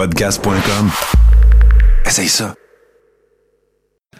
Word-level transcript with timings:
Podcast.com. 0.00 0.88
Essaye 2.06 2.30
ça. 2.30 2.54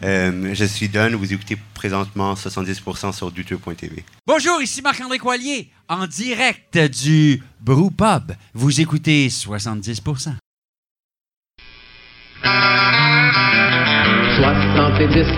Euh, 0.03 0.50
je 0.53 0.64
suis 0.67 0.91
Don, 0.91 1.17
vous 1.17 1.33
écoutez 1.33 1.56
présentement 1.72 2.34
70% 2.34 3.14
sur 3.14 3.30
douteux.tv. 3.30 4.05
Bonjour, 4.27 4.61
ici 4.61 4.83
Marc-André 4.83 5.17
Coilier, 5.17 5.71
en 5.89 6.07
direct 6.07 6.77
du 6.77 7.43
Brew 7.63 7.91
Pub. 7.91 8.32
Vous 8.53 8.82
écoutez 8.82 9.29
70%. 9.29 10.03
70% 10.05 10.37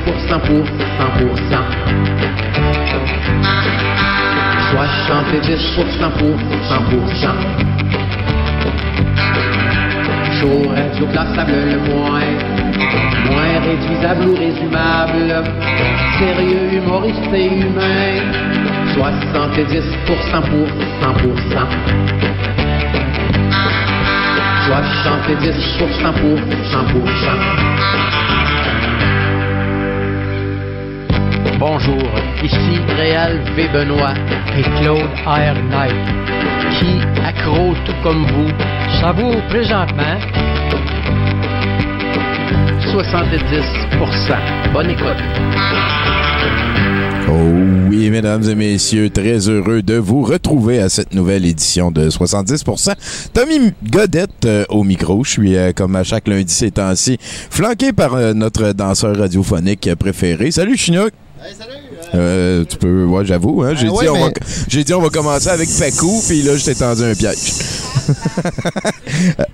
pour 0.02 0.16
100%. 0.16 0.32
70% 4.74 6.18
pour 6.18 6.34
100%. 6.34 7.91
Le 10.43 11.79
moins, 11.90 12.21
réduisable 13.61 14.26
ou 14.29 14.35
résumable. 14.35 15.44
Sérieux, 16.18 16.72
humoriste 16.72 17.32
et 17.32 17.46
humain. 17.46 18.22
70% 18.96 20.02
pour 20.02 20.18
100%. 21.00 21.68
70% 24.68 26.13
pour 26.21 26.39
100%. 26.39 26.43
Bonjour, 31.64 32.02
ici 32.42 32.80
Réal 32.97 33.41
V. 33.55 33.69
Benoît 33.72 34.14
et 34.58 34.62
Claude 34.62 35.08
R. 35.25 35.55
Knight, 35.70 35.94
qui, 36.77 36.98
accro 37.25 37.72
tout 37.86 37.94
comme 38.02 38.27
vous, 38.27 38.50
savoure 39.00 39.41
présentement 39.47 40.19
70%. 42.91 44.72
Bonne 44.72 44.90
écoute. 44.90 45.22
Oh 47.28 47.33
oui, 47.88 48.10
mesdames 48.10 48.42
et 48.42 48.56
messieurs, 48.56 49.10
très 49.10 49.48
heureux 49.48 49.83
de 49.83 49.94
vous 49.94 50.22
retrouver 50.22 50.80
à 50.80 50.88
cette 50.88 51.14
nouvelle 51.14 51.46
édition 51.46 51.92
de 51.92 52.10
70%. 52.10 52.94
Tommy 53.33 53.72
Godette 53.88 54.46
euh, 54.46 54.64
au 54.68 54.83
micro. 54.83 55.22
Je 55.22 55.30
suis, 55.30 55.56
euh, 55.56 55.70
comme 55.72 55.94
à 55.94 56.02
chaque 56.02 56.27
lundi 56.27 56.52
ces 56.52 56.72
temps-ci, 56.72 57.18
flanqué 57.20 57.92
par 57.92 58.14
euh, 58.14 58.34
notre 58.34 58.72
danseur 58.72 59.16
radiophonique 59.16 59.88
préféré. 59.94 60.50
Salut, 60.50 60.77
Chinook! 60.77 61.12
Ahí 61.42 61.54
sale. 61.56 61.91
Euh, 62.14 62.64
tu 62.68 62.77
peux, 62.77 63.05
ouais, 63.05 63.24
j'avoue. 63.24 63.62
Hein, 63.62 63.72
j'ai, 63.74 63.86
Ah 63.88 63.91
dit, 63.91 63.96
ouais, 63.96 64.08
on 64.08 64.24
va, 64.27 64.30
j'ai 64.68 64.84
dit 64.84 64.92
on 64.94 65.00
va 65.00 65.08
commencer 65.08 65.48
avec 65.48 65.68
Pecou, 65.68 66.22
puis 66.27 66.42
là, 66.42 66.56
je 66.56 66.64
t'ai 66.64 66.74
tendu 66.74 67.02
un 67.05 67.14
piège. 67.14 67.52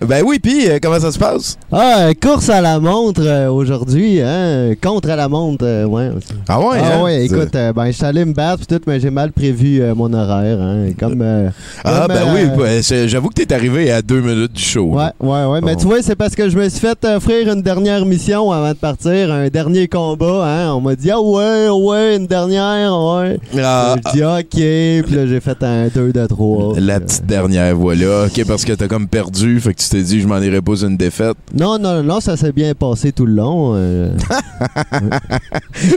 ben 0.07 0.23
oui, 0.27 0.39
puis 0.39 0.69
euh, 0.69 0.79
comment 0.83 0.99
ça 1.01 1.13
se 1.13 1.19
passe? 1.19 1.57
Ah, 1.71 2.09
course 2.21 2.49
à 2.49 2.61
la 2.61 2.81
montre 2.81 3.23
euh, 3.25 3.49
aujourd'hui, 3.51 4.21
hein? 4.23 4.73
Contre 4.83 5.11
à 5.11 5.17
la 5.17 5.29
montre, 5.29 5.65
euh, 5.67 5.85
ouais. 5.85 6.11
Ah 6.49 6.59
ouais, 6.61 6.79
Ah 6.81 6.95
hein? 6.99 7.03
ouais, 7.03 7.25
écoute, 7.27 7.55
euh, 7.55 7.73
ben, 7.73 7.87
je 7.87 7.93
suis 7.93 8.05
allé 8.05 8.25
me 8.25 8.33
battre 8.33 8.61
pis 8.61 8.67
tout, 8.67 8.81
mais 8.87 9.01
j'ai 9.01 9.11
mal 9.11 9.33
prévu 9.33 9.81
euh, 9.83 9.95
mon 9.95 10.13
horaire, 10.13 10.61
hein? 10.61 10.87
Comme. 10.99 11.21
euh, 11.23 11.51
Ah 11.85 12.07
comme, 12.07 12.17
ben 12.17 12.23
euh, 12.27 12.57
oui, 12.57 12.83
c'est- 12.83 13.09
j'avoue 13.09 13.29
que 13.29 13.35
t'es 13.35 13.53
arrivé 13.53 13.91
à 13.93 14.03
deux 14.03 14.21
minutes 14.21 14.53
du 14.55 14.63
show. 14.63 14.87
Ouais, 14.95 15.11
ouais, 15.21 15.45
ouais. 15.45 15.61
Mais 15.63 15.75
Bon. 15.75 15.81
tu 15.81 15.87
vois, 15.87 16.03
c'est 16.03 16.17
parce 16.17 16.35
que 16.35 16.49
je 16.49 16.57
me 16.57 16.69
suis 16.69 16.81
fait 16.81 16.99
offrir 17.05 17.53
une 17.53 17.63
dernière 17.63 18.05
mission 18.07 18.51
avant 18.51 18.71
de 18.71 18.75
partir, 18.79 19.31
un 19.33 19.49
dernier 19.49 19.89
combat, 19.89 20.45
hein? 20.47 20.73
On 20.75 20.81
m'a 20.81 20.95
dit, 20.97 21.11
ah 21.11 21.21
ouais, 21.21 21.69
ouais, 21.69 22.17
une 22.17 22.27
dernière, 22.27 22.48
ouais. 22.49 23.39
Ah, 23.63 23.97
J'ai 24.13 24.13
dit, 24.21 24.25
ok, 24.25 25.05
puis 25.07 25.15
là, 25.17 25.27
j'ai 25.27 25.41
fait 25.41 25.63
un 25.63 25.89
2 25.89 26.13
de 26.13 26.27
3. 26.27 26.81
La 26.81 27.01
petite 27.01 27.27
dernière, 27.27 27.75
voilà. 27.77 28.25
OK, 28.27 28.45
parce 28.47 28.65
que 28.65 28.73
t'as 28.73 28.89
comme 28.89 29.09
perdu, 29.09 29.61
fait 29.61 29.75
que 29.75 29.81
tu 29.81 29.89
t'es 29.89 30.03
dit, 30.03 30.21
je 30.21 30.27
m'en 30.29 30.39
irai 30.41 30.61
pas 30.61 30.77
une 30.83 30.97
défaite. 30.97 31.37
Non, 31.55 31.79
non, 31.79 32.03
non, 32.03 32.21
ça 32.21 32.37
s'est 32.37 32.53
bien 32.53 32.75
passé 32.75 33.13
tout 33.13 33.27
le 33.27 33.35
long. 33.35 33.73
euh. 33.75 34.11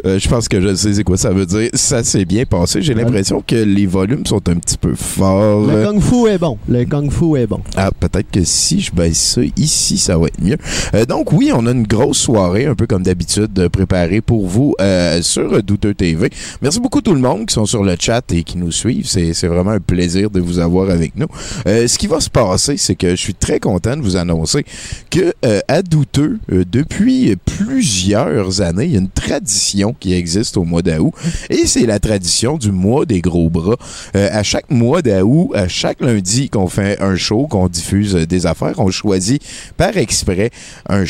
Euh, 0.05 0.19
je 0.19 0.27
pense 0.29 0.47
que 0.47 0.61
je 0.61 0.75
sais 0.75 0.93
c'est 0.93 1.03
quoi 1.03 1.17
ça 1.17 1.31
veut 1.31 1.45
dire. 1.45 1.69
Ça 1.73 2.03
s'est 2.03 2.25
bien 2.25 2.43
passé. 2.45 2.81
J'ai 2.81 2.93
l'impression 2.93 3.43
que 3.45 3.55
les 3.55 3.85
volumes 3.85 4.25
sont 4.25 4.47
un 4.49 4.55
petit 4.55 4.77
peu 4.77 4.93
forts. 4.95 5.67
Le 5.67 5.85
kung 5.85 5.99
fu 6.01 6.27
est 6.27 6.37
bon. 6.37 6.57
Le 6.69 6.85
kung 6.85 7.11
fu 7.11 7.37
est 7.37 7.47
bon. 7.47 7.59
Ah, 7.75 7.89
peut-être 7.99 8.29
que 8.31 8.43
si 8.43 8.79
je 8.81 8.91
baisse 8.91 9.17
ça 9.35 9.41
ici, 9.57 9.97
ça 9.97 10.17
va 10.17 10.27
être 10.27 10.41
mieux. 10.41 10.57
Euh, 10.93 11.05
donc 11.05 11.31
oui, 11.31 11.51
on 11.53 11.65
a 11.65 11.71
une 11.71 11.87
grosse 11.87 12.19
soirée, 12.19 12.65
un 12.65 12.75
peu 12.75 12.85
comme 12.87 13.03
d'habitude, 13.03 13.67
préparée 13.69 14.21
pour 14.21 14.45
vous 14.47 14.75
euh, 14.81 15.21
sur 15.21 15.61
Douteux 15.63 15.93
TV. 15.93 16.29
Merci 16.61 16.79
beaucoup 16.79 17.01
tout 17.01 17.13
le 17.13 17.19
monde 17.21 17.45
qui 17.45 17.53
sont 17.53 17.65
sur 17.65 17.83
le 17.83 17.95
chat 17.99 18.31
et 18.31 18.43
qui 18.43 18.57
nous 18.57 18.71
suivent. 18.71 19.05
C'est 19.07 19.47
vraiment 19.47 19.71
un 19.71 19.79
plaisir 19.79 20.29
de 20.29 20.39
vous 20.39 20.59
avoir 20.59 20.89
avec 20.89 21.15
nous. 21.15 21.27
Euh, 21.67 21.87
ce 21.87 21.97
qui 21.97 22.07
va 22.07 22.19
se 22.19 22.29
passer, 22.29 22.77
c'est 22.77 22.95
que 22.95 23.11
je 23.11 23.15
suis 23.15 23.33
très 23.35 23.59
content 23.59 23.95
de 23.97 24.01
vous 24.01 24.17
annoncer 24.17 24.65
que 25.09 25.33
euh, 25.45 25.59
à 25.67 25.81
Douteux, 25.81 26.39
euh, 26.51 26.63
depuis 26.69 27.35
plusieurs 27.45 28.61
années, 28.61 28.85
il 28.85 28.91
y 28.91 28.95
a 28.95 28.99
une 28.99 29.09
tradition 29.09 29.95
qui 29.99 30.13
existe 30.13 30.57
au 30.57 30.63
mois 30.63 30.81
d'août 30.81 31.13
et 31.49 31.65
c'est 31.65 31.85
la 31.85 31.99
tradition 31.99 32.57
du 32.57 32.71
mois 32.71 33.05
des 33.05 33.21
gros 33.21 33.49
bras. 33.49 33.75
À 34.13 34.43
chaque 34.43 34.69
mois 34.69 35.01
d'août, 35.01 35.51
à 35.53 35.67
chaque 35.67 36.01
lundi 36.01 36.49
qu'on 36.49 36.67
fait 36.67 36.99
un 37.01 37.15
show, 37.15 37.47
qu'on 37.47 37.67
diffuse 37.67 38.13
des 38.13 38.45
affaires, 38.45 38.75
on 38.79 38.89
choisit 38.91 39.41
par 39.77 39.97
exprès 39.97 40.51
un, 40.89 41.03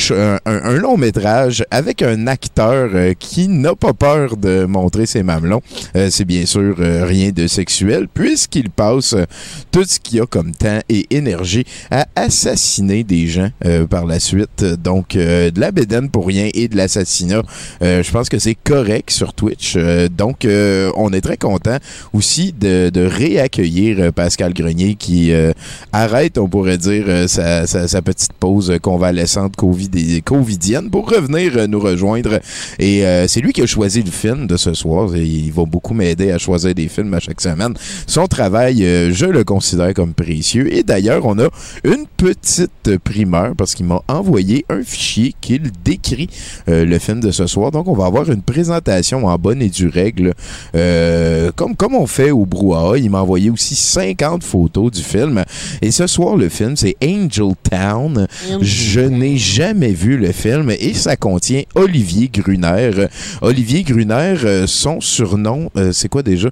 un- 0.46 0.72
long 0.78 0.98
métrage 0.98 1.64
avec 1.72 2.02
un 2.02 2.28
acteur 2.28 2.90
qui 3.20 3.48
n'a 3.48 3.76
pas 3.76 3.94
peur 3.94 4.38
de 4.38 4.66
montrer 4.66 5.06
ses 5.06 5.21
mamelons. 5.24 5.62
Euh, 5.96 6.10
c'est 6.10 6.26
bien 6.26 6.46
sûr 6.46 6.76
euh, 6.80 7.06
rien 7.06 7.32
de 7.32 7.48
sexuel 7.48 8.08
puisqu'il 8.14 8.70
passe 8.70 9.14
euh, 9.14 9.26
tout 9.72 9.84
ce 9.84 10.00
qu'il 10.00 10.22
a 10.22 10.26
comme 10.26 10.54
temps 10.54 10.80
et 10.90 11.08
énergie 11.10 11.66
à 11.90 12.08
assassiner 12.16 13.04
des 13.04 13.28
gens 13.28 13.50
euh, 13.66 13.86
par 13.88 14.06
la 14.06 14.20
suite. 14.20 14.64
Donc, 14.64 15.16
de 15.16 15.60
la 15.60 15.72
bédaine 15.72 16.10
pour 16.10 16.28
rien 16.28 16.50
et 16.54 16.68
de 16.68 16.76
l'assassinat, 16.76 17.42
je 17.82 18.12
pense 18.12 18.30
que 18.30 18.40
c'est 18.40 18.56
correct 18.56 19.10
sur 19.10 19.34
Twitch. 19.34 19.78
Donc, 19.78 20.46
on 20.46 21.14
est 21.14 21.22
très 21.22 21.38
content 21.38 21.78
aussi 22.14 22.54
de, 22.54 22.92
réaccueillir 22.96 24.12
Pascal 24.14 24.54
Grenier 24.54 24.96
qui 24.96 25.32
arrête, 25.92 26.38
on 26.38 26.48
pourrait 26.48 26.78
dire, 26.78 27.06
sa, 27.28 28.02
petite 28.02 28.34
pause 28.34 28.74
convalescente 28.82 29.56
COVID 29.56 30.22
covidienne 30.24 30.90
pour 30.90 31.10
revenir 31.10 31.68
nous 31.68 31.80
rejoindre. 31.80 32.40
Et 32.80 33.04
c'est 33.28 33.42
lui 33.42 33.54
qui 33.54 33.62
a 33.62 33.66
choisi 33.66 34.04
le 34.04 34.12
film 34.12 34.48
de 34.48 34.58
ce 34.58 34.74
soir. 34.74 35.11
Et 35.16 35.24
il 35.24 35.52
va 35.52 35.66
beaucoup 35.66 35.94
m'aider 35.94 36.32
à 36.32 36.38
choisir 36.38 36.74
des 36.74 36.88
films 36.88 37.14
à 37.14 37.20
chaque 37.20 37.42
semaine. 37.42 37.74
Son 38.08 38.28
travail, 38.28 38.84
euh, 38.84 39.12
je 39.14 39.26
le 39.26 39.44
considère 39.44 39.94
comme 39.94 40.14
précieux. 40.14 40.74
Et 40.74 40.84
d'ailleurs, 40.84 41.26
on 41.26 41.40
a 41.40 41.50
une 41.84 42.06
petite 42.18 42.98
primeur 43.04 43.56
parce 43.56 43.76
qu'il 43.76 43.86
m'a 43.86 44.02
envoyé 44.08 44.66
un 44.70 44.84
fichier 44.84 45.34
qu'il 45.42 45.72
décrit 45.84 46.30
euh, 46.70 46.86
le 46.86 47.00
film 47.00 47.20
de 47.20 47.32
ce 47.32 47.48
soir. 47.48 47.72
Donc, 47.72 47.88
on 47.88 47.94
va 47.94 48.06
avoir 48.06 48.30
une 48.30 48.42
présentation 48.42 49.26
en 49.26 49.38
bonne 49.38 49.62
et 49.62 49.70
due 49.70 49.90
règle, 49.90 50.34
euh, 50.76 51.52
comme, 51.56 51.76
comme 51.76 51.96
on 51.96 52.08
fait 52.08 52.32
au 52.32 52.46
Brouhaha. 52.46 52.98
Il 52.98 53.10
m'a 53.10 53.22
envoyé 53.22 53.50
aussi 53.50 53.76
50 53.76 54.44
photos 54.44 54.92
du 54.92 55.02
film. 55.02 55.44
Et 55.82 55.92
ce 55.92 56.08
soir, 56.08 56.36
le 56.36 56.50
film, 56.50 56.76
c'est 56.76 56.96
Angel 57.04 57.54
Town. 57.70 58.28
Je 58.62 59.02
n'ai 59.02 59.38
jamais 59.38 59.92
vu 59.94 60.18
le 60.18 60.32
film 60.32 60.72
et 60.72 60.94
ça 60.94 61.16
contient 61.16 61.64
Olivier 61.76 62.30
Gruner. 62.30 62.92
Olivier 63.42 63.84
Gruner, 63.84 64.36
euh, 64.44 64.68
surnom, 65.00 65.70
euh, 65.78 65.92
c'est 65.92 66.10
quoi 66.10 66.24
déjà? 66.24 66.50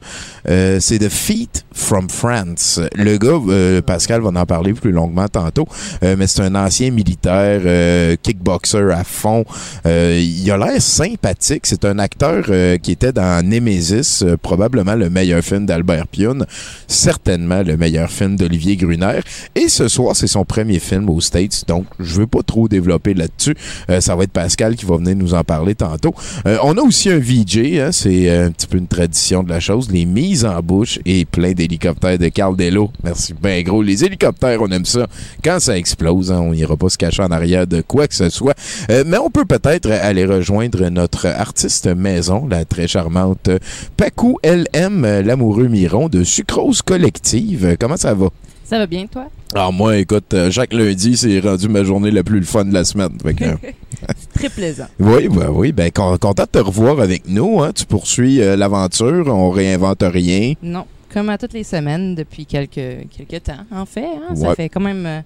Euh, 0.48 0.80
c'est 0.80 1.00
The 1.00 1.10
Feet 1.10 1.66
from 1.80 2.10
France. 2.10 2.80
Le 2.96 3.18
gars, 3.18 3.40
euh, 3.48 3.82
Pascal 3.82 4.22
va 4.22 4.30
en 4.30 4.46
parler 4.46 4.74
plus 4.74 4.92
longuement 4.92 5.28
tantôt, 5.28 5.68
euh, 6.04 6.16
mais 6.18 6.28
c'est 6.28 6.42
un 6.42 6.56
ancien 6.56 6.92
militaire, 6.92 7.62
euh, 7.66 8.16
kickboxer 8.22 8.92
à 8.92 9.04
fond. 9.04 9.46
Il 9.86 10.52
a 10.52 10.58
l'air 10.58 10.82
sympathique. 10.82 11.66
C'est 11.66 11.86
un 11.86 12.00
acteur 12.00 12.46
qui 12.82 12.92
était 12.92 13.12
dans 13.12 13.46
Nemesis, 13.46 14.24
probablement 14.42 14.96
le 14.96 15.10
meilleur 15.10 15.42
film 15.44 15.66
d'Albert 15.66 16.08
Pioun, 16.08 16.46
certainement 16.88 17.64
le 17.64 17.78
meilleur 17.78 18.10
film 18.10 18.36
d'Olivier 18.36 18.76
Gruner. 18.76 19.20
Et 19.56 19.70
ce 19.70 19.88
soir, 19.88 20.16
c'est 20.16 20.28
son 20.28 20.46
premier 20.46 20.80
film 20.80 21.10
aux 21.10 21.22
States, 21.22 21.64
donc 21.68 21.86
je 22.00 22.22
veux 22.22 22.28
pas 22.28 22.44
trop 22.44 22.68
développer 22.68 23.14
là-dessus. 23.14 23.56
Ça 24.00 24.16
va 24.16 24.24
être 24.24 24.32
Pascal 24.32 24.76
qui 24.76 24.86
va 24.86 24.98
venir 24.98 25.16
nous 25.16 25.34
en 25.34 25.44
parler 25.44 25.76
tantôt. 25.76 26.14
On 26.46 26.78
a 26.78 26.82
aussi 26.82 27.10
un 27.10 27.20
VJ, 27.20 27.80
hein, 27.80 27.90
c'est 27.92 28.29
euh, 28.30 28.48
un 28.48 28.52
petit 28.52 28.68
peu 28.68 28.78
une 28.78 28.88
tradition 28.88 29.44
de 29.44 29.50
la 29.50 29.60
chose, 29.60 29.92
les 29.92 30.06
mises 30.06 30.46
en 30.46 30.60
bouche 30.62 31.00
et 31.06 31.26
plein 31.26 31.52
d'hélicoptères 31.52 32.18
de 32.18 32.28
Carl 32.30 32.56
Dello. 32.56 32.92
Merci 33.04 33.34
ben 33.34 33.64
gros. 33.64 33.82
Les 33.82 34.04
hélicoptères, 34.04 34.62
on 34.62 34.68
aime 34.68 34.86
ça. 34.86 35.08
Quand 35.44 35.60
ça 35.60 35.78
explose, 35.78 36.32
hein, 36.32 36.40
on 36.42 36.54
n'ira 36.54 36.78
pas 36.78 36.90
se 36.90 36.98
cacher 36.98 37.24
en 37.24 37.32
arrière 37.32 37.68
de 37.68 37.82
quoi 37.82 38.08
que 38.08 38.16
ce 38.16 38.30
soit. 38.30 38.56
Euh, 38.90 39.04
mais 39.06 39.18
on 39.18 39.30
peut 39.30 39.46
peut-être 39.46 39.90
aller 39.92 40.26
rejoindre 40.26 40.88
notre 40.90 41.28
artiste 41.28 41.88
maison, 41.88 42.48
la 42.48 42.66
très 42.66 42.88
charmante 42.88 43.50
Pacou 43.98 44.38
LM, 44.44 45.22
l'amoureux 45.26 45.68
Miron 45.68 46.10
de 46.10 46.24
Sucrose 46.24 46.82
Collective. 46.82 47.76
Comment 47.80 47.98
ça 47.98 48.14
va? 48.14 48.30
Ça 48.70 48.78
va 48.78 48.86
bien, 48.86 49.08
toi? 49.08 49.26
Alors 49.56 49.74
moi, 49.74 49.98
écoute, 49.98 50.32
euh, 50.36 50.52
chaque 50.52 50.74
lundi, 50.74 51.18
c'est 51.18 51.40
rendu 51.40 51.68
ma 51.70 51.84
journée 51.84 52.12
la 52.12 52.22
plus 52.22 52.44
fun 52.44 52.66
de 52.66 52.74
la 52.74 52.84
semaine. 52.84 53.18
Fait 53.24 53.34
que, 53.34 53.46
très 54.40 54.50
plaisant. 54.50 54.88
oui, 55.00 55.28
oui, 55.30 55.46
oui. 55.52 55.72
Ben, 55.72 55.92
con- 55.92 56.18
content 56.18 56.44
de 56.44 56.48
te 56.50 56.60
revoir 56.60 57.00
avec 57.00 57.28
nous. 57.28 57.62
Hein. 57.62 57.72
Tu 57.76 57.86
poursuis 57.86 58.42
euh, 58.42 58.56
l'aventure. 58.56 59.28
On 59.28 59.50
réinvente 59.52 60.02
rien. 60.04 60.54
Non, 60.64 60.86
comme 61.14 61.30
à 61.30 61.38
toutes 61.38 61.54
les 61.54 61.64
semaines 61.64 62.16
depuis 62.16 62.46
quelques, 62.46 63.08
quelques 63.16 63.44
temps, 63.44 63.66
en 63.72 63.86
fait. 63.86 64.06
hein. 64.06 64.36
Ça 64.36 64.50
Ouais. 64.50 64.56
fait 64.56 64.70
quand 64.70 64.80
même 64.82 65.06
euh, 65.06 65.22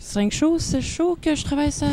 Cinq 0.00 0.32
shows, 0.32 0.58
c'est 0.58 0.80
shows 0.80 1.18
que 1.20 1.34
je 1.34 1.44
travaille 1.44 1.70
ça. 1.70 1.86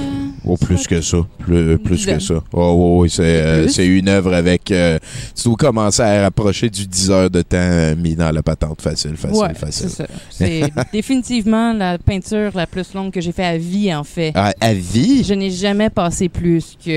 Oh, 0.45 0.55
plus 0.55 0.87
que 0.87 1.01
ça. 1.01 1.17
Plus, 1.39 1.77
plus 1.77 1.97
dizaine. 1.97 2.17
que 2.17 2.23
ça. 2.23 2.35
Oh, 2.53 2.73
oui, 2.99 3.01
oui, 3.03 3.09
c'est 3.09 3.23
euh, 3.41 3.63
Plus? 3.63 3.73
c'est 3.73 3.85
une 3.85 4.07
œuvre 4.07 4.33
avec. 4.33 4.71
euh, 4.71 4.97
tu 5.35 5.43
dois 5.43 5.55
commencer 5.57 6.01
à 6.01 6.21
rapprocher 6.21 6.69
du 6.69 6.87
10 6.87 7.11
heures 7.11 7.29
de 7.29 7.41
temps 7.41 7.57
euh, 7.59 7.95
mis 7.95 8.15
dans 8.15 8.31
la 8.31 8.41
patente. 8.41 8.81
Facile, 8.81 9.17
facile, 9.17 9.37
ouais, 9.41 9.53
facile. 9.53 9.89
c'est 9.89 9.95
ça. 9.97 10.07
C'est 10.29 10.61
définitivement 10.93 11.73
la 11.73 11.97
peinture 11.97 12.51
la 12.55 12.65
plus 12.65 12.93
longue 12.93 13.11
que 13.11 13.19
j'ai 13.19 13.33
fait 13.33 13.43
à 13.43 13.57
vie, 13.57 13.93
en 13.93 14.03
fait. 14.05 14.31
Ah, 14.35 14.53
à 14.61 14.73
vie? 14.73 15.23
Je 15.23 15.33
n'ai 15.33 15.51
jamais 15.51 15.89
passé 15.89 16.29
plus 16.29 16.77
que 16.83 16.89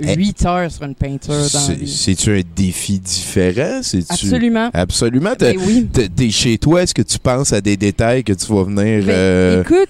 Eh, 0.00 0.14
8 0.16 0.46
heures 0.46 0.70
sur 0.70 0.84
une 0.84 0.94
peinture 0.94 1.34
dans 1.34 1.44
C'est-. 1.48 1.86
C'est-tu 1.86 2.30
un 2.38 2.42
défi 2.54 3.00
différent? 3.00 3.80
C'est-tu- 3.82 4.06
Absolument. 4.10 4.70
Absolument. 4.72 5.34
T'es 5.36 5.54
Ben 5.54 5.60
oui. 5.66 5.88
t'es- 5.92 6.08
t'es 6.08 6.30
chez 6.30 6.56
toi, 6.58 6.82
est-ce 6.84 6.94
que 6.94 7.02
tu 7.02 7.18
penses 7.18 7.52
à 7.52 7.60
des 7.60 7.76
détails 7.76 8.22
que 8.22 8.32
tu 8.34 8.46
vas 8.52 8.62
venir. 8.62 9.04
Ben, 9.04 9.10
euh, 9.12 9.62
Écoute, 9.62 9.88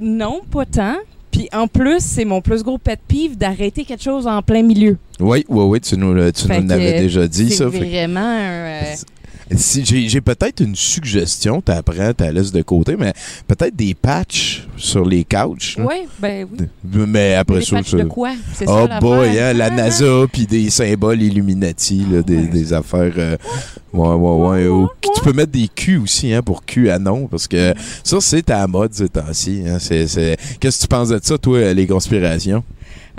non, 0.00 0.40
pas 0.50 0.66
tant. 0.66 0.96
Puis 1.30 1.48
en 1.52 1.68
plus, 1.68 2.00
c'est 2.00 2.24
mon 2.24 2.40
plus 2.40 2.62
gros 2.64 2.76
pet 2.78 2.98
peeve 3.06 3.36
d'arrêter 3.38 3.84
quelque 3.84 4.02
chose 4.02 4.26
en 4.26 4.42
plein 4.42 4.62
milieu. 4.62 4.96
Oui, 5.20 5.44
oui, 5.48 5.64
oui, 5.64 5.80
tu 5.80 5.96
nous, 5.96 6.12
tu 6.32 6.48
nous 6.48 6.66
l'avais 6.68 6.98
déjà 7.00 7.28
dit, 7.28 7.50
C'est 7.50 7.56
ça. 7.56 7.64
que- 7.66 7.70
vraiment 7.70 8.20
un, 8.20 8.82
euh, 8.82 8.82
Si 9.56 9.84
j'ai 9.84 10.20
peut-être 10.20 10.60
une 10.62 10.76
suggestion, 10.76 11.60
tu 11.60 11.72
apprends, 11.72 12.12
tu 12.16 12.24
laisse 12.32 12.52
de 12.52 12.62
côté, 12.62 12.96
mais 12.96 13.12
peut-être 13.48 13.74
des 13.74 13.94
patchs 13.94 14.66
sur 14.76 15.04
les 15.04 15.24
couches. 15.24 15.76
Ouais, 15.76 16.06
ben 16.20 16.46
oui. 16.52 16.66
Mais 17.06 17.34
après 17.34 17.58
Des 17.58 17.64
ça, 17.64 17.76
patchs 17.76 17.90
ça- 17.90 17.96
de 17.98 18.04
quoi? 18.04 18.30
C'est 18.54 18.66
Oh 18.68 18.86
ça 18.88 19.00
boy, 19.00 19.38
hein, 19.40 19.52
la 19.52 19.70
NASA 19.70 20.26
puis 20.32 20.46
des 20.46 20.70
symboles 20.70 21.20
Illuminati, 21.22 22.06
là, 22.10 22.22
des, 22.22 22.46
des 22.46 22.72
affaires. 22.72 23.12
euh, 23.18 23.36
ouais, 23.92 24.08
ouais, 24.14 24.48
ouais. 24.62 24.68
ou- 24.68 24.88
Tu 25.14 25.20
peux 25.22 25.32
mettre 25.32 25.52
des 25.52 25.68
Q 25.68 25.98
aussi 25.98 26.32
hein, 26.32 26.42
pour 26.42 26.64
QAnon, 26.64 27.26
parce 27.26 27.48
que 27.48 27.74
ça, 28.04 28.18
c'est 28.20 28.48
à 28.50 28.58
la 28.60 28.66
mode 28.68 28.94
ces 28.94 29.08
temps-ci. 29.08 29.62
Hein, 29.66 29.78
Qu'est-ce 29.80 30.76
que 30.78 30.82
tu 30.82 30.88
penses 30.88 31.08
de 31.08 31.18
ça, 31.22 31.36
toi, 31.38 31.74
les 31.74 31.86
conspirations? 31.88 32.62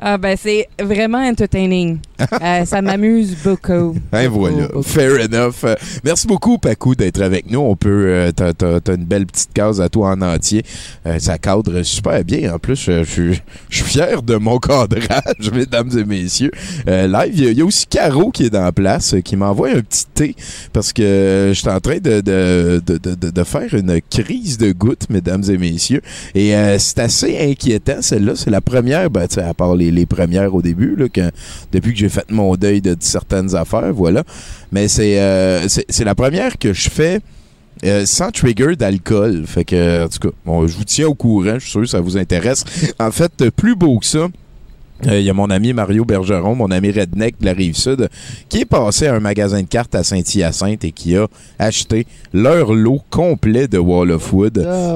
Ah 0.03 0.17
ben 0.17 0.35
c'est 0.41 0.67
vraiment 0.81 1.19
entertaining. 1.19 1.99
Euh, 2.41 2.65
ça 2.65 2.81
m'amuse 2.81 3.35
beaucoup. 3.43 3.95
Hein, 4.11 4.27
Beaucoup, 4.29 4.39
voilà. 4.39 4.67
beaucoup. 4.67 4.83
Fair 4.83 5.11
enough. 5.25 5.53
Euh, 5.63 5.75
merci 6.03 6.27
beaucoup, 6.27 6.57
Paco, 6.57 6.95
d'être 6.95 7.21
avec 7.21 7.49
nous. 7.51 7.59
On 7.59 7.75
peut. 7.75 8.05
euh, 8.07 8.31
t'as, 8.31 8.53
t'as- 8.53 8.79
t'as 8.79 8.95
une 8.95 9.05
belle 9.05 9.25
petite 9.25 9.53
case 9.53 9.79
à 9.79 9.89
toi 9.89 10.09
en 10.11 10.21
entier. 10.21 10.63
Euh, 11.05 11.19
ça 11.19 11.37
cadre 11.37 11.81
super 11.83 12.23
bien. 12.23 12.53
En 12.53 12.59
plus, 12.59 12.75
je 12.75 13.03
suis- 13.03 13.41
fier 13.69 14.21
de 14.23 14.35
mon 14.35 14.57
cadrage, 14.59 15.51
mesdames 15.53 15.89
et 15.97 16.03
messieurs. 16.03 16.51
Live, 16.87 17.31
il 17.33 17.43
y 17.43 17.47
a- 17.47 17.51
il 17.51 17.57
y, 17.57 17.61
a 17.61 17.65
aussi 17.65 17.85
Caro 17.87 18.31
qui 18.31 18.45
est 18.45 18.49
dans 18.49 18.63
la 18.63 18.71
place, 18.71 19.15
qui 19.23 19.35
m'envoie 19.35 19.69
un 19.69 19.81
petit 19.81 20.05
thé 20.13 20.35
parce 20.73 20.93
que 20.93 21.51
je 21.53 21.59
suis 21.59 21.69
en 21.69 21.79
train 21.79 21.97
de, 21.97 22.21
de, 22.21 22.81
de, 22.85 23.29
de, 23.29 23.43
faire 23.43 23.73
une 23.73 23.99
crise 24.09 24.57
de 24.57 24.71
gouttes, 24.71 25.09
mesdames 25.09 25.43
et 25.49 25.57
messieurs. 25.57 26.01
Et 26.35 26.53
c'est 26.79 26.99
assez 26.99 27.37
inquiétant, 27.51 28.01
celle-là. 28.01 28.33
C'est 28.35 28.49
la 28.49 28.61
première, 28.61 29.09
ben, 29.09 29.27
tu 29.27 29.35
sais, 29.35 29.41
à 29.41 29.53
part 29.53 29.75
les, 29.75 29.91
les 29.91 30.05
premières 30.05 30.53
au 30.55 30.61
début, 30.61 30.95
là, 30.95 31.05
quand, 31.13 31.29
depuis 31.71 31.93
que 31.93 31.99
j'ai 31.99 32.09
fait 32.11 32.29
mon 32.29 32.55
deuil 32.55 32.81
de 32.81 32.95
certaines 32.99 33.55
affaires, 33.55 33.93
voilà. 33.93 34.23
Mais 34.71 34.87
c'est 34.87 35.19
euh, 35.19 35.67
c'est 35.67 36.03
la 36.03 36.15
première 36.15 36.57
que 36.57 36.73
je 36.73 36.89
fais 36.89 37.19
euh, 37.83 38.05
sans 38.05 38.31
trigger 38.31 38.75
d'alcool. 38.75 39.45
Fait 39.47 39.65
que, 39.65 40.05
en 40.05 40.09
tout 40.09 40.19
cas, 40.19 40.35
bon, 40.45 40.67
je 40.67 40.77
vous 40.77 40.83
tiens 40.83 41.07
au 41.07 41.15
courant, 41.15 41.55
je 41.55 41.59
suis 41.59 41.71
sûr 41.71 41.81
que 41.81 41.87
ça 41.87 41.99
vous 41.99 42.17
intéresse. 42.17 42.63
En 42.99 43.11
fait, 43.11 43.49
plus 43.49 43.75
beau 43.75 43.99
que 43.99 44.05
ça, 44.05 44.27
euh, 45.07 45.19
il 45.19 45.25
y 45.25 45.29
a 45.29 45.33
mon 45.33 45.49
ami 45.49 45.73
Mario 45.73 46.05
Bergeron, 46.05 46.55
mon 46.55 46.71
ami 46.71 46.91
Redneck 46.91 47.39
de 47.39 47.45
la 47.45 47.53
Rive-Sud, 47.53 48.09
qui 48.49 48.59
est 48.61 48.65
passé 48.65 49.07
à 49.07 49.15
un 49.15 49.19
magasin 49.19 49.61
de 49.61 49.67
cartes 49.67 49.95
à 49.95 50.03
Saint-Hyacinthe 50.03 50.83
et 50.85 50.91
qui 50.91 51.15
a 51.15 51.27
acheté 51.59 52.05
leur 52.33 52.73
lot 52.73 53.01
complet 53.09 53.67
de 53.67 53.77
Wall 53.77 54.11
of 54.11 54.31
Wood. 54.33 54.65
Ah. 54.67 54.95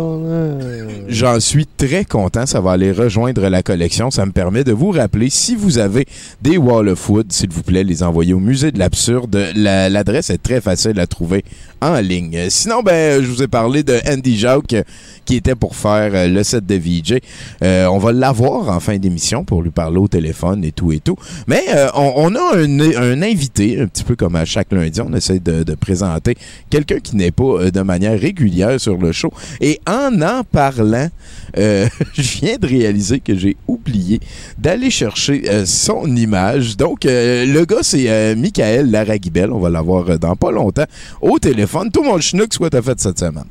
J'en 1.08 1.40
suis 1.40 1.66
très 1.66 2.06
content. 2.06 2.46
Ça 2.46 2.60
va 2.62 2.72
aller 2.72 2.92
rejoindre 2.92 3.48
la 3.50 3.64
collection. 3.64 4.12
Ça 4.12 4.26
me 4.26 4.32
permet 4.32 4.64
de 4.64 4.72
vous 4.72 4.92
rappeler, 4.92 5.30
si 5.30 5.56
vous 5.56 5.78
avez 5.78 6.06
des 6.42 6.58
Wall 6.58 6.90
of 6.90 7.10
Wood, 7.10 7.32
s'il 7.32 7.50
vous 7.50 7.64
plaît, 7.64 7.84
les 7.84 8.04
envoyer 8.04 8.34
au 8.34 8.40
Musée 8.40 8.72
de 8.72 8.80
l'Absurde. 8.80 9.38
La- 9.56 9.90
L'adresse 9.90 10.30
est 10.30 10.42
très 10.42 10.62
facile 10.62 11.00
à 11.00 11.08
trouver 11.08 11.44
en 11.86 12.00
ligne. 12.00 12.50
Sinon, 12.50 12.82
ben, 12.82 13.24
je 13.24 13.28
vous 13.28 13.44
ai 13.44 13.48
parlé 13.48 13.84
de 13.84 14.00
Andy 14.08 14.38
Jacques 14.38 14.76
qui 15.26 15.36
était 15.36 15.56
pour 15.56 15.76
faire 15.76 16.12
euh, 16.14 16.28
le 16.28 16.44
set 16.44 16.66
de 16.66 16.76
VJ. 16.76 17.20
Euh, 17.64 17.86
on 17.88 17.98
va 17.98 18.12
l'avoir 18.14 18.70
en 18.70 18.80
fin 18.80 18.98
d'émission 18.98 19.44
pour 19.44 19.62
lui 19.62 19.72
parler 19.72 19.98
au 19.98 20.08
téléphone 20.08 20.64
et 20.64 20.72
tout 20.72 20.92
et 20.92 21.00
tout. 21.00 21.18
Mais 21.48 21.64
euh, 21.76 21.88
on, 21.96 22.34
a 22.36 22.58
un, 22.58 23.22
invité, 23.22 23.82
un 23.82 23.88
petit 23.88 24.04
peu 24.04 24.16
comme 24.16 24.36
à 24.36 24.46
chaque 24.46 24.72
lundi, 24.72 25.02
on 25.02 25.14
essaie 25.14 25.40
de, 25.40 25.76
présenter 25.76 26.36
quelqu'un 26.70 27.00
qui 27.00 27.16
n'est 27.16 27.32
pas 27.32 27.70
de 27.72 27.82
manière 27.82 28.18
régulière 28.20 28.80
sur 28.80 28.98
le 28.98 29.12
show. 29.12 29.32
Et 29.60 29.80
en 29.88 30.22
en 30.22 30.44
parlant, 30.44 31.10
je 31.58 32.40
viens 32.40 32.58
de 32.58 32.68
réaliser 32.68 33.20
que 33.20 33.36
j'ai 33.36 33.58
oublié 33.68 34.20
d'aller 34.58 34.90
chercher 34.90 35.66
son 35.66 36.16
image. 36.16 36.78
Donc, 36.78 37.04
le 37.04 37.66
gars, 37.66 37.82
c'est 37.82 38.36
Michael 38.36 38.92
Laraguibel. 38.92 39.52
On 39.52 39.60
va 39.60 39.70
l'avoir 39.70 40.18
dans 40.20 40.36
pas 40.36 40.52
longtemps 40.52 40.86
au 41.22 41.40
téléphone. 41.40 41.75
Tout 41.94 42.04
mon 42.04 42.20
schnook, 42.20 42.50
que 42.50 42.68
t'as 42.70 42.82
fait 42.82 43.00
cette 43.00 43.20
semaine. 43.20 43.46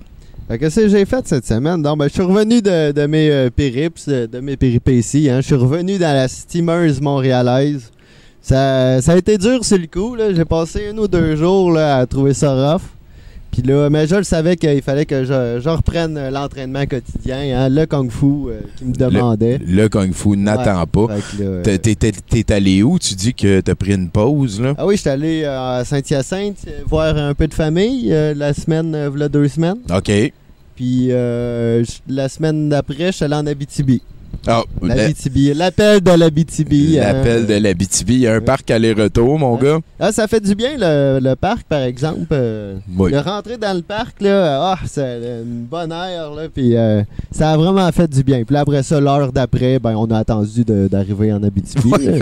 Qu'est-ce 0.48 0.80
que 0.80 0.88
j'ai 0.88 1.04
fait 1.04 1.26
cette 1.26 1.46
semaine? 1.46 1.82
Donc, 1.82 1.98
ben, 1.98 2.08
je 2.08 2.12
suis 2.14 2.22
revenu 2.22 2.62
de, 2.62 3.06
mes 3.06 3.30
euh, 3.30 3.50
périps, 3.50 4.08
de 4.08 4.40
mes 4.40 4.56
péripéties. 4.56 5.28
Hein. 5.28 5.40
Je 5.40 5.46
suis 5.46 5.54
revenu 5.54 5.98
dans 5.98 6.14
la 6.14 6.28
steameuse 6.28 7.00
montréalaise. 7.00 7.90
Ça, 8.40 9.00
ça 9.00 9.12
a 9.12 9.16
été 9.16 9.38
dur 9.38 9.64
sur 9.64 9.78
le 9.78 9.86
coup. 9.86 10.16
J'ai 10.18 10.44
passé 10.44 10.88
un 10.88 10.98
ou 10.98 11.08
deux 11.08 11.36
jours 11.36 11.76
à 11.78 12.06
trouver 12.06 12.34
ça 12.34 12.54
rough. 12.54 12.82
Puis 13.54 13.62
là, 13.62 13.88
mais 13.88 14.08
je 14.08 14.16
le 14.16 14.24
savais 14.24 14.56
qu'il 14.56 14.82
fallait 14.82 15.06
que 15.06 15.22
je, 15.24 15.60
je 15.62 15.68
reprenne 15.68 16.28
l'entraînement 16.30 16.84
quotidien, 16.86 17.38
hein, 17.56 17.68
le 17.68 17.86
kung-fu 17.86 18.26
euh, 18.48 18.60
qui 18.76 18.84
me 18.84 18.92
demandait. 18.92 19.60
Le 19.64 19.88
Kung 19.88 20.12
Fu 20.12 20.30
n'attend 20.36 20.84
pas. 20.86 21.06
T'es- 21.62 21.78
T'es 21.78 21.94
t'es- 21.94 22.12
t'es 22.42 22.52
allé 22.52 22.82
où? 22.82 22.98
Tu 22.98 23.14
dis 23.14 23.32
que 23.32 23.60
t'as 23.60 23.76
pris 23.76 23.94
une 23.94 24.08
pause, 24.10 24.60
là? 24.60 24.74
Ah 24.76 24.84
oui, 24.84 24.96
j'étais 24.96 25.10
allé 25.10 25.44
à 25.44 25.82
Saint-Hyacinthe 25.84 26.56
euh, 26.66 26.80
voir 26.88 27.16
un 27.16 27.32
peu 27.34 27.46
de 27.46 27.54
famille 27.54 28.12
euh, 28.12 28.34
la 28.34 28.52
semaine, 28.54 28.92
euh, 28.94 29.28
deux 29.28 29.46
semaines. 29.46 29.78
OK. 29.94 30.10
Puis 30.74 31.08
la 31.10 32.28
semaine 32.28 32.68
d'après, 32.68 33.06
je 33.06 33.10
suis 33.12 33.24
allé 33.24 33.34
en 33.36 33.46
Abitibi. 33.46 34.02
La- 34.46 34.64
L'Abitibi, 34.82 35.54
l'appel 35.54 36.00
de 36.00 36.10
l'Abitibi. 36.10 36.98
hein. 36.98 37.12
L'appel 37.12 37.46
de 37.46 37.54
l'Abitibi. 37.54 38.14
Il 38.14 38.20
y 38.20 38.26
a 38.26 38.34
un 38.34 38.40
parc 38.40 38.70
aller-retour, 38.70 39.38
mon 39.38 39.56
gars. 39.56 39.78
Ah, 39.98 40.12
ça 40.12 40.26
fait 40.28 40.40
du 40.40 40.54
bien 40.54 40.70
le, 40.78 41.18
le 41.22 41.34
parc, 41.36 41.62
par 41.68 41.82
exemple. 41.82 42.26
euh, 42.32 42.76
Oui. 42.96 43.10
Le 43.12 43.18
rentrer 43.20 43.56
dans 43.56 43.74
le 43.74 43.82
parc, 43.82 44.20
là, 44.20 44.72
ah, 44.72 44.78
c'est 44.86 45.18
une 45.44 45.64
bonne 45.64 45.92
air, 45.92 46.30
là, 46.34 46.42
puis 46.52 46.76
euh, 46.76 47.02
ça 47.30 47.52
a 47.52 47.56
vraiment 47.56 47.90
fait 47.92 48.08
du 48.10 48.22
bien. 48.22 48.42
Puis 48.44 48.56
après 48.56 48.82
ça, 48.82 49.00
l'heure 49.00 49.32
d'après, 49.32 49.78
ben, 49.78 49.94
on 49.96 50.06
a 50.06 50.18
attendu 50.18 50.64
d'arriver 50.64 51.32
en 51.32 51.42
Abitibi. 51.42 51.90
Ouais, 51.94 52.18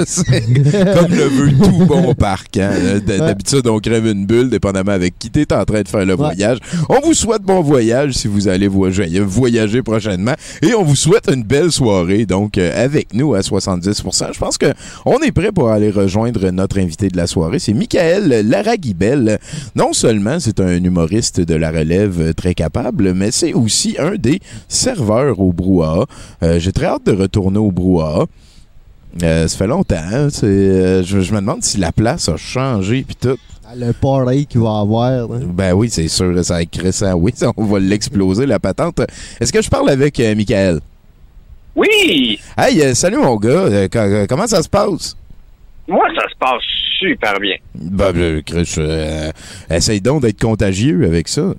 comme 0.95 1.11
le 1.15 1.25
veut 1.25 1.53
tout 1.63 1.87
bon 1.87 2.15
parc. 2.15 2.57
hein. 2.59 2.71
Euh, 2.73 3.01
D'habitude, 3.01 3.67
on 3.67 3.79
crève 3.79 4.07
une 4.07 4.27
bulle, 4.27 4.51
dépendamment 4.51 4.93
avec 4.93 5.19
qui 5.19 5.31
t'es 5.31 5.53
en 5.53 5.65
train 5.65 5.83
de 5.83 5.89
faire 5.89 6.05
le 6.05 6.15
voyage. 6.15 6.59
On 6.89 7.01
vous 7.01 7.15
souhaite 7.15 7.43
bon 7.43 7.61
voyage 7.61 8.13
si 8.13 8.29
vous 8.29 8.49
allez 8.49 8.69
voyager 8.69 9.83
prochainement. 9.83 10.35
Et 10.63 10.75
on 10.75 10.83
vous 10.83 10.97
souhaite 10.97 11.31
une 11.33 11.43
belle 11.43 11.71
soirée, 11.73 12.02
donc, 12.27 12.59
euh, 12.59 12.85
avec 12.85 13.15
nous 13.15 13.35
à 13.35 13.41
70% 13.41 14.33
Je 14.33 14.39
pense 14.39 14.59
que 14.59 14.67
on 15.05 15.19
est 15.21 15.33
prêt 15.33 15.53
pour 15.53 15.71
aller 15.71 15.91
rejoindre 15.91 16.51
notre 16.51 16.79
invité 16.79 17.09
de 17.09 17.17
la 17.17 17.27
soirée. 17.27 17.59
C'est 17.59 17.73
Michael 17.73 18.49
Laraguibel. 18.49 19.39
Non 19.77 19.93
seulement 19.93 20.39
c'est 20.41 20.61
un 20.61 20.83
humoriste 20.83 21.41
de 21.41 21.55
la 21.55 21.71
relève 21.71 22.21
euh, 22.21 22.33
très 22.33 22.55
capable, 22.55 23.15
mais 23.15 23.31
c'est 23.31 23.53
aussi 23.55 23.97
un 23.99 24.17
des 24.17 24.41
serveurs 24.69 25.41
au 25.41 25.53
brouhaha. 25.53 26.07
Euh, 26.43 26.59
J'ai 26.59 26.73
très 26.73 26.87
hâte 26.87 27.07
de 27.07 27.13
retourner 27.13 27.59
au 27.59 27.71
brouhaha. 27.71 28.27
Euh, 29.23 29.47
ça 29.47 29.57
fait 29.59 29.67
longtemps. 29.67 29.97
hein, 29.97 30.29
euh, 30.43 31.03
je, 31.05 31.21
je 31.21 31.33
me 31.35 31.41
demande 31.41 31.63
si 31.63 31.77
la 31.79 31.93
place 31.93 32.29
a 32.31 32.37
changé 32.39 33.05
puis 33.07 33.15
tout. 33.21 33.37
le 33.77 33.93
party 33.93 34.47
qu'il 34.47 34.61
va 34.61 34.79
avoir. 34.81 35.11
là. 35.29 35.39
Ben 35.53 35.73
oui, 35.75 35.89
c'est 35.91 36.09
sûr, 36.09 36.43
ça 36.45 36.57
a 36.57 36.63
écrit 36.63 36.93
ça. 36.95 37.15
Oui, 37.17 37.33
on 37.57 37.65
va 37.65 37.79
l'exploser, 37.79 38.47
la 38.47 38.59
patente. 38.59 39.01
Est-ce 39.39 39.53
que 39.53 39.61
je 39.61 39.69
parle 39.69 39.91
avec 39.91 40.19
Michael? 40.19 40.81
Oui! 41.75 42.39
Hey, 42.57 42.83
euh, 42.83 42.95
salut 42.95 43.17
mon 43.19 43.37
gars. 43.37 43.49
Euh, 43.51 43.89
euh, 43.95 44.27
comment 44.29 44.47
ça 44.47 44.63
se 44.63 44.69
passe? 44.69 45.17
Moi, 45.89 46.07
ça 46.15 46.29
se 46.29 46.37
passe 46.39 46.63
super 46.99 47.39
bien. 47.41 47.57
Ben, 47.75 48.13
ben, 48.13 48.43
Chris, 48.43 48.75
euh, 48.79 49.31
essaye 49.71 50.01
donc 50.01 50.23
d'être 50.23 50.41
contagieux 50.41 51.05
avec 51.07 51.29
ça. 51.29 51.55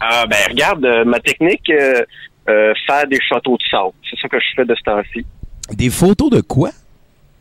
Ah, 0.00 0.24
ben, 0.28 0.36
regarde, 0.48 0.84
euh, 0.84 1.04
ma 1.04 1.20
technique, 1.20 1.68
euh, 1.70 2.72
faire 2.86 3.06
des 3.08 3.18
châteaux 3.28 3.56
de 3.56 3.62
sable. 3.70 3.92
C'est 4.08 4.18
ça 4.20 4.28
que 4.28 4.38
je 4.38 4.46
fais 4.56 4.64
de 4.64 4.74
ce 4.74 4.82
temps-ci. 4.82 5.26
Des 5.74 5.90
photos 5.90 6.30
de 6.30 6.40
quoi? 6.40 6.70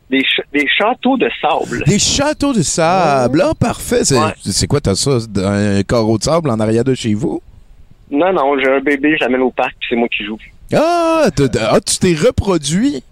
Des, 0.09 0.19
ch- 0.21 0.47
des 0.53 0.67
châteaux 0.67 1.17
de 1.17 1.29
sable. 1.41 1.83
Des 1.85 1.99
châteaux 1.99 2.53
de 2.53 2.61
sable. 2.61 3.41
Ah, 3.45 3.53
parfait. 3.59 4.03
C'est, 4.03 4.17
Ouais. 4.17 4.67
quoi, 4.67 4.81
t'as 4.81 4.95
ça? 4.95 5.17
Un 5.37 5.83
carreau 5.83 6.17
de 6.17 6.23
sable 6.23 6.49
en 6.49 6.59
arrière 6.59 6.83
de 6.83 6.93
chez 6.95 7.13
vous? 7.13 7.41
Non, 8.09 8.31
non, 8.33 8.57
j'ai 8.59 8.69
un 8.69 8.79
bébé, 8.79 9.15
je 9.17 9.23
l'amène 9.25 9.41
au 9.41 9.51
parc, 9.51 9.75
c'est 9.89 9.95
moi 9.95 10.07
qui 10.09 10.23
joue. 10.25 10.37
Ah, 10.73 11.27
ah, 11.29 11.79
tu 11.81 11.97
t'es 11.97 12.15
reproduit? 12.15 13.03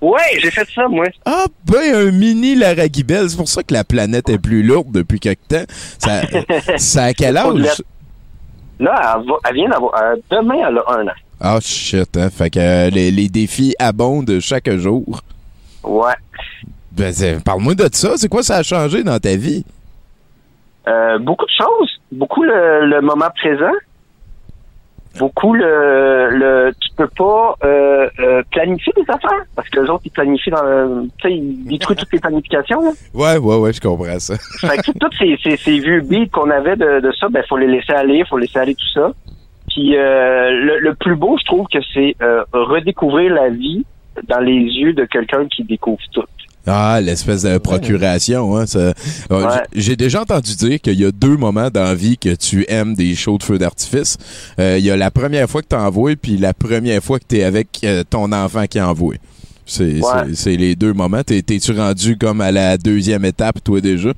Ouais, 0.00 0.38
j'ai 0.38 0.50
fait 0.50 0.66
ça, 0.74 0.86
moi. 0.88 1.06
Ah, 1.24 1.46
ben, 1.64 1.94
un 1.94 2.10
mini 2.10 2.54
Laraguibel. 2.54 3.30
C'est 3.30 3.36
pour 3.36 3.48
ça 3.48 3.62
que 3.62 3.72
la 3.72 3.84
planète 3.84 4.28
est 4.28 4.38
plus 4.38 4.62
lourde 4.62 4.92
depuis 4.92 5.18
quelque 5.18 5.46
temps. 5.48 5.64
Ça, 5.98 6.22
ça 6.76 7.04
a 7.04 7.14
quel 7.14 7.36
âge? 7.38 7.82
Là, 8.80 9.16
elle, 9.18 9.26
va- 9.26 9.36
elle 9.48 9.54
vient 9.54 9.68
d'avoir... 9.70 9.94
euh, 10.02 10.16
demain, 10.30 10.56
elle 10.68 10.78
a 10.78 10.84
un 11.00 11.06
an. 11.08 11.12
Ah, 11.40 11.58
shit, 11.60 12.16
hein? 12.16 12.28
Fait 12.30 12.50
que 12.50 12.58
euh, 12.58 12.90
les, 12.90 13.10
les 13.10 13.28
défis 13.28 13.74
abondent 13.78 14.40
chaque 14.40 14.70
jour. 14.76 15.20
Ouais. 15.82 16.12
Ben, 16.92 17.40
parle-moi 17.42 17.74
de 17.74 17.88
ça. 17.92 18.12
C'est 18.16 18.28
quoi 18.28 18.42
ça 18.42 18.56
a 18.56 18.62
changé 18.62 19.02
dans 19.04 19.18
ta 19.18 19.36
vie? 19.36 19.64
Euh, 20.86 21.18
beaucoup 21.18 21.46
de 21.46 21.50
choses. 21.56 21.90
Beaucoup 22.12 22.42
le, 22.42 22.86
le 22.86 23.00
moment 23.00 23.30
présent. 23.34 23.72
Beaucoup 25.18 25.54
le, 25.54 26.30
le 26.30 26.72
tu 26.80 26.88
peux 26.96 27.08
pas 27.16 27.54
euh, 27.64 28.08
euh, 28.18 28.42
planifier 28.50 28.92
des 28.96 29.04
affaires 29.08 29.44
parce 29.54 29.68
que 29.68 29.80
les 29.80 29.88
autres 29.88 30.02
ils 30.04 30.10
planifient 30.10 30.50
dans 30.50 30.62
le- 30.64 31.08
tu 31.18 31.28
sais 31.28 31.34
ils 31.34 31.64
détruisent 31.68 31.98
toutes 31.98 32.12
les 32.12 32.18
planifications. 32.20 32.80
là. 32.82 32.90
Ouais, 33.14 33.36
ouais, 33.38 33.56
ouais, 33.58 33.72
je 33.72 33.80
comprends 33.80 34.18
ça. 34.18 34.34
Fait 34.60 34.76
que 34.78 34.98
toutes 34.98 35.14
ces, 35.18 35.36
ces, 35.42 35.56
ces 35.56 35.78
vieux 35.78 36.00
beats 36.00 36.26
qu'on 36.32 36.50
avait 36.50 36.76
de, 36.76 37.00
de 37.00 37.12
ça, 37.12 37.28
ben 37.28 37.42
faut 37.48 37.56
les 37.56 37.68
laisser 37.68 37.92
aller, 37.92 38.24
faut 38.28 38.38
laisser 38.38 38.58
aller 38.58 38.74
tout 38.74 38.88
ça. 38.92 39.12
Puis 39.68 39.96
euh, 39.96 40.50
le, 40.50 40.78
le 40.80 40.94
plus 40.94 41.16
beau, 41.16 41.36
je 41.38 41.44
trouve 41.44 41.66
que 41.72 41.78
c'est 41.92 42.16
euh, 42.22 42.42
redécouvrir 42.52 43.32
la 43.32 43.48
vie 43.50 43.84
dans 44.28 44.40
les 44.40 44.52
yeux 44.60 44.92
de 44.92 45.04
quelqu'un 45.04 45.46
qui 45.48 45.64
découvre 45.64 45.98
tout. 46.12 46.22
Ah, 46.66 47.00
l'espèce 47.02 47.42
de 47.42 47.58
procuration, 47.58 48.56
hein. 48.56 48.66
ça- 48.66 48.78
euh, 48.78 48.92
Ouais. 49.30 49.60
J'ai 49.74 49.96
déjà 49.96 50.22
entendu 50.22 50.54
dire 50.56 50.80
qu'il 50.80 50.98
y 50.98 51.04
a 51.04 51.12
deux 51.12 51.36
moments 51.36 51.68
dans 51.70 51.82
la 51.84 51.94
vie 51.94 52.16
que 52.16 52.34
tu 52.34 52.64
aimes 52.68 52.94
des 52.94 53.14
shows 53.14 53.38
de 53.38 53.42
feu 53.42 53.58
d'artifice. 53.58 54.16
Euh, 54.58 54.76
Il 54.78 54.84
y 54.84 54.90
a 54.90 54.96
la 54.96 55.10
première 55.10 55.48
fois 55.48 55.60
que 55.62 55.68
tu 55.68 55.76
envoies, 55.76 56.16
puis 56.16 56.36
la 56.38 56.54
première 56.54 57.02
fois 57.02 57.18
que 57.18 57.24
tu 57.28 57.36
es 57.38 57.44
avec 57.44 57.68
euh, 57.84 58.02
ton 58.08 58.32
enfant 58.32 58.64
qui 58.66 58.80
envoie. 58.80 59.14
C'est 60.34 60.56
les 60.56 60.74
deux 60.76 60.92
moments. 60.92 61.22
T'es- 61.22 61.40
T'es-tu 61.42 61.72
rendu 61.72 62.16
comme 62.18 62.40
à 62.40 62.50
la 62.52 62.76
deuxième 62.76 63.24
étape, 63.24 63.62
toi, 63.64 63.80
déjà? 63.80 64.12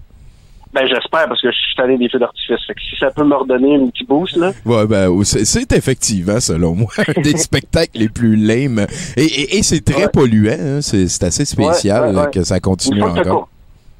Ben 0.76 0.86
j'espère 0.86 1.26
parce 1.26 1.40
que 1.40 1.50
je 1.50 1.56
suis 1.56 1.74
tanné 1.74 1.96
des 1.96 2.10
feux 2.10 2.18
d'artifice. 2.18 2.58
Fait 2.66 2.74
que 2.74 2.80
si 2.82 2.96
ça 3.00 3.10
peut 3.10 3.24
me 3.24 3.34
redonner 3.34 3.76
un 3.76 3.86
petit 3.88 4.04
boost 4.04 4.36
là. 4.36 4.52
Ouais, 4.66 4.86
ben, 4.86 5.10
c'est- 5.24 5.72
effectivement, 5.72 6.38
selon 6.38 6.74
moi, 6.74 6.88
un 7.16 7.20
des 7.22 7.36
spectacles 7.38 7.98
les 7.98 8.10
plus 8.10 8.36
lame. 8.36 8.86
Et, 9.16 9.24
et- 9.24 9.56
et 9.56 9.62
c'est 9.62 9.82
très 9.82 10.08
polluant, 10.10 10.52
hein. 10.60 10.80
c'est 10.82 11.22
assez 11.22 11.46
spécial 11.46 12.14
Ouais, 12.14 12.20
ouais, 12.20 12.30
que 12.30 12.44
ça 12.44 12.60
continue 12.60 13.02
encore. 13.02 13.48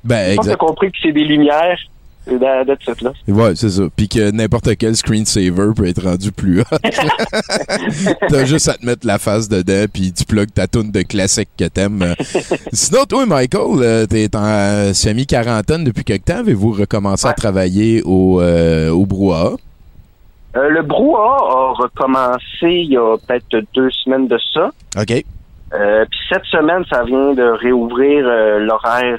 Ben, 0.05 0.35
exact. 0.39 0.59
compris 0.59 0.93
que 0.93 0.99
c'est 1.03 1.13
des 1.13 1.25
lumières, 1.25 1.79
dans 2.29 2.65
de 2.65 2.77
suite 2.81 3.03
là. 3.03 3.13
Ouais, 3.29 3.55
c'est 3.55 3.71
ça. 3.71 3.83
Puis 3.95 4.09
que 4.09 4.31
n'importe 4.31 4.77
quel 4.77 4.97
screensaver 4.97 5.73
peut 5.77 5.87
être 5.87 6.03
rendu 6.03 6.33
plus 6.33 6.61
hot. 6.61 6.65
T'as 8.29 8.45
juste 8.45 8.69
à 8.69 8.75
te 8.75 8.85
mettre 8.85 9.07
la 9.07 9.19
face 9.19 9.49
dedans, 9.49 9.87
puis 9.93 10.13
tu 10.13 10.25
plugues 10.25 10.53
ta 10.53 10.67
toune 10.67 10.91
de 10.91 11.03
classique 11.03 11.51
que 11.59 11.65
t'aimes. 11.67 12.15
Sinon, 12.73 13.05
toi, 13.05 13.27
Michael, 13.27 13.81
euh, 13.83 14.07
t'es 14.07 14.35
en 14.37 14.45
euh, 14.45 14.93
semi-quarantaine 14.93 15.85
depuis 15.85 16.05
quelque 16.05 16.27
temps. 16.27 16.39
Avez-vous 16.39 16.73
recommencé 16.73 17.27
à 17.29 17.33
travailler 17.33 18.03
au, 18.05 18.41
euh, 18.41 18.91
au 18.91 19.07
brouhaha? 19.07 19.53
Euh, 20.57 20.69
le 20.71 20.83
brouhaha 20.83 21.37
a 21.37 21.73
recommencé 21.75 22.41
il 22.63 22.93
y 22.93 22.97
a 22.97 23.17
peut-être 23.27 23.65
deux 23.75 23.91
semaines 23.91 24.27
de 24.27 24.39
ça. 24.53 24.71
OK. 25.01 25.25
Euh, 25.75 26.05
Puis 26.11 26.21
cette 26.31 26.45
semaine, 26.45 26.85
ça 26.91 27.03
vient 27.05 27.35
de 27.35 27.43
réouvrir 27.43 28.25
l'horaire 28.61 29.19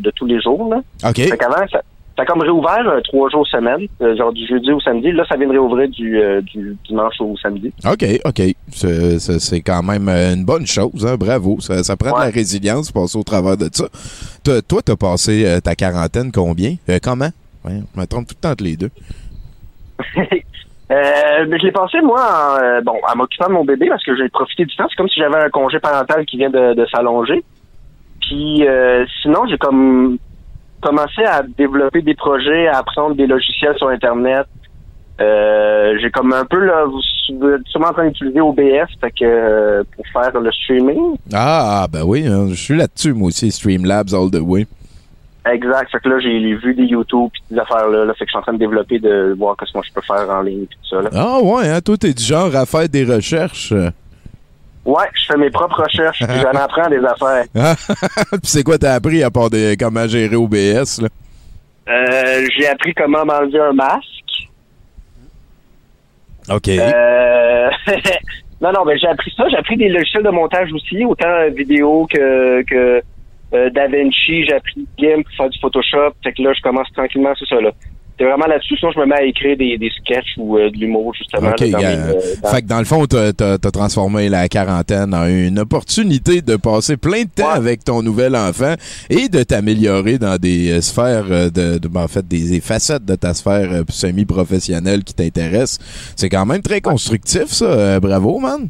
de 0.00 0.10
tous 0.10 0.26
les 0.26 0.40
jours. 0.40 0.72
Là. 0.72 1.08
OK. 1.10 1.16
Fait 1.16 1.36
qu'avant, 1.36 1.66
ça, 1.70 1.82
ça 2.18 2.22
a 2.22 2.26
comme 2.26 2.40
réouvert 2.42 2.82
euh, 2.88 3.00
trois 3.04 3.30
jours 3.30 3.46
semaine, 3.46 3.86
euh, 4.02 4.16
genre 4.16 4.32
du 4.32 4.44
jeudi 4.44 4.72
au 4.72 4.80
samedi. 4.80 5.12
Là, 5.12 5.24
ça 5.28 5.36
vient 5.36 5.46
de 5.46 5.52
réouvrir 5.52 5.88
du, 5.88 6.18
euh, 6.20 6.40
du 6.40 6.76
dimanche 6.88 7.14
au 7.20 7.36
samedi. 7.36 7.72
OK, 7.86 8.04
OK. 8.24 8.42
C'est- 8.72 9.60
quand 9.62 9.84
même 9.84 10.08
une 10.08 10.44
bonne 10.44 10.66
chose, 10.66 11.06
hein? 11.06 11.14
bravo. 11.16 11.60
Ça, 11.60 11.84
ça 11.84 11.96
prend 11.96 12.10
de 12.18 12.24
la 12.24 12.30
résilience, 12.30 12.90
passer 12.90 13.16
au 13.16 13.22
travers 13.22 13.56
de 13.56 13.68
ça. 13.72 13.84
Toi, 14.44 14.62
toi, 14.62 14.80
t'as 14.84 14.96
passé 14.96 15.60
ta 15.62 15.76
quarantaine 15.76 16.32
combien? 16.32 16.74
Comment? 17.02 17.30
Ouais, 17.64 17.80
je 17.94 18.00
me 18.00 18.06
trompe 18.06 18.26
tout 18.26 18.34
le 18.36 18.40
temps 18.40 18.50
entre 18.50 18.64
les 18.64 18.76
deux. 18.76 18.90
Euh, 20.90 21.44
mais 21.46 21.58
je 21.58 21.66
l'ai 21.66 21.72
passé, 21.72 22.00
moi, 22.00 22.18
en, 22.22 22.62
euh, 22.62 22.80
bon, 22.80 22.94
en 23.06 23.14
m'occupant 23.14 23.48
de 23.48 23.52
mon 23.52 23.62
bébé 23.66 23.88
parce 23.90 24.02
que 24.02 24.16
j'ai 24.16 24.26
profité 24.30 24.64
du 24.64 24.74
temps. 24.74 24.86
C'est 24.88 24.96
comme 24.96 25.10
si 25.10 25.20
j'avais 25.20 25.36
un 25.36 25.50
congé 25.50 25.78
parental 25.80 26.24
qui 26.24 26.38
vient 26.38 26.48
de, 26.48 26.72
de 26.72 26.86
s'allonger. 26.86 27.44
Puis 28.22 28.66
euh, 28.66 29.04
sinon, 29.20 29.46
j'ai 29.50 29.58
comme 29.58 30.16
commencé 30.80 31.22
à 31.24 31.42
développer 31.42 32.02
des 32.02 32.14
projets, 32.14 32.68
à 32.68 32.78
apprendre 32.78 33.14
des 33.16 33.26
logiciels 33.26 33.76
sur 33.76 33.88
Internet. 33.88 34.46
Euh, 35.20 35.98
j'ai 36.00 36.10
comme 36.10 36.32
un 36.32 36.44
peu 36.44 36.64
là, 36.64 36.84
vous 36.84 37.00
êtes 37.48 37.66
sûrement 37.66 37.88
en 37.88 37.92
train 37.92 38.06
d'utiliser 38.06 38.40
OBS 38.40 38.88
fait 39.00 39.10
que, 39.10 39.24
euh, 39.24 39.82
pour 39.96 40.06
faire 40.12 40.40
le 40.40 40.52
streaming. 40.52 41.16
Ah, 41.34 41.86
ben 41.90 42.02
oui, 42.04 42.26
hein, 42.26 42.46
je 42.50 42.54
suis 42.54 42.76
là-dessus, 42.76 43.12
moi 43.14 43.28
aussi, 43.28 43.50
Streamlabs 43.50 44.14
all 44.14 44.30
the 44.30 44.40
way. 44.40 44.66
Exact. 45.50 45.90
Fait 45.90 45.98
que 45.98 46.08
là, 46.08 46.18
j'ai 46.20 46.54
vu 46.54 46.74
des 46.74 46.84
YouTube 46.84 47.30
pis 47.32 47.42
des 47.50 47.58
affaires 47.58 47.88
là, 47.88 48.04
là. 48.04 48.14
Fait 48.14 48.24
que 48.24 48.28
je 48.28 48.32
suis 48.32 48.38
en 48.38 48.42
train 48.42 48.52
de 48.52 48.58
développer, 48.58 48.98
de 48.98 49.34
voir 49.38 49.56
qu'est-ce 49.56 49.72
que 49.72 49.86
je 49.86 49.92
peux 49.92 50.02
faire 50.02 50.28
en 50.30 50.42
ligne 50.42 50.66
pis 50.66 50.76
tout 50.82 50.96
ça. 50.96 51.02
Là. 51.02 51.10
Ah 51.14 51.40
ouais, 51.42 51.68
hein, 51.68 51.80
toi, 51.80 51.96
t'es 51.96 52.12
du 52.12 52.22
genre 52.22 52.54
à 52.54 52.66
faire 52.66 52.88
des 52.88 53.04
recherches. 53.04 53.72
Ouais, 54.88 55.04
je 55.12 55.26
fais 55.26 55.36
mes 55.36 55.50
propres 55.50 55.82
recherches 55.82 56.24
puis 56.26 56.40
j'en 56.40 56.58
apprends 56.58 56.88
des 56.88 57.04
affaires. 57.04 57.44
Puis 58.30 58.40
c'est 58.44 58.62
quoi 58.62 58.78
t'as 58.78 58.94
appris 58.94 59.22
à 59.22 59.30
part 59.30 59.50
de 59.50 59.76
comment 59.78 60.06
gérer 60.06 60.34
OBS, 60.34 61.02
là? 61.02 61.08
Euh, 61.90 62.46
j'ai 62.56 62.66
appris 62.66 62.94
comment 62.94 63.22
m'enlever 63.22 63.60
un 63.60 63.74
masque. 63.74 64.48
OK. 66.48 66.68
Euh, 66.68 67.68
non, 68.62 68.72
non, 68.72 68.86
ben 68.86 68.96
j'ai 68.98 69.08
appris 69.08 69.30
ça. 69.36 69.46
J'ai 69.50 69.58
appris 69.58 69.76
des 69.76 69.90
logiciels 69.90 70.22
de 70.22 70.30
montage 70.30 70.72
aussi, 70.72 71.04
autant 71.04 71.50
vidéo 71.54 72.06
que, 72.10 72.62
que 72.62 73.02
euh, 73.52 73.68
DaVinci. 73.68 74.46
J'ai 74.46 74.54
appris 74.54 74.86
GIMP 74.96 75.22
pour 75.22 75.36
faire 75.36 75.50
du 75.50 75.58
Photoshop. 75.58 76.14
Fait 76.24 76.32
que 76.32 76.40
là, 76.40 76.54
je 76.54 76.62
commence 76.62 76.90
tranquillement, 76.94 77.34
c'est 77.38 77.48
ça 77.48 77.60
là. 77.60 77.72
C'est 78.18 78.24
vraiment 78.24 78.46
là-dessus. 78.46 78.76
Sinon, 78.78 78.90
je 78.92 78.98
me 79.00 79.06
mets 79.06 79.14
à 79.16 79.22
écrire 79.22 79.56
des, 79.56 79.78
des 79.78 79.90
sketchs 79.90 80.34
ou 80.38 80.58
euh, 80.58 80.70
de 80.70 80.76
l'humour, 80.76 81.14
justement. 81.14 81.50
OK, 81.50 81.60
là, 81.60 81.68
dans 81.70 81.78
euh, 81.84 82.12
dans- 82.42 82.48
Fait 82.50 82.62
que 82.62 82.66
dans 82.66 82.78
le 82.80 82.84
fond, 82.84 83.06
t'as 83.06 83.28
as, 83.54 83.70
transformé 83.70 84.28
la 84.28 84.48
quarantaine 84.48 85.14
en 85.14 85.26
une 85.26 85.58
opportunité 85.60 86.42
de 86.42 86.56
passer 86.56 86.96
plein 86.96 87.22
de 87.22 87.28
temps 87.34 87.48
avec 87.50 87.84
ton 87.84 88.02
nouvel 88.02 88.34
enfant 88.34 88.74
et 89.08 89.28
de 89.28 89.42
t'améliorer 89.44 90.18
dans 90.18 90.36
des 90.36 90.70
euh, 90.72 90.80
sphères, 90.80 91.26
euh, 91.30 91.48
de, 91.50 91.78
de- 91.78 91.88
ben, 91.88 92.02
en 92.02 92.08
fait, 92.08 92.26
des, 92.26 92.50
des 92.50 92.60
facettes 92.60 93.04
de 93.04 93.14
ta 93.14 93.34
sphère 93.34 93.70
semi-professionnelle 93.88 95.04
qui 95.04 95.14
t'intéresse. 95.14 95.78
C'est 96.16 96.28
quand 96.28 96.44
même 96.46 96.62
très 96.62 96.80
constructif, 96.80 97.46
ça. 97.46 98.00
Bravo, 98.00 98.38
man. 98.40 98.68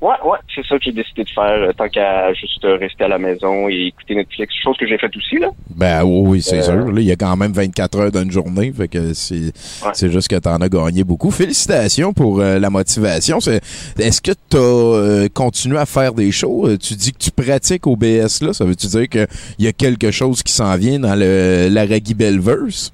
Ouais, 0.00 0.14
ouais, 0.24 0.38
c'est 0.54 0.64
ça 0.64 0.76
que 0.78 0.84
j'ai 0.84 0.92
décidé 0.92 1.24
de 1.24 1.28
faire, 1.30 1.44
euh, 1.60 1.72
tant 1.76 1.88
qu'à 1.88 2.32
juste 2.32 2.64
euh, 2.64 2.76
rester 2.76 3.02
à 3.02 3.08
la 3.08 3.18
maison 3.18 3.68
et 3.68 3.86
écouter 3.88 4.14
Netflix, 4.14 4.54
chose 4.62 4.76
que 4.78 4.86
j'ai 4.86 4.96
faite 4.96 5.16
aussi, 5.16 5.38
là. 5.38 5.48
Ben 5.74 6.04
oui, 6.04 6.22
oui, 6.28 6.40
c'est 6.42 6.58
Euh, 6.60 6.62
sûr. 6.62 6.92
Là, 6.92 7.00
il 7.00 7.06
y 7.06 7.10
a 7.10 7.16
quand 7.16 7.36
même 7.36 7.50
24 7.52 7.98
heures 7.98 8.12
d'une 8.12 8.30
journée. 8.30 8.72
Fait 8.72 8.86
que 8.86 9.12
c'est 9.12 9.50
c'est 9.94 10.08
juste 10.12 10.28
que 10.28 10.36
t'en 10.36 10.58
as 10.58 10.68
gagné 10.68 11.02
beaucoup. 11.02 11.32
Félicitations 11.32 12.12
pour 12.12 12.40
euh, 12.40 12.60
la 12.60 12.70
motivation. 12.70 13.38
Est-ce 13.38 14.20
que 14.22 14.30
t'as 14.48 14.58
euh, 14.58 15.28
continué 15.34 15.78
à 15.78 15.86
faire 15.86 16.12
des 16.14 16.30
shows? 16.30 16.76
Tu 16.76 16.94
dis 16.94 17.12
que 17.12 17.18
tu 17.18 17.32
pratiques 17.32 17.84
OBS 17.88 18.40
là. 18.42 18.52
Ça 18.52 18.64
veut-tu 18.64 18.86
dire 18.86 19.08
qu'il 19.08 19.26
y 19.58 19.66
a 19.66 19.72
quelque 19.72 20.12
chose 20.12 20.44
qui 20.44 20.52
s'en 20.52 20.76
vient 20.76 21.00
dans 21.00 21.16
le 21.18 21.68
la 21.72 21.80
Raggy 21.86 22.14
Bellverse? 22.14 22.92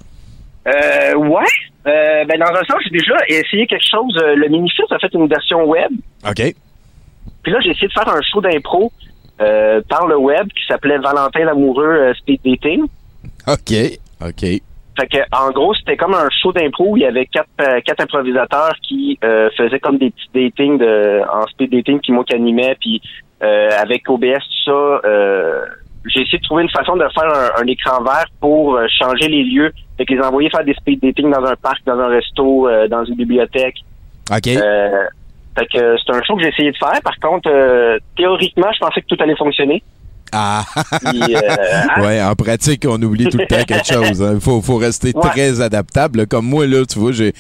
Euh, 0.67 1.15
ouais. 1.17 1.45
Euh, 1.87 2.25
ben, 2.25 2.39
dans 2.39 2.47
un 2.47 2.65
sens, 2.65 2.79
j'ai 2.85 2.99
déjà 2.99 3.15
essayé 3.29 3.67
quelque 3.67 3.85
chose. 3.85 4.15
le 4.37 4.49
Minifils 4.49 4.85
a 4.91 4.99
fait 4.99 5.13
une 5.13 5.27
version 5.29 5.65
web. 5.65 5.91
OK. 6.27 6.55
Puis 7.45 7.53
là, 7.53 7.61
j'ai 7.61 7.71
essayé 7.71 7.87
de 7.87 7.93
faire 7.93 8.09
un 8.09 8.21
show 8.23 8.41
d'impro 8.41 8.91
euh, 9.41 9.81
par 9.89 10.07
le 10.07 10.17
web 10.17 10.49
qui 10.49 10.65
s'appelait 10.67 10.99
Valentin 10.99 11.45
l'amoureux 11.45 11.85
euh, 11.85 12.15
Speed 12.15 12.41
Dating. 12.45 12.87
OK. 13.47 13.99
OK. 14.27 14.41
Fait 14.97 15.09
que, 15.09 15.19
en 15.33 15.51
gros, 15.51 15.75
c'était 15.75 15.97
comme 15.97 16.15
un 16.15 16.29
show 16.31 16.53
d'impro 16.53 16.91
où 16.91 16.97
il 16.97 17.03
y 17.03 17.07
avait 17.07 17.27
quatre, 17.27 17.49
euh, 17.61 17.81
quatre 17.85 18.01
improvisateurs 18.01 18.75
qui 18.87 19.19
euh, 19.25 19.51
faisaient 19.57 19.81
comme 19.81 19.99
des 19.99 20.11
petits 20.11 20.29
datings 20.35 20.79
de, 20.79 21.21
en 21.33 21.47
speed 21.49 21.73
dating, 21.73 22.01
puis 22.01 22.13
moi 22.13 22.25
qui 22.25 22.35
animais, 22.35 22.77
puis 22.81 23.03
euh, 23.43 23.71
avec 23.77 24.09
OBS, 24.09 24.39
tout 24.39 24.71
ça, 24.71 25.01
euh, 25.05 25.65
j'ai 26.07 26.21
essayé 26.21 26.39
de 26.39 26.45
trouver 26.45 26.63
une 26.63 26.71
façon 26.71 26.95
de 26.97 27.05
faire 27.13 27.25
un, 27.25 27.63
un 27.63 27.67
écran 27.67 28.03
vert 28.05 28.27
pour 28.41 28.79
changer 29.01 29.29
les 29.29 29.43
lieux. 29.43 29.73
Fait 29.97 30.05
que 30.05 30.15
les 30.15 30.21
envoyer 30.21 30.51
faire 30.51 30.65
des 30.65 30.75
speed 30.75 31.01
dating 31.01 31.31
dans 31.31 31.45
un 31.45 31.57
parc, 31.57 31.85
dans 31.87 31.99
un 31.99 32.09
resto, 32.09 32.69
euh, 32.69 32.87
dans 32.87 33.05
une 33.05 33.17
bibliothèque. 33.17 33.77
OK. 34.31 34.49
Euh, 35.57 35.61
fait 35.61 35.67
que 35.79 35.97
c'est 36.05 36.13
un 36.15 36.23
show 36.23 36.37
que 36.37 36.43
j'ai 36.43 36.49
essayé 36.49 36.73
de 36.73 36.77
faire. 36.77 37.01
Par 37.03 37.17
contre, 37.21 37.49
euh, 37.51 37.99
théoriquement, 38.17 38.67
je 38.75 38.79
pensais 38.79 39.01
que 39.01 39.07
tout 39.07 39.23
allait 39.23 39.37
fonctionner. 39.37 39.83
Ah! 40.33 40.65
Puis, 41.11 41.35
euh, 41.37 41.39
hein? 41.97 42.03
ouais, 42.03 42.21
en 42.23 42.35
pratique, 42.35 42.85
on 42.89 43.01
oublie 43.03 43.29
tout 43.29 43.39
le 43.39 43.47
temps 43.47 43.63
quelque 43.65 43.87
chose. 43.87 44.25
Il 44.35 44.41
faut, 44.41 44.61
faut 44.63 44.77
rester 44.77 45.13
Ouais. 45.15 45.29
très 45.31 45.61
adaptable. 45.61 46.27
Comme 46.27 46.47
moi, 46.47 46.67
là, 46.67 46.85
tu 46.87 46.99
vois, 46.99 47.13
j'ai 47.13 47.33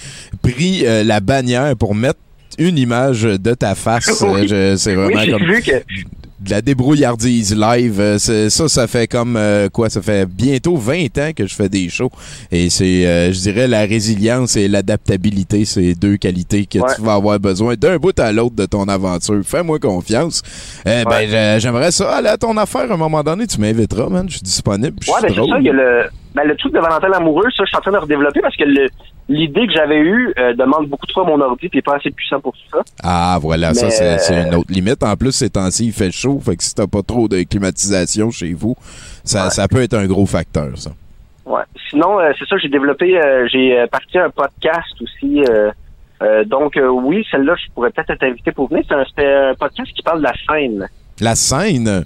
pris 0.42 0.86
euh, 0.86 1.02
la 1.02 1.18
bannière 1.20 1.74
pour 1.76 1.94
mettre 1.94 2.20
une 2.58 2.78
image 2.78 3.22
de 3.24 3.54
ta 3.54 3.74
face. 3.74 4.22
Oui. 4.28 4.46
Euh, 4.52 4.76
C'est 4.76 4.94
vraiment 4.94 5.20
Oui, 5.20 5.30
comme 5.30 5.42
vu 5.44 5.60
que 5.60 5.72
de 6.44 6.50
la 6.50 6.60
débrouillardise 6.62 7.56
live. 7.56 8.00
Euh, 8.00 8.18
Ça, 8.18 8.68
ça 8.68 8.86
fait 8.86 9.06
comme 9.06 9.36
euh, 9.36 9.68
quoi? 9.68 9.88
Ça 9.90 10.02
fait 10.02 10.26
bientôt 10.26 10.76
20 10.76 11.18
ans 11.18 11.30
que 11.34 11.46
je 11.46 11.54
fais 11.54 11.68
des 11.68 11.88
shows. 11.88 12.10
Et 12.52 12.70
c'est, 12.70 13.06
euh, 13.06 13.32
je 13.32 13.40
dirais, 13.40 13.66
la 13.68 13.80
résilience 13.86 14.56
et 14.56 14.68
l'adaptabilité, 14.68 15.64
c'est 15.64 15.94
deux 15.94 16.16
qualités 16.16 16.66
que 16.66 16.78
Ouais. 16.78 16.94
tu 16.96 17.02
vas 17.02 17.14
avoir 17.14 17.38
besoin 17.40 17.74
d'un 17.74 17.96
bout 17.96 18.18
à 18.20 18.32
l'autre 18.32 18.54
de 18.56 18.66
ton 18.66 18.84
aventure. 18.88 19.40
Fais-moi 19.44 19.78
confiance. 19.78 20.42
Euh, 20.86 21.04
Ben, 21.04 21.26
je- 21.28 21.60
j'aimerais 21.60 21.90
ça 21.90 22.16
aller 22.16 22.28
à 22.28 22.36
ton 22.36 22.56
affaire 22.56 22.90
à 22.90 22.94
un 22.94 22.98
moment 22.98 23.22
donné. 23.22 23.46
Tu 23.46 23.60
m'inviteras, 23.60 24.08
man. 24.08 24.26
Je 24.28 24.34
suis 24.34 24.42
disponible. 24.42 24.96
Ouais, 25.08 25.14
ben 25.22 25.28
c'est 25.28 25.34
ça, 25.34 25.56
il 25.58 25.64
y 25.64 25.70
a 25.70 25.72
le, 25.72 26.04
ben, 26.34 26.42
le 26.44 26.56
truc 26.56 26.72
de 26.74 26.78
Valentin 26.80 27.08
l'amoureux, 27.08 27.44
ça, 27.56 27.64
je 27.64 27.68
suis 27.68 27.76
en 27.76 27.80
train 27.80 27.92
de 27.92 27.96
redévelopper 27.98 28.40
parce 28.40 28.56
que 28.56 28.64
le, 28.64 28.88
l'idée 29.28 29.66
que 29.66 29.72
j'avais 29.72 29.98
eue 30.00 30.32
euh, 30.38 30.54
demande 30.54 30.86
beaucoup 30.88 31.06
trop 31.06 31.22
à 31.22 31.24
mon 31.24 31.40
ordi, 31.40 31.68
est 31.72 31.82
pas 31.82 31.96
assez 31.96 32.10
puissant 32.10 32.40
pour 32.40 32.54
ça. 32.70 32.78
Ah, 33.02 33.38
voilà, 33.40 33.72
ça, 33.74 33.86
Mais, 33.86 33.90
c'est 33.92 34.18
c'est 34.18 34.34
euh, 34.36 34.46
une 34.46 34.54
autre 34.54 34.70
limite. 34.72 35.02
En 35.02 35.16
plus, 35.16 35.32
ces 35.32 35.50
temps-ci, 35.50 35.86
il 35.86 35.92
fait 35.92 36.10
chaud, 36.12 36.40
fait 36.44 36.56
que 36.56 36.62
si 36.64 36.74
t'as 36.74 36.86
pas 36.86 37.02
trop 37.02 37.28
de 37.28 37.42
climatisation 37.42 38.30
chez 38.30 38.52
vous, 38.52 38.76
ça, 39.24 39.50
ça 39.50 39.66
peut 39.68 39.82
être 39.82 39.94
un 39.94 40.06
gros 40.06 40.26
facteur, 40.26 40.76
ça. 40.76 40.90
Ouais. 41.46 41.62
Sinon, 41.90 42.18
euh, 42.20 42.32
c'est 42.38 42.46
ça, 42.48 42.56
j'ai 42.58 42.68
développé, 42.68 43.16
euh, 43.18 43.46
j'ai 43.52 43.78
euh, 43.78 43.86
parti 43.86 44.18
un 44.18 44.30
podcast 44.30 44.94
aussi. 45.02 45.42
euh, 45.48 45.70
euh, 46.22 46.44
donc, 46.44 46.76
euh, 46.76 46.88
oui, 46.88 47.26
celle-là, 47.30 47.54
je 47.56 47.70
pourrais 47.74 47.90
peut-être 47.90 48.10
être 48.10 48.22
invité 48.22 48.52
pour 48.52 48.68
venir. 48.68 48.84
C'est 48.88 49.26
un, 49.26 49.54
podcast 49.54 49.92
qui 49.94 50.02
parle 50.02 50.18
de 50.20 50.24
la 50.24 50.32
scène. 50.48 50.88
La 51.20 51.34
scène, 51.34 52.04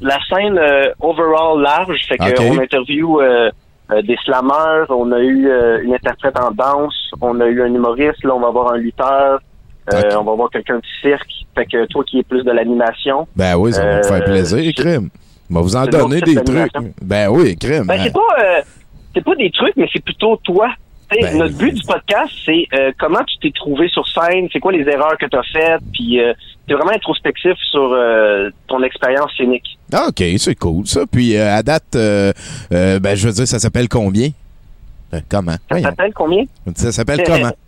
La 0.00 0.18
scène 0.28 0.58
euh, 0.58 0.90
overall 1.00 1.60
large, 1.62 2.04
fait 2.08 2.20
Ok. 2.20 2.34
qu'on 2.34 2.58
interview 2.60 3.20
euh, 3.20 3.50
euh, 3.92 4.02
des 4.02 4.16
slammeurs, 4.24 4.86
on 4.90 5.12
a 5.12 5.20
eu 5.20 5.48
euh, 5.48 5.82
une 5.82 5.94
interprète 5.94 6.38
en 6.40 6.50
danse, 6.50 6.94
on 7.20 7.40
a 7.40 7.46
eu 7.46 7.62
un 7.62 7.72
humoriste, 7.72 8.24
là, 8.24 8.34
on 8.34 8.40
va 8.40 8.48
avoir 8.48 8.72
un 8.72 8.78
lutteur, 8.78 9.40
euh, 9.92 10.02
on 10.18 10.24
va 10.24 10.32
avoir 10.32 10.50
quelqu'un 10.50 10.78
du 10.78 10.88
cirque. 11.00 11.30
Fait 11.54 11.66
que 11.66 11.86
toi 11.86 12.02
qui 12.04 12.18
es 12.18 12.22
plus 12.22 12.42
de 12.42 12.50
l'animation, 12.50 13.26
ben 13.36 13.56
oui, 13.56 13.72
ça 13.72 13.84
va 13.84 13.98
me 13.98 14.02
faire 14.02 14.24
plaisir. 14.24 14.72
On 15.48 15.54
va 15.54 15.60
vous 15.60 15.76
en 15.76 15.86
donner 15.86 16.20
des 16.20 16.34
trucs. 16.34 16.72
Ben 17.00 17.28
oui, 17.28 17.56
crème. 17.56 17.86
Ben, 17.86 18.00
c'est 18.02 18.12
pas, 18.12 18.20
euh, 18.40 18.62
c'est 19.14 19.24
pas 19.24 19.34
des 19.36 19.50
trucs, 19.50 19.76
mais 19.76 19.88
c'est 19.92 20.02
plutôt 20.02 20.36
toi. 20.38 20.68
Ben, 21.10 21.38
notre 21.38 21.56
but 21.56 21.72
du 21.72 21.82
podcast, 21.82 22.32
c'est 22.44 22.66
euh, 22.74 22.90
comment 22.98 23.22
tu 23.24 23.38
t'es 23.38 23.52
trouvé 23.54 23.88
sur 23.88 24.06
scène, 24.08 24.48
c'est 24.52 24.58
quoi 24.58 24.72
les 24.72 24.88
erreurs 24.88 25.16
que 25.18 25.26
tu 25.26 25.36
as 25.36 25.42
faites, 25.52 25.80
puis 25.92 26.20
euh, 26.20 26.32
c'est 26.66 26.74
vraiment 26.74 26.92
introspectif 26.92 27.54
sur 27.70 27.92
euh, 27.92 28.50
ton 28.66 28.82
expérience 28.82 29.30
scénique. 29.36 29.78
Ah, 29.92 30.06
OK, 30.08 30.22
c'est 30.38 30.56
cool, 30.56 30.86
ça. 30.86 31.02
Puis, 31.10 31.36
euh, 31.36 31.54
à 31.54 31.62
date, 31.62 31.94
euh, 31.94 32.32
euh, 32.72 32.98
ben, 32.98 33.14
je 33.14 33.28
veux 33.28 33.32
dire, 33.34 33.46
ça 33.46 33.58
s'appelle 33.58 33.88
combien? 33.88 34.30
Comment? 35.28 35.54
Ça 35.70 35.80
s'appelle 35.80 36.12
combien? 36.12 36.44
Ça 36.74 36.92
s'appelle 36.92 37.22
comment? 37.24 37.52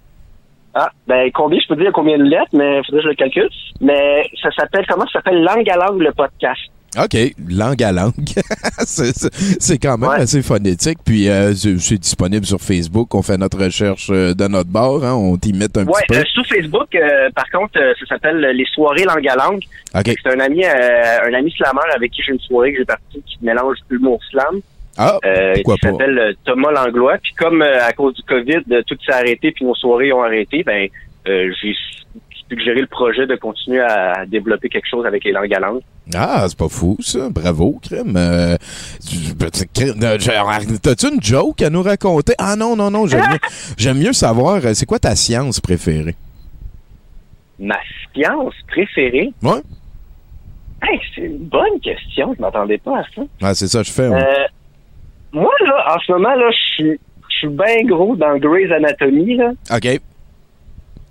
Ah, 0.75 0.91
ben 1.09 1.29
combien, 1.35 1.59
je 1.59 1.67
peux 1.67 1.75
dire 1.83 1.91
combien 1.93 2.19
de 2.19 2.23
lettres, 2.23 2.51
mais 2.53 2.79
il 2.79 2.85
faudrait 2.85 3.01
que 3.01 3.05
je 3.05 3.09
le 3.09 3.15
calcule. 3.17 3.49
Mais 3.81 4.31
ça 4.41 4.49
s'appelle, 4.53 4.85
comment 4.87 5.07
ça 5.07 5.15
s'appelle? 5.15 5.43
Langue 5.43 5.69
à 5.69 5.77
langue, 5.77 6.01
le 6.01 6.13
podcast. 6.13 6.61
OK, 6.97 7.17
langue 7.51 7.83
à 7.83 7.93
langue. 7.93 8.15
c'est 8.87 9.79
quand 9.79 9.99
même 9.99 10.09
Ouais. 10.09 10.17
assez 10.21 10.43
phonétique. 10.43 10.99
Puis, 11.05 11.29
euh, 11.29 11.53
c'est 11.55 11.99
disponible 11.99 12.47
sur 12.47 12.61
Facebook. 12.61 13.15
On 13.15 13.23
fait 13.23 13.37
notre 13.37 13.63
recherche 13.63 14.09
euh, 14.11 14.33
de 14.35 14.49
notre 14.49 14.71
bord. 14.71 15.05
Hein, 15.05 15.15
on 15.15 15.37
t'imite 15.37 15.77
un 15.77 15.85
Ouais, 15.87 15.93
petit 16.07 16.15
peu. 16.15 16.19
euh, 16.21 16.25
sur 16.33 16.47
Facebook, 16.47 16.95
euh, 16.95 17.29
par 17.35 17.49
contre, 17.51 17.79
euh, 17.79 17.93
ça 18.01 18.07
s'appelle 18.07 18.41
les 18.41 18.65
soirées 18.73 19.05
langue 19.05 19.29
à 19.29 19.37
langue. 19.37 19.63
OK. 19.95 20.15
C'est 20.23 20.33
un 20.35 20.41
ami, 20.41 20.65
euh, 20.65 21.29
un 21.29 21.35
ami 21.35 21.51
slammer 21.53 21.81
avec 21.95 22.11
qui 22.11 22.23
j'ai 22.23 22.33
une 22.33 22.41
soirée 22.41 22.73
que 22.73 22.79
j'ai 22.79 22.85
partie 22.87 23.23
qui 23.27 23.39
mélange 23.43 23.77
humour 23.91 24.19
slam. 24.31 24.61
Ah, 24.97 25.19
pourquoi 25.55 25.75
qui 25.77 25.81
pas? 25.83 25.91
s'appelle 25.93 26.35
Thomas 26.45 26.73
Langlois. 26.73 27.19
Puis 27.23 27.33
comme 27.35 27.63
à 27.63 27.93
cause 27.93 28.15
du 28.15 28.23
COVID, 28.23 28.83
tout 28.87 28.97
s'est 29.07 29.13
arrêté 29.13 29.53
puis 29.53 29.65
nos 29.65 29.75
soirées 29.77 30.13
ont 30.13 30.23
arrêté, 30.23 30.65
ben 30.65 30.89
euh, 31.29 31.53
j'ai 31.63 31.75
suggéré 32.49 32.81
le 32.81 32.87
projet 32.87 33.27
de 33.27 33.37
continuer 33.37 33.81
à 33.81 34.25
développer 34.27 34.69
quelque 34.69 34.89
chose 34.89 35.05
avec 35.07 35.25
les 35.25 35.33
langues 35.33 35.53
à 35.55 35.61
langue. 35.61 35.81
Ah, 36.15 36.47
c'est 36.49 36.59
pas 36.59 36.69
fou, 36.69 36.97
ça. 37.01 37.29
Bravo, 37.31 37.79
Crème. 37.83 38.17
Euh, 38.17 38.57
euh, 38.57 40.19
genre, 40.19 40.51
T'as-tu 40.83 41.15
une 41.15 41.23
joke 41.23 41.61
à 41.63 41.71
nous 41.71 41.83
raconter? 41.83 42.35
Ah 42.39 42.57
non, 42.57 42.77
non, 42.77 42.91
non, 42.91 43.07
j'aime 43.77 43.99
mieux, 43.99 44.13
savoir, 44.13 44.65
euh, 44.65 44.75
c'est 44.75 44.87
quoi 44.87 44.99
ta 44.99 45.15
science 45.15 45.61
préférée? 45.61 46.15
Ma 47.59 47.77
science 48.15 48.55
préférée? 48.69 49.33
Ouais. 49.43 49.61
Hey, 50.83 51.01
c'est 51.15 51.23
une 51.23 51.39
bonne 51.39 51.81
question, 51.83 52.35
je 52.37 52.41
m'attendais 52.41 52.79
pas 52.79 53.01
à 53.01 53.03
ça. 53.15 53.23
Ah, 53.43 53.55
c'est 53.55 53.67
ça 53.67 53.81
que 53.81 53.89
je 53.89 53.93
fais. 53.93 54.09
moi. 54.09 54.19
Euh, 54.19 54.47
moi, 55.33 55.53
là, 55.67 55.95
en 55.95 55.99
ce 55.99 56.13
moment, 56.13 56.35
là, 56.35 56.51
je 56.51 56.75
suis 56.85 57.01
je 57.41 57.47
suis 57.47 57.49
bien 57.49 57.85
gros 57.85 58.17
dans 58.17 58.37
Grey's 58.39 58.71
Anatomy, 58.73 59.37
là. 59.37 59.53
OK. 59.73 60.01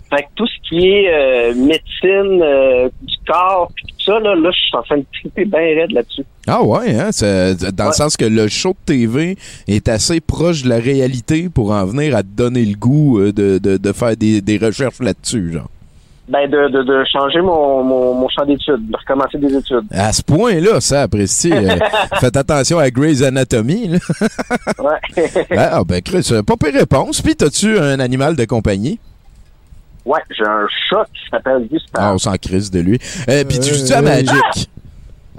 Fait 0.09 0.23
que 0.23 0.27
tout 0.35 0.47
ce 0.47 0.69
qui 0.69 0.87
est 0.87 1.09
euh, 1.13 1.53
médecine 1.55 2.41
euh, 2.41 2.89
du 3.01 3.15
corps 3.27 3.69
pis 3.75 3.83
tout 3.87 4.11
ça, 4.13 4.19
là, 4.19 4.35
là, 4.35 4.49
je 4.53 4.57
suis 4.57 4.77
en 4.77 4.81
train 4.83 4.97
de 4.97 5.05
triper 5.13 5.43
bien 5.45 5.59
raide 5.59 5.91
là-dessus. 5.91 6.23
Ah 6.47 6.63
ouais, 6.63 6.95
hein? 6.95 7.09
c'est- 7.11 7.71
dans 7.75 7.87
le 7.87 7.91
sens 7.91 8.15
que 8.15 8.23
le 8.25 8.47
show 8.47 8.69
de 8.69 8.93
TV 8.93 9.37
est 9.67 9.89
assez 9.89 10.21
proche 10.21 10.63
de 10.63 10.69
la 10.69 10.77
réalité 10.77 11.49
pour 11.49 11.71
en 11.71 11.85
venir 11.85 12.15
à 12.15 12.23
te 12.23 12.29
donner 12.29 12.63
le 12.63 12.75
goût 12.77 13.19
euh, 13.19 13.33
de, 13.33 13.57
de, 13.57 13.75
de 13.75 13.91
faire 13.91 14.15
des, 14.15 14.39
des 14.41 14.57
recherches 14.57 14.99
là-dessus, 15.01 15.51
genre. 15.53 15.69
Ben, 16.29 16.49
de, 16.49 16.69
de, 16.69 16.83
de 16.83 17.03
changer 17.11 17.39
mon, 17.41 17.83
mon, 17.83 18.13
mon 18.13 18.27
champ 18.29 18.45
d'études, 18.45 18.89
de 18.89 18.97
recommencer 18.97 19.37
des 19.37 19.55
études. 19.55 19.85
À 19.91 20.11
ce 20.11 20.21
point-là, 20.21 20.81
ça, 20.81 21.03
apprécie. 21.03 21.51
euh, 21.53 21.75
faites 22.19 22.35
attention 22.35 22.79
à 22.79 22.89
Grey's 22.89 23.21
Anatomy. 23.23 23.87
là. 23.89 23.97
Ouais. 24.79 25.23
Ah, 25.57 25.81
ben, 25.85 26.01
Chris, 26.01 26.29
pas 26.45 26.55
pire 26.57 26.73
réponse. 26.79 27.21
Puis, 27.21 27.35
t'as-tu 27.35 27.77
un 27.77 27.99
animal 28.01 28.35
de 28.35 28.43
compagnie? 28.45 28.99
Ouais, 30.07 30.19
j'ai 30.31 30.45
un 30.45 30.65
chat 30.89 31.05
qui 31.13 31.29
s'appelle 31.29 31.61
Ah, 31.63 31.73
Gustave. 31.73 32.13
on 32.13 32.17
s'en 32.17 32.33
crisse 32.35 32.71
de 32.71 32.79
lui. 32.79 32.99
Euh, 33.29 33.43
Puis, 33.47 33.59
tu 33.59 33.71
Euh, 33.71 33.73
joues 33.75 33.93
à 33.93 33.97
euh, 33.97 34.01
Magic? 34.01 34.69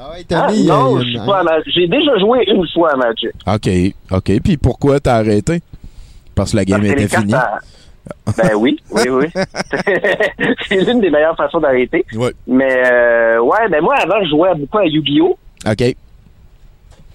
Ah 0.00 0.11
ouais, 0.11 0.24
Ah, 0.33 0.46
Tommy, 0.46 0.66
non, 0.66 0.96
euh, 0.96 1.00
je 1.02 1.09
suis 1.09 1.18
pas 1.18 1.40
à 1.40 1.42
Ma- 1.42 1.62
J'ai 1.66 1.88
déjà 1.88 2.18
joué 2.18 2.44
une 2.46 2.66
fois 2.72 2.92
à 2.92 2.96
Magic. 2.96 3.31
OK, 3.46 3.68
OK. 4.12 4.40
Puis, 4.42 4.57
pourquoi 4.57 5.00
t'as 5.00 5.16
arrêté? 5.16 5.61
Parce 6.35 6.52
que 6.52 6.57
la 6.57 6.64
game 6.64 6.81
Parce 6.87 6.92
était 6.92 7.16
finie. 7.16 7.35
à- 7.35 7.59
Ben 8.38 8.54
oui, 8.57 8.81
oui, 8.90 9.02
oui. 9.11 9.26
c'est 10.68 10.76
l'une 10.87 11.00
des 11.00 11.11
meilleures 11.11 11.37
façons 11.37 11.61
d'arrêter. 11.61 12.07
Ouais. 12.14 12.33
Mais 12.46 12.83
euh, 12.90 13.38
ouais, 13.40 13.68
ben 13.70 13.83
moi 13.83 13.96
avant 13.96 14.22
je 14.24 14.31
jouais 14.31 14.54
beaucoup 14.54 14.78
à 14.78 14.87
Yu-Gi-Oh! 14.87 15.37
OK. 15.68 15.94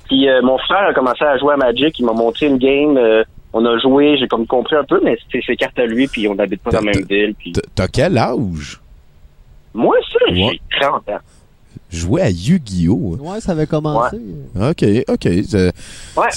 Puis 0.05 0.29
euh, 0.29 0.41
mon 0.43 0.57
frère 0.59 0.89
a 0.89 0.93
commencé 0.93 1.23
à 1.23 1.37
jouer 1.37 1.53
à 1.53 1.57
Magic, 1.57 1.97
il 1.97 2.05
m'a 2.05 2.11
montré 2.13 2.45
une 2.47 2.57
game, 2.57 2.97
euh, 2.97 3.23
on 3.53 3.65
a 3.65 3.77
joué, 3.79 4.17
j'ai 4.17 4.27
comme 4.27 4.45
compris 4.47 4.75
un 4.75 4.83
peu, 4.83 4.99
mais 5.03 5.17
c'est 5.31 5.41
ses 5.45 5.55
cartes 5.55 5.77
à 5.79 5.85
lui, 5.85 6.07
puis 6.07 6.27
on 6.27 6.35
n'habite 6.35 6.61
pas 6.61 6.71
dans 6.71 6.79
la 6.81 6.91
même 6.91 7.05
ville. 7.09 7.33
Puis... 7.37 7.53
T'as 7.75 7.87
quel 7.87 8.17
âge? 8.17 8.79
Moi, 9.73 9.95
ça, 10.11 10.19
Ouais. 10.31 10.59
j'ai 10.71 10.79
30 10.81 11.09
ans. 11.09 11.19
Jouer 11.91 12.21
à 12.23 12.29
Yu-Gi-Oh! 12.31 13.17
Ouais, 13.19 13.39
ça 13.39 13.51
avait 13.51 13.67
commencé. 13.67 14.17
OK, 14.55 14.83
OK. 15.07 15.25
Ouais, 15.25 15.43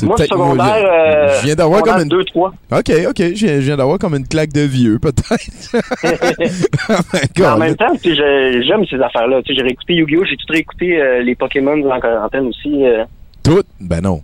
moi, 0.02 0.16
secondaire, 0.18 0.76
je- 0.79 0.85
euh, 0.87 1.29
je 1.40 1.44
viens 1.46 1.55
d'avoir 1.55 1.83
comme 1.83 2.02
une- 2.02 2.09
2-3. 2.09 2.52
OK, 2.72 2.92
OK. 3.09 3.35
Je 3.35 3.61
viens, 3.61 3.76
d'avoir 3.79 3.98
comme 3.98 4.14
une 4.16 4.26
claque 4.29 4.52
de 4.52 4.61
vieux, 4.61 4.98
peut-être. 4.98 5.76
Oh 7.40 7.42
en 7.44 7.59
même 7.59 7.76
temps, 7.76 7.94
tu 8.02 8.11
sais, 8.11 8.16
je- 8.16 8.64
j'aime 8.66 8.85
ces 8.87 9.00
affaires-là. 9.00 9.42
Tu 9.42 9.52
sais, 9.55 9.59
J'ai 9.61 9.62
réécouté 9.66 9.94
Yu-Gi-Oh! 9.94 10.24
J'ai 10.29 10.37
tout 10.37 10.46
réécouté 10.50 11.00
euh, 11.00 11.22
les 11.22 11.35
Pokémon 11.35 11.90
en 11.90 12.00
quarantaine 12.00 12.46
aussi. 12.48 12.85
euh. 12.85 13.05
Tout? 13.42 13.62
Ben 13.81 14.00
non. 14.02 14.22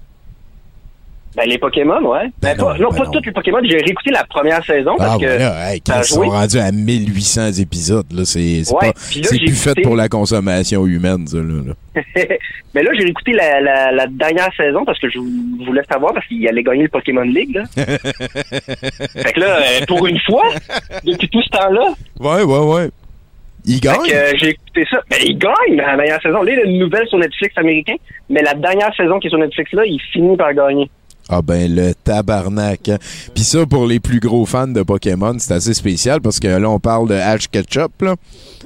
Ben, 1.34 1.44
les 1.48 1.56
Pokémon, 1.56 2.00
ouais. 2.10 2.24
Ben 2.42 2.54
Ben, 2.54 2.56
pas- 2.58 2.76
non, 2.78 2.90
ben 2.90 2.96
pas 2.98 3.04
non. 3.06 3.10
tous 3.10 3.24
les 3.24 3.32
Pokémon. 3.32 3.58
J'ai 3.64 3.78
réécouté 3.78 4.10
la 4.10 4.24
première 4.24 4.62
saison 4.66 4.94
parce 4.98 5.14
Ah, 5.14 5.18
que. 5.18 5.24
voilà. 5.26 5.72
Hey, 5.74 5.80
ça 5.86 5.94
a 5.94 6.00
Chris, 6.02 6.08
ils 6.10 6.14
sont 6.14 6.28
rendus 6.28 6.58
à 6.58 6.70
1800 6.72 7.52
épisodes. 7.60 8.12
Là. 8.12 8.24
C'est, 8.26 8.62
Ouais, 8.70 8.92
pas- 8.92 8.92
c'est 8.96 9.38
plus 9.38 9.54
fait 9.54 9.80
pour 9.82 9.96
la 9.96 10.08
consommation 10.10 10.86
humaine, 10.86 11.26
ça. 11.26 11.38
Là. 11.38 11.72
Mais 12.74 12.82
là, 12.82 12.90
j'ai 12.96 13.04
réécouté 13.04 13.32
la, 13.32 13.60
la, 13.62 13.92
la 13.92 14.06
dernière 14.08 14.50
saison 14.56 14.84
parce 14.84 14.98
que 14.98 15.08
je 15.08 15.18
vou- 15.18 15.64
voulais 15.64 15.82
savoir 15.90 16.12
parce 16.12 16.26
qu'il 16.26 16.46
allait 16.46 16.62
gagner 16.62 16.82
le 16.82 16.88
Pokémon 16.88 17.22
League. 17.22 17.54
Là. 17.54 17.64
fait 17.76 19.32
que 19.32 19.40
là, 19.40 19.56
euh, 19.58 19.86
pour 19.88 20.06
une 20.06 20.18
fois, 20.20 20.44
depuis 21.04 21.28
tout 21.28 21.42
ce 21.42 21.48
temps-là, 21.50 21.94
Ouais, 22.20 22.42
ouais, 22.42 22.58
ouais. 22.74 22.90
Il 23.64 23.74
fait 23.74 23.80
gagne? 23.80 23.96
que, 24.08 24.12
euh, 24.14 24.32
j'ai 24.38 24.48
écouté 24.50 24.84
ça. 24.90 24.98
Ben, 25.08 25.18
il 25.24 25.38
gagne 25.38 25.76
la 25.76 25.96
dernière 25.96 26.20
saison. 26.20 26.42
Là, 26.42 26.52
il 26.52 26.58
y 26.58 26.60
a 26.62 26.64
une 26.64 26.78
nouvelle 26.80 27.06
sur 27.06 27.18
Netflix 27.18 27.56
américain, 27.56 27.94
mais 28.28 28.42
la 28.42 28.54
dernière 28.54 28.92
saison 28.96 29.20
qui 29.20 29.28
est 29.28 29.30
sur 29.30 29.38
Netflix, 29.38 29.70
là, 29.72 29.84
il 29.86 30.00
finit 30.12 30.36
par 30.36 30.52
gagner. 30.52 30.90
Ah 31.34 31.40
ben 31.42 31.74
le 31.74 31.94
tabarnak. 31.94 32.90
hein. 32.90 32.98
Puis 33.34 33.42
ça 33.44 33.64
pour 33.64 33.86
les 33.86 34.00
plus 34.00 34.20
gros 34.20 34.44
fans 34.44 34.68
de 34.68 34.82
Pokémon, 34.82 35.34
c'est 35.38 35.54
assez 35.54 35.72
spécial 35.72 36.20
parce 36.20 36.38
que 36.38 36.46
là 36.48 36.68
on 36.68 36.78
parle 36.78 37.08
de 37.08 37.14
Ash 37.14 37.48
Ketchup 37.48 38.02
là. 38.02 38.16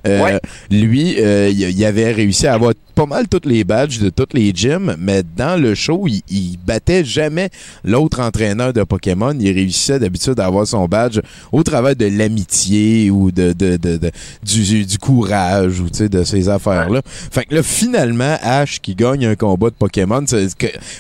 Euh, 0.07 0.22
Ouais. 0.22 0.40
Lui, 0.70 1.16
euh, 1.18 1.48
il, 1.50 1.85
avait 1.85 2.12
réussi 2.12 2.46
à 2.46 2.55
avoir 2.55 2.72
pas 2.94 3.07
mal 3.07 3.29
toutes 3.29 3.46
les 3.46 3.64
badges 3.64 3.98
de 3.98 4.09
toutes 4.09 4.35
les 4.35 4.52
gyms, 4.55 4.94
mais 4.98 5.22
dans 5.37 5.61
le 5.61 5.74
show, 5.74 6.05
il, 6.07 6.22
il 6.31 6.57
battait 6.64 7.05
jamais 7.05 7.50
l'autre 7.83 8.20
entraîneur 8.20 8.72
de 8.72 8.83
Pokémon. 8.85 9.35
Il 9.38 9.50
réussissait 9.52 9.98
d'habitude 9.98 10.38
à 10.38 10.46
avoir 10.46 10.66
son 10.66 10.87
badge 10.87 11.20
au 11.50 11.62
travers 11.62 11.96
de 11.96 12.07
l'amitié 12.07 13.11
ou 13.11 13.31
de, 13.33 13.52
de, 13.52 13.76
de- 13.79 13.96
de- 13.96 14.11
du, 14.44 14.85
du 14.87 14.98
courage 14.98 15.81
ou 15.81 15.88
tu 15.88 15.96
sais, 15.98 16.09
de 16.09 16.22
ces 16.24 16.48
affaires-là. 16.48 17.00
Fait 17.05 17.44
que 17.44 17.55
là, 17.55 17.62
finalement, 17.62 18.37
Ash 18.42 18.81
qui 18.81 18.94
gagne 18.94 19.26
un 19.26 19.35
combat 19.35 19.70
de 19.70 19.74
Pokémon, 19.76 20.24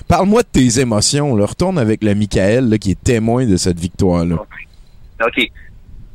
parle-moi 0.08 0.42
de 0.42 0.48
tes 0.50 0.80
émotions. 0.80 1.36
Là. 1.36 1.46
Retourne 1.58 1.78
avec 1.78 2.04
le 2.04 2.14
Michael 2.14 2.68
là, 2.68 2.76
qui 2.76 2.90
est 2.90 3.02
témoin 3.02 3.46
de 3.46 3.56
cette 3.56 3.78
victoire-là. 3.80 4.36
OK. 5.24 5.50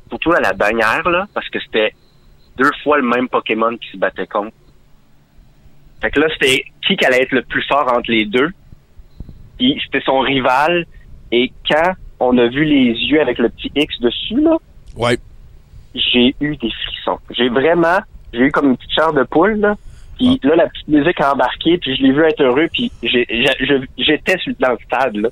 Surtout 0.09 0.33
à 0.33 0.39
la 0.39 0.53
dernière, 0.53 1.09
là, 1.09 1.27
parce 1.33 1.49
que 1.49 1.59
c'était 1.59 1.95
deux 2.57 2.69
fois 2.83 2.97
le 2.97 3.03
même 3.07 3.27
Pokémon 3.27 3.75
qui 3.75 3.89
se 3.91 3.97
battait 3.97 4.27
contre. 4.27 4.55
Fait 5.99 6.11
que 6.11 6.19
là, 6.19 6.27
c'était 6.33 6.63
qui 6.85 6.95
qui 6.95 7.05
allait 7.05 7.23
être 7.23 7.31
le 7.31 7.41
plus 7.41 7.63
fort 7.67 7.91
entre 7.91 8.11
les 8.11 8.25
deux. 8.25 8.49
Puis 9.57 9.81
c'était 9.83 10.03
son 10.05 10.19
rival. 10.19 10.85
Et 11.31 11.51
quand 11.67 11.93
on 12.19 12.37
a 12.37 12.47
vu 12.47 12.63
les 12.63 12.91
yeux 12.93 13.19
avec 13.19 13.39
le 13.39 13.49
petit 13.49 13.71
X 13.75 13.99
dessus, 13.99 14.39
là, 14.41 14.57
Ouais. 14.95 15.17
j'ai 15.95 16.35
eu 16.39 16.55
des 16.57 16.69
frissons. 16.85 17.17
J'ai 17.31 17.49
vraiment, 17.49 17.97
j'ai 18.31 18.41
eu 18.41 18.51
comme 18.51 18.69
une 18.69 18.77
petite 18.77 18.91
chair 18.93 19.11
de 19.11 19.23
poule, 19.23 19.53
là. 19.59 19.75
Puis 20.39 20.49
là, 20.49 20.55
la 20.55 20.67
petite 20.69 20.87
musique 20.87 21.19
a 21.21 21.33
embarqué, 21.33 21.77
puis 21.77 21.95
je 21.95 22.03
l'ai 22.03 22.11
vu 22.11 22.23
être 22.23 22.41
heureux, 22.43 22.67
puis 22.71 22.91
j'étais 23.01 24.37
sur 24.39 24.53
dans 24.59 24.71
le 24.71 24.77
stade, 24.85 25.15
là. 25.17 25.29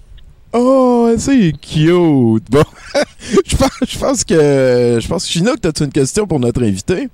Oh, 0.51 1.09
c'est 1.17 1.51
cute. 1.61 2.43
Bon, 2.49 2.63
je 3.45 3.55
pense, 3.55 3.71
je 3.87 3.99
pense 3.99 4.23
que, 4.23 4.97
je 4.99 5.07
pense, 5.07 5.27
Chinook, 5.27 5.61
t'as-tu 5.61 5.83
une 5.83 5.91
question 5.91 6.25
pour 6.25 6.39
notre 6.39 6.63
invité? 6.63 7.07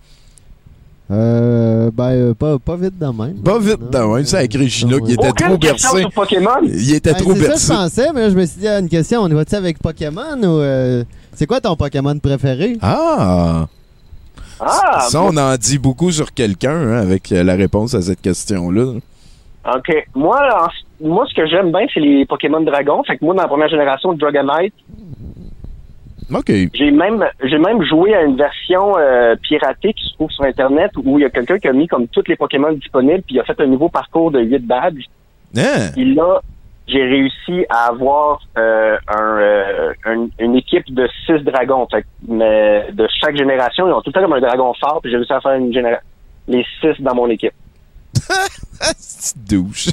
Euh, 1.12 1.92
ben, 1.94 2.12
euh, 2.12 2.34
pas, 2.34 2.58
pas 2.58 2.76
vite 2.78 2.98
de 2.98 3.06
même. 3.06 3.36
Pas 3.44 3.60
vite 3.60 3.80
Non, 3.80 3.90
de 3.92 3.98
même, 3.98 4.12
euh, 4.22 4.24
sacré 4.24 4.68
Chinook, 4.70 5.02
non, 5.02 5.08
il 5.08 5.14
était. 5.14 5.28
Aucune 5.30 5.48
trop 5.50 5.58
bercé. 5.58 6.00
sur 6.00 6.12
Pokémon? 6.12 6.50
Il 6.64 6.94
était 6.96 7.12
Ben, 7.14 7.20
trop 7.20 7.34
c'est 7.34 7.40
ça 7.40 7.44
que 7.44 7.50
bercé. 7.50 7.68
je 7.68 7.78
pensais, 7.78 8.08
mais 8.14 8.22
là, 8.22 8.30
je 8.32 8.36
me 8.36 8.46
suis 8.46 8.60
dit, 8.62 8.68
ah, 8.68 8.80
une 8.80 8.90
question, 8.90 9.22
on 9.22 9.28
y 9.30 9.34
va-tu 9.34 9.54
avec 9.56 9.78
Pokémon 9.80 10.42
ou... 10.42 10.60
euh, 10.62 11.04
c'est 11.34 11.46
quoi 11.46 11.60
ton 11.62 11.76
Pokémon 11.76 12.18
préféré? 12.18 12.78
Ah! 12.82 13.68
Ah, 14.60 15.00
ça, 15.02 15.22
on 15.22 15.36
en 15.38 15.56
dit 15.58 15.78
beaucoup 15.80 16.12
sur 16.12 16.34
quelqu'un 16.34 16.76
hein, 16.76 16.98
avec 17.02 17.32
euh, 17.32 17.44
la 17.44 17.56
réponse 17.56 17.94
à 17.94 18.02
cette 18.02 18.22
question-là. 18.22 18.94
OK. 19.76 20.08
Moi, 20.16 20.40
en- 20.62 21.06
moi, 21.08 21.26
ce 21.28 21.34
que 21.36 21.46
j'aime 21.48 21.72
bien, 21.72 21.86
c'est 21.94 22.00
les 22.00 22.26
Pokémon 22.26 22.62
Dragon. 22.62 23.04
Fait 23.04 23.18
que 23.18 23.26
moi, 23.26 23.34
dans 23.36 23.42
la 23.42 23.48
première 23.48 23.68
génération 23.70 24.14
Dragonite, 24.14 24.74
OK. 26.34 26.52
j'ai 26.74 26.92
même 26.92 27.24
j'ai 27.44 27.58
même 27.60 27.84
joué 27.84 28.16
à 28.16 28.24
une 28.24 28.36
version 28.36 28.94
euh, 28.98 29.36
piratée 29.44 29.94
qui 29.94 30.08
se 30.08 30.14
trouve 30.16 30.32
sur 30.32 30.44
Internet 30.44 30.92
où 31.04 31.20
il 31.20 31.22
y 31.22 31.26
a 31.26 31.30
quelqu'un 31.30 31.60
qui 31.60 31.68
a 31.68 31.74
mis 31.74 31.88
comme 31.88 32.08
tous 32.08 32.24
les 32.28 32.36
Pokémon 32.36 32.72
disponibles 32.74 33.22
puis 33.22 33.36
il 33.36 33.40
a 33.40 33.44
fait 33.44 33.60
un 33.62 33.68
nouveau 33.68 33.90
parcours 33.90 34.32
de 34.32 34.40
8 34.42 34.60
badges. 34.66 35.06
Hein? 35.56 35.92
Là, 35.96 36.42
j'ai 36.88 37.04
réussi 37.04 37.66
à 37.70 37.88
avoir 37.90 38.40
euh, 38.58 38.98
euh, 39.16 39.94
un- 40.06 40.28
une 40.40 40.56
équipe 40.56 40.94
de 40.94 41.08
6 41.26 41.44
dragons. 41.44 41.88
Fait 41.92 42.06
de 42.28 43.08
chaque 43.22 43.36
génération, 43.38 43.88
ils 43.88 43.92
ont 43.94 44.02
tout 44.02 44.12
le 44.16 44.22
comme 44.22 44.34
un 44.34 44.42
dragon 44.42 44.74
fort 44.80 45.00
puis 45.02 45.12
j'ai 45.12 45.18
réussi 45.18 45.34
à 45.34 45.42
faire 45.42 45.54
une 45.54 45.74
les 46.48 46.66
6 46.82 47.02
dans 47.02 47.16
mon 47.16 47.30
équipe. 47.30 47.54
Douche. 49.50 49.90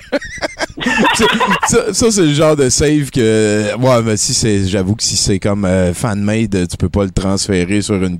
ça, 1.14 1.24
ça- 1.66 1.92
ça, 1.94 2.10
c'est 2.10 2.22
le 2.22 2.32
genre 2.32 2.56
de 2.56 2.68
save 2.68 3.10
que. 3.10 3.74
Ouais, 3.76 4.02
mais 4.04 4.16
si 4.16 4.32
c'est. 4.34 4.66
J'avoue 4.66 4.94
que 4.94 5.02
si 5.02 5.16
c'est 5.16 5.38
comme 5.38 5.64
euh, 5.64 5.92
fan-made, 5.92 6.68
tu 6.68 6.76
peux 6.76 6.88
pas 6.88 7.04
le 7.04 7.10
transférer 7.10 7.80
sur 7.80 7.96
une. 7.96 8.18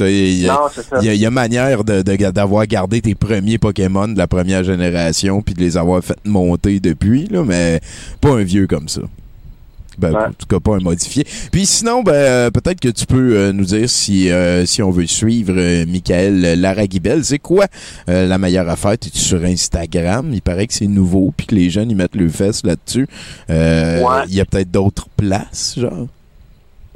Il 0.00 0.38
y 0.42 0.48
a- 0.48 1.14
y, 1.14 1.18
y 1.18 1.30
manière 1.30 1.84
de- 1.84 2.02
de- 2.02 2.30
d'avoir 2.30 2.66
gardé 2.66 3.00
tes 3.00 3.14
premiers 3.14 3.58
Pokémon 3.58 4.08
de 4.08 4.18
la 4.18 4.26
première 4.26 4.64
génération 4.64 5.42
puis 5.42 5.54
de 5.54 5.60
les 5.60 5.76
avoir 5.76 6.02
fait 6.02 6.16
monter 6.24 6.80
depuis, 6.80 7.26
là, 7.28 7.42
mais 7.44 7.80
pas 8.20 8.30
un 8.30 8.42
vieux 8.42 8.66
comme 8.66 8.88
ça. 8.88 9.02
Ben, 9.98 10.10
Ouais. 10.12 10.24
En 10.24 10.32
tout 10.32 10.46
cas, 10.46 10.60
pas 10.60 10.76
un 10.76 10.80
modifié. 10.80 11.24
Puis 11.50 11.64
sinon, 11.64 12.02
ben, 12.02 12.12
euh, 12.12 12.50
peut-être 12.50 12.80
que 12.80 12.90
tu 12.90 13.06
peux 13.06 13.34
euh, 13.34 13.52
nous 13.54 13.64
dire 13.64 13.88
si, 13.88 14.30
euh, 14.30 14.66
si 14.66 14.82
on 14.82 14.90
veut 14.90 15.06
suivre 15.06 15.54
Michael 15.86 16.60
Laraguibel. 16.60 17.24
C'est 17.24 17.38
quoi 17.38 17.66
la 18.06 18.36
meilleure 18.36 18.68
affaire? 18.68 18.92
Es-tu 18.92 19.16
sur 19.18 19.42
Instagram? 19.42 20.28
Il 20.34 20.42
paraît 20.42 20.66
que 20.66 20.74
c'est 20.74 20.86
nouveau 20.86 21.32
puis 21.34 21.46
que 21.46 21.54
les 21.54 21.70
jeunes, 21.70 21.90
ils 21.90 21.96
mettent 21.96 22.14
le 22.14 22.28
fesses 22.28 22.62
là-dessus. 22.62 23.06
Ouais. 23.48 24.02
Il 24.28 24.34
y 24.34 24.40
a 24.40 24.44
peut-être 24.44 24.70
d'autres 24.70 25.08
places, 25.16 25.76
genre? 25.78 26.08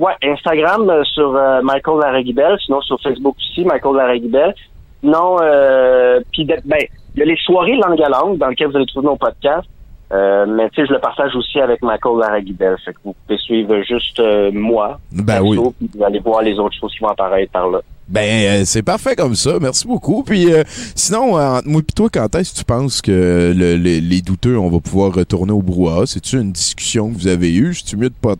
Ouais, 0.00 0.14
Instagram 0.22 0.88
euh, 0.88 1.04
sur 1.04 1.36
euh, 1.36 1.60
Michael 1.60 2.00
Laraguibel, 2.00 2.56
sinon 2.64 2.80
sur 2.80 2.98
Facebook 3.02 3.36
aussi, 3.36 3.66
Michael 3.66 3.96
Laraguibel. 3.96 4.54
Non, 5.02 5.36
euh, 5.42 6.20
puis 6.32 6.46
ben, 6.46 6.78
il 7.14 7.18
y 7.18 7.22
a 7.22 7.26
les 7.26 7.36
soirées 7.36 7.76
langue 7.76 8.00
à 8.00 8.08
langue 8.08 8.38
dans 8.38 8.48
lesquelles 8.48 8.68
vous 8.68 8.76
allez 8.76 8.86
trouver 8.86 9.08
nos 9.08 9.16
podcasts. 9.16 9.68
Euh, 10.12 10.46
mais 10.46 10.70
tu 10.70 10.80
sais, 10.80 10.86
je 10.88 10.94
le 10.94 11.00
partage 11.00 11.36
aussi 11.36 11.60
avec 11.60 11.82
Michael 11.82 12.18
Laraguibel. 12.18 12.76
Fait 12.82 12.94
que 12.94 12.98
vous 13.04 13.14
pouvez 13.26 13.38
suivre 13.38 13.82
juste 13.82 14.18
euh, 14.20 14.50
moi. 14.52 14.98
Ben 15.12 15.42
oui. 15.42 15.58
puis 15.78 15.90
vous 15.94 16.02
allez 16.02 16.18
voir 16.18 16.40
les 16.40 16.58
autres 16.58 16.76
choses 16.80 16.92
qui 16.94 17.00
vont 17.00 17.08
apparaître 17.08 17.52
par 17.52 17.68
là. 17.68 17.80
Ben, 18.10 18.22
euh, 18.22 18.62
c'est 18.64 18.82
parfait 18.82 19.14
comme 19.14 19.36
ça. 19.36 19.52
Merci 19.60 19.86
beaucoup. 19.86 20.24
Puis, 20.24 20.52
euh, 20.52 20.64
sinon, 20.96 21.38
euh, 21.38 21.58
entre 21.58 21.68
moi 21.68 21.80
et 21.80 21.92
toi, 21.92 22.08
quand 22.12 22.34
est-ce 22.34 22.52
que 22.54 22.58
tu 22.58 22.64
penses 22.64 23.00
que 23.00 23.54
le- 23.56 23.76
le- 23.76 24.00
les 24.00 24.20
douteux, 24.20 24.58
on 24.58 24.68
va 24.68 24.80
pouvoir 24.80 25.14
retourner 25.14 25.52
au 25.52 25.62
brouhaha? 25.62 26.06
C'est-tu 26.06 26.36
une 26.40 26.50
discussion 26.50 27.08
que 27.10 27.14
vous 27.14 27.28
avez 27.28 27.54
eue? 27.54 27.72
C'est-tu 27.72 27.96
mieux 27.96 28.08
de 28.10 28.14
pas 28.20 28.34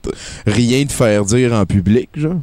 rien 0.45 0.85
de 0.85 0.91
faire 0.91 1.25
dire 1.25 1.53
en 1.55 1.65
public, 1.67 2.09
genre? 2.17 2.41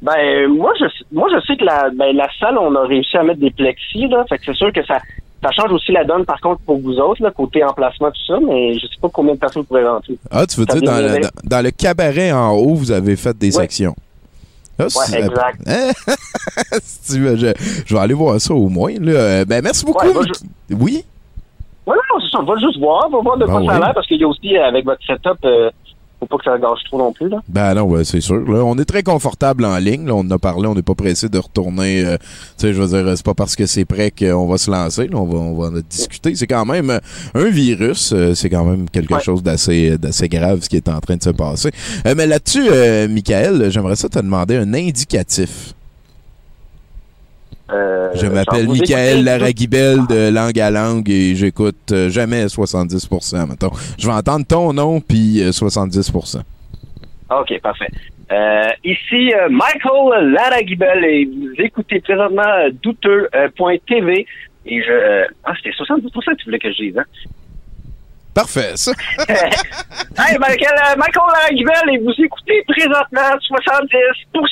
Ben 0.00 0.48
moi 0.48 0.72
je 0.80 0.84
moi 1.12 1.28
je 1.32 1.40
sais 1.46 1.56
que 1.56 1.64
la 1.64 1.88
ben, 1.96 2.16
la 2.16 2.28
salle 2.40 2.58
on 2.58 2.74
a 2.74 2.84
réussi 2.86 3.16
à 3.16 3.22
mettre 3.22 3.38
des 3.38 3.52
plexis 3.52 4.08
là, 4.08 4.24
fait 4.28 4.36
que 4.38 4.42
c'est 4.46 4.54
sûr 4.56 4.72
que 4.72 4.84
ça 4.84 4.98
ça 5.40 5.50
change 5.52 5.70
aussi 5.70 5.92
la 5.92 6.02
donne 6.04 6.24
par 6.24 6.40
contre 6.40 6.60
pour 6.62 6.80
vous 6.80 6.96
autres 6.98 7.22
là, 7.22 7.30
côté 7.30 7.62
emplacement 7.62 8.10
tout 8.10 8.24
ça, 8.26 8.38
mais 8.44 8.74
je 8.74 8.80
sais 8.80 9.00
pas 9.00 9.08
combien 9.12 9.34
de 9.34 9.38
personnes 9.38 9.64
pourraient 9.64 9.86
rentrer. 9.86 10.16
Ah, 10.28 10.44
tu 10.44 10.58
veux 10.58 10.66
Ça 10.68 10.74
dire, 10.78 10.82
dans 10.90 10.98
le, 10.98 11.20
dans, 11.20 11.28
dans 11.44 11.64
le 11.64 11.70
cabaret 11.70 12.32
en 12.32 12.50
haut, 12.50 12.74
vous 12.74 12.90
avez 12.90 13.14
fait 13.14 13.36
des 13.38 13.56
Ouais. 13.56 13.62
sections? 13.62 13.94
Ah, 14.86 14.88
c'est- 15.06 15.18
exact. 15.20 15.60
Hein? 15.66 15.90
Si 16.82 17.12
tu 17.14 17.20
veux, 17.20 17.36
je, 17.36 17.46
je 17.86 17.94
vais 17.94 18.00
aller 18.00 18.14
voir 18.14 18.40
ça 18.40 18.54
au 18.54 18.68
moins. 18.68 18.92
Là. 19.00 19.12
Euh, 19.12 19.44
Ben, 19.44 19.62
merci 19.62 19.84
beaucoup. 19.84 20.06
Ouais, 20.06 20.26
Oui? 20.70 21.04
Ouais, 21.86 21.96
non, 21.96 22.20
c'est 22.20 22.30
ça, 22.30 22.40
on 22.40 22.44
va 22.44 22.54
juste 22.60 22.78
voir, 22.78 23.06
on 23.08 23.16
va 23.16 23.20
voir 23.22 23.36
de 23.38 23.44
quoi 23.44 23.60
Ah 23.62 23.66
ça 23.66 23.72
a 23.72 23.74
oui. 23.74 23.80
l'air 23.84 23.94
parce 23.94 24.06
qu'il 24.06 24.20
y 24.20 24.24
a 24.24 24.28
aussi 24.28 24.56
euh, 24.56 24.64
avec 24.68 24.84
votre 24.84 25.02
setup 25.04 25.38
euh, 25.44 25.70
faut 26.22 26.26
pas 26.26 26.38
que 26.38 26.44
ça 26.44 26.58
gâche 26.58 26.78
trop 26.88 26.98
non 26.98 27.12
plus 27.12 27.28
là. 27.28 27.38
Ben 27.48 27.74
non, 27.74 27.86
ben, 27.90 28.04
c'est 28.04 28.20
sûr. 28.20 28.36
Là, 28.48 28.64
on 28.64 28.78
est 28.78 28.84
très 28.84 29.02
confortable 29.02 29.64
en 29.64 29.76
ligne. 29.78 30.06
Là, 30.06 30.14
on 30.14 30.20
en 30.20 30.30
a 30.30 30.38
parlé, 30.38 30.68
on 30.68 30.74
n'est 30.74 30.82
pas 30.82 30.94
pressé 30.94 31.28
de 31.28 31.38
retourner. 31.38 32.04
euh, 32.04 32.16
tu 32.58 32.66
sais, 32.68 32.72
je 32.72 32.80
veux 32.80 32.86
dire, 33.02 33.16
c'est 33.16 33.24
pas 33.24 33.34
parce 33.34 33.56
que 33.56 33.66
c'est 33.66 33.84
prêt 33.84 34.12
qu'on 34.16 34.46
va 34.46 34.56
se 34.56 34.70
lancer. 34.70 35.08
là. 35.08 35.16
on, 35.18 35.24
va, 35.26 35.38
on 35.38 35.54
va 35.60 35.68
en 35.68 35.80
discuter. 35.88 36.34
C'est 36.36 36.46
quand 36.46 36.64
même 36.64 36.90
euh, 36.90 36.98
un 37.34 37.48
virus. 37.50 38.12
euh, 38.12 38.34
c'est 38.34 38.48
quand 38.50 38.64
même 38.64 38.88
quelque 38.88 39.14
Ouais. 39.14 39.20
chose 39.20 39.42
d'assez 39.42 39.98
d'assez 39.98 40.28
grave 40.28 40.60
ce 40.62 40.68
qui 40.68 40.76
est 40.76 40.88
en 40.88 41.00
train 41.00 41.16
de 41.16 41.22
se 41.22 41.30
passer. 41.30 41.70
Euh, 42.06 42.14
mais 42.16 42.26
là-dessus, 42.26 42.66
euh, 42.70 43.08
Michael, 43.08 43.70
j'aimerais 43.70 43.96
ça 43.96 44.08
te 44.08 44.18
demander 44.20 44.56
un 44.56 44.72
indicatif. 44.74 45.74
Euh, 47.70 48.10
Je 48.14 48.26
m'appelle 48.26 48.66
Michael 48.68 49.24
Laraguibel 49.24 50.06
de 50.08 50.30
langue 50.30 50.58
à 50.60 50.70
langue 50.70 51.08
et 51.08 51.34
j'écoute 51.34 51.92
euh, 51.92 52.10
jamais 52.10 52.46
70%, 52.46 53.48
mettons. 53.48 53.70
Je 53.98 54.06
vais 54.06 54.12
entendre 54.12 54.44
ton 54.46 54.72
nom 54.72 55.00
puis 55.00 55.40
euh, 55.42 55.50
70%. 55.50 56.40
OK, 57.30 57.60
parfait. 57.62 57.88
Euh, 58.30 58.68
ici 58.84 59.32
euh, 59.34 59.48
Michael 59.50 60.32
Laraguibel 60.32 61.04
et 61.04 61.24
vous 61.26 61.54
écoutez 61.58 62.00
présentement 62.00 62.42
euh, 62.42 62.70
douteux.tv 62.82 64.26
et 64.64 64.82
je 64.82 64.90
euh, 64.90 65.24
ah 65.44 65.52
c'était 65.56 65.70
72% 65.76 66.10
que 66.10 66.34
tu 66.36 66.44
voulais 66.46 66.58
que 66.58 66.70
je 66.72 66.76
dise 66.76 66.98
hein? 66.98 67.04
Parfait, 68.34 68.72
ça. 68.76 68.92
hey 69.28 70.38
Michael 70.38 70.68
euh, 70.72 70.96
Michael 70.96 71.94
et 71.94 71.98
vous 71.98 72.24
écoutez 72.24 72.64
présentement 72.66 73.36
70%. 73.50 74.42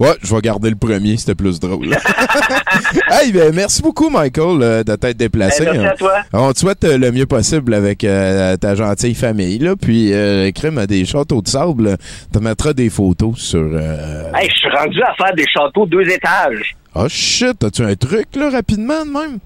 Ouais, 0.00 0.14
je 0.22 0.34
vais 0.34 0.40
garder 0.40 0.70
le 0.70 0.76
premier, 0.76 1.18
c'était 1.18 1.34
plus 1.34 1.60
drôle. 1.60 1.88
hey, 3.10 3.32
ben, 3.32 3.54
merci 3.54 3.82
beaucoup, 3.82 4.08
Michael, 4.08 4.62
euh, 4.62 4.82
de 4.82 4.96
t'être 4.96 5.18
déplacé. 5.18 5.64
Eh, 5.66 5.76
merci 5.76 5.86
à 5.86 5.94
toi. 5.94 6.22
On 6.32 6.52
te 6.54 6.58
souhaite 6.58 6.84
euh, 6.84 6.96
le 6.96 7.12
mieux 7.12 7.26
possible 7.26 7.74
avec 7.74 8.02
euh, 8.04 8.56
ta 8.56 8.74
gentille 8.74 9.14
famille. 9.14 9.58
Là. 9.58 9.74
Puis, 9.76 10.14
euh, 10.14 10.50
crème 10.52 10.78
à 10.78 10.86
des 10.86 11.04
châteaux 11.04 11.42
de 11.42 11.48
sable, 11.48 11.98
tu 12.32 12.40
mettras 12.40 12.72
des 12.72 12.88
photos 12.88 13.36
sur... 13.36 13.60
Hey, 13.60 14.48
je 14.48 14.56
suis 14.56 14.70
rendu 14.70 15.02
à 15.02 15.12
faire 15.22 15.34
des 15.34 15.46
châteaux 15.52 15.84
deux 15.84 16.08
étages. 16.08 16.74
Oh 16.94 17.06
shit, 17.06 17.62
as-tu 17.62 17.82
un 17.82 17.94
truc, 17.94 18.28
là, 18.36 18.48
rapidement, 18.48 19.04
de 19.04 19.10
même? 19.10 19.38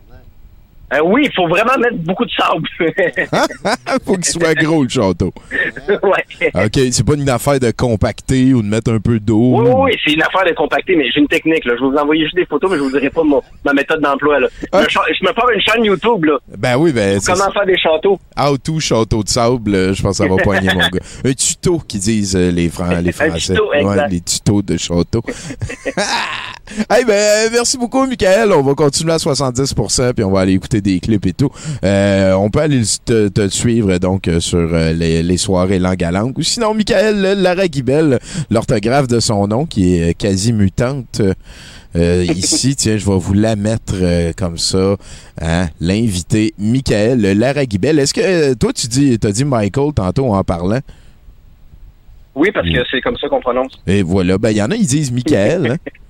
Euh, 0.94 1.00
oui, 1.04 1.22
il 1.24 1.33
faut 1.35 1.48
vraiment 1.48 1.76
mettre 1.78 1.96
beaucoup 1.98 2.24
de 2.24 2.30
sable. 2.30 2.68
Faut 4.04 4.14
qu'il 4.14 4.24
soit 4.26 4.54
gros, 4.54 4.83
le 4.83 4.88
château. 4.88 5.33
ouais. 5.88 6.50
OK, 6.54 6.78
c'est 6.92 7.04
pas 7.07 7.14
une 7.14 7.28
affaire 7.28 7.59
de 7.59 7.70
compacter 7.70 8.52
ou 8.54 8.62
de 8.62 8.66
mettre 8.68 8.92
un 8.92 9.00
peu 9.00 9.18
d'eau. 9.18 9.61
Oui, 9.61 9.66
oui, 9.68 9.72
oui, 9.85 9.98
c'est 10.04 10.12
une 10.12 10.22
affaire 10.22 10.44
de 10.44 10.52
compacter, 10.54 10.94
mais 10.96 11.11
j'ai 11.11 11.20
une 11.20 11.28
technique. 11.28 11.64
Là. 11.64 11.74
Je 11.78 11.85
vais 11.85 11.90
vous 11.90 11.96
envoyer 11.96 12.24
juste 12.24 12.37
des 12.37 12.46
photos, 12.46 12.70
mais 12.70 12.76
je 12.76 12.83
vous 12.83 12.90
dirai 12.90 13.11
pas 13.11 13.22
ma 13.64 13.72
méthode 13.72 14.00
d'emploi. 14.02 14.40
Là. 14.40 14.48
Ah. 14.72 14.80
Je, 14.80 14.85
me 14.85 14.88
cha- 14.90 15.00
je 15.18 15.26
me 15.26 15.33
pars 15.33 15.50
une 15.50 15.61
chaîne 15.61 15.85
YouTube. 15.85 16.24
Là. 16.24 16.38
Ben 16.59 16.76
oui, 16.76 16.92
ben... 16.92 17.18
Comment 17.24 17.50
faire 17.50 17.66
des 17.66 17.78
châteaux. 17.78 18.18
How 18.38 18.57
to 18.59 18.80
château 18.80 19.22
de 19.22 19.28
sable, 19.28 19.74
euh, 19.74 19.94
je 19.94 20.02
pense 20.02 20.18
que 20.18 20.24
ça 20.24 20.30
va 20.30 20.37
poigner 20.42 20.68
mon 20.74 20.80
gars. 20.80 21.00
Un 21.24 21.33
tuto 21.33 21.78
qui 21.87 21.98
disent 21.98 22.37
euh, 22.37 22.50
les, 22.50 22.68
Fran- 22.68 23.00
les 23.02 23.12
Français. 23.12 23.54
tuto, 23.54 23.72
exact. 23.72 24.11
les 24.11 24.20
tutos 24.20 24.62
de 24.62 24.76
château. 24.76 25.22
hey, 26.90 27.04
ben, 27.04 27.50
merci 27.52 27.78
beaucoup, 27.78 28.07
Michael. 28.07 28.52
On 28.52 28.62
va 28.62 28.74
continuer 28.74 29.12
à 29.12 29.16
70%, 29.16 30.12
puis 30.14 30.24
on 30.24 30.30
va 30.30 30.40
aller 30.40 30.52
écouter 30.54 30.80
des 30.85 31.01
clips 31.01 31.27
et 31.27 31.33
tout. 31.33 31.51
Euh, 31.85 32.33
on 32.35 32.51
peut 32.51 32.61
aller 32.61 32.83
te, 33.05 33.27
te 33.29 33.49
suivre 33.49 33.99
donc 33.99 34.29
euh, 34.29 34.38
sur 34.38 34.59
euh, 34.73 34.92
les, 34.92 35.23
les 35.25 35.37
soirées 35.37 35.81
langue 35.81 36.05
à 36.05 36.12
langue. 36.12 36.38
Ou 36.38 36.42
sinon, 36.42 36.75
Michael 36.75 37.40
Laraguibel, 37.42 38.20
l'orthographe 38.51 39.09
de 39.09 39.18
son 39.18 39.49
nom, 39.49 39.66
qui 39.66 39.97
est 39.97 40.14
quasi 40.14 40.53
mutante. 40.53 41.20
Euh, 41.97 42.25
ici, 42.37 42.77
tiens, 42.77 42.97
je 42.97 43.07
vais 43.07 43.18
vous 43.18 43.35
la 43.35 43.57
mettre 43.57 43.94
euh, 44.01 44.33
comme 44.37 44.59
ça. 44.59 44.97
Hein? 45.40 45.68
L'invité, 45.81 46.55
Michael 46.59 47.20
Laraguibel. 47.38 47.99
Est-ce 47.99 48.14
que 48.14 48.55
toi, 48.55 48.73
tu 48.73 48.87
dis, 48.87 49.18
as 49.23 49.33
dit 49.33 49.44
Michael 49.44 49.92
tantôt 49.94 50.33
en 50.33 50.44
parlant? 50.44 50.81
Oui, 52.35 52.51
parce 52.53 52.68
que 52.68 52.79
c'est 52.90 53.01
comme 53.01 53.16
ça 53.16 53.29
qu'on 53.29 53.40
prononce. 53.40 53.73
Et 53.87 54.03
voilà. 54.03 54.38
Ben, 54.38 54.51
il 54.51 54.57
y 54.57 54.62
en 54.62 54.70
a, 54.70 54.75
ils 54.75 54.87
disent 54.87 55.12
Michael. 55.12 55.73
hein? 55.73 55.77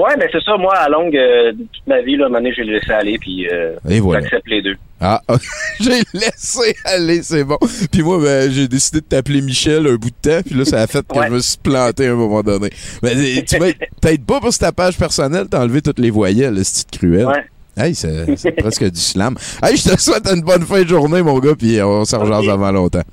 Ouais, 0.00 0.16
mais 0.18 0.28
c'est 0.32 0.42
ça. 0.42 0.56
Moi, 0.56 0.74
à 0.74 0.88
longue, 0.88 1.14
euh, 1.14 1.52
de 1.52 1.58
toute 1.58 1.86
ma 1.86 2.00
vie, 2.00 2.16
là, 2.16 2.24
à 2.24 2.26
un 2.26 2.30
moment 2.30 2.40
donné, 2.40 2.54
j'ai 2.56 2.64
laissé 2.64 2.90
aller, 2.90 3.18
puis 3.18 3.46
euh, 3.50 3.76
voilà. 4.00 4.22
j'accepte 4.22 4.48
les 4.48 4.62
deux. 4.62 4.74
Ah, 5.00 5.20
j'ai 5.80 6.00
laissé 6.14 6.74
aller, 6.86 7.22
c'est 7.22 7.44
bon. 7.44 7.58
Puis 7.92 8.02
moi, 8.02 8.18
ben, 8.18 8.50
j'ai 8.50 8.66
décidé 8.66 9.00
de 9.00 9.04
t'appeler 9.04 9.42
Michel 9.42 9.86
un 9.86 9.96
bout 9.96 10.08
de 10.10 10.30
temps, 10.30 10.40
puis 10.44 10.54
là, 10.54 10.64
ça 10.64 10.80
a 10.80 10.86
fait 10.86 11.06
que 11.06 11.18
Ouais. 11.18 11.26
je 11.28 11.34
me 11.34 11.38
suis 11.40 11.58
planté 11.58 12.06
à 12.06 12.12
un 12.12 12.14
moment 12.14 12.42
donné. 12.42 12.70
Mais 13.02 13.14
euh, 13.14 13.42
tu 13.46 13.58
peut-être 13.58 14.24
pas 14.26 14.40
pour 14.40 14.56
ta 14.56 14.72
page 14.72 14.96
personnelle, 14.96 15.46
t'as 15.50 15.60
enlevé 15.62 15.82
toutes 15.82 15.98
les 15.98 16.10
voyelles, 16.10 16.58
c'est 16.64 16.90
cruelle. 16.90 17.26
Ouais. 17.26 17.44
Hey, 17.76 17.94
c'est 17.94 18.52
presque 18.58 18.90
du 18.90 19.00
slam. 19.00 19.36
Hey, 19.62 19.76
je 19.76 19.90
te 19.90 20.00
souhaite 20.00 20.26
une 20.34 20.42
bonne 20.42 20.62
fin 20.62 20.82
de 20.82 20.88
journée, 20.88 21.22
mon 21.22 21.38
gars, 21.38 21.54
puis 21.58 21.80
on 21.82 22.04
se 22.04 22.16
rejase 22.16 22.44
Ok. 22.44 22.48
avant 22.50 22.72
longtemps. 22.72 23.04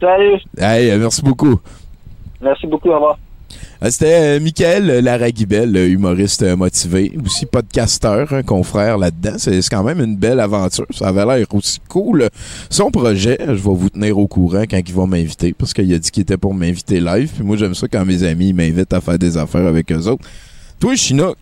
Salut. 0.00 0.40
Hey, 0.58 0.96
merci 0.98 1.22
beaucoup. 1.22 1.60
Merci 2.40 2.66
beaucoup. 2.66 2.90
Au 2.90 2.94
revoir. 2.94 3.18
Euh, 3.82 3.90
C'était 3.90 4.36
euh, 4.36 4.40
Michael 4.40 4.86
Laragibel, 5.04 5.76
euh, 5.76 5.88
humoriste 5.88 6.42
motivé, 6.56 7.12
aussi 7.24 7.46
podcasteur, 7.46 8.32
un 8.32 8.42
confrère 8.42 8.98
là-dedans. 8.98 9.34
C'est 9.38 9.60
c'est 9.62 9.68
quand 9.74 9.84
même 9.84 10.00
une 10.00 10.16
belle 10.16 10.40
aventure. 10.40 10.86
Ça 10.90 11.08
avait 11.08 11.24
l'air 11.26 11.46
aussi 11.52 11.80
cool. 11.88 12.28
Son 12.70 12.90
projet, 12.90 13.38
je 13.40 13.52
vais 13.52 13.60
vous 13.60 13.90
tenir 13.90 14.18
au 14.18 14.26
courant 14.26 14.62
quand 14.68 14.80
il 14.86 14.94
va 14.94 15.06
m'inviter, 15.06 15.52
parce 15.52 15.72
qu'il 15.74 15.92
a 15.92 15.98
dit 15.98 16.10
qu'il 16.10 16.22
était 16.22 16.36
pour 16.36 16.54
m'inviter 16.54 17.00
live. 17.00 17.30
Puis 17.34 17.44
moi, 17.44 17.56
j'aime 17.56 17.74
ça 17.74 17.86
quand 17.88 18.04
mes 18.04 18.22
amis 18.22 18.52
m'invitent 18.52 18.92
à 18.92 19.00
faire 19.00 19.18
des 19.18 19.36
affaires 19.36 19.66
avec 19.66 19.90
eux 19.92 20.06
autres. 20.08 20.24
Toi, 20.80 20.96
Chinook, 20.96 21.36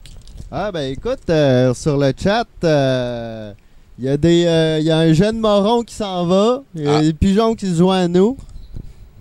Ah, 0.51 0.71
ben 0.73 0.93
écoute, 0.93 1.21
euh, 1.31 1.73
sur 1.75 1.97
le 1.97 2.13
chat, 2.23 2.47
euh, 2.65 3.53
il 3.99 4.05
y, 4.05 4.09
a 4.09 4.17
des, 4.17 4.45
euh, 4.47 4.79
il 4.81 4.85
y 4.87 4.91
a 4.91 4.99
un 4.99 5.13
jeune 5.13 5.39
moron 5.39 5.83
qui 5.83 5.95
s'en 5.95 6.27
va, 6.27 6.63
il 6.75 6.83
y 6.83 6.87
a 6.87 6.97
Ah. 6.97 7.03
des 7.03 7.13
pigeons 7.15 7.55
qui 7.55 7.67
se 7.67 7.77
joignent 7.77 8.05
à 8.05 8.09
nous, 8.09 8.37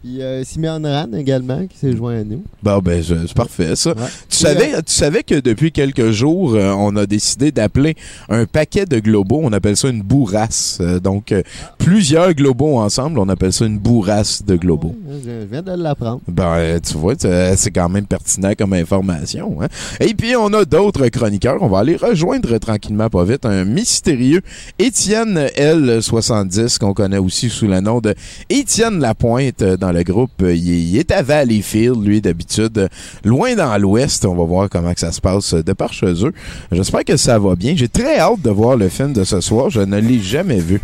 puis 0.01 0.21
euh, 0.21 0.43
Ran 0.83 1.13
également 1.13 1.67
qui 1.67 1.77
s'est 1.77 1.95
joint 1.95 2.21
à 2.21 2.23
nous. 2.23 2.43
Bon, 2.63 2.79
ben, 2.79 3.03
c'est 3.03 3.33
parfait, 3.33 3.75
ça. 3.75 3.91
Ouais. 3.91 4.07
Tu 4.29 4.37
savais, 4.37 4.71
tu 4.81 4.93
savais 4.93 5.21
que 5.21 5.39
depuis 5.39 5.71
quelques 5.71 6.09
jours, 6.09 6.55
euh, 6.55 6.73
on 6.75 6.95
a 6.95 7.05
décidé 7.05 7.51
d'appeler 7.51 7.95
un 8.29 8.45
paquet 8.45 8.85
de 8.85 8.99
globaux, 8.99 9.41
on 9.43 9.53
appelle 9.53 9.77
ça 9.77 9.89
une 9.89 10.01
bourrasse. 10.01 10.79
Euh, 10.81 10.99
donc, 10.99 11.31
euh, 11.31 11.43
plusieurs 11.77 12.33
globaux 12.33 12.79
ensemble, 12.79 13.19
on 13.19 13.29
appelle 13.29 13.53
ça 13.53 13.65
une 13.65 13.77
bourrasse 13.77 14.43
de 14.43 14.55
globaux. 14.55 14.95
Je, 15.07 15.29
je 15.29 15.45
viens 15.45 15.61
de 15.61 15.71
l'apprendre. 15.73 16.21
Ben, 16.27 16.79
tu 16.79 16.97
vois, 16.97 17.13
c'est 17.17 17.71
quand 17.71 17.89
même 17.89 18.05
pertinent 18.05 18.53
comme 18.57 18.73
information. 18.73 19.61
Hein? 19.61 19.67
Et 19.99 20.15
puis, 20.15 20.35
on 20.35 20.51
a 20.53 20.65
d'autres 20.65 21.07
chroniqueurs. 21.09 21.61
On 21.61 21.67
va 21.67 21.79
aller 21.79 21.95
rejoindre 21.95 22.57
tranquillement, 22.57 23.09
pas 23.09 23.23
vite, 23.23 23.45
un 23.45 23.65
mystérieux 23.65 24.41
Étienne 24.79 25.47
L70, 25.55 26.79
qu'on 26.79 26.93
connaît 26.93 27.19
aussi 27.19 27.49
sous 27.49 27.67
le 27.67 27.81
nom 27.81 28.01
de 28.01 28.15
Étienne 28.49 28.99
Lapointe 28.99 29.63
dans 29.91 29.97
le 29.97 30.04
groupe. 30.04 30.32
Euh, 30.41 30.54
Il, 30.56 30.71
est- 30.71 30.82
il 30.82 30.97
est 30.97 31.12
à 31.12 31.21
Valleyfield, 31.21 32.04
lui, 32.06 32.21
d'habitude, 32.21 32.77
euh, 32.77 32.88
loin 33.23 33.56
dans 33.56 33.77
l'ouest. 33.77 34.25
On 34.25 34.36
va 34.36 34.43
voir 34.45 34.69
comment 34.69 34.93
que 34.93 34.99
ça 34.99 35.12
se 35.12 35.21
passe 35.21 35.54
euh, 35.54 35.63
de 35.63 35.73
par 35.73 35.93
chez 35.93 36.13
eux. 36.25 36.34
J'espère 36.71 37.04
que 37.06 37.17
ça 37.17 37.38
va 37.39 37.56
bien. 37.56 37.73
J'ai 37.75 37.88
très 37.89 38.19
hâte 38.19 38.41
de 38.41 38.49
voir 38.49 38.75
le 38.77 38.89
film 38.89 39.13
de 39.13 39.23
ce 39.23 39.41
soir. 39.41 39.69
Je 39.69 39.82
ne 39.82 39.99
l'ai 39.99 40.19
jamais 40.19 40.60
vu. 40.60 40.82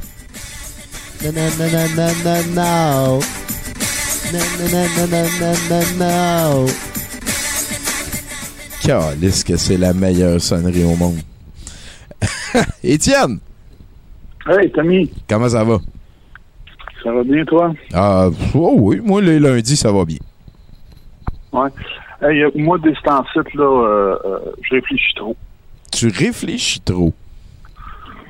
Na 1.24 1.32
na. 1.32 3.08
Calisse 8.82 9.43
que 9.43 9.58
c'est 9.58 9.78
la 9.78 9.93
meilleure 9.93 10.41
sonnerie 10.41 10.84
au 10.84 10.96
monde. 10.96 11.17
Étienne, 12.84 13.39
Hey, 14.50 14.72
Tommy, 14.72 15.12
comment 15.28 15.50
ça 15.50 15.63
va? 15.63 15.80
Ça 17.03 17.12
va 17.12 17.23
bien, 17.23 17.45
toi? 17.45 17.73
Ah, 17.93 18.27
oh 18.55 18.73
oui, 18.77 18.99
moi, 19.03 19.21
les 19.21 19.39
lundis, 19.39 19.75
ça 19.77 19.91
va 19.91 20.05
bien. 20.05 20.17
Ouais. 21.53 21.69
Hey, 22.21 22.43
euh, 22.43 22.49
moi, 22.55 22.77
des 22.79 22.93
temps-ci, 23.03 23.39
là, 23.55 23.63
euh, 23.63 24.17
euh, 24.25 24.39
je 24.63 24.75
réfléchis 24.75 25.13
trop. 25.15 25.36
Tu 25.91 26.07
réfléchis 26.07 26.81
trop. 26.81 27.13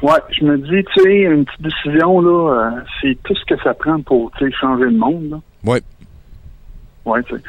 Ouais, 0.02 0.20
je 0.30 0.44
me 0.44 0.58
dis, 0.58 0.86
tu 0.94 1.02
sais, 1.02 1.22
une 1.22 1.46
petite 1.46 1.62
décision, 1.62 2.22
là, 2.22 2.54
euh, 2.54 2.82
c'est 3.02 3.18
tout 3.24 3.34
ce 3.34 3.46
que 3.46 3.62
ça 3.64 3.74
prend 3.74 4.00
pour, 4.02 4.32
tu 4.38 4.46
sais, 4.46 4.52
changer 4.60 4.86
le 4.86 4.98
monde, 4.98 5.30
là. 5.32 5.40
Ouais. 5.64 5.82
Ouais, 7.06 7.24
tu 7.24 7.36
sais. 7.36 7.42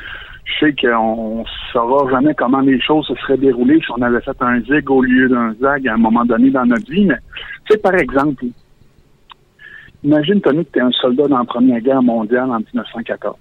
Je 0.44 0.66
sais 0.66 0.74
qu'on 0.80 1.44
saura 1.72 2.10
jamais 2.10 2.34
comment 2.34 2.60
les 2.60 2.80
choses 2.80 3.06
se 3.06 3.14
seraient 3.16 3.36
déroulées 3.36 3.80
si 3.80 3.90
on 3.90 4.00
avait 4.00 4.22
fait 4.22 4.40
un 4.40 4.60
zig 4.60 4.90
au 4.90 5.02
lieu 5.02 5.28
d'un 5.28 5.52
zag 5.60 5.86
à 5.86 5.92
un 5.92 5.98
moment 5.98 6.24
donné 6.24 6.50
dans 6.50 6.64
notre 6.64 6.90
vie, 6.90 7.04
mais, 7.04 7.18
tu 7.66 7.74
sais, 7.74 7.78
par 7.78 7.94
exemple, 7.94 8.46
imagine, 10.02 10.40
Tony, 10.40 10.64
que 10.64 10.72
tu 10.72 10.78
es 10.78 10.82
un 10.82 10.90
soldat 10.92 11.28
dans 11.28 11.38
la 11.38 11.44
Première 11.44 11.80
Guerre 11.80 12.02
mondiale 12.02 12.50
en 12.50 12.58
1914. 12.58 13.36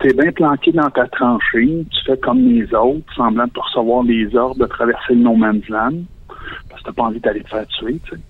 Tu 0.00 0.08
es 0.08 0.12
bien 0.12 0.30
planqué 0.32 0.72
dans 0.72 0.90
ta 0.90 1.06
tranchée, 1.08 1.84
tu 1.90 2.04
fais 2.04 2.16
comme 2.18 2.40
les 2.48 2.72
autres, 2.74 3.12
semblant 3.14 3.46
de 3.46 3.60
recevoir 3.60 4.04
les 4.04 4.34
ordres 4.36 4.60
de 4.60 4.66
traverser 4.66 5.14
le 5.14 5.20
No 5.20 5.34
Man's 5.34 5.68
Land, 5.68 6.02
parce 6.68 6.82
que 6.82 6.86
t'as 6.86 6.92
pas 6.92 7.02
envie 7.04 7.20
d'aller 7.20 7.42
te 7.42 7.48
faire 7.48 7.66
tuer, 7.66 7.98
tu 8.04 8.14
sais. 8.14 8.20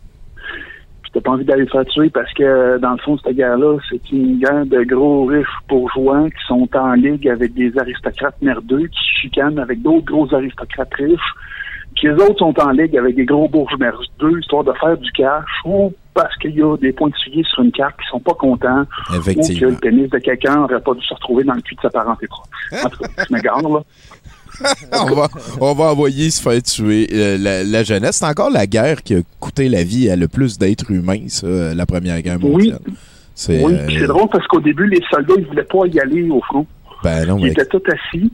T'as 1.17 1.23
pas 1.23 1.31
envie 1.31 1.47
d'aller 1.47 1.65
te 1.65 1.71
faire 1.71 1.87
tuer 1.87 2.11
parce 2.11 2.31
que, 2.35 2.77
dans 2.77 2.93
le 2.93 2.99
fond, 2.99 3.17
cette 3.17 3.35
guerre-là, 3.35 3.79
c'est 3.89 4.12
une 4.12 4.39
guerre 4.39 4.67
de 4.67 4.83
gros 4.83 5.25
riches 5.25 5.47
bourgeois 5.67 6.29
qui 6.29 6.47
sont 6.47 6.69
en 6.75 6.93
ligue 6.93 7.27
avec 7.27 7.55
des 7.55 7.73
aristocrates 7.79 8.37
merdeux, 8.43 8.87
qui 8.87 9.23
chicanent 9.23 9.59
avec 9.59 9.81
d'autres 9.81 10.05
gros 10.05 10.35
aristocrates 10.35 10.93
riches, 10.93 11.35
qui 11.96 12.06
les 12.06 12.12
autres 12.14 12.38
sont 12.38 12.54
en 12.61 12.70
ligue 12.70 12.96
avec 12.96 13.16
des 13.16 13.24
gros 13.24 13.48
bourges 13.48 13.76
merdeux, 13.78 14.38
histoire 14.40 14.64
de 14.64 14.72
faire 14.78 14.96
du 14.96 15.11
cash, 15.12 15.44
ou 15.64 15.92
parce 16.14 16.35
qu'il 16.37 16.54
y 16.54 16.62
a 16.62 16.76
des 16.76 16.92
points 16.92 17.09
de 17.09 17.16
suivi 17.16 17.42
sur 17.44 17.62
une 17.62 17.72
carte 17.72 17.96
qui 18.00 18.09
sont 18.11 18.20
pas 18.20 18.35
contents, 18.35 18.85
ou 19.14 19.20
que 19.22 19.64
le 19.66 19.76
pénis 19.76 20.09
de 20.09 20.18
quelqu'un 20.18 20.62
aurait 20.62 20.80
pas 20.80 20.94
dû 20.94 21.02
se 21.04 21.14
retrouver 21.14 21.44
dans 21.44 21.54
le 21.54 21.61
cul 21.62 21.74
de 21.74 21.80
sa 21.80 21.90
parenté 21.90 22.26
proche. 22.26 22.48
En 22.85 22.88
tout 22.88 22.98
cas, 22.98 23.24
je 23.28 23.35
m'égare, 23.35 23.61
là. 23.62 23.80
on, 24.92 25.14
va, 25.14 25.28
on 25.61 25.74
va 25.74 25.85
envoyer 25.92 26.30
se 26.30 26.40
faire 26.40 26.62
tuer 26.62 27.09
euh, 27.12 27.37
la, 27.37 27.62
la 27.62 27.82
jeunesse. 27.82 28.16
C'est 28.16 28.26
encore 28.26 28.48
la 28.48 28.66
guerre 28.66 29.02
qui 29.02 29.14
a 29.16 29.18
coûté 29.38 29.68
la 29.68 29.82
vie 29.85 30.09
à 30.09 30.16
le 30.16 30.28
plus 30.28 30.56
d'êtres 30.56 30.90
humains, 30.90 31.28
ça, 31.28 31.46
la 31.74 31.85
Première 31.85 32.20
Guerre 32.22 32.38
Oui. 32.42 32.50
mondiale. 32.70 32.78
C'est, 33.35 33.62
Oui, 33.62 33.74
euh, 33.74 33.87
puis 33.87 33.98
c'est 34.00 34.06
drôle 34.06 34.28
parce 34.32 34.46
qu'au 34.46 34.61
début, 34.61 34.88
les 34.88 35.02
soldats, 35.11 35.35
ils 35.37 35.44
voulaient 35.46 35.62
pas 35.64 35.87
y 35.92 36.00
aller 36.00 36.30
au 36.30 36.40
front. 36.40 36.66
Ben 37.02 37.26
non, 37.26 37.38
Ils 37.38 37.44
mais 37.44 37.50
étaient 37.50 37.66
tous 37.66 37.82
assis. 37.87 38.32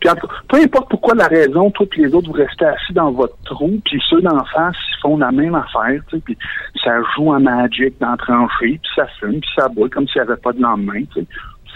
Puis 0.00 0.08
en 0.08 0.14
tout 0.14 0.26
cas, 0.26 0.34
peu 0.48 0.56
importe 0.58 0.90
pourquoi 0.90 1.14
la 1.14 1.26
raison, 1.26 1.70
toi 1.70 1.86
et 1.96 2.00
les 2.00 2.14
autres, 2.14 2.28
vous 2.28 2.34
restez 2.34 2.64
assis 2.64 2.92
dans 2.92 3.10
votre 3.10 3.36
trou, 3.44 3.80
puis 3.84 4.00
ceux 4.08 4.20
d'en 4.20 4.44
face, 4.46 4.76
ils 4.90 5.00
font 5.00 5.16
la 5.16 5.32
même 5.32 5.54
affaire, 5.54 6.02
tu 6.08 6.16
sais, 6.16 6.22
puis 6.24 6.36
ça 6.82 6.92
joue 7.14 7.32
en 7.32 7.40
Magic 7.40 7.94
dans 8.00 8.10
la 8.10 8.16
tranchée, 8.16 8.78
puis 8.82 8.90
ça 8.94 9.06
fume, 9.18 9.40
puis 9.40 9.50
ça 9.56 9.68
boit 9.68 9.88
comme 9.88 10.06
s'il 10.08 10.22
n'y 10.22 10.28
avait 10.28 10.40
pas 10.40 10.52
de 10.52 10.60
lendemain, 10.60 11.02
tu 11.12 11.20
sais. 11.20 11.26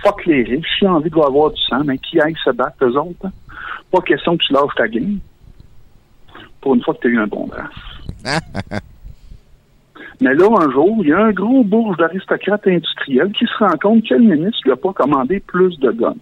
Fuck 0.03 0.27
les 0.27 0.43
riches, 0.43 0.79
si 0.79 0.87
envie 0.87 1.11
de 1.11 1.19
avoir 1.19 1.51
du 1.51 1.61
sang, 1.63 1.83
mais 1.85 1.99
qui 1.99 2.21
aille 2.21 2.37
se 2.45 2.51
battre, 2.51 2.77
eux 2.83 2.97
autres, 2.97 3.27
hein? 3.27 3.33
Pas 3.91 4.01
question 4.01 4.37
que 4.37 4.43
tu 4.43 4.53
lâches 4.53 4.75
ta 4.77 4.89
game. 4.89 5.19
Pour 6.61 6.75
une 6.75 6.83
fois 6.83 6.95
que 6.95 7.01
tu 7.01 7.07
as 7.09 7.11
eu 7.11 7.19
un 7.19 7.27
bon 7.27 7.47
brasse. 7.47 8.83
Mais 10.21 10.35
là, 10.35 10.49
un 10.61 10.71
jour, 10.71 10.97
il 11.03 11.09
y 11.09 11.13
a 11.13 11.19
un 11.19 11.33
gros 11.33 11.63
bourge 11.63 11.97
d'aristocrates 11.99 12.67
industriels 12.67 13.33
qui 13.33 13.45
se 13.47 13.59
rend 13.59 13.77
compte 13.81 14.03
que 14.09 14.15
le 14.15 14.35
ministre 14.35 14.61
lui 14.65 14.73
a 14.73 14.77
pas 14.77 14.93
commandé 14.93 15.41
plus 15.41 15.79
de 15.79 15.91
guns. 15.91 16.17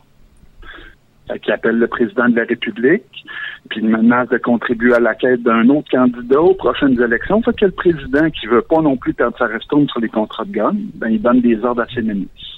Fait 1.29 1.39
qu'il 1.39 1.53
appelle 1.53 1.79
le 1.79 1.87
président 1.87 2.29
de 2.29 2.37
la 2.37 2.45
République, 2.45 3.25
puis 3.71 3.81
il 3.81 3.89
menace 3.89 4.29
de 4.29 4.37
contribuer 4.37 4.95
à 4.95 5.01
la 5.01 5.15
quête 5.15 5.43
d'un 5.43 5.69
autre 5.71 5.91
candidat 5.91 6.41
aux 6.41 6.55
prochaines 6.55 7.01
élections. 7.01 7.41
Fait 7.43 7.57
que 7.57 7.65
le 7.65 7.71
président, 7.71 8.29
qui 8.31 8.47
veut 8.47 8.63
pas 8.63 8.83
non 8.83 8.97
plus 8.97 9.15
perdre 9.15 9.37
sa 9.39 9.47
restaume 9.47 9.89
sur 9.89 10.01
les 10.01 10.09
contrats 10.09 10.45
de 10.45 10.53
guns, 10.53 10.77
ben, 10.95 11.09
il 11.09 11.23
donne 11.23 11.41
des 11.41 11.65
ordres 11.65 11.83
à 11.83 11.87
ses 11.95 12.03
ministres. 12.03 12.55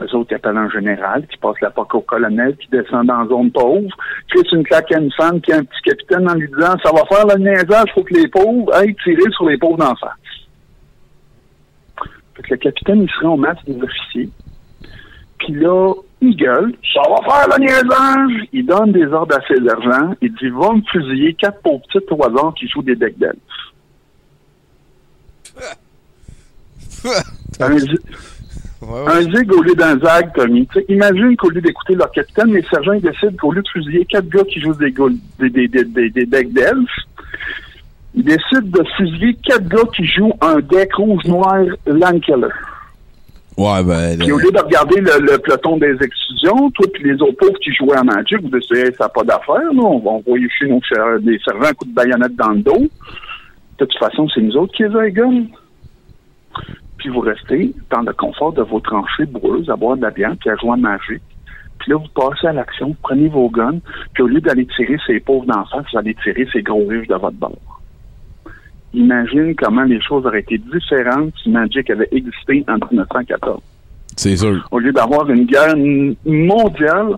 Eux 0.00 0.14
autres, 0.14 0.30
ils 0.30 0.34
appellent 0.34 0.56
un 0.58 0.68
général 0.70 1.26
qui 1.26 1.38
passe 1.38 1.60
la 1.62 1.70
POC 1.70 1.94
au 1.94 2.00
colonel, 2.02 2.56
qui 2.56 2.68
descend 2.68 3.06
dans 3.06 3.22
la 3.22 3.28
zone 3.28 3.50
pauvre, 3.50 3.88
qui 4.30 4.38
fait 4.38 4.56
une 4.56 4.62
claque 4.62 4.92
à 4.92 5.00
une 5.00 5.12
femme 5.12 5.40
qui 5.40 5.52
a 5.52 5.56
un 5.56 5.64
petit 5.64 5.82
capitaine 5.82 6.28
en 6.30 6.34
lui 6.34 6.48
disant 6.48 6.76
Ça 6.84 6.92
va 6.92 7.04
faire 7.06 7.26
le 7.26 7.42
niaisage, 7.42 7.90
faut 7.94 8.02
que 8.02 8.14
les 8.14 8.28
pauvres 8.28 8.72
aillent 8.74 8.94
tirer 9.02 9.30
sur 9.30 9.48
les 9.48 9.56
pauvres 9.56 9.78
d'en 9.78 9.94
face. 9.96 10.10
Fait 12.36 12.42
que 12.42 12.50
le 12.50 12.56
capitaine, 12.58 13.02
il 13.02 13.10
se 13.10 13.24
rend 13.24 13.34
au 13.34 13.36
match 13.38 13.58
des 13.66 13.82
officiers. 13.82 14.28
Puis 15.38 15.54
là, 15.54 15.94
il 16.20 16.36
gueule, 16.36 16.72
ça 16.94 17.02
va 17.08 17.16
faire 17.24 17.58
le 17.58 17.64
niaisage! 17.64 18.48
Il 18.52 18.66
donne 18.66 18.92
des 18.92 19.06
ordres 19.06 19.36
à 19.36 19.40
ses 19.46 19.62
sergents. 19.62 20.14
Il 20.22 20.32
dit, 20.34 20.48
va 20.48 20.72
me 20.72 20.82
fusiller 20.90 21.34
quatre 21.34 21.60
pauvres 21.60 21.82
au 22.10 22.24
hasard 22.24 22.54
qui 22.58 22.68
jouent 22.68 22.82
des 22.82 22.96
decks 22.96 23.18
d'elfes. 23.18 23.36
Un, 27.60 27.78
zi- 27.78 27.98
un 28.82 29.22
zig 29.22 29.52
au 29.52 29.62
lieu 29.62 29.74
d'un 29.74 29.98
zag, 29.98 30.32
Tommy. 30.34 30.68
Imagine 30.88 31.36
qu'au 31.36 31.50
lieu 31.50 31.60
d'écouter 31.60 31.94
leur 31.94 32.10
capitaine, 32.10 32.52
les 32.52 32.62
sergents 32.62 32.92
ils 32.92 33.00
décident 33.00 33.36
qu'au 33.40 33.52
lieu 33.52 33.62
de 33.62 33.68
fusiller 33.68 34.04
quatre 34.04 34.28
gars 34.28 34.44
qui 34.44 34.60
jouent 34.60 34.74
des, 34.74 34.92
des, 35.38 35.68
des, 35.68 36.10
des, 36.10 36.26
decks 36.26 36.52
d'elfes, 36.52 36.90
ils 38.14 38.24
décident 38.24 38.60
de 38.62 38.84
fusiller 38.96 39.34
quatre 39.44 39.66
gars 39.68 39.88
qui 39.94 40.04
jouent 40.06 40.34
un 40.40 40.60
deck 40.60 40.94
rouge-noir 40.94 41.64
Landkiller. 41.86 42.48
Ouais, 43.56 43.82
ben, 43.84 44.18
Puis 44.18 44.32
au 44.32 44.38
lieu 44.38 44.50
de 44.50 44.58
regarder 44.58 45.00
le, 45.00 45.20
le 45.20 45.38
peloton 45.38 45.76
des 45.78 45.96
exclusions, 46.00 46.70
toi 46.70 46.86
puis 46.92 47.04
les 47.04 47.20
autres 47.22 47.36
pauvres 47.36 47.58
qui 47.60 47.72
jouaient 47.72 47.96
à 47.96 48.04
Magic, 48.04 48.38
vous 48.42 48.56
Hey, 48.74 48.92
ça 48.96 49.04
n'a 49.04 49.08
pas 49.08 49.22
d'affaire, 49.24 49.72
là. 49.72 49.82
on 49.82 49.98
va 49.98 50.10
envoyer 50.10 50.48
chez 50.50 50.66
nos 50.66 50.80
des 51.20 51.38
servants 51.44 51.66
un 51.66 51.72
coup 51.72 51.84
de 51.84 51.94
baïonnette 51.94 52.36
dans 52.36 52.50
le 52.50 52.60
dos. 52.60 52.86
De 53.78 53.84
toute 53.84 53.98
façon, 53.98 54.28
c'est 54.28 54.40
nous 54.40 54.56
autres 54.56 54.74
qui 54.74 54.82
les 54.82 54.96
avons. 54.96 55.46
Puis 56.98 57.08
vous 57.10 57.20
restez 57.20 57.74
dans 57.90 58.02
le 58.02 58.12
confort 58.12 58.52
de 58.52 58.62
vos 58.62 58.80
tranchées 58.80 59.26
boueuses, 59.26 59.68
à 59.70 59.76
boire 59.76 59.96
de 59.96 60.02
la 60.02 60.10
bière, 60.10 60.34
puis 60.40 60.50
à 60.50 60.56
jouer 60.56 60.72
à 60.72 60.76
Magic. 60.76 61.22
Puis 61.78 61.92
là, 61.92 61.98
vous 61.98 62.08
passez 62.14 62.46
à 62.46 62.52
l'action, 62.52 62.88
vous 62.88 62.96
prenez 63.02 63.28
vos 63.28 63.50
guns, 63.50 63.78
puis 64.14 64.22
au 64.22 64.26
lieu 64.26 64.40
d'aller 64.40 64.66
tirer 64.66 64.96
ces 65.06 65.20
pauvres 65.20 65.46
d'en 65.46 65.64
face, 65.66 65.84
vous 65.92 65.98
allez 65.98 66.14
tirer 66.22 66.48
ces 66.52 66.62
gros 66.62 66.86
riches 66.86 67.08
de 67.08 67.14
votre 67.14 67.36
bord. 67.36 67.75
Imagine 68.96 69.54
comment 69.54 69.82
les 69.82 70.00
choses 70.00 70.24
auraient 70.26 70.40
été 70.40 70.58
différentes 70.58 71.32
si 71.42 71.50
Magic 71.50 71.90
avait 71.90 72.08
existé 72.10 72.64
en 72.66 72.76
1914 72.90 73.60
c'est 74.16 74.36
sûr. 74.36 74.66
au 74.70 74.78
lieu 74.78 74.92
d'avoir 74.92 75.28
une 75.28 75.44
guerre 75.44 75.76
mondiale, 76.24 77.16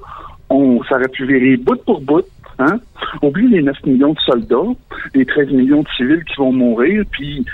on, 0.51 0.83
ça 0.85 0.97
aurait 0.97 1.09
pu 1.09 1.25
virer 1.27 1.57
bout 1.57 1.81
pour 1.85 2.01
bout. 2.01 2.25
Hein? 2.59 2.81
Oublie 3.23 3.47
les 3.47 3.63
9 3.63 3.87
millions 3.87 4.15
de 4.15 4.19
soldats, 4.19 4.75
les 5.15 5.25
13 5.25 5.51
millions 5.53 5.83
de 5.83 5.89
civils 5.97 6.25
qui 6.25 6.35
vont 6.39 6.53
mourir, 6.53 7.05
puis 7.13 7.45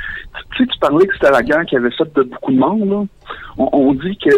tu 0.56 0.64
sais, 0.64 0.66
tu 0.66 0.78
parlais 0.78 1.06
que 1.06 1.12
c'était 1.12 1.30
la 1.30 1.42
guerre 1.42 1.66
qui 1.66 1.76
avait 1.76 1.90
fait 1.90 2.10
de 2.14 2.22
beaucoup 2.22 2.52
de 2.52 2.58
monde. 2.58 2.88
Là. 2.88 3.04
On, 3.58 3.68
on 3.72 3.92
dit 3.92 4.16
que 4.16 4.30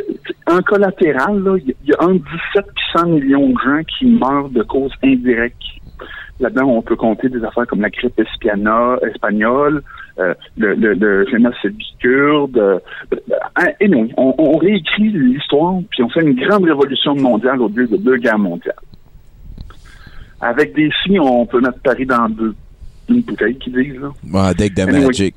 un 0.49 0.61
collatéral, 0.62 1.40
il 1.64 1.75
y 1.88 1.92
a 1.92 2.03
entre 2.03 2.25
17 2.55 2.64
et 2.66 2.99
100 2.99 3.07
millions 3.07 3.49
de 3.51 3.59
gens 3.64 3.83
qui 3.96 4.07
meurent 4.07 4.49
de 4.49 4.64
causes 4.64 4.92
indirectes. 5.05 5.57
Là-dedans, 6.38 6.66
on 6.66 6.83
peut 6.83 6.96
compter 6.96 7.29
des 7.31 7.42
affaires 7.44 7.66
comme 7.66 7.81
la 7.81 7.88
grippe 7.88 8.18
espiana, 8.20 8.96
espagnole, 9.11 9.83
euh, 10.18 10.35
le, 10.59 10.75
le, 10.75 10.92
le 10.94 11.27
génocide 11.31 11.77
kurde. 11.99 12.59
Euh, 12.59 12.79
et 13.81 13.88
non, 13.88 14.07
on, 14.18 14.35
on 14.37 14.59
réécrit 14.59 15.09
l'histoire, 15.11 15.75
puis 15.90 16.03
on 16.03 16.11
fait 16.11 16.20
une 16.22 16.35
grande 16.35 16.64
révolution 16.64 17.14
mondiale 17.14 17.61
au 17.62 17.68
lieu 17.68 17.87
de 17.87 17.96
deux 17.96 18.16
guerres 18.18 18.38
mondiales. 18.38 18.75
Avec 20.40 20.75
des 20.75 20.90
si, 21.05 21.18
on 21.18 21.46
peut 21.46 21.61
mettre 21.61 21.79
Paris 21.81 22.05
dans 22.05 22.29
deux, 22.29 22.55
une 23.09 23.22
bouteille, 23.22 23.57
qui 23.57 23.70
disent. 23.70 23.99
Là. 24.33 24.53
Deck 24.55 24.75
de 24.75 24.83
Anyway. 24.83 25.07
Magic. 25.07 25.35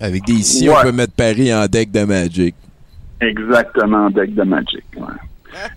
Avec 0.00 0.24
des 0.26 0.34
si, 0.42 0.68
Ouais. 0.68 0.74
on 0.78 0.82
peut 0.82 0.92
mettre 0.92 1.14
Paris 1.14 1.54
en 1.54 1.66
deck 1.66 1.90
de 1.90 2.04
Magic. 2.04 2.54
Exactement, 3.20 4.10
deck 4.10 4.34
de 4.34 4.42
Magic. 4.42 4.84
Ouais. 4.96 5.06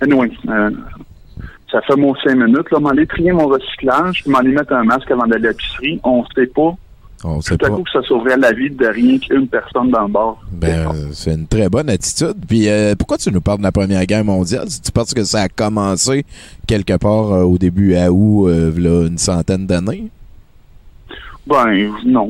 Anyway, 0.01 0.31
euh, 0.49 0.71
ça 1.71 1.81
fait 1.81 1.95
mon 1.95 2.15
cinq 2.15 2.35
minutes. 2.35 2.71
Là, 2.71 2.79
m'aller 2.79 3.05
trier 3.07 3.31
mon 3.31 3.47
recyclage, 3.47 4.23
puis 4.23 4.31
m'aller 4.31 4.51
mettre 4.51 4.73
un 4.73 4.83
masque 4.83 5.09
avant 5.11 5.27
d'aller 5.27 5.47
à 5.47 5.51
l'épicerie. 5.51 5.99
On 6.03 6.23
sait 6.35 6.47
pas. 6.47 6.75
On 7.23 7.41
sait 7.41 7.57
Tout 7.57 7.65
à 7.65 7.69
pas. 7.69 7.75
coup, 7.75 7.83
que 7.83 7.89
ça 7.91 8.01
sauverait 8.03 8.37
la 8.37 8.51
vie 8.53 8.69
de 8.69 8.85
rien 8.85 9.17
qu'une 9.17 9.47
personne 9.47 9.89
dans 9.89 10.03
le 10.03 10.11
bar. 10.11 10.37
Ben, 10.51 10.87
euh, 10.87 11.09
c'est 11.13 11.33
une 11.33 11.47
très 11.47 11.67
bonne 11.67 11.89
attitude. 11.89 12.35
Puis 12.47 12.69
euh, 12.69 12.93
pourquoi 12.95 13.17
tu 13.17 13.31
nous 13.31 13.41
parles 13.41 13.57
de 13.57 13.63
la 13.63 13.71
Première 13.71 14.05
Guerre 14.05 14.23
mondiale? 14.23 14.67
Tu 14.67 14.91
penses 14.91 15.13
que 15.13 15.23
ça 15.23 15.41
a 15.41 15.49
commencé 15.49 16.25
quelque 16.67 16.95
part 16.97 17.31
euh, 17.33 17.43
au 17.43 17.57
début 17.57 17.95
à 17.95 18.11
août, 18.11 18.47
euh, 18.47 18.69
v'là 18.69 19.07
une 19.07 19.17
centaine 19.17 19.65
d'années? 19.65 20.09
Ben, 21.47 21.91
non. 22.05 22.29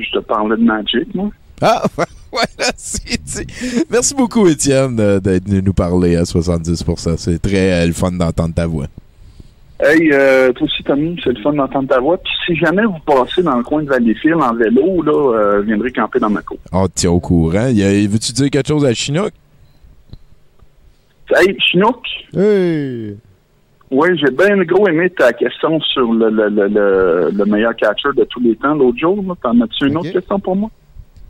Je 0.00 0.10
te 0.18 0.18
parlais 0.24 0.56
de 0.56 0.64
Magic, 0.64 1.14
moi. 1.14 1.30
Ah, 1.62 1.82
voilà, 2.34 2.72
c'est 2.76 3.22
dit. 3.22 3.84
Merci 3.90 4.14
beaucoup, 4.14 4.46
Étienne, 4.46 4.98
euh, 5.00 5.20
d'être 5.20 5.48
venu 5.48 5.62
nous 5.62 5.72
parler 5.72 6.16
à 6.16 6.22
70%. 6.24 7.16
C'est 7.16 7.40
très 7.40 7.72
euh, 7.82 7.86
le 7.86 7.92
fun 7.92 8.10
d'entendre 8.12 8.54
ta 8.54 8.66
voix. 8.66 8.86
Hey, 9.80 10.10
euh, 10.12 10.52
toi 10.52 10.66
aussi, 10.66 10.82
Tommy, 10.84 11.20
c'est 11.22 11.32
le 11.32 11.42
fun 11.42 11.52
d'entendre 11.52 11.88
ta 11.88 11.98
voix. 12.00 12.16
Puis 12.18 12.32
si 12.46 12.56
jamais 12.56 12.84
vous 12.84 12.98
passez 13.04 13.42
dans 13.42 13.56
le 13.56 13.62
coin 13.64 13.82
de 13.82 13.88
Valleyfield 13.88 14.40
en 14.40 14.54
vélo, 14.54 15.02
là, 15.02 15.12
euh, 15.38 15.60
je 15.62 15.66
viendrai 15.66 15.90
camper 15.92 16.18
dans 16.20 16.30
ma 16.30 16.42
cour. 16.42 16.58
On 16.72 16.86
te 16.86 16.94
tient 16.94 17.10
au 17.10 17.20
courant. 17.20 17.66
Y 17.68 17.82
a- 17.82 18.08
Veux-tu 18.08 18.32
dire 18.32 18.50
quelque 18.50 18.68
chose 18.68 18.84
à 18.84 18.94
Chinook? 18.94 19.32
Hey, 21.34 21.56
Chinook, 21.58 22.02
Hey! 22.36 23.16
oui, 23.90 24.08
j'ai 24.18 24.30
bien 24.30 24.62
gros 24.64 24.86
aimé 24.88 25.10
ta 25.10 25.32
question 25.32 25.80
sur 25.80 26.12
le, 26.12 26.30
le, 26.30 26.48
le, 26.50 26.68
le, 26.68 27.30
le 27.32 27.44
meilleur 27.46 27.74
catcher 27.76 28.10
de 28.16 28.24
tous 28.24 28.40
les 28.40 28.54
temps 28.56 28.74
l'autre 28.74 28.98
jour. 28.98 29.36
T'en 29.42 29.58
as-tu 29.60 29.86
une 29.88 29.96
autre 29.96 30.12
question 30.12 30.38
pour 30.38 30.54
moi? 30.54 30.70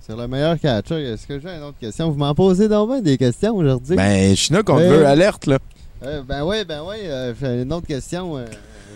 C'est 0.06 0.16
le 0.16 0.28
meilleur 0.28 0.58
catcher. 0.60 1.02
Est-ce 1.02 1.26
que 1.26 1.38
j'ai 1.40 1.48
une 1.48 1.62
autre 1.62 1.78
question? 1.80 2.10
Vous 2.10 2.18
m'en 2.18 2.34
posez 2.34 2.68
donc 2.68 2.90
bien 2.90 3.00
des 3.00 3.16
questions 3.16 3.56
aujourd'hui? 3.56 3.96
Ben, 3.96 4.36
Chinook, 4.36 4.68
on 4.68 4.76
te 4.76 4.82
Euh, 4.82 4.98
veut 4.98 5.06
alerte, 5.06 5.46
là. 5.46 5.58
Euh, 6.04 6.20
ben 6.28 6.44
oui, 6.44 6.56
ben 6.68 6.80
oui. 6.86 6.96
euh, 7.04 7.32
j'ai 7.40 7.62
une 7.62 7.72
autre 7.72 7.86
question. 7.86 8.36
euh, 8.36 8.44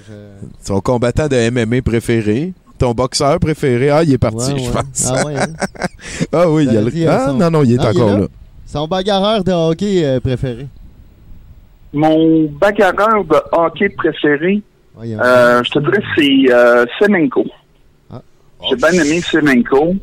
je- 0.06 0.66
Ton 0.66 0.80
combattant 0.80 1.26
de 1.26 1.36
MMA 1.50 1.80
préféré. 1.80 2.52
Ton 2.78 2.92
boxeur 2.92 3.38
préféré. 3.40 3.88
Ah, 3.90 4.02
il 4.04 4.12
est 4.12 4.18
parti, 4.18 4.52
Ouais, 4.52 4.58
je 4.58 4.66
ouais. 4.68 4.72
pense. 4.74 5.06
Ah 5.10 5.24
ouais, 5.26 5.36
hein? 5.36 5.46
Ah 6.32 6.50
oui, 6.50 6.66
il 6.66 6.74
y 6.74 6.76
a 6.76 6.82
le... 6.82 6.92
Ah, 7.10 7.26
son- 7.28 7.34
non, 7.34 7.50
non, 7.50 7.62
il 7.64 7.72
est 7.72 7.76
Non, 7.76 7.84
il 7.90 7.98
est 7.98 8.02
encore 8.02 8.10
là? 8.10 8.18
là. 8.20 8.26
Son 8.66 8.86
bagarreur 8.86 9.42
de 9.44 9.52
hockey 9.52 10.04
euh, 10.04 10.20
préféré? 10.20 10.66
Mon 11.94 12.44
bagarreur 12.60 13.24
de 13.24 13.36
hockey 13.52 13.88
préféré, 13.88 14.62
euh, 15.00 15.62
je 15.64 15.70
te 15.70 15.78
dirais, 15.78 16.02
c'est 16.14 16.52
euh, 16.52 16.84
Semenko. 17.00 17.46
Ah. 18.12 18.20
J'ai 18.68 18.76
bien 18.76 18.90
aimé 18.92 19.22
Semenko. 19.22 19.94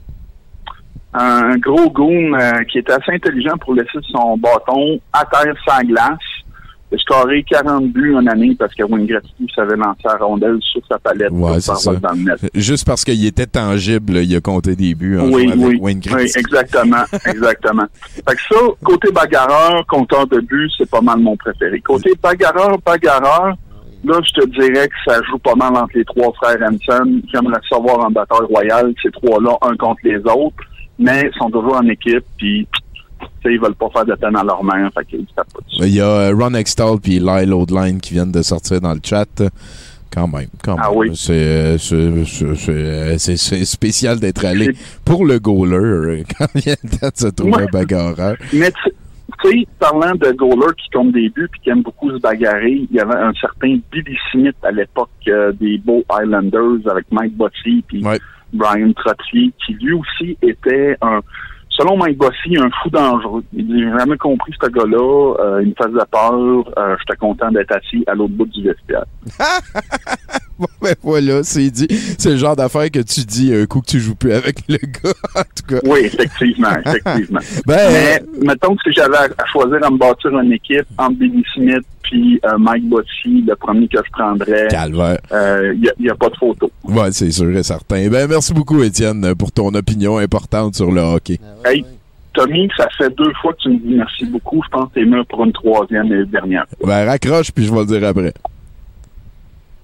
Un 1.17 1.55
gros 1.57 1.89
goon 1.91 2.33
euh, 2.33 2.63
qui 2.69 2.79
était 2.79 2.91
assez 2.91 3.11
intelligent 3.13 3.55
pour 3.61 3.73
laisser 3.73 3.99
son 4.11 4.37
bâton 4.37 4.99
à 5.13 5.23
terre 5.25 5.55
sans 5.65 5.81
glace. 5.87 6.17
Il 6.91 6.95
a 6.95 6.97
scoré 6.99 7.43
40 7.49 7.87
buts 7.87 8.15
en 8.15 8.25
année 8.27 8.55
parce 8.59 8.73
que 8.75 8.83
Wayne 8.83 9.05
Gretzky 9.07 9.47
savait 9.55 9.75
lancer 9.77 10.01
la 10.03 10.17
rondelle 10.17 10.57
sur 10.61 10.81
sa 10.89 10.99
palette 10.99 11.31
Ouais, 11.31 11.59
c'est 11.59 11.75
ça. 11.75 11.93
dans 11.95 12.11
le 12.11 12.23
net. 12.23 12.39
Juste 12.53 12.85
parce 12.85 13.03
qu'il 13.05 13.25
était 13.25 13.47
tangible, 13.47 14.17
il 14.17 14.35
a 14.35 14.41
compté 14.41 14.75
des 14.75 14.93
buts 14.93 15.17
en 15.17 15.29
Oui, 15.29 15.47
avec 15.51 15.59
oui, 15.59 15.79
oui, 15.81 16.31
exactement, 16.35 17.03
exactement. 17.25 17.85
Fait 18.13 18.35
que 18.35 18.41
ça, 18.49 18.59
côté 18.83 19.11
bagarreur, 19.11 19.85
compteur 19.87 20.27
de 20.27 20.39
but, 20.41 20.69
c'est 20.77 20.89
pas 20.89 21.01
mal 21.01 21.19
mon 21.19 21.35
préféré. 21.37 21.79
Côté 21.81 22.11
bagarreur, 22.21 22.77
bagarreur, 22.85 23.55
là, 24.03 24.19
je 24.23 24.41
te 24.41 24.45
dirais 24.49 24.87
que 24.87 25.11
ça 25.11 25.19
joue 25.29 25.39
pas 25.39 25.55
mal 25.55 25.75
entre 25.75 25.95
les 25.97 26.05
trois 26.05 26.31
frères 26.33 26.57
Hanson. 26.61 27.21
J'aimerais 27.33 27.61
savoir 27.69 28.05
en 28.05 28.11
bataille 28.11 28.45
royale, 28.49 28.93
ces 29.01 29.11
trois-là, 29.11 29.57
un 29.63 29.75
contre 29.75 30.01
les 30.03 30.17
autres, 30.17 30.63
mais 30.99 31.29
ils 31.33 31.37
sont 31.37 31.49
toujours 31.49 31.75
en 31.75 31.87
équipe, 31.87 32.23
puis 32.37 32.67
tu 33.19 33.25
sais, 33.43 33.53
ils 33.53 33.59
veulent 33.59 33.75
pas 33.75 33.89
faire 33.93 34.05
de 34.05 34.13
peine 34.15 34.35
à 34.35 34.43
leur 34.43 34.63
mère, 34.63 34.89
fait 34.93 35.05
qu'ils 35.05 35.25
pas 35.35 35.43
dessus. 35.65 35.81
Il 35.87 35.93
y 35.95 36.01
a 36.01 36.05
euh, 36.07 36.35
Ron 36.35 36.53
Extall 36.53 36.99
puis 36.99 37.19
Lyle 37.19 37.53
Oldline 37.53 37.99
qui 37.99 38.13
viennent 38.13 38.31
de 38.31 38.41
sortir 38.41 38.81
dans 38.81 38.93
le 38.93 38.99
chat. 39.03 39.25
Quand 40.13 40.27
même, 40.27 40.47
quand 40.63 40.77
Ah 40.79 40.89
même. 40.89 40.97
oui. 40.99 41.11
C'est, 41.15 41.33
euh, 41.33 41.77
c'est, 41.77 41.95
euh, 42.71 43.17
c'est- 43.17 43.65
spécial 43.65 44.17
d'être 44.19 44.45
allé 44.45 44.69
pour 45.03 45.25
le 45.25 45.39
goaler 45.39 46.23
quand 46.37 46.45
il 46.55 46.61
vient 46.61 46.75
de 46.83 47.11
se 47.13 47.27
trouver 47.27 47.51
Ouais. 47.55 47.63
un 47.63 47.65
bagarreur. 47.65 48.35
Mais 48.53 48.71
tu 48.71 49.49
sais, 49.51 49.67
parlant 49.77 50.13
de 50.15 50.31
goalers 50.31 50.73
qui 50.77 50.89
comptent 50.91 51.11
des 51.11 51.27
buts 51.29 51.49
puis 51.51 51.59
qui 51.61 51.69
aiment 51.69 51.81
beaucoup 51.81 52.11
se 52.11 52.19
bagarrer, 52.21 52.87
il 52.89 52.95
y 52.95 52.99
avait 52.99 53.15
un 53.17 53.33
certain 53.33 53.77
Billy 53.91 54.15
Smith 54.31 54.55
à 54.63 54.71
l'époque 54.71 55.09
euh, 55.27 55.51
des 55.59 55.79
Beaux 55.79 56.03
Islanders 56.21 56.89
avec 56.89 57.05
Mike 57.11 57.35
Bossy 57.35 57.83
puis 57.85 58.01
Ouais. 58.05 58.19
Brian 58.55 58.91
Trottier, 58.93 59.51
qui 59.65 59.73
lui 59.73 59.93
aussi 59.93 60.37
était 60.41 60.97
un, 61.01 61.19
selon 61.69 61.97
Mike 61.97 62.17
Bossy, 62.17 62.57
un 62.57 62.69
fou 62.81 62.89
dangereux. 62.89 63.43
Il 63.53 63.67
dit, 63.67 63.79
j'ai 63.79 63.97
jamais 63.97 64.17
compris 64.17 64.53
ce 64.61 64.67
gars-là, 64.67 65.35
euh, 65.39 65.63
il 65.63 65.69
me 65.69 65.75
faisait 65.75 66.05
peur, 66.11 66.73
euh, 66.77 66.95
j'étais 66.99 67.17
content 67.17 67.51
d'être 67.51 67.71
assis 67.71 68.03
à 68.07 68.15
l'autre 68.15 68.33
bout 68.33 68.45
du 68.45 68.63
vestiaire. 68.63 69.05
Bon, 70.57 70.67
ben 70.81 70.95
voilà, 71.01 71.43
c'est 71.43 71.69
dit. 71.69 71.87
C'est 72.17 72.29
le 72.29 72.37
genre 72.37 72.55
d'affaire 72.55 72.89
que 72.89 72.99
tu 72.99 73.25
dis 73.25 73.53
un 73.53 73.65
coup 73.65 73.81
que 73.81 73.87
tu 73.87 73.99
joues 73.99 74.15
plus 74.15 74.31
avec 74.31 74.59
le 74.69 74.77
gars, 74.83 75.13
en 75.35 75.41
tout 75.41 75.65
cas. 75.67 75.79
Oui, 75.83 75.99
effectivement, 76.05 76.69
effectivement. 76.85 77.41
Ben, 77.67 77.91
Mais 77.91 78.23
mettons 78.41 78.73
que 78.75 78.83
si 78.85 78.93
j'avais 78.93 79.17
à, 79.17 79.45
choisir 79.51 79.83
à 79.83 79.89
me 79.89 79.97
bâtir 79.97 80.31
une 80.39 80.53
équipe 80.53 80.85
entre 80.97 81.17
Billy 81.17 81.43
Smith 81.53 81.85
puis 82.05 82.39
euh, 82.45 82.57
Mike 82.57 82.87
Bossy, 82.87 83.43
le 83.47 83.55
premier 83.55 83.87
que 83.87 83.97
je 83.97 84.11
prendrais, 84.11 84.67
calvaire. 84.69 85.17
il 85.31 85.91
n'y 85.99 86.09
a, 86.09 86.15
pas 86.15 86.29
de 86.29 86.37
photo. 86.37 86.71
Ouais, 86.83 87.11
c'est 87.11 87.31
sûr 87.31 87.49
et 87.55 87.63
certain. 87.63 88.07
Ben, 88.09 88.27
merci 88.29 88.53
beaucoup, 88.53 88.81
Étienne, 88.81 89.33
pour 89.35 89.51
ton 89.51 89.73
opinion 89.73 90.17
importante 90.17 90.75
sur 90.75 90.91
le 90.91 91.01
hockey. 91.01 91.39
Hey, 91.65 91.83
Tommy, 92.33 92.69
ça 92.77 92.87
fait 92.97 93.09
deux 93.15 93.31
fois 93.41 93.53
que 93.53 93.59
tu 93.63 93.69
me 93.69 93.77
dis 93.77 93.95
merci 93.95 94.25
beaucoup. 94.25 94.61
Je 94.63 94.69
pense 94.69 94.89
que 94.89 94.99
t'es 94.99 95.05
mûr 95.05 95.25
pour 95.25 95.43
une 95.45 95.53
troisième 95.53 96.11
et 96.11 96.25
dernière. 96.25 96.65
Ben, 96.83 97.05
raccroche, 97.05 97.51
puis 97.51 97.65
je 97.65 97.73
vais 97.73 97.79
le 97.79 97.85
dire 97.85 98.07
après. 98.07 98.33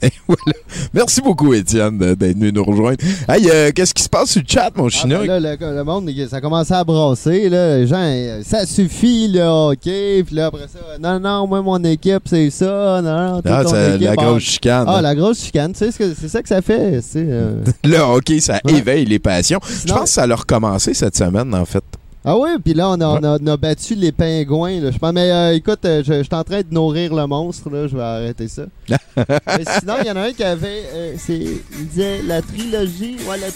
Voilà. 0.28 0.58
Merci 0.94 1.22
beaucoup, 1.22 1.54
Étienne, 1.54 1.98
d'être 1.98 2.22
venu 2.38 2.52
nous 2.52 2.64
rejoindre. 2.64 2.98
Hey, 3.30 3.50
euh, 3.50 3.72
qu'est-ce 3.74 3.94
qui 3.94 4.04
se 4.04 4.10
passe 4.10 4.32
sur 4.32 4.42
le 4.42 4.48
chat, 4.48 4.72
mon 4.76 4.88
Ah, 4.88 4.90
chinois? 4.90 5.26
ben 5.28 5.40
là, 5.40 5.56
le, 5.60 5.76
le 5.76 5.84
monde, 5.84 6.10
ça 6.30 6.38
a 6.38 6.42
commencé 6.42 6.74
à 6.74 6.84
brasser. 6.84 7.50
Là. 7.50 7.78
Les 7.78 7.88
gens, 7.88 7.98
euh, 8.00 8.42
ça 8.44 8.66
suffit 8.66 9.28
le 9.28 9.42
hockey. 9.42 10.24
Puis 10.26 10.36
là, 10.36 10.48
après 10.48 10.68
ça, 10.68 10.80
non, 11.00 11.20
non, 11.20 11.48
moi, 11.48 11.62
mon 11.62 11.84
équipe, 11.84 12.24
c'est 12.26 12.50
ça. 12.50 13.02
Non, 13.04 13.34
non, 13.36 13.42
toi, 13.42 13.52
Ah, 13.52 13.64
c'est 13.68 13.98
la 14.00 14.12
ah. 14.12 14.16
grosse 14.16 14.44
chicane. 14.44 14.86
Ah, 14.88 15.02
la 15.02 15.16
grosse 15.16 15.44
chicane. 15.44 15.74
Tu 15.74 15.80
sais, 15.80 15.92
ce 15.92 15.98
que- 15.98 16.14
c'est 16.20 16.30
ça 16.30 16.42
que 16.42 16.50
ça 16.50 16.62
fait. 16.62 17.00
euh. 17.16 17.64
Le 17.84 17.98
hockey, 17.98 18.40
ça 18.40 18.60
Ouais. 18.66 18.74
éveille 18.74 19.06
les 19.06 19.20
passions. 19.20 19.60
Je 19.86 19.92
pense 19.94 20.04
que 20.04 20.10
ça 20.10 20.24
a 20.24 20.36
recommencé 20.36 20.94
cette 20.94 21.16
semaine, 21.18 21.54
en 21.54 21.66
fait. 21.66 21.84
Ah 22.24 22.38
oui, 22.38 22.50
puis 22.64 22.76
là, 22.76 22.88
on 22.90 23.02
a, 23.02 23.06
on 23.08 23.24
a- 23.24 23.38
on 23.42 23.48
a 23.48 23.58
battu 23.58 23.96
les 23.96 24.12
pingouins. 24.12 24.80
Là. 24.80 24.92
Je 24.92 24.98
pense, 25.00 25.12
mais 25.12 25.32
euh, 25.32 25.56
écoute, 25.56 25.80
euh, 25.86 26.04
je, 26.06 26.14
je 26.20 26.22
suis 26.24 26.36
en 26.36 26.44
train 26.44 26.60
de 26.60 26.68
nourrir 26.72 27.16
le 27.16 27.26
monstre. 27.26 27.68
Là. 27.72 27.88
Je 27.88 27.96
vais 27.98 28.04
arrêter 28.04 28.48
ça. 28.48 28.62
mais 29.18 29.64
sinon, 29.80 29.96
il 30.02 30.08
y 30.08 30.12
en 30.12 30.16
a 30.18 30.22
un 30.28 30.32
qui 30.32 30.44
avait. 30.44 30.84
euh, 30.94 31.14
c'est, 31.18 31.40
il 31.40 31.88
disait 31.88 32.22
la 32.22 32.44
trilogie. 32.44 33.18
Ouais, 33.28 33.38
la, 33.40 33.48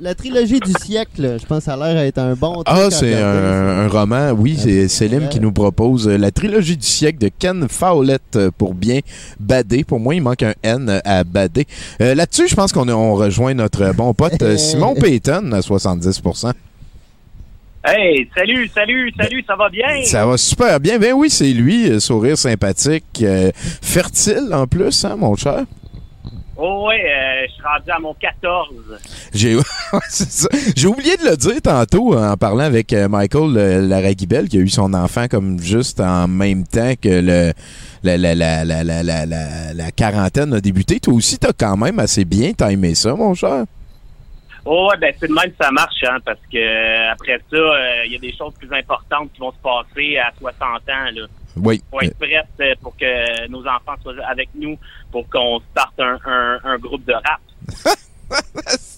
la 0.00 0.14
trilogie 0.14 0.60
du 0.60 0.72
siècle. 0.84 1.36
Je 1.40 1.46
pense 1.46 1.58
que 1.58 1.64
ça 1.64 1.74
a 1.74 1.76
l'air 1.92 2.00
d'être 2.00 2.18
un 2.18 2.34
bon 2.34 2.62
Ah, 2.66 2.90
c'est 2.90 3.14
un, 3.20 3.86
un 3.86 3.88
roman. 3.88 4.30
Oui, 4.30 4.56
c'est 4.56 4.86
Célim 4.86 5.24
ouais. 5.24 5.28
qui 5.28 5.40
nous 5.40 5.50
propose 5.52 6.06
euh, 6.06 6.16
la 6.16 6.30
trilogie 6.30 6.76
du 6.76 6.86
siècle 6.86 7.18
de 7.18 7.30
Ken 7.36 7.66
Follett 7.68 8.22
euh, 8.36 8.50
pour 8.56 8.74
bien 8.74 9.00
bader. 9.40 9.82
Pour 9.82 9.98
moi, 9.98 10.14
il 10.14 10.22
manque 10.22 10.44
un 10.44 10.54
N 10.62 11.00
à 11.04 11.24
bader. 11.24 11.66
Euh, 12.00 12.14
Là-dessus, 12.14 12.46
je 12.46 12.54
pense 12.54 12.72
qu'on 12.72 12.88
on 12.88 13.14
rejoint 13.16 13.54
notre 13.54 13.92
bon 13.94 14.14
pote 14.14 14.56
Simon 14.58 14.94
Payton 14.94 15.50
à 15.50 15.58
70%. 15.58 16.52
Hey, 17.84 18.30
salut, 18.36 18.68
salut, 18.72 19.12
salut, 19.16 19.42
ça 19.46 19.56
va 19.56 19.68
bien? 19.68 20.02
Ça 20.04 20.24
va 20.24 20.36
super 20.36 20.78
bien. 20.78 20.98
Ben 21.00 21.12
oui, 21.14 21.28
c'est 21.30 21.52
lui, 21.52 21.90
euh, 21.90 21.98
sourire 21.98 22.38
sympathique, 22.38 23.04
euh, 23.22 23.50
fertile 23.56 24.50
en 24.52 24.68
plus, 24.68 25.04
hein, 25.04 25.16
mon 25.16 25.34
cher? 25.34 25.64
Oh 26.56 26.86
ouais, 26.86 27.02
euh, 27.02 27.46
je 27.48 27.52
suis 27.54 27.62
rendu 27.62 27.90
à 27.90 27.98
mon 27.98 28.14
14. 28.14 28.68
J'ai. 29.34 29.56
J'ai 30.76 30.86
oublié 30.86 31.16
de 31.16 31.24
le 31.30 31.36
dire 31.36 31.60
tantôt 31.60 32.16
en 32.16 32.36
parlant 32.36 32.60
avec 32.60 32.92
euh, 32.92 33.08
Michael 33.08 33.56
euh, 33.56 33.80
Laragibel 33.88 34.48
qui 34.48 34.58
a 34.58 34.60
eu 34.60 34.68
son 34.68 34.94
enfant 34.94 35.26
comme 35.28 35.58
juste 35.60 35.98
en 35.98 36.28
même 36.28 36.64
temps 36.64 36.92
que 37.00 37.08
le 37.08 37.52
la, 38.04 38.16
la, 38.16 38.34
la, 38.36 38.64
la, 38.64 38.84
la, 38.84 39.02
la, 39.02 39.26
la- 39.26 39.74
la 39.74 39.90
quarantaine 39.90 40.54
a 40.54 40.60
débuté. 40.60 41.00
Toi 41.00 41.14
aussi, 41.14 41.36
t'as 41.38 41.52
quand 41.52 41.76
même 41.76 41.98
assez 41.98 42.24
bien 42.24 42.52
timé 42.52 42.94
ça, 42.94 43.14
mon 43.16 43.34
cher. 43.34 43.64
Oh 44.64 44.88
ouais, 44.90 44.96
ben 44.98 45.12
c'est 45.18 45.28
de 45.28 45.34
même 45.34 45.50
que 45.50 45.64
ça 45.64 45.70
marche, 45.72 46.04
hein, 46.04 46.18
parce 46.24 46.38
que 46.52 46.56
euh, 46.56 47.12
après 47.12 47.40
ça, 47.50 47.56
euh, 47.56 48.04
il 48.06 48.12
y 48.12 48.16
a 48.16 48.18
des 48.18 48.32
choses 48.36 48.54
plus 48.54 48.72
importantes 48.72 49.30
qui 49.32 49.40
vont 49.40 49.52
se 49.52 49.58
passer 49.62 50.18
à 50.18 50.32
60 50.38 50.60
ans, 50.62 51.10
là. 51.14 51.26
Oui. 51.56 51.82
Faut 51.90 52.00
être 52.00 52.16
prête 52.16 52.46
euh, 52.60 52.74
pour 52.80 52.96
que 52.96 53.48
nos 53.48 53.60
enfants 53.60 53.94
soient 54.02 54.14
avec 54.26 54.48
nous, 54.54 54.78
pour 55.10 55.28
qu'on 55.28 55.60
starte 55.70 55.98
un, 55.98 56.18
un, 56.24 56.60
un 56.64 56.78
groupe 56.78 57.04
de 57.04 57.12
rap. 57.12 57.40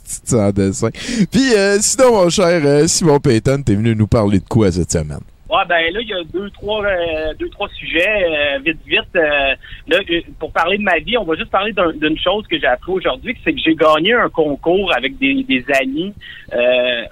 C'est 0.04 0.40
en 0.40 0.50
dessin. 0.50 0.90
Puis 1.30 1.54
euh, 1.54 1.78
sinon, 1.80 2.12
mon 2.12 2.30
cher 2.30 2.60
euh, 2.64 2.86
Simon 2.86 3.18
Payton, 3.18 3.62
t'es 3.62 3.74
venu 3.74 3.96
nous 3.96 4.06
parler 4.06 4.38
de 4.38 4.48
quoi 4.48 4.70
cette 4.70 4.92
semaine? 4.92 5.20
Ouais, 5.54 5.64
ben 5.68 5.92
là, 5.92 6.00
il 6.00 6.08
y 6.08 6.12
a 6.14 6.24
deux, 6.32 6.50
trois, 6.50 6.84
euh, 6.84 7.32
deux, 7.38 7.48
trois 7.50 7.68
sujets, 7.68 8.24
euh, 8.24 8.58
vite, 8.64 8.78
vite. 8.86 9.00
euh, 9.16 9.54
là, 9.88 9.98
pour 10.40 10.52
parler 10.52 10.78
de 10.78 10.82
ma 10.82 10.98
vie, 10.98 11.16
on 11.18 11.24
va 11.24 11.36
juste 11.36 11.50
parler 11.50 11.72
d'un- 11.72 11.92
d'une 11.92 12.18
chose 12.18 12.46
que 12.48 12.58
j'ai 12.58 12.66
appris 12.66 12.92
aujourd'hui, 12.92 13.36
c'est 13.44 13.52
que 13.52 13.60
j'ai 13.60 13.74
gagné 13.74 14.14
un 14.14 14.28
concours 14.30 14.92
avec 14.96 15.16
des, 15.18 15.42
des 15.44 15.64
amis 15.80 16.12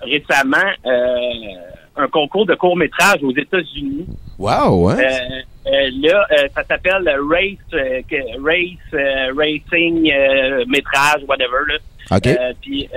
récemment, 0.02 0.70
un 1.96 2.08
concours 2.08 2.46
de 2.46 2.54
court 2.54 2.76
métrage 2.76 3.22
aux 3.22 3.36
États-Unis. 3.36 4.06
Wow, 4.38 4.90
euh, 4.90 4.94
là, 6.02 6.26
ça 6.54 6.64
s'appelle 6.64 7.08
Race, 7.30 7.82
Race, 8.42 9.34
Racing, 9.36 10.12
métrage, 10.68 11.22
whatever. 11.28 11.60
Là. 11.68 12.16
OK. 12.16 12.56
Puis 12.62 12.88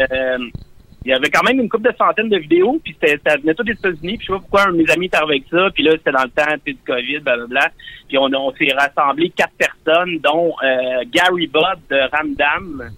il 1.06 1.10
y 1.10 1.14
avait 1.14 1.30
quand 1.30 1.44
même 1.44 1.60
une 1.60 1.70
couple 1.70 1.92
de 1.92 1.96
centaines 1.98 2.30
de 2.30 2.38
vidéos, 2.38 2.80
puis 2.84 2.96
c'était- 3.00 3.20
ça 3.26 3.38
venait 3.38 3.54
tout 3.54 3.64
des 3.64 3.74
États-Unis, 3.74 4.18
puis 4.18 4.22
je 4.22 4.26
sais 4.26 4.34
pas 4.34 4.40
pourquoi 4.40 4.68
un 4.68 4.72
de 4.72 4.78
mes 4.78 4.90
amis 4.92 5.06
était 5.06 5.18
avec 5.18 5.44
ça, 5.52 5.70
puis 5.74 5.84
là, 5.84 5.92
c'était 5.92 6.12
dans 6.12 6.24
le 6.24 6.30
temps 6.30 6.56
du 6.66 6.76
COVID, 6.86 7.20
blablabla. 7.20 7.70
Puis 8.08 8.18
on, 8.18 8.24
on 8.34 8.52
s'est 8.56 8.74
rassemblé 8.78 9.30
quatre 9.30 9.54
personnes, 9.58 10.18
dont 10.20 10.54
euh, 10.64 11.04
Gary 11.12 11.48
Budd 11.48 11.80
de 11.90 12.10
Ramdam. 12.12 12.90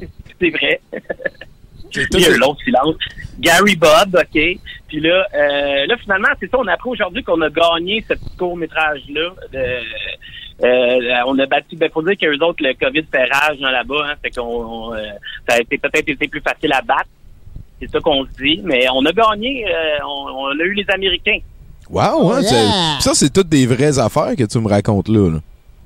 C'est 0.40 0.50
vrai. 0.50 0.80
Il 1.96 2.20
y 2.20 2.24
a 2.26 2.30
eu 2.30 2.34
un 2.34 2.38
long 2.38 2.56
silence. 2.56 2.96
Gary 3.38 3.76
Budd, 3.76 4.16
OK. 4.16 4.58
Puis 4.88 5.00
là, 5.00 5.26
euh, 5.34 5.86
là 5.86 5.96
finalement, 5.98 6.28
c'est 6.40 6.50
ça, 6.50 6.58
on 6.58 6.66
a 6.66 6.72
appris 6.72 6.90
aujourd'hui 6.90 7.22
qu'on 7.22 7.40
a 7.40 7.50
gagné 7.50 8.04
ce 8.08 8.14
petit 8.14 8.36
court-métrage-là. 8.36 9.30
de- 9.52 9.80
euh, 10.62 10.98
on 11.26 11.38
a 11.38 11.46
battu, 11.46 11.76
ben, 11.76 11.90
faut 11.92 12.02
dire 12.02 12.16
qu'eux 12.16 12.38
autres, 12.44 12.62
le 12.62 12.74
COVID 12.74 13.04
fait 13.10 13.24
rage 13.24 13.58
hein, 13.62 13.70
là-bas, 13.70 14.06
hein, 14.06 14.14
fait 14.22 14.30
qu'on, 14.30 14.42
on, 14.42 14.94
euh, 14.94 14.98
ça 15.48 15.56
a 15.56 15.60
été 15.60 15.78
peut-être 15.78 16.08
été 16.08 16.28
plus 16.28 16.40
facile 16.40 16.72
à 16.72 16.80
battre. 16.80 17.08
C'est 17.80 17.90
ça 17.90 18.00
qu'on 18.00 18.24
se 18.24 18.30
dit, 18.42 18.60
mais 18.62 18.86
on 18.94 19.04
a 19.04 19.12
gagné, 19.12 19.66
euh, 19.66 19.98
on, 20.06 20.30
on 20.32 20.60
a 20.60 20.62
eu 20.62 20.74
les 20.74 20.86
Américains. 20.88 21.38
Wow, 21.90 22.32
hein? 22.32 22.40
yeah! 22.40 22.98
Ça, 23.00 23.12
c'est 23.14 23.32
toutes 23.32 23.48
des 23.48 23.66
vraies 23.66 23.98
affaires 23.98 24.34
que 24.36 24.44
tu 24.44 24.58
me 24.58 24.68
racontes 24.68 25.08
là. 25.08 25.30
là. 25.30 25.38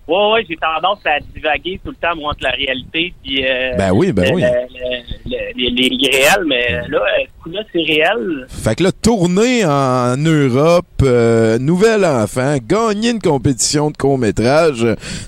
Ouais, 0.09 0.33
ouais, 0.33 0.47
j'ai 0.49 0.57
tendance 0.57 1.01
à 1.05 1.21
divaguer 1.21 1.79
tout 1.85 1.91
le 1.91 1.97
temps, 1.97 2.17
moi, 2.17 2.31
entre 2.33 2.43
la 2.45 2.51
réalité 2.53 3.13
puis 3.23 3.45
euh, 3.47 3.77
Ben 3.77 3.93
oui, 3.93 4.11
ben 4.13 4.25
le- 4.31 4.35
oui. 4.37 4.43
le- 4.43 5.31
le- 5.31 5.71
les, 5.77 5.89
irréels, 5.97 6.45
mais 6.47 6.81
là, 6.89 7.01
ce 7.27 7.43
coup-là, 7.43 7.61
c'est 7.71 7.83
réel. 7.83 8.47
Fait 8.49 8.75
que 8.77 8.85
là, 8.85 8.91
tourner 8.93 9.67
en 9.67 10.17
Europe, 10.17 10.87
euh, 11.03 11.59
nouvel 11.59 12.07
enfant, 12.07 12.57
gagner 12.67 13.11
une 13.11 13.21
compétition 13.21 13.91
de 13.91 13.97
court-métrage, 13.99 14.79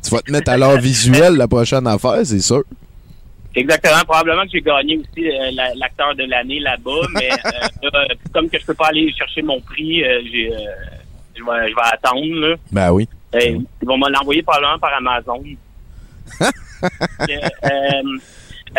tu 0.02 0.10
vas 0.14 0.22
te 0.22 0.32
mettre 0.32 0.50
à 0.50 0.56
l'art 0.56 0.78
visuel 0.78 1.34
la 1.36 1.46
prochaine 1.46 1.86
affaire, 1.86 2.20
c'est 2.24 2.40
sûr. 2.40 2.62
Exactement. 3.54 4.00
Probablement 4.06 4.44
que 4.44 4.50
j'ai 4.52 4.60
gagné 4.62 4.96
aussi 4.98 5.28
euh, 5.28 5.50
la- 5.54 5.74
l'acteur 5.74 6.14
de 6.14 6.24
l'année 6.24 6.60
là-bas, 6.60 7.06
mais 7.14 7.28
euh, 7.84 7.90
là, 7.92 8.06
comme 8.32 8.48
que 8.48 8.58
je 8.58 8.64
peux 8.64 8.74
pas 8.74 8.86
aller 8.86 9.12
chercher 9.12 9.42
mon 9.42 9.60
prix, 9.60 10.04
euh, 10.04 10.20
j'ai, 10.32 10.50
je 11.36 11.42
vais, 11.44 11.68
je 11.68 11.74
vais 11.74 11.82
attendre. 11.92 12.48
Là. 12.48 12.56
Ben 12.72 12.92
oui. 12.92 13.08
Euh, 13.34 13.38
ils 13.82 13.86
vont 13.86 13.98
me 13.98 14.10
l'envoyer 14.10 14.42
probablement 14.42 14.78
par 14.78 14.94
Amazon. 14.94 15.42
Euh, 16.82 17.26
euh, 17.64 18.18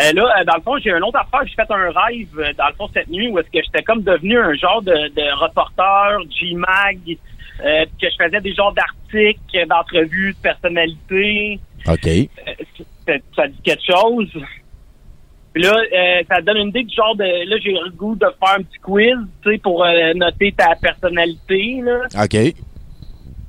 euh, 0.00 0.12
là, 0.12 0.44
dans 0.44 0.56
le 0.56 0.62
fond, 0.62 0.78
j'ai 0.78 0.90
un 0.90 1.02
autre 1.02 1.18
affaire. 1.18 1.46
J'ai 1.46 1.54
fait 1.54 1.70
un 1.70 1.90
rêve, 1.90 2.56
dans 2.56 2.66
le 2.66 2.74
fond, 2.74 2.88
cette 2.92 3.08
nuit, 3.08 3.28
où 3.28 3.38
est-ce 3.38 3.46
que 3.46 3.64
j'étais 3.64 3.84
comme 3.84 4.02
devenu 4.02 4.38
un 4.38 4.54
genre 4.54 4.82
de, 4.82 4.90
de 4.90 5.40
reporter, 5.40 6.18
G-Mag, 6.40 6.98
euh, 7.64 7.84
que 8.00 8.08
je 8.10 8.24
faisais 8.24 8.40
des 8.40 8.54
genres 8.54 8.72
d'articles, 8.72 9.68
d'entrevues 9.68 10.32
de 10.32 10.38
personnalités. 10.42 11.60
OK. 11.86 12.08
Ça, 13.06 13.12
ça 13.36 13.46
dit 13.46 13.60
quelque 13.62 13.84
chose. 13.86 14.30
Puis 15.52 15.62
là, 15.62 15.76
euh, 15.76 16.22
ça 16.28 16.40
donne 16.40 16.56
une 16.56 16.68
idée 16.68 16.84
du 16.84 16.96
genre 16.96 17.14
de... 17.14 17.48
Là, 17.48 17.56
j'ai 17.62 17.72
le 17.72 17.90
goût 17.90 18.16
de 18.16 18.26
faire 18.40 18.56
un 18.58 18.62
petit 18.62 18.78
quiz, 18.82 19.16
tu 19.42 19.52
sais, 19.52 19.58
pour 19.58 19.86
noter 20.16 20.52
ta 20.56 20.74
personnalité, 20.74 21.80
là. 21.82 22.24
OK. 22.24 22.54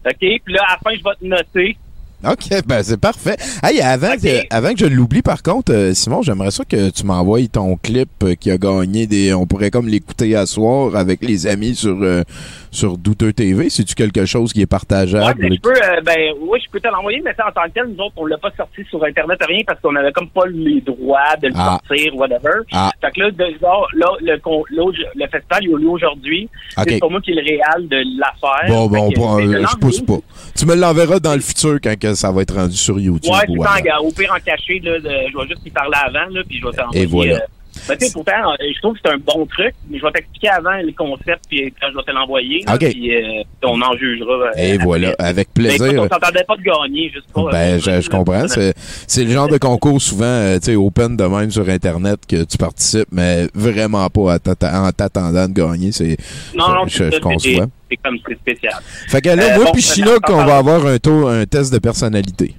OK? 0.05 0.17
Puis 0.17 0.53
là, 0.53 0.63
à 0.67 0.73
la 0.73 0.77
fin, 0.79 0.97
je 0.97 1.03
vais 1.03 1.15
te 1.15 1.25
noter. 1.25 1.77
OK, 2.31 2.65
ben 2.67 2.81
c'est 2.83 2.99
parfait. 2.99 3.35
Hey, 3.63 3.81
avant, 3.81 4.13
que, 4.15 4.53
avant 4.53 4.73
que 4.73 4.79
je 4.79 4.85
l'oublie, 4.85 5.21
par 5.21 5.43
contre, 5.43 5.73
euh, 5.73 5.93
Simon, 5.93 6.21
j'aimerais 6.21 6.51
ça 6.51 6.63
que 6.63 6.89
tu 6.89 7.05
m'envoies 7.05 7.47
ton 7.51 7.75
clip 7.77 8.09
euh, 8.23 8.35
qui 8.35 8.49
a 8.51 8.57
gagné 8.57 9.07
des. 9.07 9.33
On 9.33 9.45
pourrait 9.45 9.71
comme 9.71 9.87
l'écouter 9.87 10.35
à 10.35 10.45
soir 10.45 10.95
avec 10.95 11.21
les 11.23 11.47
amis 11.47 11.75
sur, 11.75 11.97
euh, 12.01 12.23
sur 12.71 12.97
Douteux 12.97 13.33
TV. 13.33 13.69
C'est-tu 13.69 13.93
quelque 13.95 14.25
chose 14.25 14.53
qui 14.53 14.59
est 14.59 14.63
Ouais, 14.63 14.67
partageable? 14.67 15.35
mais 15.39 15.55
je 15.55 15.61
peux, 15.61 15.71
euh, 15.73 16.01
ben, 16.05 16.33
oui, 16.41 16.59
je 16.65 16.71
peux 16.71 16.79
te 16.79 16.87
l'envoyer, 16.87 17.21
mais 17.23 17.33
ça, 17.35 17.45
en 17.47 17.51
tant 17.51 17.67
que 17.67 17.73
tel, 17.73 17.85
nous 17.87 18.03
autres, 18.03 18.13
on 18.17 18.25
l'a 18.25 18.37
pas 18.37 18.51
sorti 18.57 18.81
sur 18.89 19.03
Internet, 19.03 19.39
rien, 19.47 19.59
parce 19.67 19.79
qu'on 19.81 19.95
avait 19.95 20.11
comme 20.13 20.29
pas 20.29 20.45
les 20.47 20.81
droits 20.81 21.35
de 21.41 21.47
le 21.49 21.53
Ah. 21.57 21.77
sortir, 21.87 22.15
whatever. 22.15 22.61
Ah. 22.71 22.91
Fait 23.01 23.11
que 23.11 23.19
là, 23.19 23.31
de, 23.31 23.45
genre, 23.61 23.87
là, 23.95 24.07
le, 24.21 24.35
le 24.35 25.27
festival, 25.27 25.59
il 25.63 25.67
a 25.69 25.71
eu 25.71 25.77
lieu 25.81 25.89
aujourd'hui. 25.89 26.49
C'est 26.87 26.99
pour 26.99 27.11
moi 27.11 27.21
qui 27.21 27.31
est 27.31 27.35
le 27.35 27.41
réel 27.41 27.87
de 27.89 27.97
l'affaire. 28.19 28.69
Bon, 28.69 28.87
bon, 28.87 29.09
bon, 29.15 29.39
euh, 29.39 29.61
je 29.61 29.67
je 29.67 29.77
pousse 29.77 30.01
pas. 30.01 30.19
Tu 30.57 30.65
me 30.65 30.75
l'enverras 30.75 31.19
dans 31.19 31.33
le 31.33 31.41
futur 31.41 31.79
quand 31.83 31.97
que 31.99 32.12
ça 32.15 32.31
va 32.31 32.41
être 32.41 32.55
rendu 32.55 32.75
sur 32.77 32.99
YouTube. 32.99 33.31
Ouais, 33.31 33.45
ou 33.49 33.61
gars. 33.63 33.99
Au 34.01 34.11
pire, 34.11 34.33
en 34.35 34.39
caché, 34.43 34.79
là, 34.83 34.99
de- 34.99 35.09
je 35.31 35.37
vais 35.37 35.47
juste 35.47 35.61
y 35.65 35.69
parler 35.69 35.97
avant, 36.05 36.29
là, 36.33 36.41
puis 36.47 36.59
je 36.59 36.65
vais 36.65 36.73
t'envoyer. 36.73 37.03
Et 37.03 37.05
voilà. 37.05 37.33
euh, 37.35 37.39
ben, 37.87 37.97
pourtant, 38.13 38.31
euh, 38.51 38.55
je 38.73 38.79
trouve 38.81 38.93
que 38.93 38.99
c'est 39.03 39.11
un 39.11 39.17
bon 39.17 39.47
truc, 39.47 39.73
mais 39.89 39.97
je 39.97 40.03
vais 40.05 40.11
t'expliquer 40.11 40.49
avant 40.49 40.75
les 40.75 40.93
concepts, 40.93 41.43
puis 41.49 41.73
quand 41.81 41.87
je 41.91 41.97
vais 41.97 42.03
te 42.03 42.11
l'envoyer, 42.11 42.63
là, 42.67 42.75
OK. 42.75 42.87
puis 42.91 43.15
euh, 43.15 43.41
on 43.63 43.81
en 43.81 43.97
jugera. 43.97 44.31
euh, 44.31 44.51
Et 44.57 44.77
voilà, 44.77 45.15
avec 45.17 45.51
plaisir. 45.55 45.87
écoute, 45.87 45.99
on 46.11 46.13
s'entendait 46.13 46.43
pas 46.47 46.55
de 46.55 46.61
gagner, 46.61 47.09
juste 47.11 47.25
pas. 47.33 47.49
Ben, 47.51 47.75
euh, 47.75 47.79
je, 47.79 48.01
je 48.01 48.09
comprends. 48.11 48.45
C'est, 48.47 49.23
le 49.23 49.31
genre 49.31 49.47
de 49.49 49.57
concours 49.57 49.99
souvent, 50.01 50.23
euh, 50.25 50.59
tu 50.59 50.65
sais, 50.65 50.75
open 50.75 51.17
de 51.17 51.23
même 51.23 51.49
sur 51.49 51.67
Internet 51.67 52.19
que 52.27 52.43
tu 52.43 52.57
participes, 52.59 53.07
mais 53.11 53.47
vraiment 53.55 54.07
pas 54.09 54.35
en 54.35 54.91
t'attendant 54.91 55.47
de 55.47 55.53
gagner. 55.53 55.91
C'est, 55.91 56.15
Non, 56.55 56.69
non, 56.69 56.87
je, 56.87 57.09
je 57.11 57.19
conçois. 57.19 57.65
C'est- 57.95 58.03
comme 58.03 58.17
c'est 58.27 58.35
spécial. 58.39 58.73
Fait 59.09 59.21
que 59.21 59.29
là, 59.29 59.43
Euh, 59.43 59.55
moi 59.55 59.65
bon, 59.65 59.71
puis 59.71 59.81
ben, 59.81 59.93
Chinook, 59.93 60.23
on 60.29 60.45
va 60.45 60.57
avoir 60.57 60.85
un 60.85 60.97
tour, 60.97 61.29
un 61.29 61.45
test 61.45 61.71
de 61.73 61.79
personnalité. 61.79 62.53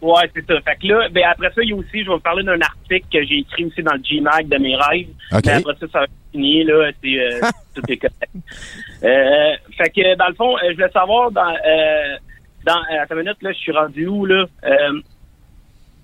Ouais, 0.00 0.28
c'est 0.34 0.44
ça. 0.46 0.54
Fait 0.62 0.76
que 0.82 0.86
là, 0.88 1.08
ben 1.10 1.22
après 1.30 1.48
ça, 1.54 1.62
il 1.62 1.70
y 1.70 1.72
a 1.72 1.76
aussi, 1.76 2.02
je 2.02 2.08
vais 2.08 2.14
vous 2.14 2.18
parler 2.18 2.42
d'un 2.42 2.60
article 2.60 3.06
que 3.12 3.24
j'ai 3.24 3.38
écrit 3.38 3.66
aussi 3.66 3.82
dans 3.84 3.92
le 3.94 4.02
G-Mag 4.02 4.48
de 4.48 4.58
mes 4.58 4.74
rêves. 4.74 5.06
OK. 5.32 5.42
Mais 5.46 5.52
après 5.52 5.74
ça, 5.78 5.86
ça 5.92 6.00
va 6.00 6.06
finir, 6.32 6.66
là. 6.66 6.90
C'est, 7.02 7.20
euh, 7.20 7.40
tout 7.74 7.82
est 7.88 7.96
correct. 7.98 8.32
Euh, 9.04 9.52
fait 9.78 9.90
que, 9.90 10.16
dans 10.16 10.28
le 10.28 10.34
fond, 10.34 10.56
je 10.68 10.74
voulais 10.74 10.90
savoir, 10.92 11.30
dans, 11.30 11.42
euh, 11.48 12.16
dans, 12.66 12.80
attends 13.00 13.14
une 13.14 13.20
minute, 13.22 13.36
là, 13.42 13.52
je 13.52 13.58
suis 13.58 13.70
rendu 13.72 14.06
où, 14.08 14.26
là? 14.26 14.44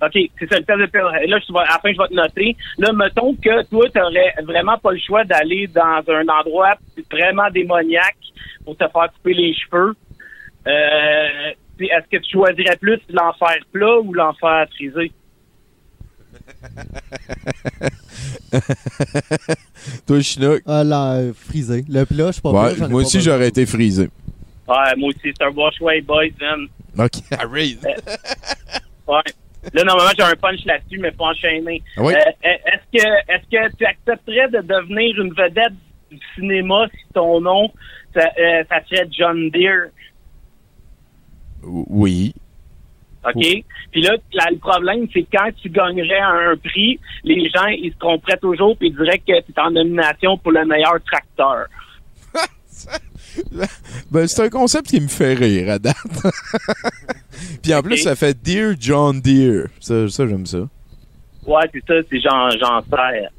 Euh, 0.03 0.07
OK, 0.07 0.30
c'est 0.38 0.49
ça, 0.49 0.59
le 0.59 0.64
test 0.64 0.78
de 0.78 0.86
per- 0.86 1.26
Là, 1.26 1.38
je 1.46 1.53
vais, 1.53 1.59
à 1.61 1.64
la 1.72 1.78
fin, 1.80 1.92
je 1.92 1.99
vais 1.99 2.09
te 2.09 2.14
noter. 2.14 2.57
Là, 2.78 2.92
mettons 2.92 3.34
que 3.34 3.62
toi, 3.68 3.88
tu 3.90 3.99
n'aurais 3.99 4.34
vraiment 4.44 4.78
pas 4.78 4.92
le 4.92 4.99
choix 4.99 5.24
d'aller 5.24 5.66
dans 5.68 6.03
un 6.09 6.26
endroit 6.28 6.76
vraiment 7.11 7.51
démoniaque 7.51 8.16
pour 8.64 8.76
te 8.76 8.84
faire 8.88 9.12
couper 9.12 9.34
les 9.34 9.55
cheveux. 9.55 9.94
Euh, 10.66 11.53
est-ce 11.80 12.09
que 12.11 12.16
tu 12.22 12.30
choisirais 12.32 12.76
plus 12.76 13.01
l'enfer 13.11 13.57
plat 13.72 13.99
ou 14.01 14.12
l'enfer 14.12 14.66
frisé? 14.74 15.12
Toi, 20.07 20.20
Chinook? 20.20 20.62
Ah, 20.66 20.84
là, 20.84 21.14
euh, 21.14 21.32
frisé. 21.34 21.84
Le 21.88 22.05
plat, 22.05 22.26
je 22.28 22.32
suis 22.32 22.42
pas 22.42 22.51
Ouais, 22.51 22.76
moi 22.76 22.88
pas 22.88 22.94
aussi, 22.96 23.20
j'aurais 23.20 23.49
été 23.49 23.64
frisé. 23.66 24.09
Ouais, 24.66 24.96
moi 24.96 25.09
aussi, 25.11 25.20
c'est 25.36 25.42
un 25.42 25.51
bon 25.51 25.70
choix, 25.70 25.92
boys, 26.03 26.24
man. 26.40 26.66
OK, 26.99 27.22
arrête. 27.38 27.78
Ouais. 29.07 29.22
Là, 29.73 29.85
normalement, 29.85 30.13
j'ai 30.17 30.25
un 30.25 30.37
punch 30.37 30.65
là-dessus, 30.65 30.99
mais 30.99 31.13
faut 31.13 31.25
enchaîner. 31.25 31.83
Ah 31.97 32.03
oui. 32.03 32.15
Euh, 32.15 32.21
est-ce 32.45 32.99
que 32.99 33.33
est-ce 33.33 33.45
que 33.51 33.77
tu 33.77 33.85
accepterais 33.85 34.49
de 34.49 34.61
devenir 34.61 35.21
une 35.21 35.33
vedette 35.35 35.75
du 36.11 36.19
cinéma 36.35 36.87
si 36.93 37.13
ton 37.13 37.41
nom, 37.41 37.71
ça, 38.15 38.31
euh, 38.39 38.65
ça 38.69 38.81
serait 38.89 39.09
John 39.11 39.51
Deere? 39.51 39.89
Oui. 41.63 42.35
OK? 43.25 43.65
Puis 43.91 44.03
là, 44.03 44.15
le 44.33 44.59
problème, 44.59 45.07
c'est 45.13 45.23
que 45.23 45.37
quand 45.37 45.51
tu 45.61 45.69
gagnerais 45.71 46.21
un 46.21 46.57
prix, 46.57 46.99
les 47.25 47.49
gens, 47.51 47.67
ils 47.67 47.93
se 47.93 47.99
tromperaient 47.99 48.39
toujours 48.39 48.77
puis 48.77 48.89
ils 48.89 48.97
diraient 48.97 49.19
que 49.19 49.41
tu 49.41 49.53
es 49.53 49.61
en 49.61 49.73
nomination 49.73 50.39
pour 50.39 50.53
le 50.53 50.65
meilleur 50.65 51.03
tracteur. 51.05 51.67
Ben, 54.11 54.26
c'est 54.26 54.43
un 54.43 54.49
concept 54.49 54.89
qui 54.89 55.01
me 55.01 55.09
fait 55.09 55.34
rire 55.34 55.70
à 55.70 55.78
date. 55.78 55.97
Puis 57.62 57.74
en 57.74 57.82
plus, 57.82 57.99
ça 57.99 58.16
fait 58.16 58.34
Dear 58.43 58.74
John 58.78 59.20
Deere. 59.20 59.68
Ça, 59.80 60.09
ça 60.09 60.26
j'aime 60.26 60.47
ça. 60.47 60.68
Ouais, 61.47 61.62
c'est 61.72 61.84
ça, 61.86 61.95
c'est 62.11 62.20
Jean, 62.20 62.51
Jean 62.51 62.82
Serre. 62.91 63.30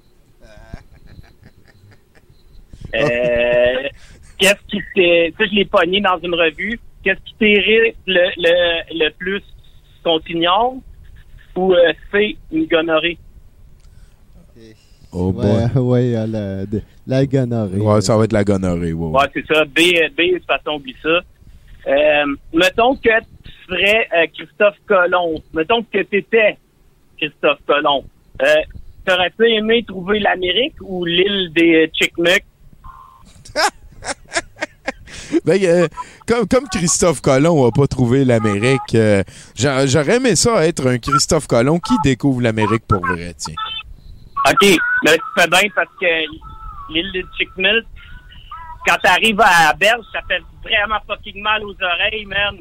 Euh, 2.96 3.88
Qu'est-ce 4.40 4.66
qui 4.68 4.82
t'est. 4.96 5.32
Ça, 5.38 5.46
je 5.46 5.54
l'ai 5.54 5.66
pogné 5.66 6.02
dans 6.02 6.18
une 6.24 6.34
revue. 6.34 6.80
Qu'est-ce 7.04 7.20
qui 7.24 7.36
t'irrite 7.38 7.96
le, 8.08 8.32
le, 8.38 9.06
le 9.06 9.12
plus 9.12 9.44
qu'on 10.04 10.20
t'ignore? 10.22 10.76
Ou 11.56 11.74
euh, 11.74 11.94
c'est 12.12 12.36
une 12.52 12.66
gonorrhée? 12.66 13.20
Oh 15.12 15.32
Ouais, 15.32 15.66
ouais, 15.80 16.16
euh, 16.16 16.28
la, 16.28 16.66
de- 16.66 16.82
la 17.08 17.26
gonorrhée. 17.26 17.78
Ouais, 17.78 18.02
ça 18.02 18.16
va 18.18 18.26
être 18.26 18.34
la 18.34 18.44
gonorrhée. 18.44 18.94
Ouais, 18.94 19.08
ouais. 19.08 19.20
Ouais, 19.20 19.28
c'est 19.34 19.46
ça. 19.54 19.66
B, 19.66 19.80
B, 20.16 20.34
de 20.34 20.38
toute 20.38 20.46
façon, 20.46 20.76
oublie 20.78 20.96
ça. 21.02 21.20
Euh, 21.88 22.26
mettons 22.54 22.96
que 22.96 23.10
tu 23.44 23.52
serais 23.68 24.08
euh, 24.16 24.28
Christophe 24.36 24.76
Colomb. 24.88 25.42
Mettons 25.54 25.82
que 25.84 26.04
tu 26.04 26.18
étais 26.18 26.58
Christophe 27.18 27.60
Colomb. 27.66 28.04
Euh, 28.42 28.46
T'aurais-tu 29.06 29.50
aimé 29.50 29.84
trouver 29.88 30.20
l'Amérique 30.20 30.76
ou 30.82 31.04
l'île 31.06 31.52
des 31.56 31.90
Chickmuck? 31.94 32.44
Ben, 35.46 35.60
euh, 35.64 35.88
comme, 36.28 36.48
comme 36.48 36.68
Christophe 36.72 37.22
Colomb 37.22 37.64
n'a 37.66 37.72
pas 37.72 37.88
trouvé 37.88 38.26
l'Amérique, 38.26 38.96
euh, 38.96 39.24
j'a- 39.56 39.86
j'aurais 39.86 40.16
aimé 40.18 40.36
ça 40.36 40.66
être 40.66 40.88
un 40.88 40.98
Christophe 40.98 41.46
Colomb 41.48 41.80
qui 41.80 41.94
découvre 42.04 42.42
l'Amérique 42.42 42.84
pour 42.88 43.02
vrai, 43.06 43.34
tiens. 43.38 43.54
OK, 44.48 44.78
mais 45.04 45.18
tu 45.18 45.24
fais 45.38 45.48
bien 45.48 45.70
parce 45.76 45.90
que 46.00 46.06
l'île 46.94 47.12
des 47.12 47.26
Chickmuck, 47.38 47.86
quand 48.88 48.96
t'arrives 49.04 49.42
à 49.42 49.74
berge, 49.74 50.06
ça 50.14 50.22
fait 50.28 50.42
vraiment 50.64 51.00
fucking 51.08 51.42
mal 51.42 51.64
aux 51.64 51.76
oreilles, 51.82 52.26
man. 52.26 52.58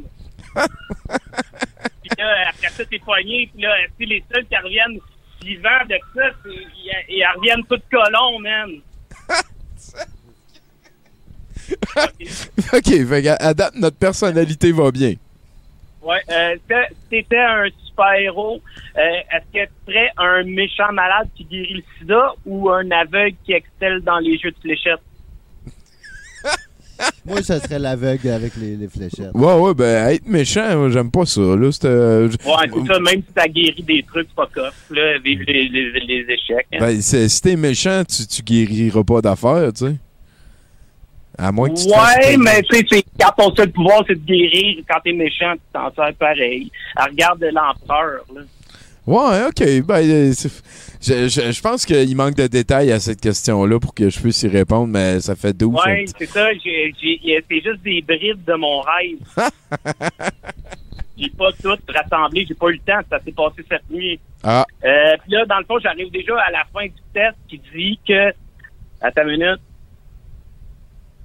puis 0.57 2.11
là, 2.19 2.49
après 2.49 2.69
ça, 2.71 2.85
t'es 2.85 2.99
poigné, 2.99 3.49
puis 3.53 3.63
là, 3.63 3.75
si 3.99 4.07
les 4.07 4.25
seuls 4.33 4.47
qui 4.47 4.57
reviennent 4.57 4.99
vivants 5.45 5.85
de 5.89 5.97
ça, 6.15 6.23
ils, 6.47 6.93
ils 7.09 7.25
reviennent 7.37 7.65
tous 7.67 7.81
colons, 7.91 8.39
man. 8.41 8.71
OK, 12.73 13.07
fait 13.09 13.23
qu'à- 13.23 13.37
à 13.41 13.55
date, 13.55 13.75
notre 13.77 13.97
personnalité 13.99 14.73
va 14.73 14.91
bien. 14.91 15.15
Ouais, 16.03 16.21
euh, 16.31 16.55
si 16.71 16.95
t'étais 17.11 17.39
un 17.39 17.65
super-héros, 17.87 18.61
euh, 18.97 19.01
est-ce 19.01 19.45
que 19.53 19.65
tu 19.67 19.93
serais 19.93 20.11
un 20.17 20.45
méchant 20.45 20.93
malade 20.93 21.29
qui 21.37 21.45
guérit 21.45 21.75
le 21.75 21.83
sida 21.99 22.33
ou 22.47 22.71
un 22.71 22.89
aveugle 22.93 23.37
qui 23.45 23.53
excelle 23.53 24.01
dans 24.03 24.19
les 24.19 24.39
jeux 24.39 24.51
de 24.53 24.57
fléchettes? 24.63 25.01
Moi, 27.27 27.43
ça 27.43 27.61
serait 27.61 27.79
l'aveugle 27.79 28.29
avec 28.29 28.57
les, 28.57 28.77
les 28.77 28.89
fléchettes. 28.89 29.31
Ouais, 29.35 29.55
ouais, 29.55 29.75
ben, 29.75 30.09
être 30.09 30.27
méchant, 30.27 30.77
moi, 30.77 30.89
j'aime 30.91 31.11
pas 31.13 31.27
ça. 31.27 31.41
Là, 31.41 31.71
c'est, 31.71 31.85
euh, 31.87 32.27
Ouais, 32.45 32.67
c'est 32.73 32.93
ça, 32.93 32.99
même 32.99 33.23
si 33.23 33.33
t'as 33.35 33.47
guéri 33.47 33.83
des 33.85 34.03
trucs, 34.03 34.29
fuck 34.35 34.57
off, 34.57 34.75
là, 34.91 35.17
les, 35.19 35.35
les, 35.37 35.69
les 35.69 36.27
échecs. 36.29 36.67
hein. 36.73 36.79
ben, 36.81 37.01
c'est- 37.01 37.29
si 37.29 37.41
t'es 37.41 37.55
méchant, 37.57 38.03
tu, 38.05 38.27
tu 38.27 38.43
guériras 38.43 39.05
pas 39.05 39.21
d'affaires, 39.21 39.73
tu 39.73 39.87
sais. 39.87 39.97
À 41.39 41.53
moins 41.53 41.69
que 41.71 41.75
tu 41.81 41.87
Ouais, 41.89 42.37
mais 42.37 42.63
tu 42.65 42.77
sais, 42.79 42.85
c'est- 42.91 43.05
quand 43.21 43.31
ton 43.37 43.55
seul 43.55 43.71
pouvoir, 43.71 44.03
c'est 44.09 44.15
de 44.15 44.27
guérir, 44.27 44.83
quand 44.91 44.99
t'es 45.05 45.13
méchant, 45.13 45.53
tu 45.55 45.61
t'en 45.73 45.93
sers 45.95 46.13
pareil. 46.15 46.71
Alors, 46.97 47.11
regarde 47.11 47.41
l'empereur, 47.53 48.25
là. 48.35 48.41
Ouais, 49.07 49.47
ok. 49.47 49.87
Ben, 49.87 49.95
euh, 50.07 50.33
je, 51.01 51.29
je, 51.29 51.53
je 51.53 51.61
pense 51.63 51.87
qu'il 51.87 52.15
manque 52.17 52.35
de 52.35 52.47
détails 52.47 52.93
à 52.93 53.01
cette 53.01 53.21
question-là 53.23 53.79
pour 53.81 53.95
que 53.95 54.11
je 54.11 54.21
puisse 54.21 54.43
y 54.43 54.49
répondre, 54.49 54.89
mais 54.89 55.21
ça 55.21 55.35
fait 55.35 55.57
12. 55.57 55.75
Ouais, 55.83 56.05
c'est 56.19 56.27
ça, 56.27 56.49
j'ai, 56.63 56.93
j'ai, 57.01 57.43
c'est 57.49 57.61
juste 57.63 57.83
des 57.83 58.03
brides 58.03 58.45
de 58.45 58.55
mon 58.55 58.81
rêve. 58.83 59.19
j'ai 61.17 61.31
pas 61.31 61.51
tout 61.63 61.77
rassemblé, 61.89 62.45
j'ai 62.47 62.55
pas 62.55 62.69
eu 62.69 62.73
le 62.75 62.79
temps, 62.81 63.01
ça 63.11 63.19
s'est 63.25 63.33
passé 63.33 63.65
cette 63.69 63.89
nuit. 63.91 64.21
Ah, 64.43 64.67
Euh, 64.85 65.17
puis 65.23 65.33
là, 65.33 65.45
dans 65.47 65.59
le 65.59 65.65
fond, 65.65 65.79
j'arrive 65.83 66.11
déjà 66.11 66.39
à 66.41 66.51
la 66.51 66.65
fin 66.73 66.85
du 66.85 66.93
test 67.15 67.37
qui 67.49 67.61
dit 67.75 67.99
que. 68.07 68.29
Attends 69.01 69.23
une 69.23 69.31
minute. 69.39 69.61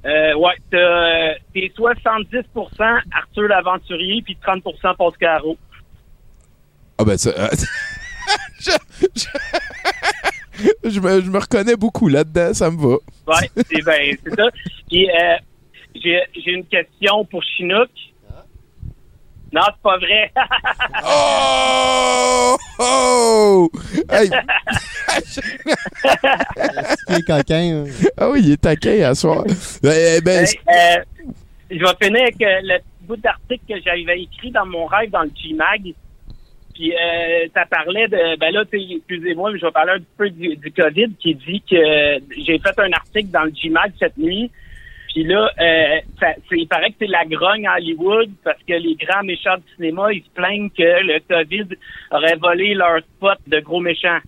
Euh, 0.06 0.34
ouais, 0.36 0.54
t'as- 0.70 1.36
t'es 1.54 1.72
70% 1.76 3.00
Arthur 3.14 3.48
l'aventurier, 3.48 4.22
puis 4.22 4.38
30% 4.46 4.96
Pascaro. 4.96 5.58
ah 6.98 7.04
ben 7.06 7.18
ça. 7.18 7.30
euh, 7.30 7.48
je, 8.60 8.72
je- 9.16 10.90
je 10.90 11.00
me, 11.00 11.22
je 11.22 11.30
me 11.30 11.40
reconnais 11.40 11.76
beaucoup 11.76 12.08
là-dedans, 12.10 12.54
ça 12.54 12.70
me 12.70 12.78
va. 12.78 12.96
Ouais, 13.28 13.50
c'est 13.70 13.82
ben, 13.84 14.16
c'est 14.24 14.36
ça. 14.36 14.48
Puis 14.90 15.10
euh, 15.10 15.36
j'ai 15.96 16.22
j'ai 16.36 16.52
une 16.52 16.66
question 16.66 17.24
pour 17.26 17.42
Chinook. 17.44 17.90
Non, 19.54 19.62
c'est 19.68 19.82
pas 19.84 19.98
vrai. 19.98 20.32
Oh! 21.06 22.58
Oh! 22.80 23.70
Hey! 24.10 24.30
Qui 27.08 27.14
est 27.14 27.26
coquin. 27.28 27.86
hein. 27.86 27.86
ah 28.18 28.30
oui, 28.30 28.42
il 28.44 28.52
est 28.54 28.62
taquin 28.62 29.02
à 29.04 29.16
soir. 29.16 29.44
Ben, 29.82 30.22
ben, 30.24 30.46
Hey, 30.46 30.60
euh, 30.70 31.04
je 31.72 31.78
vais 31.80 32.06
finir 32.06 32.22
avec 32.24 32.42
euh, 32.42 32.60
le 32.64 32.78
petit 32.80 33.08
bout 33.08 33.16
d'article 33.18 33.64
que 33.68 33.82
j'avais 33.84 34.22
écrit 34.22 34.52
dans 34.52 34.66
mon 34.66 34.86
rêve 34.86 35.10
dans 35.12 35.24
le 35.24 35.32
G-Mag. 35.36 35.94
Puis 36.74 36.92
euh, 36.94 37.48
ça 37.54 37.66
parlait 37.68 38.08
de 38.08 38.38
ben 38.40 38.52
là, 38.52 38.66
tu 38.66 38.80
sais, 38.80 38.96
excusez-moi, 38.98 39.52
mais 39.52 39.60
je 39.60 39.66
vais 39.66 39.72
parler 39.72 39.92
un 39.94 40.00
petit 40.00 40.16
peu 40.18 40.30
du, 40.32 40.56
du 40.56 40.72
COVID 40.72 41.12
qui 41.20 41.36
dit 41.36 41.62
que 41.70 41.76
euh, 41.76 42.20
j'ai 42.36 42.58
fait 42.60 42.80
un 42.80 42.92
article 42.94 43.30
dans 43.30 43.44
le 43.44 43.52
G-Mag 43.54 43.92
cette 44.00 44.18
nuit. 44.18 44.50
Puis 45.14 45.24
là, 45.26 45.50
euh, 45.62 46.00
ça, 46.20 46.28
c'est- 46.50 46.58
il 46.58 46.68
paraît 46.68 46.90
que 46.90 46.96
c'est 47.00 47.08
la 47.08 47.24
grogne 47.26 47.68
à 47.68 47.76
Hollywood 47.76 48.32
parce 48.44 48.58
que 48.68 48.74
les 48.74 48.96
grands 48.96 49.24
méchants 49.24 49.58
du 49.58 49.76
cinéma, 49.76 50.12
ils 50.12 50.24
se 50.24 50.30
plaignent 50.34 50.70
que 50.72 50.82
le 50.82 51.20
COVID 51.30 51.76
aurait 52.12 52.36
volé 52.36 52.74
leur 52.74 53.00
spot 53.00 53.38
de 53.48 53.60
gros 53.60 53.80
méchants. 53.80 54.20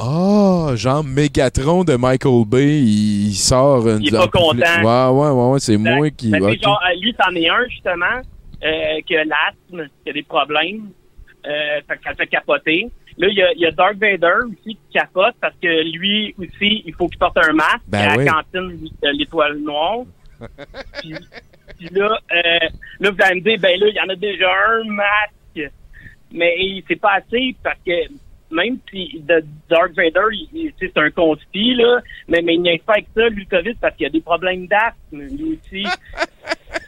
Ah, 0.00 0.72
genre 0.76 1.04
Megatron 1.04 1.84
de 1.84 1.96
Michael 1.96 2.44
Bay, 2.46 2.80
il 2.80 3.34
sort 3.34 3.86
une. 3.88 4.02
Il 4.02 4.14
est 4.14 4.18
pas 4.18 4.28
content. 4.28 4.54
Ouais, 4.54 5.20
ouais, 5.20 5.30
ouais, 5.30 5.52
ouais, 5.52 5.60
c'est 5.60 5.76
moi 5.76 6.10
qui. 6.10 6.30
Ben, 6.30 6.38
tu 6.38 6.44
sais, 6.44 6.50
ok. 6.56 6.62
genre, 6.62 6.80
euh, 6.88 7.00
lui, 7.00 7.14
c'en 7.20 7.34
est 7.34 7.48
un, 7.48 7.68
justement, 7.68 8.20
euh, 8.64 9.00
qui 9.06 9.16
a 9.16 9.24
l'asthme, 9.24 9.88
qui 10.04 10.10
a 10.10 10.12
des 10.12 10.22
problèmes. 10.22 10.90
Euh, 11.46 11.80
ça 11.88 11.94
le 12.10 12.14
fait 12.16 12.26
capoter. 12.26 12.88
Là, 13.18 13.28
il 13.28 13.36
y 13.36 13.42
a, 13.42 13.52
il 13.52 13.60
y 13.60 13.66
a 13.66 13.72
Dark 13.72 13.96
Vader 13.96 14.46
aussi 14.46 14.76
qui 14.76 14.92
capote 14.92 15.34
parce 15.40 15.54
que 15.60 15.96
lui 15.96 16.34
aussi, 16.38 16.82
il 16.86 16.94
faut 16.94 17.08
qu'il 17.08 17.18
porte 17.18 17.36
un 17.36 17.52
masque 17.52 17.82
Ben 17.88 18.10
à 18.10 18.16
oui. 18.16 18.24
la 18.24 18.32
cantine 18.32 18.88
de 19.02 19.08
l'Étoile 19.08 19.58
Noire. 19.58 20.04
puis, 21.00 21.14
puis 21.76 21.88
là, 21.92 22.18
euh, 22.32 22.68
là, 23.00 23.10
vous 23.10 23.16
allez 23.20 23.40
me 23.40 23.44
dire, 23.44 23.58
ben 23.60 23.80
là, 23.80 23.88
il 23.88 23.94
y 23.94 24.00
en 24.00 24.08
a 24.08 24.14
déjà 24.14 24.50
un 24.70 24.84
masque. 24.84 25.72
Mais 26.32 26.82
c'est 26.86 27.00
pas 27.00 27.14
assez 27.14 27.56
parce 27.62 27.78
que 27.84 28.08
même 28.50 28.78
si 28.90 29.20
de 29.20 29.44
Dark 29.68 29.92
Vader, 29.92 30.28
c'est 30.78 30.96
un 30.96 31.10
conspi, 31.10 31.74
là, 31.74 32.00
mais, 32.28 32.40
mais 32.42 32.54
il 32.54 32.62
n'y 32.62 32.70
a 32.70 32.78
pas 32.84 32.94
avec 32.94 33.06
ça, 33.14 33.28
lui, 33.28 33.46
le 33.50 33.56
COVID, 33.56 33.74
parce 33.74 33.96
qu'il 33.96 34.04
y 34.04 34.06
a 34.06 34.10
des 34.10 34.20
problèmes 34.20 34.66
d'asthme, 34.66 35.20
lui 35.20 35.58
aussi. 35.58 35.84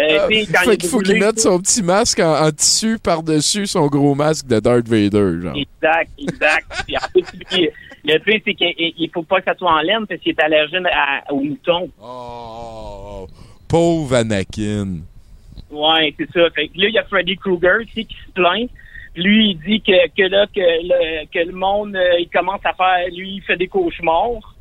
Euh, 0.00 0.28
sais, 0.28 0.46
quand 0.52 0.60
fait 0.62 0.74
il 0.74 0.78
qu'il 0.78 0.88
faut 0.88 0.98
qu'il 1.00 1.18
mette 1.18 1.40
son 1.40 1.58
petit 1.60 1.82
masque 1.82 2.20
en, 2.20 2.46
en 2.46 2.50
tissu 2.50 2.98
par-dessus 2.98 3.66
son 3.66 3.86
gros 3.86 4.14
masque 4.14 4.46
de 4.46 4.60
Darth 4.60 4.88
Vader, 4.88 5.40
genre. 5.42 5.56
Exact, 5.56 6.10
exact. 6.18 6.66
Puis 6.86 6.96
en 6.96 7.08
plus, 7.12 7.68
le 8.04 8.18
pire, 8.18 8.40
c'est 8.44 8.54
qu'il 8.54 8.74
il 8.78 9.10
faut 9.12 9.22
pas 9.22 9.38
que 9.40 9.44
ça 9.44 9.54
soit 9.56 9.72
en 9.72 9.80
laine 9.80 10.06
parce 10.08 10.20
qu'il 10.20 10.32
est 10.32 10.40
allergique 10.42 10.86
à- 10.92 11.32
aux 11.32 11.40
moutons. 11.40 11.90
Oh, 12.02 13.26
pauvre 13.68 14.16
Anakin. 14.16 14.98
Ouais, 15.70 16.14
c'est 16.18 16.30
ça. 16.32 16.50
Fait 16.54 16.68
que 16.68 16.78
là, 16.78 16.88
il 16.88 16.94
y 16.94 16.98
a 16.98 17.04
Freddy 17.04 17.36
Krueger 17.36 17.84
qui 17.92 18.02
se 18.04 18.30
plaint. 18.34 18.68
Lui, 19.14 19.50
il 19.50 19.58
dit 19.58 19.80
que, 19.82 20.08
que 20.16 20.22
là, 20.28 20.46
que 20.46 20.60
le, 20.60 21.26
que 21.26 21.46
le 21.46 21.52
monde, 21.54 21.94
euh, 21.96 22.18
il 22.20 22.28
commence 22.28 22.60
à 22.64 22.72
faire, 22.72 23.06
lui, 23.14 23.36
il 23.36 23.42
fait 23.42 23.56
des 23.56 23.68
cauchemars. 23.68 24.51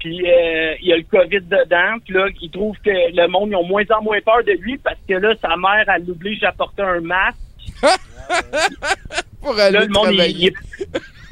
Puis 0.00 0.18
euh, 0.26 0.74
il 0.80 0.88
y 0.88 0.92
a 0.92 0.96
le 0.96 1.02
COVID 1.04 1.40
dedans. 1.42 1.98
Puis 2.04 2.14
là, 2.14 2.26
il 2.40 2.50
trouve 2.50 2.76
que 2.78 2.90
le 2.90 3.28
monde, 3.28 3.50
ils 3.50 3.56
ont 3.56 3.64
moins 3.66 3.84
en 3.90 4.02
moins 4.02 4.20
peur 4.22 4.42
de 4.44 4.52
lui 4.52 4.76
parce 4.78 4.98
que 5.08 5.14
là, 5.14 5.34
sa 5.40 5.56
mère, 5.56 5.84
elle 5.94 6.06
l'oblige 6.06 6.42
à 6.42 6.52
porter 6.52 6.82
un 6.82 7.00
masque. 7.00 7.38
Pour 9.40 9.58
aller 9.58 9.78
là, 9.78 9.84
le 9.84 9.88
monde, 9.92 10.08
il, 10.12 10.44
il 10.44 10.52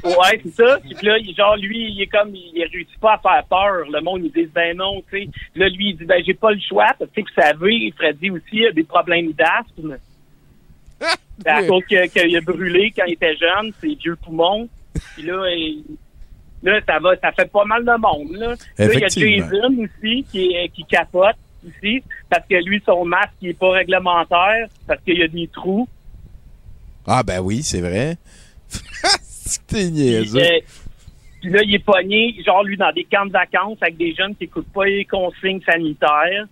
Ouais, 0.03 0.41
c'est 0.43 0.53
ça. 0.63 0.79
Puis 0.79 1.05
là, 1.05 1.17
il- 1.17 1.35
genre, 1.35 1.57
lui, 1.57 1.91
il 1.91 2.01
est 2.01 2.07
comme, 2.07 2.33
il 2.33 2.63
réussit 2.71 2.97
pas 3.01 3.15
à 3.15 3.17
faire 3.17 3.43
peur. 3.49 3.89
Le 3.91 3.99
monde, 4.01 4.21
il 4.23 4.31
dit, 4.31 4.49
ben 4.53 4.77
non, 4.77 5.01
tu 5.11 5.23
sais. 5.25 5.29
Là, 5.55 5.67
lui, 5.67 5.89
il 5.89 5.97
dit, 5.97 6.05
ben, 6.05 6.23
j'ai 6.25 6.33
pas 6.33 6.51
le 6.51 6.59
choix. 6.59 6.87
Parce 6.97 7.11
que, 7.11 7.19
vous 7.21 7.27
savez, 7.35 7.93
Freddy 7.97 8.29
aussi 8.31 8.65
a 8.65 8.71
des 8.71 8.83
problèmes 8.85 9.33
d'asthme. 9.33 9.97
C'est 11.41 11.49
à 11.49 11.63
cause 11.67 11.83
qu'il 11.85 12.35
a 12.37 12.41
brûlé 12.41 12.93
quand 12.95 13.05
il 13.07 13.13
était 13.13 13.35
jeune, 13.35 13.71
ses 13.81 13.95
vieux 13.95 14.15
poumons. 14.15 14.67
Puis 15.15 15.23
là, 15.25 15.45
il- 15.53 15.83
là, 16.63 16.79
ça 16.85 16.99
va, 16.99 17.15
ça 17.17 17.31
fait 17.31 17.49
pas 17.51 17.65
mal 17.65 17.83
de 17.83 17.97
monde, 17.99 18.35
là. 18.37 18.55
Là, 18.77 18.93
il 18.93 18.99
y 18.99 19.03
a. 19.03 19.07
Jason 19.07 19.75
aussi 19.83 20.25
qui, 20.31 20.55
qui 20.73 20.83
capote 20.85 21.35
aussi. 21.67 22.03
Parce 22.29 22.45
que 22.47 22.55
lui, 22.63 22.81
son 22.85 23.05
masque, 23.05 23.33
il 23.41 23.49
est 23.49 23.59
pas 23.59 23.71
réglementaire. 23.71 24.67
Parce 24.87 25.01
qu'il 25.01 25.17
y 25.17 25.23
a 25.23 25.27
des 25.27 25.47
trous. 25.47 25.87
Ah, 27.07 27.23
ben 27.23 27.39
oui, 27.39 27.63
c'est 27.63 27.81
vrai. 27.81 28.17
t'es 29.67 29.89
niaiseux. 29.89 30.39
Euh, 30.39 30.59
Puis 31.41 31.49
là, 31.49 31.61
il 31.63 31.75
est 31.75 31.83
pogné, 31.83 32.35
genre, 32.45 32.63
lui, 32.63 32.77
dans 32.77 32.91
des 32.91 33.05
camps 33.05 33.25
de 33.25 33.31
vacances 33.31 33.77
avec 33.81 33.97
des 33.97 34.13
jeunes 34.13 34.35
qui 34.35 34.43
n'écoutent 34.43 34.71
pas 34.73 34.85
les 34.85 35.05
consignes 35.05 35.61
sanitaires. 35.61 36.45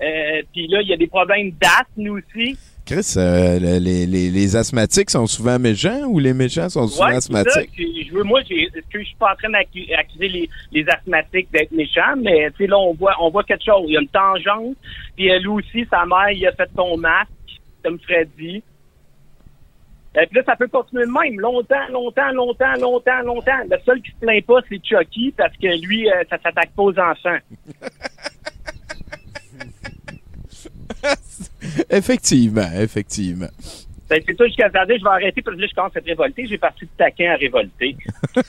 Euh, 0.00 0.42
puis 0.52 0.66
là, 0.66 0.80
il 0.82 0.88
y 0.88 0.92
a 0.92 0.96
des 0.96 1.06
problèmes 1.06 1.52
d'asthme 1.52 2.08
aussi. 2.08 2.58
Chris, 2.84 3.14
euh, 3.16 3.60
le- 3.60 3.78
les, 3.78 4.06
les, 4.06 4.30
les 4.30 4.56
asthmatiques 4.56 5.10
sont 5.10 5.26
souvent 5.26 5.58
méchants 5.58 6.02
ou 6.08 6.18
les 6.18 6.34
méchants 6.34 6.68
sont 6.68 6.88
souvent 6.88 7.06
Ouais, 7.10 7.20
c'est 7.20 7.32
ça. 7.32 7.38
asthmatiques? 7.38 7.70
Je 7.76 8.12
veux, 8.12 8.24
moi, 8.24 8.40
j'ai- 8.48 8.64
est-ce 8.64 8.80
que 8.92 8.98
je 9.00 9.04
suis 9.04 9.16
pas 9.16 9.32
en 9.32 9.36
train 9.36 9.50
d'accu- 9.50 9.86
d'accuser 9.88 10.28
les, 10.28 10.50
les 10.72 10.84
asthmatiques 10.88 11.48
d'être 11.52 11.70
méchants, 11.72 12.16
mais 12.20 12.48
là, 12.58 12.78
on 12.78 12.92
voit, 12.94 13.14
on 13.20 13.30
voit 13.30 13.44
quelque 13.44 13.64
chose. 13.64 13.84
Il 13.86 13.92
y 13.94 13.96
a 13.96 14.00
une 14.00 14.08
tangente. 14.08 14.76
Puis 15.16 15.28
lui 15.38 15.46
aussi, 15.48 15.86
sa 15.90 16.04
mère, 16.06 16.30
il 16.32 16.44
a 16.46 16.52
fait 16.52 16.68
son 16.76 16.96
masque, 16.96 17.30
comme 17.84 17.98
Freddy. 18.00 18.62
Et 20.14 20.26
puis 20.26 20.36
là, 20.38 20.42
ça 20.44 20.56
peut 20.56 20.68
continuer 20.68 21.06
de 21.06 21.10
même, 21.10 21.40
longtemps, 21.40 21.86
longtemps, 21.90 22.32
longtemps, 22.32 22.74
longtemps, 22.80 23.22
longtemps. 23.24 23.58
Le 23.70 23.76
seul 23.86 24.02
qui 24.02 24.10
se 24.10 24.16
plaint 24.20 24.44
pas, 24.44 24.60
c'est 24.68 24.80
Chucky, 24.84 25.32
parce 25.36 25.56
que 25.56 25.68
lui, 25.86 26.06
euh, 26.10 26.22
ça 26.28 26.36
s'attaque 26.42 26.72
pas 26.76 26.82
aux 26.82 26.98
enfants. 26.98 27.38
effectivement, 31.90 32.68
effectivement. 32.78 33.48
Ben, 34.08 34.22
c'est 34.26 34.36
ça 34.36 34.46
jusqu'à 34.46 34.68
ce 34.68 34.72
je 34.98 35.02
vais 35.04 35.10
arrêter 35.10 35.40
parce 35.42 35.56
que 35.56 35.60
là, 35.62 35.66
je 35.70 35.74
commence 35.74 35.96
à 35.96 35.98
être 36.00 36.06
révolté. 36.06 36.46
J'ai 36.46 36.58
parti 36.58 36.84
de 36.84 36.90
taquin 36.98 37.32
à 37.32 37.36
révolter. 37.36 37.96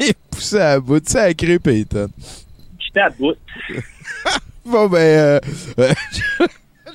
Il 0.00 0.06
est 0.10 0.18
poussé 0.30 0.58
à 0.58 0.78
bout 0.78 1.00
de 1.00 1.08
sacré 1.08 1.58
Peyton. 1.58 2.08
J'étais 2.78 3.00
à 3.00 3.10
bout. 3.10 3.34
Bon, 4.68 4.88
ben, 4.88 4.98
euh, 4.98 5.40
euh, 5.78 5.92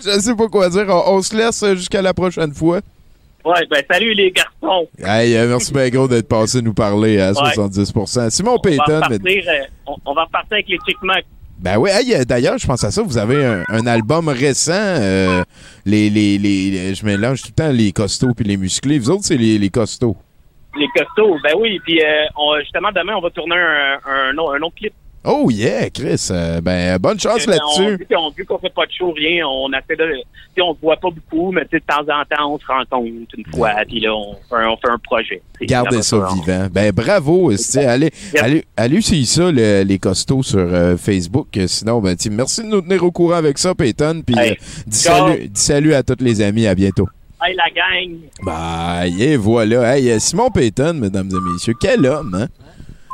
je 0.04 0.20
sais 0.20 0.36
pas 0.36 0.48
quoi 0.50 0.70
dire. 0.70 0.86
On, 0.90 1.16
on 1.16 1.22
se 1.22 1.34
laisse 1.34 1.64
jusqu'à 1.74 2.02
la 2.02 2.14
prochaine 2.14 2.54
fois. 2.54 2.82
Ouais, 3.46 3.66
ben 3.70 3.82
salut 3.90 4.14
les 4.14 4.30
garçons. 4.32 4.90
Hey, 5.00 5.36
euh, 5.38 5.48
merci 5.48 5.72
bien 5.72 5.88
gros 5.88 6.08
d'être 6.10 6.28
passé 6.28 6.62
nous 6.62 6.74
parler 6.74 7.22
à 7.22 7.30
Ouais. 7.30 7.54
70 7.54 7.94
Simon 8.30 8.52
On 8.52 8.56
va 8.56 9.08
mais- 9.10 9.70
on, 9.88 9.96
on 10.06 10.14
va 10.14 10.26
repartir 10.26 10.52
avec 10.52 10.68
les. 10.68 10.78
Ben 11.62 11.78
oui, 11.78 11.92
euh, 12.12 12.24
d'ailleurs, 12.26 12.58
je 12.58 12.66
pense 12.66 12.84
à 12.84 12.90
ça. 12.90 13.04
Vous 13.04 13.20
avez 13.20 13.46
un, 13.46 13.86
album 13.86 14.28
récent. 14.30 14.72
euh, 14.74 15.44
les, 15.86 16.10
les, 16.10 16.40
les, 16.40 16.96
je 16.96 17.06
mélange 17.06 17.44
tout 17.44 17.50
le 17.50 17.64
temps 17.64 17.72
les 17.72 17.92
costauds 17.92 18.34
puis 18.34 18.46
les 18.46 18.58
musclés. 18.58 18.98
Vous 18.98 19.12
autres, 19.12 19.26
c'est 19.26 19.38
les, 19.38 19.60
les 19.60 19.70
costauds. 19.70 20.18
Les 20.76 20.88
costauds, 20.96 21.38
ben 21.44 21.54
oui. 21.60 21.80
Puis 21.84 22.02
euh, 22.02 22.26
justement, 22.62 22.90
demain, 22.96 23.14
on 23.16 23.22
va 23.22 23.30
tourner 23.30 23.56
un, 23.56 24.00
un, 24.10 24.38
un 24.38 24.62
autre 24.62 24.76
clip. 24.76 24.94
Oh 25.24 25.50
yeah, 25.52 25.90
Chris. 25.90 26.30
Euh, 26.32 26.62
ben, 26.62 26.98
bonne 26.98 27.20
chance 27.20 27.46
là-dessus. 27.46 28.08
On, 28.18 28.30
vu 28.32 28.46
qu'on 28.46 28.58
fait 28.58 28.74
pas 28.74 28.86
de 28.88 28.92
show, 28.92 29.12
rien, 29.12 29.46
on 29.48 29.70
de... 29.70 29.76
tu 29.88 29.96
sais, 30.56 30.62
On 30.62 30.74
se 30.74 30.80
voit 30.82 30.98
pas 30.98 31.10
beaucoup, 31.10 31.52
mais 31.52 31.62
de 31.72 31.80
temps 31.80 32.02
en 32.02 32.26
temps, 32.26 32.54
on 32.54 32.60
se 32.60 32.66
rencontre 32.66 33.08
une 33.38 33.46
fois, 33.54 33.72
puis 33.88 34.00
là, 34.00 34.16
on 34.16 34.34
fait 34.50 34.56
un, 34.56 34.70
on 34.70 34.78
fait 34.78 34.90
un 34.90 34.98
projet. 34.98 35.42
Gardez 35.62 36.02
ça 36.02 36.18
vraiment 36.18 36.42
vivant. 36.42 36.68
Ben 36.72 36.92
bravo. 36.92 37.52
Allez, 37.76 38.12
allez, 38.40 38.66
allez 38.76 39.02
ça, 39.02 39.52
le- 39.52 39.84
les 39.84 40.00
costauds 40.00 40.44
sur 40.44 40.60
euh, 40.60 40.98
Facebook. 40.98 41.48
Sinon, 41.68 42.02
ben, 42.02 42.16
merci 42.32 42.64
de 42.64 42.68
nous 42.68 42.82
tenir 42.82 43.04
au 43.04 43.12
courant 43.12 43.36
avec 43.36 43.58
ça, 43.60 43.76
Peyton. 43.76 44.24
Puis 44.26 44.36
Hey, 44.38 44.52
euh, 44.52 44.56
dis, 44.88 44.98
salut, 44.98 45.48
dis 45.48 45.62
salut 45.62 45.94
à 45.94 46.02
tous 46.04 46.18
les 46.24 46.42
amis. 46.42 46.66
À 46.66 46.74
bientôt. 46.74 47.08
Hey, 47.44 47.56
la 47.56 47.70
gang! 47.72 48.18
Bye. 48.44 49.22
Et 49.22 49.36
voilà. 49.36 49.98
Hey, 49.98 50.20
Simon 50.20 50.50
Peyton, 50.52 50.94
mesdames 50.94 51.30
et 51.32 51.54
messieurs. 51.54 51.74
Quel 51.80 52.06
homme, 52.06 52.36
hein? 52.36 52.48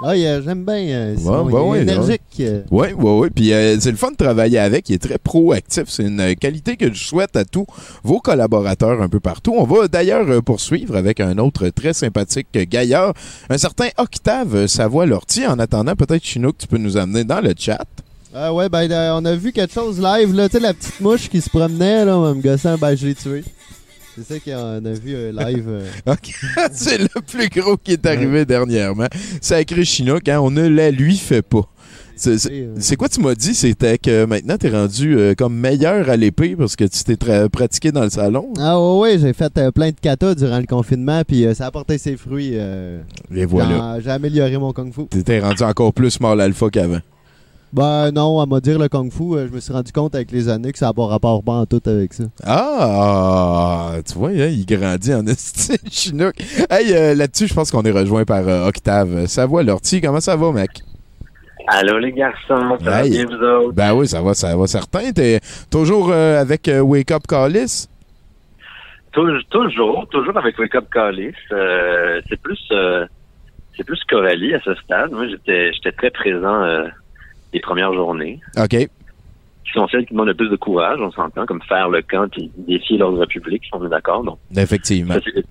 Ah, 0.03 0.11
euh, 0.11 0.41
j'aime 0.45 0.63
bien. 0.63 0.75
euh, 0.75 1.15
Simon, 1.17 1.45
Ouais, 1.45 1.51
il 1.51 1.55
est 1.55 1.69
ouais, 1.69 1.81
énergique. 1.81 2.21
euh. 2.41 2.61
Oui, 2.69 2.87
oui, 2.95 3.11
oui. 3.19 3.27
Puis 3.33 3.51
euh, 3.51 3.79
c'est 3.79 3.89
le 3.89 3.97
fun 3.97 4.11
de 4.11 4.15
travailler 4.15 4.59
avec. 4.59 4.87
Il 4.89 4.93
est 4.93 4.99
très 5.01 5.17
proactif. 5.17 5.85
C'est 5.87 6.03
une 6.03 6.19
euh, 6.19 6.33
qualité 6.35 6.77
que 6.77 6.93
je 6.93 7.03
souhaite 7.03 7.35
à 7.35 7.45
tous 7.45 7.65
vos 8.03 8.19
collaborateurs 8.19 9.01
un 9.01 9.09
peu 9.09 9.19
partout. 9.19 9.55
On 9.57 9.63
va 9.63 9.87
d'ailleurs 9.87 10.29
euh, 10.29 10.41
poursuivre 10.41 10.95
avec 10.95 11.19
un 11.19 11.39
autre 11.39 11.69
très 11.69 11.93
sympathique 11.93 12.47
euh, 12.55 12.65
gaillard, 12.69 13.13
un 13.49 13.57
certain 13.57 13.87
Octave 13.97 14.55
euh, 14.55 14.67
Savoie-Lortie. 14.67 15.47
En 15.47 15.57
attendant, 15.57 15.95
peut-être, 15.95 16.23
Chinook, 16.23 16.57
tu 16.59 16.67
peux 16.67 16.77
nous 16.77 16.95
amener 16.97 17.23
dans 17.23 17.41
le 17.41 17.53
chat. 17.57 17.83
Ah 18.35 18.53
ouais, 18.53 18.69
ben 18.69 18.91
euh, 18.91 19.13
on 19.19 19.25
a 19.25 19.33
vu 19.33 19.51
quelque 19.51 19.73
chose 19.73 19.99
live, 19.99 20.35
là. 20.35 20.47
Tu 20.47 20.57
sais, 20.57 20.59
la 20.59 20.75
petite 20.75 20.99
mouche 21.01 21.27
qui 21.27 21.41
se 21.41 21.49
promenait, 21.49 22.05
là, 22.05 22.17
en 22.17 22.35
me 22.35 22.41
gossant, 22.41 22.77
ben 22.77 22.95
je 22.95 23.07
l'ai 23.07 23.15
tué. 23.15 23.43
C'est 24.17 24.33
ça 24.33 24.39
qu'on 24.39 24.85
a 24.85 24.91
vu 24.93 25.13
euh, 25.15 25.31
live. 25.31 25.65
euh. 25.67 25.85
OK. 26.07 26.33
c'est 26.71 26.97
le 26.97 27.21
plus 27.21 27.49
gros 27.49 27.77
qui 27.77 27.93
est 27.93 28.05
arrivé 28.05 28.45
dernièrement. 28.45 29.07
Sacré 29.41 29.85
Chinook, 29.85 30.27
hein, 30.27 30.39
on 30.41 30.49
ne 30.51 30.67
la 30.67 30.91
lui 30.91 31.17
fait 31.17 31.41
pas. 31.43 31.67
C'est- 32.15 32.95
quoi 32.97 33.09
tu 33.09 33.21
m'as 33.21 33.35
dit? 33.35 33.53
C'était 33.53 33.99
que 33.99 34.25
maintenant, 34.25 34.57
t'es 34.57 34.69
rendu 34.69 35.15
euh, 35.15 35.35
comme 35.35 35.55
meilleur 35.55 36.09
à 36.09 36.15
l'épée 36.17 36.55
parce 36.55 36.75
que 36.75 36.85
tu 36.85 37.03
t'es 37.03 37.15
pratiqué 37.47 37.91
dans 37.91 38.03
le 38.03 38.09
salon. 38.09 38.53
Ah 38.57 38.81
ouais, 38.81 38.99
ouais, 38.99 39.19
j'ai 39.19 39.33
fait 39.33 39.55
euh, 39.59 39.69
plein 39.69 39.89
de 39.91 39.95
katas 40.01 40.33
durant 40.33 40.57
le 40.57 40.65
confinement, 40.65 41.21
puis 41.27 41.45
euh, 41.45 41.53
ça 41.53 41.67
a 41.67 41.71
porté 41.71 41.99
ses 41.99 42.17
fruits. 42.17 42.55
Et 42.55 43.45
voilà. 43.45 43.99
J'ai 44.03 44.09
amélioré 44.09 44.57
mon 44.57 44.73
kung 44.73 44.91
fu. 44.91 45.05
T'étais 45.05 45.39
rendu 45.41 45.61
encore 45.61 45.93
plus 45.93 46.19
mort 46.19 46.35
l'alpha 46.35 46.69
qu'avant. 46.71 47.01
Ben 47.73 48.11
non, 48.11 48.39
à 48.39 48.45
me 48.45 48.59
dire 48.61 48.79
le 48.79 48.87
kung 48.87 49.11
fu, 49.11 49.33
euh, 49.35 49.47
je 49.47 49.53
me 49.53 49.59
suis 49.59 49.73
rendu 49.73 49.91
compte 49.91 50.15
avec 50.15 50.31
les 50.31 50.47
années 50.47 50.71
que 50.71 50.77
ça 50.77 50.87
n'a 50.87 50.93
pas 50.93 51.05
rapport 51.05 51.43
pas 51.43 51.51
en 51.51 51.65
tout 51.65 51.81
avec 51.85 52.13
ça. 52.13 52.23
Ah, 52.45 53.95
tu 54.07 54.13
vois, 54.17 54.29
hein, 54.29 54.47
il 54.47 54.65
grandit 54.65 55.13
en 55.13 55.25
estime, 55.27 55.75
Chinook. 55.91 56.33
Hey, 56.69 56.93
euh, 56.95 57.13
là-dessus, 57.13 57.47
je 57.47 57.53
pense 57.53 57.69
qu'on 57.69 57.83
est 57.83 57.91
rejoint 57.91 58.23
par 58.23 58.47
euh, 58.47 58.67
Octave. 58.67 59.25
Ça 59.27 59.45
va, 59.47 59.63
Lortie? 59.63 59.99
Comment 60.01 60.21
ça 60.21 60.35
va, 60.37 60.51
mec? 60.53 60.69
Allô 61.69 61.97
les 61.99 62.13
garçons, 62.13 62.77
ça 62.79 62.89
va 62.89 63.03
bien 63.03 63.25
vous 63.25 63.33
autres? 63.43 63.73
Ben 63.73 63.93
oui, 63.93 64.07
ça 64.07 64.21
va, 64.21 64.33
ça 64.33 64.55
va 64.55 64.67
certain. 64.67 65.11
T'es 65.11 65.41
toujours 65.69 66.09
euh, 66.11 66.39
avec 66.39 66.69
euh, 66.69 66.79
Wake 66.79 67.11
Up 67.11 67.23
Callis? 67.27 67.87
Tou- 69.11 69.41
toujours, 69.49 70.07
toujours 70.09 70.37
avec 70.37 70.57
Wake 70.57 70.75
Up 70.75 70.85
Callis. 70.89 71.33
Euh, 71.51 72.21
c'est 72.29 72.39
plus 72.41 72.59
euh, 72.71 73.05
c'est 73.75 73.83
plus 73.83 73.99
Coralie 74.09 74.53
à 74.53 74.61
ce 74.61 74.73
stade. 74.75 75.11
Moi 75.11 75.27
j'étais 75.27 75.73
j'étais 75.73 75.91
très 75.91 76.09
présent 76.11 76.63
euh, 76.63 76.85
les 77.53 77.59
premières 77.59 77.93
journées. 77.93 78.39
OK. 78.57 78.69
Qui 78.69 79.73
sont 79.73 79.87
celles 79.89 80.05
qui 80.05 80.13
demandent 80.13 80.27
le 80.27 80.33
plus 80.33 80.49
de 80.49 80.55
courage, 80.55 80.99
on 81.01 81.11
s'entend, 81.11 81.45
comme 81.45 81.61
faire 81.63 81.89
le 81.89 82.01
camp 82.01 82.27
et 82.37 82.49
défier 82.57 82.97
l'ordre 82.97 83.25
public, 83.25 83.63
si 83.63 83.69
on 83.73 83.85
est 83.85 83.89
d'accord. 83.89 84.23
Donc, 84.23 84.37
Effectivement. 84.55 85.15
c'est- 85.23 85.43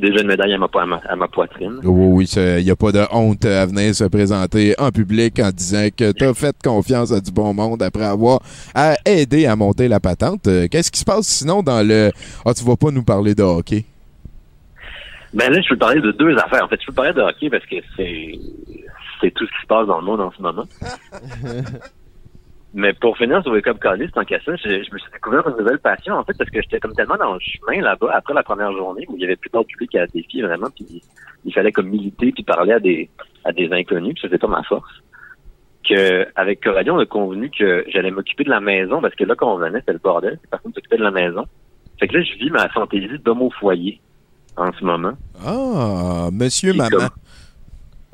déjà 0.00 0.20
une 0.20 0.28
médaille 0.28 0.52
à 0.54 0.58
ma, 0.58 0.68
à 0.72 0.86
ma, 0.86 0.96
à 1.08 1.16
ma 1.16 1.26
poitrine. 1.28 1.80
Oui, 1.82 2.06
oui, 2.12 2.24
il 2.58 2.64
n'y 2.64 2.70
a 2.70 2.76
pas 2.76 2.92
de 2.92 3.02
honte 3.12 3.44
à 3.44 3.66
venir 3.66 3.92
se 3.94 4.04
présenter 4.04 4.74
en 4.78 4.90
public 4.90 5.38
en 5.40 5.50
disant 5.50 5.88
que 5.96 6.12
tu 6.12 6.24
as 6.24 6.34
fait 6.34 6.54
confiance 6.62 7.10
à 7.12 7.20
du 7.20 7.32
bon 7.32 7.52
monde 7.54 7.82
après 7.82 8.04
avoir 8.04 8.40
à 8.74 8.94
aider 9.06 9.46
à 9.46 9.56
monter 9.56 9.88
la 9.88 9.98
patente. 10.00 10.46
Euh, 10.46 10.68
Qu'est-ce 10.70 10.92
qui 10.92 11.00
se 11.00 11.04
passe 11.04 11.26
sinon 11.26 11.62
dans 11.62 11.84
le... 11.86 12.10
Ah, 12.44 12.54
tu 12.54 12.64
vas 12.64 12.76
pas 12.76 12.90
nous 12.92 13.02
parler 13.04 13.34
de 13.34 13.42
hockey? 13.42 13.84
Ben 15.32 15.50
là, 15.52 15.60
je 15.60 15.68
peux 15.68 15.76
parler 15.78 16.00
de 16.00 16.12
deux 16.12 16.36
affaires. 16.36 16.64
En 16.64 16.68
fait, 16.68 16.78
je 16.80 16.86
peux 16.86 16.92
parler 16.92 17.12
de 17.12 17.20
hockey 17.20 17.50
parce 17.50 17.66
que 17.66 17.76
c'est 17.96 18.32
c'est 19.20 19.30
tout 19.32 19.46
ce 19.46 19.50
qui 19.52 19.62
se 19.62 19.66
passe 19.66 19.86
dans 19.86 19.98
le 19.98 20.04
monde 20.04 20.20
en 20.20 20.30
ce 20.32 20.42
moment. 20.42 20.64
Mais 22.76 22.92
pour 22.92 23.16
finir 23.16 23.40
sur 23.42 23.52
Wake 23.52 23.68
Up 23.68 23.78
Callis, 23.80 24.10
tant 24.12 24.24
qu'à 24.24 24.40
ça, 24.40 24.56
je, 24.56 24.68
je 24.68 24.92
me 24.92 24.98
suis 24.98 25.12
découvert 25.12 25.46
une 25.48 25.56
nouvelle 25.56 25.78
passion, 25.78 26.14
en 26.14 26.24
fait, 26.24 26.36
parce 26.36 26.50
que 26.50 26.60
j'étais 26.60 26.80
comme 26.80 26.92
tellement 26.94 27.16
dans 27.16 27.34
le 27.34 27.40
chemin 27.40 27.80
là-bas, 27.80 28.10
après 28.12 28.34
la 28.34 28.42
première 28.42 28.72
journée, 28.72 29.04
où 29.08 29.14
il 29.16 29.22
y 29.22 29.24
avait 29.24 29.36
plus 29.36 29.48
d'ordre 29.50 29.68
public 29.68 29.94
à 29.94 30.06
défier, 30.08 30.42
vraiment, 30.42 30.66
puis 30.74 31.00
il 31.44 31.54
fallait 31.54 31.70
comme 31.70 31.86
militer, 31.88 32.32
puis 32.32 32.42
parler 32.42 32.72
à 32.72 32.80
des 32.80 33.08
à 33.44 33.52
des 33.52 33.72
inconnus, 33.72 34.14
puis 34.14 34.22
c'était 34.22 34.38
pas 34.38 34.48
ma 34.48 34.62
force, 34.64 34.90
que 35.88 36.26
avec 36.34 36.64
Coralie, 36.64 36.90
on 36.90 36.98
a 36.98 37.06
convenu 37.06 37.48
que 37.50 37.84
j'allais 37.88 38.10
m'occuper 38.10 38.42
de 38.42 38.50
la 38.50 38.60
maison, 38.60 39.00
parce 39.00 39.14
que 39.14 39.22
là, 39.22 39.36
quand 39.36 39.54
on 39.54 39.58
venait, 39.58 39.78
c'était 39.78 39.92
le 39.92 39.98
bordel, 40.00 40.40
personne 40.50 40.70
ne 40.70 40.74
s'occupait 40.74 40.96
de 40.96 41.04
la 41.04 41.10
maison. 41.12 41.44
Fait 42.00 42.08
que 42.08 42.16
là, 42.16 42.24
je 42.24 42.34
vis 42.38 42.50
ma 42.50 42.68
fantaisie 42.70 43.18
d'homme 43.24 43.42
au 43.42 43.50
foyer, 43.50 44.00
en 44.56 44.72
ce 44.72 44.84
moment. 44.84 45.12
Ah, 45.46 46.28
monsieur, 46.32 46.72
maman. 46.74 46.90
comme- 46.90 47.08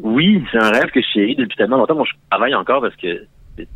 Oui, 0.03 0.43
c'est 0.51 0.59
un 0.59 0.71
rêve 0.71 0.91
que 0.91 1.01
je 1.01 1.07
chéris 1.07 1.37
depuis 1.37 1.57
tellement 1.57 1.77
longtemps. 1.77 1.95
Moi, 1.95 2.07
je 2.09 2.17
travaille 2.31 2.55
encore 2.55 2.81
parce 2.83 2.97
que 2.97 3.25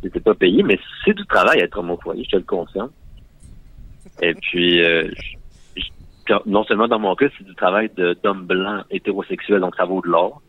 c'était 0.01 0.19
pas 0.19 0.33
payé, 0.33 0.63
mais 0.63 0.79
c'est 1.03 1.13
du 1.13 1.25
travail 1.25 1.59
être 1.59 1.77
homme 1.77 1.91
au 1.91 1.97
foyer, 1.97 2.23
je 2.23 2.31
te 2.31 2.35
le 2.37 2.43
confirme. 2.43 2.89
Et 4.21 4.33
puis, 4.33 4.81
euh, 4.83 5.09
je- 5.75 6.33
non 6.45 6.63
seulement 6.63 6.87
dans 6.87 6.99
mon 6.99 7.15
cas, 7.15 7.27
c'est 7.37 7.43
du 7.43 7.53
travail 7.55 7.89
d'homme 8.23 8.45
blanc 8.45 8.83
hétérosexuel, 8.89 9.59
donc 9.59 9.75
ça 9.75 9.85
vaut 9.85 10.01
de 10.01 10.07
l'or. 10.07 10.41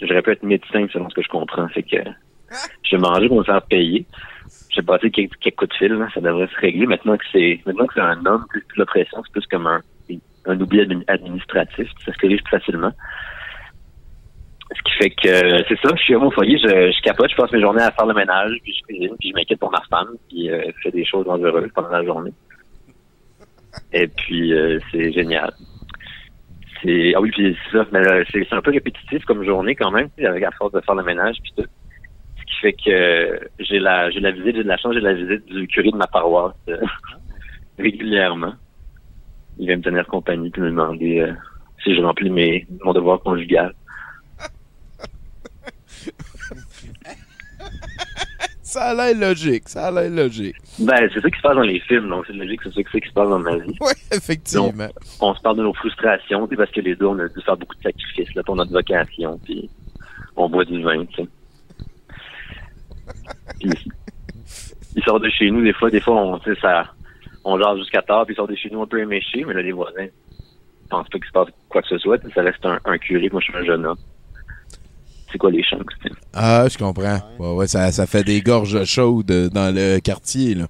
J'aurais 0.00 0.22
pu 0.22 0.32
être 0.32 0.42
médecin 0.42 0.86
selon 0.92 1.08
ce 1.10 1.14
que 1.14 1.22
je 1.22 1.28
comprends. 1.28 1.68
Fait 1.68 1.82
que 1.84 1.96
je 2.82 2.96
vais 2.96 3.02
manger 3.02 3.28
pour 3.28 3.38
me 3.38 3.44
faire 3.44 3.62
payer. 3.62 4.04
J'ai 4.70 4.82
passé 4.82 5.10
quelques, 5.10 5.36
quelques 5.38 5.56
coups 5.56 5.70
de 5.70 5.76
fil, 5.76 5.92
là, 5.92 6.08
ça 6.14 6.20
devrait 6.20 6.48
se 6.48 6.56
régler. 6.58 6.86
Maintenant 6.86 7.16
que 7.16 7.24
c'est 7.30 7.60
maintenant 7.66 7.86
que 7.86 7.94
c'est 7.94 8.00
un 8.00 8.24
homme, 8.26 8.46
plus, 8.48 8.62
plus 8.64 8.78
l'oppression, 8.78 9.22
c'est 9.24 9.32
plus 9.32 9.46
comme 9.46 9.66
un, 9.66 9.80
un 10.46 10.60
oubli 10.60 10.80
admi- 10.80 11.04
administratif, 11.08 11.88
ça 12.04 12.12
se 12.12 12.18
corrige 12.18 12.42
plus 12.42 12.58
facilement. 12.58 12.90
Ce 14.74 14.82
qui 14.82 14.92
fait 14.98 15.10
que 15.10 15.64
c'est 15.68 15.78
ça, 15.80 15.94
je 15.96 16.02
suis 16.02 16.14
à 16.14 16.18
mon 16.18 16.30
foyer, 16.30 16.56
je, 16.58 16.68
je 16.68 17.02
capote, 17.02 17.30
je 17.30 17.36
passe 17.36 17.52
mes 17.52 17.60
journées 17.60 17.82
à 17.82 17.90
faire 17.90 18.06
le 18.06 18.14
ménage, 18.14 18.52
puis 18.62 18.74
je 18.74 18.82
cuisine, 18.86 19.16
puis 19.18 19.30
je 19.30 19.34
m'inquiète 19.34 19.58
pour 19.58 19.70
ma 19.70 19.82
femme, 19.90 20.16
puis 20.28 20.50
euh, 20.50 20.62
je 20.66 20.82
fais 20.82 20.90
des 20.90 21.04
choses 21.04 21.26
dangereuses 21.26 21.70
pendant 21.74 21.90
la 21.90 22.04
journée. 22.04 22.32
Et 23.92 24.06
puis 24.06 24.52
euh, 24.52 24.78
c'est 24.90 25.12
génial. 25.12 25.52
C'est 26.82 27.14
ah 27.14 27.20
oui, 27.20 27.30
puis 27.30 27.56
c'est 27.70 27.78
ça, 27.78 27.86
mais 27.92 28.06
euh, 28.06 28.24
c'est 28.30 28.52
un 28.52 28.60
peu 28.60 28.70
répétitif 28.70 29.24
comme 29.24 29.44
journée 29.44 29.74
quand 29.74 29.90
même, 29.90 30.08
avec 30.18 30.42
à 30.42 30.50
force 30.52 30.72
de 30.72 30.80
faire 30.80 30.94
le 30.94 31.04
ménage 31.04 31.36
puis 31.42 31.52
tout. 31.56 31.68
Ce 32.38 32.44
qui 32.44 32.60
fait 32.60 32.72
que 32.72 33.48
j'ai 33.60 33.78
la 33.78 34.10
j'ai 34.10 34.20
la 34.20 34.32
visite, 34.32 34.56
j'ai 34.56 34.64
de 34.64 34.68
la 34.68 34.76
chance, 34.76 34.94
j'ai 34.94 35.00
la 35.00 35.14
visite 35.14 35.44
du 35.46 35.66
curé 35.68 35.90
de 35.90 35.96
ma 35.96 36.06
paroisse 36.06 36.54
euh, 36.68 36.78
régulièrement. 37.78 38.54
Il 39.58 39.66
vient 39.66 39.76
me 39.76 39.82
tenir 39.82 40.06
compagnie 40.06 40.50
puis 40.50 40.62
me 40.62 40.70
demander 40.70 41.20
euh, 41.20 41.32
si 41.82 41.94
je 41.94 42.02
remplis 42.02 42.30
mes, 42.30 42.66
mon 42.84 42.92
devoir 42.92 43.20
conjugal. 43.20 43.74
Ça 48.72 48.84
a 48.84 48.94
l'air 48.94 49.14
logique, 49.28 49.68
ça 49.68 49.88
a 49.88 49.90
l'air 49.90 50.08
logique. 50.08 50.56
Ben, 50.78 51.06
c'est 51.12 51.20
ça 51.20 51.30
qui 51.30 51.36
se 51.36 51.42
passe 51.42 51.56
dans 51.56 51.60
les 51.60 51.78
films, 51.80 52.08
donc 52.08 52.24
c'est 52.26 52.32
logique, 52.32 52.60
c'est 52.64 52.72
ça 52.72 52.82
qui 52.82 53.06
se 53.06 53.12
passe 53.12 53.28
dans 53.28 53.38
ma 53.38 53.56
vie. 53.58 53.76
Oui, 53.82 53.92
effectivement. 54.10 54.72
Donc, 54.72 54.92
on 55.20 55.34
se 55.34 55.42
parle 55.42 55.58
de 55.58 55.62
nos 55.62 55.74
frustrations, 55.74 56.48
parce 56.48 56.70
que 56.70 56.80
les 56.80 56.96
deux, 56.96 57.04
on 57.04 57.18
a 57.18 57.28
dû 57.28 57.38
faire 57.42 57.58
beaucoup 57.58 57.76
de 57.76 57.82
sacrifices 57.82 58.34
là, 58.34 58.42
pour 58.42 58.56
notre 58.56 58.72
vocation, 58.72 59.38
puis 59.44 59.68
on 60.36 60.48
boit 60.48 60.64
du 60.64 60.82
vin, 60.82 61.04
tu 61.04 61.16
sais. 61.16 61.28
Puis, 63.60 63.70
ils 64.96 65.04
sortent 65.04 65.22
de 65.22 65.28
chez 65.28 65.50
nous, 65.50 65.62
des 65.62 65.74
fois, 65.74 65.90
des 65.90 66.00
fois, 66.00 66.14
on, 66.14 66.40
ça, 66.62 66.84
on 67.44 67.76
jusqu'à 67.76 68.00
tard, 68.00 68.24
puis 68.24 68.32
ils 68.32 68.36
sortent 68.36 68.52
de 68.52 68.56
chez 68.56 68.70
nous 68.70 68.80
un 68.80 68.86
peu 68.86 69.00
éméchés, 69.00 69.44
mais 69.44 69.52
là, 69.52 69.60
les 69.60 69.72
voisins 69.72 70.06
pensent 70.88 71.10
pas 71.10 71.18
qu'il 71.18 71.26
se 71.26 71.32
passe 71.32 71.48
quoi 71.68 71.82
que 71.82 71.88
ce 71.88 71.98
soit, 71.98 72.18
ça 72.34 72.40
reste 72.40 72.64
un, 72.64 72.78
un 72.86 72.96
curé, 72.96 73.28
moi, 73.30 73.42
je 73.44 73.52
suis 73.52 73.58
un 73.58 73.64
jeune 73.66 73.84
homme. 73.84 73.98
C'est 75.32 75.38
quoi 75.38 75.50
les 75.50 75.62
chances, 75.62 75.80
tu 76.02 76.08
sais. 76.08 76.14
Ah, 76.34 76.66
je 76.70 76.76
comprends. 76.76 77.18
Ouais, 77.38 77.54
ouais, 77.54 77.66
ça, 77.66 77.90
ça 77.90 78.06
fait 78.06 78.22
des 78.22 78.42
gorges 78.42 78.84
chaudes 78.84 79.50
dans 79.52 79.74
le 79.74 79.98
quartier, 80.00 80.54
là. 80.54 80.66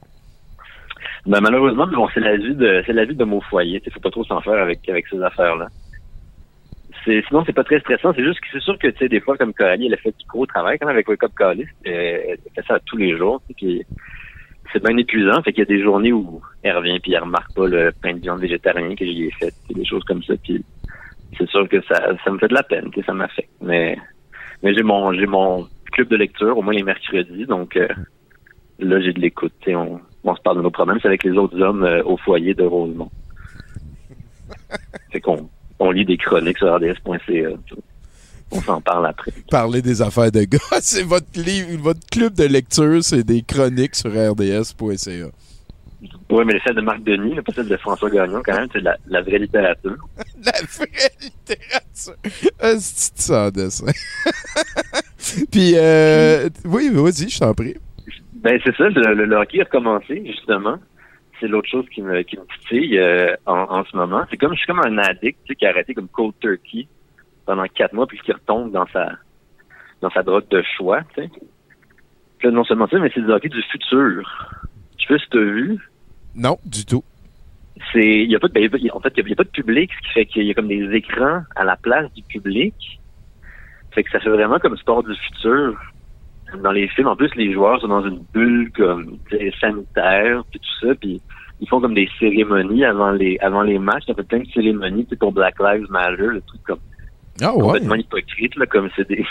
Ben, 1.26 1.40
malheureusement, 1.40 1.86
bon, 1.86 2.08
c'est 2.12 2.20
la 2.20 2.36
vie 2.36 2.54
de, 2.54 2.82
c'est 2.84 2.92
la 2.92 3.04
vie 3.04 3.14
de 3.14 3.24
mon 3.24 3.40
foyer. 3.40 3.80
Il 3.84 3.92
faut 3.92 4.00
pas 4.00 4.10
trop 4.10 4.24
s'en 4.24 4.40
faire 4.40 4.60
avec, 4.60 4.88
avec 4.88 5.06
ces 5.08 5.22
affaires-là. 5.22 5.68
C'est, 7.04 7.22
sinon, 7.28 7.44
c'est 7.44 7.52
pas 7.52 7.64
très 7.64 7.80
stressant. 7.80 8.12
C'est 8.14 8.24
juste 8.24 8.40
que 8.40 8.46
c'est 8.52 8.60
sûr 8.60 8.78
que, 8.78 8.88
tu 8.88 8.98
sais, 8.98 9.08
des 9.08 9.20
fois, 9.20 9.36
comme 9.36 9.54
Coralie, 9.54 9.86
elle 9.86 9.94
a 9.94 9.98
fait 9.98 10.16
du 10.16 10.26
gros 10.26 10.46
travail 10.46 10.78
quand 10.78 10.86
même 10.86 10.96
avec 10.96 11.08
Wake 11.08 11.22
Up 11.22 11.32
Callis. 11.36 11.66
Elle 11.84 12.38
fait 12.54 12.66
ça 12.66 12.78
tous 12.86 12.96
les 12.96 13.16
jours. 13.16 13.40
Puis, 13.56 13.84
c'est 14.72 14.82
bien 14.82 14.96
épuisant. 14.96 15.42
Fait 15.42 15.52
qu'il 15.52 15.60
y 15.60 15.62
a 15.62 15.76
des 15.76 15.82
journées 15.82 16.12
où 16.12 16.40
elle 16.62 16.76
revient 16.76 16.98
puis 17.00 17.12
elle 17.12 17.22
remarque 17.22 17.54
pas 17.54 17.66
le 17.66 17.92
pain 18.02 18.14
de 18.14 18.20
viande 18.20 18.40
végétarien 18.40 18.94
que 18.94 19.04
j'y 19.04 19.26
ai 19.26 19.30
fait. 19.32 19.52
Des 19.70 19.84
choses 19.84 20.04
comme 20.04 20.22
ça. 20.22 20.34
Puis, 20.42 20.64
c'est 21.38 21.48
sûr 21.48 21.68
que 21.68 21.80
ça, 21.82 22.16
ça 22.24 22.30
me 22.30 22.38
fait 22.38 22.48
de 22.48 22.54
la 22.54 22.62
peine. 22.64 22.90
Ça 23.06 23.12
m'affecte. 23.12 23.50
Mais, 23.60 23.96
mais 24.62 24.74
j'ai 24.74 24.82
mon, 24.82 25.12
j'ai 25.12 25.26
mon 25.26 25.68
club 25.92 26.08
de 26.08 26.16
lecture, 26.16 26.56
au 26.56 26.62
moins 26.62 26.74
les 26.74 26.82
mercredis. 26.82 27.46
Donc, 27.46 27.76
euh, 27.76 27.88
là, 28.78 29.00
j'ai 29.00 29.12
de 29.12 29.20
l'écoute. 29.20 29.52
On, 29.68 30.00
on 30.24 30.36
se 30.36 30.40
parle 30.42 30.58
de 30.58 30.62
nos 30.62 30.70
problèmes. 30.70 30.98
C'est 31.00 31.08
avec 31.08 31.24
les 31.24 31.32
autres 31.32 31.60
hommes 31.60 31.84
euh, 31.84 32.02
au 32.04 32.16
foyer 32.16 32.54
de 32.54 32.64
Rosemont. 32.64 33.10
fait 35.12 35.20
qu'on 35.20 35.48
on 35.78 35.90
lit 35.90 36.04
des 36.04 36.16
chroniques 36.16 36.58
sur 36.58 36.74
rds.ca. 36.74 37.50
On 38.52 38.60
s'en 38.60 38.80
parle 38.80 39.06
après. 39.06 39.32
Parler 39.50 39.82
des 39.82 40.02
affaires 40.02 40.30
de 40.30 40.44
gars, 40.44 40.58
c'est 40.80 41.02
votre 41.02 41.40
livre, 41.40 41.70
votre 41.80 42.06
club 42.10 42.34
de 42.34 42.44
lecture, 42.44 43.02
c'est 43.02 43.24
des 43.24 43.42
chroniques 43.42 43.94
sur 43.94 44.10
rds.ca. 44.10 45.30
Oui, 46.30 46.44
mais 46.44 46.58
celle 46.64 46.74
de 46.76 46.80
Marc 46.80 47.02
Denis, 47.02 47.34
pas 47.42 47.52
celle 47.52 47.68
de 47.68 47.76
François 47.76 48.10
Gagnon, 48.10 48.42
quand 48.44 48.54
même, 48.54 48.68
c'est 48.72 48.80
la, 48.80 48.96
la 49.06 49.22
vraie 49.22 49.38
littérature. 49.38 49.96
La 50.44 50.52
vraie 50.66 51.12
littérature. 51.20 52.14
Un 52.60 52.74
petit 52.74 53.10
sans 53.22 53.50
dessin. 53.50 53.92
Puis, 55.52 55.74
euh, 55.76 56.48
oui, 56.64 56.90
vas-y, 56.92 57.28
je 57.28 57.38
t'en 57.38 57.54
prie. 57.54 57.76
Ben 58.34 58.58
c'est 58.64 58.74
ça, 58.74 58.88
le, 58.88 59.14
le, 59.14 59.24
le 59.26 59.36
hockey 59.36 59.60
a 59.60 59.64
recommencé, 59.64 60.24
justement. 60.26 60.78
C'est 61.38 61.46
l'autre 61.46 61.68
chose 61.68 61.86
qui 61.94 62.02
me, 62.02 62.22
qui 62.22 62.36
me 62.36 62.44
titille 62.58 62.98
euh, 62.98 63.36
en, 63.46 63.66
en 63.70 63.84
ce 63.84 63.96
moment. 63.96 64.24
C'est 64.30 64.36
comme 64.36 64.52
je 64.52 64.58
suis 64.58 64.66
comme 64.66 64.80
un 64.80 64.98
addict 64.98 65.38
tu 65.44 65.52
sais, 65.52 65.54
qui 65.54 65.66
a 65.66 65.68
arrêté 65.70 65.94
comme 65.94 66.08
cold 66.08 66.34
turkey 66.40 66.88
pendant 67.46 67.64
quatre 67.66 67.92
mois 67.92 68.06
puis 68.06 68.18
qui 68.24 68.32
retombe 68.32 68.72
dans 68.72 68.86
sa 68.92 69.12
dans 70.00 70.10
sa 70.10 70.22
drogue 70.24 70.48
de 70.50 70.62
choix, 70.76 71.02
tu 71.14 71.22
sais. 71.22 71.30
Puis 72.38 72.48
là, 72.48 72.50
non 72.50 72.64
seulement 72.64 72.88
ça, 72.88 72.98
mais 72.98 73.10
c'est 73.14 73.20
du 73.20 73.30
hockey 73.30 73.48
du 73.48 73.62
futur. 73.70 74.22
Je 74.98 75.02
sais 75.06 75.14
pas 75.14 75.18
si 75.18 75.30
t'as 75.30 75.38
vu. 75.38 75.78
Non, 76.34 76.58
du 76.64 76.84
tout. 76.84 77.04
C'est 77.92 78.04
il 78.22 78.30
y 78.30 78.36
a 78.36 78.38
pas 78.38 78.48
de, 78.48 78.52
ben, 78.52 78.68
il 78.74 78.84
y 78.86 78.90
a- 78.90 78.96
en 78.96 79.00
fait 79.00 79.12
il 79.16 79.28
y 79.28 79.32
a, 79.32 79.36
pas 79.36 79.44
de 79.44 79.48
public, 79.48 79.90
ce 79.92 80.06
qui 80.08 80.12
fait 80.14 80.26
qu'il 80.26 80.44
y 80.44 80.50
a 80.50 80.54
comme 80.54 80.68
des 80.68 80.90
écrans 80.94 81.42
à 81.56 81.64
la 81.64 81.76
place 81.76 82.12
du 82.14 82.22
public. 82.22 82.74
Fait 83.94 84.02
que 84.02 84.10
ça 84.10 84.20
fait 84.20 84.30
vraiment 84.30 84.58
comme 84.58 84.76
sport 84.76 85.02
du 85.02 85.14
futur. 85.14 85.78
Dans 86.62 86.72
les 86.72 86.86
films, 86.88 87.08
en 87.08 87.16
plus, 87.16 87.34
les 87.34 87.52
joueurs 87.52 87.80
sont 87.80 87.88
dans 87.88 88.06
une 88.06 88.22
bulle 88.32 88.70
comme 88.76 89.18
sanitaire, 89.60 90.42
puis 90.50 90.60
tout 90.60 90.86
ça, 90.86 90.94
puis 90.94 91.20
ils 91.60 91.68
font 91.68 91.80
comme 91.80 91.94
des 91.94 92.08
cérémonies 92.18 92.84
avant 92.84 93.10
les 93.10 93.38
avant 93.40 93.62
les 93.62 93.78
matchs. 93.78 94.04
Ils 94.08 94.14
fait 94.14 94.22
plein 94.22 94.40
de 94.40 94.46
cérémonies, 94.48 95.06
sais, 95.08 95.16
pour 95.16 95.32
Black 95.32 95.54
Lives 95.58 95.90
Matter, 95.90 96.26
le 96.26 96.40
truc 96.42 96.62
comme 96.64 96.78
Ah 97.40 97.54
ouais. 97.54 97.62
complètement 97.62 97.94
hypocrite, 97.94 98.54
là, 98.56 98.66
comme 98.66 98.88
c'est 98.96 99.08
des 99.08 99.24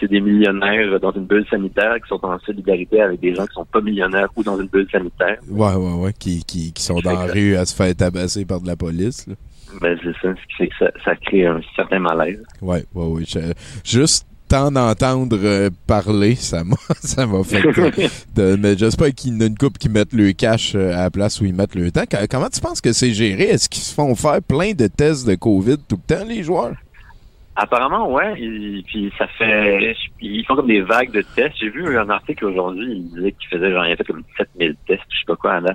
c'est 0.00 0.08
des 0.10 0.20
millionnaires 0.20 0.98
dans 1.00 1.12
une 1.12 1.26
bulle 1.26 1.46
sanitaire 1.50 1.94
qui 2.02 2.08
sont 2.08 2.24
en 2.24 2.38
solidarité 2.40 3.00
avec 3.00 3.20
des 3.20 3.34
gens 3.34 3.46
qui 3.46 3.54
sont 3.54 3.66
pas 3.66 3.80
millionnaires 3.80 4.28
ou 4.34 4.42
dans 4.42 4.58
une 4.60 4.66
bulle 4.68 4.88
sanitaire. 4.90 5.36
Ouais, 5.48 5.74
ouais, 5.74 5.92
ouais, 5.94 6.12
qui, 6.18 6.42
qui, 6.44 6.72
qui 6.72 6.82
sont 6.82 6.98
dans 7.00 7.12
la 7.12 7.26
rue 7.26 7.54
à 7.56 7.64
se 7.66 7.74
faire 7.74 7.94
tabasser 7.94 8.44
par 8.44 8.60
de 8.60 8.66
la 8.66 8.76
police. 8.76 9.26
Là. 9.26 9.34
Ben 9.80 9.96
c'est 10.02 10.12
ça, 10.20 10.34
ce 10.34 10.46
qui 10.48 10.54
fait 10.58 10.66
que 10.68 10.74
ça, 10.80 10.90
ça 11.04 11.14
crée 11.16 11.46
un 11.46 11.60
certain 11.76 12.00
malaise. 12.00 12.42
Ouais, 12.60 12.84
ouais, 12.94 13.06
ouais. 13.06 13.22
je- 13.26 13.52
juste 13.84 14.26
temps 14.48 14.72
d'entendre 14.72 15.38
euh, 15.44 15.70
parler, 15.86 16.34
ça 16.34 16.64
m'a 16.64 16.74
ça 17.00 17.24
m'a 17.24 17.44
fait. 17.44 17.62
de- 18.34 18.56
mais 18.56 18.76
j'espère 18.76 19.14
qu'il 19.14 19.34
y 19.34 19.36
en 19.36 19.40
a 19.42 19.44
une 19.46 19.56
couple 19.56 19.78
qui 19.78 19.88
mettent 19.88 20.12
le 20.12 20.32
cash 20.32 20.74
euh, 20.74 20.92
à 20.92 21.02
la 21.02 21.10
place 21.10 21.40
où 21.40 21.44
ils 21.44 21.54
mettent 21.54 21.76
le 21.76 21.92
temps. 21.92 22.02
Qu- 22.10 22.26
Comment 22.28 22.48
tu 22.48 22.60
penses 22.60 22.80
que 22.80 22.92
c'est 22.92 23.12
géré? 23.12 23.44
Est-ce 23.44 23.68
qu'ils 23.68 23.82
se 23.84 23.94
font 23.94 24.12
faire 24.16 24.42
plein 24.42 24.72
de 24.72 24.88
tests 24.88 25.24
de 25.28 25.36
COVID 25.36 25.76
tout 25.88 26.00
le 26.08 26.16
temps, 26.16 26.24
les 26.26 26.42
joueurs? 26.42 26.74
Apparemment, 27.62 28.10
ouais. 28.10 28.40
Et, 28.40 28.82
puis 28.86 29.12
ça 29.18 29.26
fait. 29.38 29.94
Ils 30.22 30.44
font 30.46 30.56
comme 30.56 30.66
des 30.68 30.80
vagues 30.80 31.10
de 31.12 31.20
tests. 31.36 31.56
J'ai 31.60 31.68
vu 31.68 31.98
un 31.98 32.08
article 32.08 32.46
aujourd'hui, 32.46 32.86
il 32.90 33.08
disait 33.14 33.32
qu'il 33.32 33.48
faisait 33.50 33.70
genre, 33.70 33.84
il 33.84 33.92
a 33.92 33.96
fait 33.96 34.04
comme 34.04 34.22
7000 34.38 34.76
tests, 34.86 35.02
je 35.10 35.18
sais 35.18 35.24
pas 35.26 35.36
quoi, 35.36 35.60
là. 35.60 35.74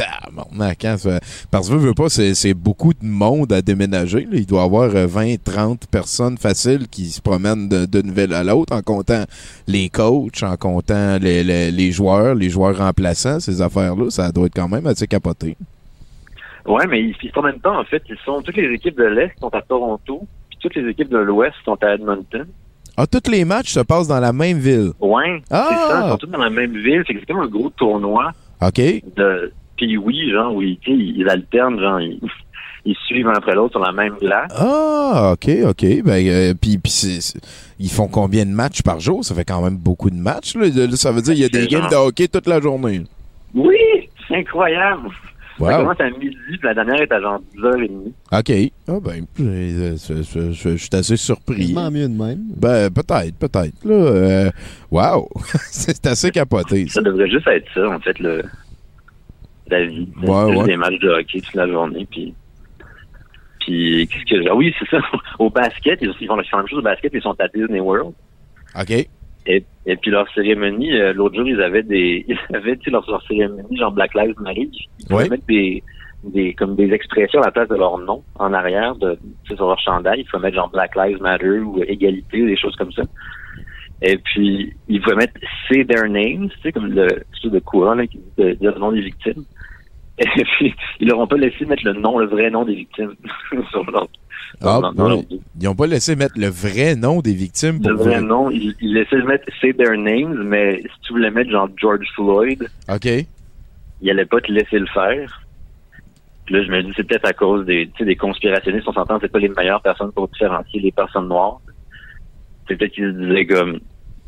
Hein, 0.00 0.96
ça- 0.96 1.18
Parce 1.50 1.68
que 1.68 1.74
veux, 1.74 1.88
veux 1.88 1.92
pas, 1.94 2.08
c'est 2.08 2.54
beaucoup 2.54 2.94
de 2.94 3.02
monde 3.04 3.52
à 3.52 3.60
déménager. 3.60 4.20
là. 4.20 4.28
Il 4.38 4.46
doit 4.46 4.62
y 4.62 4.64
avoir 4.64 4.94
euh, 4.94 5.06
20, 5.06 5.42
30 5.42 5.86
personnes 5.90 6.38
faciles 6.38 6.86
qui 6.88 7.06
se 7.06 7.20
promènent 7.20 7.68
d'une 7.68 8.12
ville 8.12 8.32
à 8.32 8.44
l'autre 8.44 8.74
en 8.74 8.80
comptant 8.80 9.24
les 9.66 9.88
coachs, 9.90 10.42
en 10.44 10.56
comptant 10.56 11.18
les, 11.20 11.42
les- 11.44 11.70
les 11.72 11.90
joueurs, 11.92 12.36
les 12.36 12.48
joueurs 12.48 12.78
remplaçants, 12.78 13.40
ces 13.40 13.60
affaires-là. 13.60 14.08
Ça 14.10 14.30
doit 14.32 14.46
être 14.46 14.54
quand 14.54 14.68
même 14.68 14.86
assez 14.86 15.06
capoté. 15.08 15.56
Ouais, 16.64 16.86
mais 16.86 17.00
ils, 17.02 17.16
ils 17.22 17.32
en 17.34 17.42
même 17.42 17.58
temps, 17.60 17.78
en 17.78 17.84
fait, 17.84 18.02
ils 18.08 18.16
sont. 18.24 18.40
Toutes 18.42 18.56
les 18.56 18.72
équipes 18.72 18.96
de 18.98 19.04
l'Est 19.04 19.32
sont 19.40 19.48
à 19.54 19.62
Toronto, 19.62 20.26
toutes 20.60 20.74
les 20.76 20.88
équipes 20.90 21.08
de 21.10 21.18
l'Ouest 21.18 21.54
sont 21.64 21.78
à 21.82 21.94
Edmonton. 21.94 22.46
Ah, 22.96 23.06
tous 23.06 23.30
les 23.30 23.44
matchs 23.44 23.72
se 23.72 23.80
passent 23.80 24.08
dans 24.08 24.18
la 24.20 24.32
même 24.32 24.58
ville. 24.58 24.90
Ah! 25.50 25.68
c'est 25.70 25.76
ça, 25.76 26.02
ils 26.06 26.10
sont 26.10 26.16
tous 26.18 26.26
dans 26.26 26.38
la 26.38 26.50
même 26.50 26.76
ville. 26.76 27.04
C'est 27.06 27.14
comme 27.26 27.40
un 27.40 27.46
gros 27.46 27.70
tournoi 27.70 28.32
OK? 28.60 28.80
de. 29.16 29.52
Puis 29.76 29.96
oui, 29.96 30.30
genre, 30.32 30.52
oui, 30.54 30.78
ils 30.86 31.28
alternent, 31.28 31.78
genre, 31.78 32.00
ils, 32.00 32.18
ils 32.84 32.96
suivent 33.06 33.28
un 33.28 33.34
après 33.34 33.54
l'autre 33.54 33.72
sur 33.74 33.80
la 33.80 33.92
même 33.92 34.16
glace. 34.20 34.50
Ah, 34.56 35.34
OK, 35.34 35.48
OK. 35.68 36.02
Ben, 36.02 36.26
euh, 36.26 36.54
puis, 36.60 36.80
ils 37.78 37.90
font 37.90 38.08
combien 38.08 38.44
de 38.44 38.50
matchs 38.50 38.82
par 38.82 38.98
jour? 38.98 39.24
Ça 39.24 39.36
fait 39.36 39.44
quand 39.44 39.62
même 39.62 39.76
beaucoup 39.76 40.10
de 40.10 40.16
matchs. 40.16 40.56
là. 40.56 40.66
Ça 40.96 41.12
veut 41.12 41.22
dire 41.22 41.34
qu'il 41.34 41.42
y 41.42 41.46
a 41.46 41.48
des 41.48 41.68
games 41.68 41.82
genre- 41.82 41.90
de 41.90 41.96
hockey 42.08 42.26
toute 42.26 42.48
la 42.48 42.60
journée. 42.60 43.02
Oui, 43.54 43.76
c'est 44.26 44.36
incroyable. 44.36 45.08
Wow. 45.58 45.66
Ça 45.70 45.76
commence 45.78 46.00
à 46.00 46.10
midi, 46.10 46.36
puis 46.46 46.58
la 46.62 46.74
dernière 46.74 47.00
est 47.02 47.12
à 47.12 47.20
genre 47.20 47.40
10h30. 47.56 48.12
OK. 48.32 48.72
Ah 48.88 49.00
ben, 49.02 49.26
je, 49.38 49.96
je- 50.22 50.52
je- 50.52 50.70
je 50.72 50.76
suis 50.76 50.88
assez 50.92 51.16
surpris. 51.16 51.56
Quasiment 51.56 51.90
mieux 51.90 52.08
de 52.08 52.14
même. 52.16 52.38
Ben, 52.56 52.90
peut-être, 52.90 53.36
peut-être. 53.38 53.84
Là, 53.84 53.94
euh, 53.94 54.50
wow! 54.90 55.28
c'est 55.70 56.06
assez 56.06 56.30
capoté, 56.30 56.86
ça. 56.86 56.94
Ça 56.94 57.02
devrait 57.02 57.28
juste 57.28 57.46
être 57.48 57.66
ça, 57.74 57.88
en 57.88 57.98
fait, 57.98 58.18
le, 58.20 58.42
la 59.68 59.84
vie. 59.86 60.08
Ouais, 60.22 60.46
juste 60.52 60.60
ouais. 60.60 60.66
des 60.66 60.76
matchs 60.76 60.98
de 61.00 61.08
hockey 61.08 61.40
toute 61.40 61.54
la 61.54 61.66
journée, 61.68 62.06
puis... 62.10 62.34
Puis, 63.60 64.08
qu'est-ce 64.08 64.24
que... 64.44 64.48
Ah 64.48 64.54
oui, 64.54 64.72
c'est 64.78 64.88
ça. 64.88 64.98
Au 65.38 65.50
basket, 65.50 65.98
ils, 66.00 66.08
font 66.26 66.36
la 66.36 66.42
ils 66.42 66.48
font 66.48 66.56
la 66.56 66.62
même 66.62 66.68
chose 66.68 66.78
au 66.78 66.82
basket, 66.82 67.12
ils 67.12 67.20
sont 67.20 67.34
à 67.38 67.48
Disney 67.48 67.80
World. 67.80 68.14
OK. 68.80 69.08
Et, 69.48 69.64
et 69.86 69.96
puis 69.96 70.10
leur 70.10 70.30
cérémonie, 70.32 70.92
euh, 70.92 71.12
l'autre 71.12 71.34
jour, 71.34 71.48
ils 71.48 71.60
avaient 71.60 71.82
des... 71.82 72.24
Ils 72.28 72.56
avaient, 72.56 72.76
tu 72.76 72.84
sais, 72.84 72.90
leur, 72.90 73.04
leur 73.10 73.22
cérémonie, 73.26 73.76
genre 73.76 73.92
Black 73.92 74.14
Lives 74.14 74.34
Matter, 74.38 74.68
ils 74.70 75.14
Ouais. 75.14 75.28
mettre 75.28 75.46
des... 75.46 75.82
Des, 76.24 76.52
comme 76.52 76.74
des 76.74 76.92
expressions 76.92 77.40
à 77.42 77.44
la 77.44 77.52
place 77.52 77.68
de 77.68 77.76
leur 77.76 77.96
nom 77.96 78.24
en 78.40 78.52
arrière 78.52 78.96
de 78.96 79.16
tu 79.44 79.50
sais, 79.50 79.54
sur 79.54 79.68
leur 79.68 79.78
chandail 79.78 80.18
il 80.18 80.28
faut 80.28 80.40
mettre 80.40 80.56
genre 80.56 80.68
Black 80.68 80.96
Lives 80.96 81.22
Matter 81.22 81.60
ou 81.60 81.80
égalité 81.84 82.42
ou 82.42 82.46
des 82.46 82.56
choses 82.56 82.74
comme 82.74 82.90
ça 82.90 83.04
et 84.02 84.16
puis, 84.18 84.72
ils 84.88 85.00
pouvaient 85.00 85.16
mettre 85.16 85.34
say 85.68 85.84
their 85.84 86.08
names, 86.08 86.48
tu 86.50 86.60
sais, 86.62 86.72
comme 86.72 86.86
le 86.86 87.08
truc 87.40 87.52
de 87.52 87.58
courant, 87.58 87.94
là, 87.94 88.06
qui 88.06 88.18
dit 88.18 88.56
dire 88.56 88.72
le 88.72 88.78
nom 88.78 88.92
des 88.92 89.00
victimes. 89.00 89.44
Et 90.18 90.44
puis, 90.44 90.74
ils 91.00 91.08
leur 91.08 91.18
ont 91.20 91.28
pas 91.28 91.36
laissé 91.36 91.64
mettre 91.64 91.84
le 91.84 91.92
nom, 91.92 92.18
le 92.18 92.26
vrai 92.26 92.50
nom 92.50 92.64
des 92.64 92.74
victimes 92.74 93.14
sur 93.70 93.88
leur, 93.90 94.08
Ah, 94.60 94.80
dans- 94.82 94.92
dans. 94.92 95.22
Ils 95.60 95.64
n'ont 95.64 95.74
pas 95.74 95.86
laissé 95.86 96.16
mettre 96.16 96.34
le 96.38 96.48
vrai 96.48 96.96
nom 96.96 97.20
des 97.20 97.34
victimes 97.34 97.80
pour 97.80 97.90
le 97.90 97.96
vrai 97.96 98.20
nom. 98.20 98.50
Ils, 98.50 98.74
ils 98.80 98.94
laissaient 98.94 99.22
mettre 99.22 99.44
say 99.60 99.72
their 99.72 99.96
names, 99.96 100.42
mais 100.44 100.82
si 100.82 101.00
tu 101.02 101.12
voulais 101.12 101.30
mettre 101.30 101.50
genre 101.50 101.68
George 101.76 102.06
Floyd, 102.14 102.68
OK. 102.88 103.06
ils 104.02 104.10
allaient 104.10 104.24
pas 104.26 104.40
te 104.40 104.50
laisser 104.52 104.78
le 104.78 104.86
faire. 104.86 105.42
Puis 106.46 106.54
là, 106.54 106.64
je 106.64 106.70
me 106.70 106.82
dis, 106.82 106.92
c'est 106.96 107.04
peut-être 107.06 107.26
à 107.28 107.32
cause 107.34 107.66
des, 107.66 107.90
des 108.00 108.16
conspirationnistes, 108.16 108.88
on 108.88 108.92
s'entend, 108.94 109.18
c'est 109.20 109.30
pas 109.30 109.38
les 109.38 109.50
meilleures 109.50 109.82
personnes 109.82 110.12
pour 110.12 110.28
différencier 110.28 110.80
les 110.80 110.92
personnes 110.92 111.28
noires. 111.28 111.60
C'est 112.66 112.76
peut-être 112.76 112.92
qu'ils 112.92 113.12
se 113.12 113.18
disaient 113.18 113.46
comme, 113.46 113.80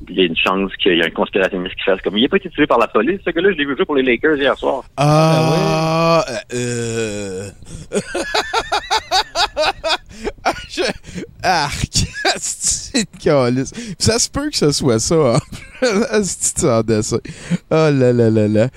il 0.09 0.16
y 0.16 0.20
a 0.22 0.24
une 0.24 0.36
chance 0.36 0.72
qu'il 0.82 0.96
y 0.96 1.01
ait 1.01 1.07
un 1.07 1.11
conspirationniste 1.11 1.74
qui 1.76 1.84
fasse 1.84 2.01
comme, 2.03 2.16
il 2.16 2.24
a 2.24 2.28
pas 2.28 2.36
été 2.38 2.48
tué 2.51 2.66
par 2.66 2.78
la 2.78 2.88
police, 2.88 3.20
ce 3.24 3.30
gars-là, 3.30 3.53
je 3.53 3.57
l'ai 3.59 3.64
vu 3.66 3.76
jouer 3.76 3.84
pour 3.84 3.96
les 3.96 4.03
Lakers 4.03 4.36
hier 4.36 4.57
soir. 4.57 4.84
Ah, 4.96 6.24
euh... 6.55 7.51
Ah, 10.44 10.53
je... 10.68 10.82
Arc! 11.42 12.07
C'est 12.38 13.01
une 13.01 13.18
calice. 13.18 13.72
Ça 13.98 14.18
se 14.18 14.28
peut 14.30 14.51
que 14.51 14.57
ce 14.57 14.72
soit 14.72 14.98
ça. 14.98 15.36
hein. 15.36 15.38
C'est 16.22 16.84
dessin. 16.86 17.18
Oh 17.70 17.88
là 17.90 18.12
là 18.12 18.30
là 18.30 18.48
là. 18.48 18.68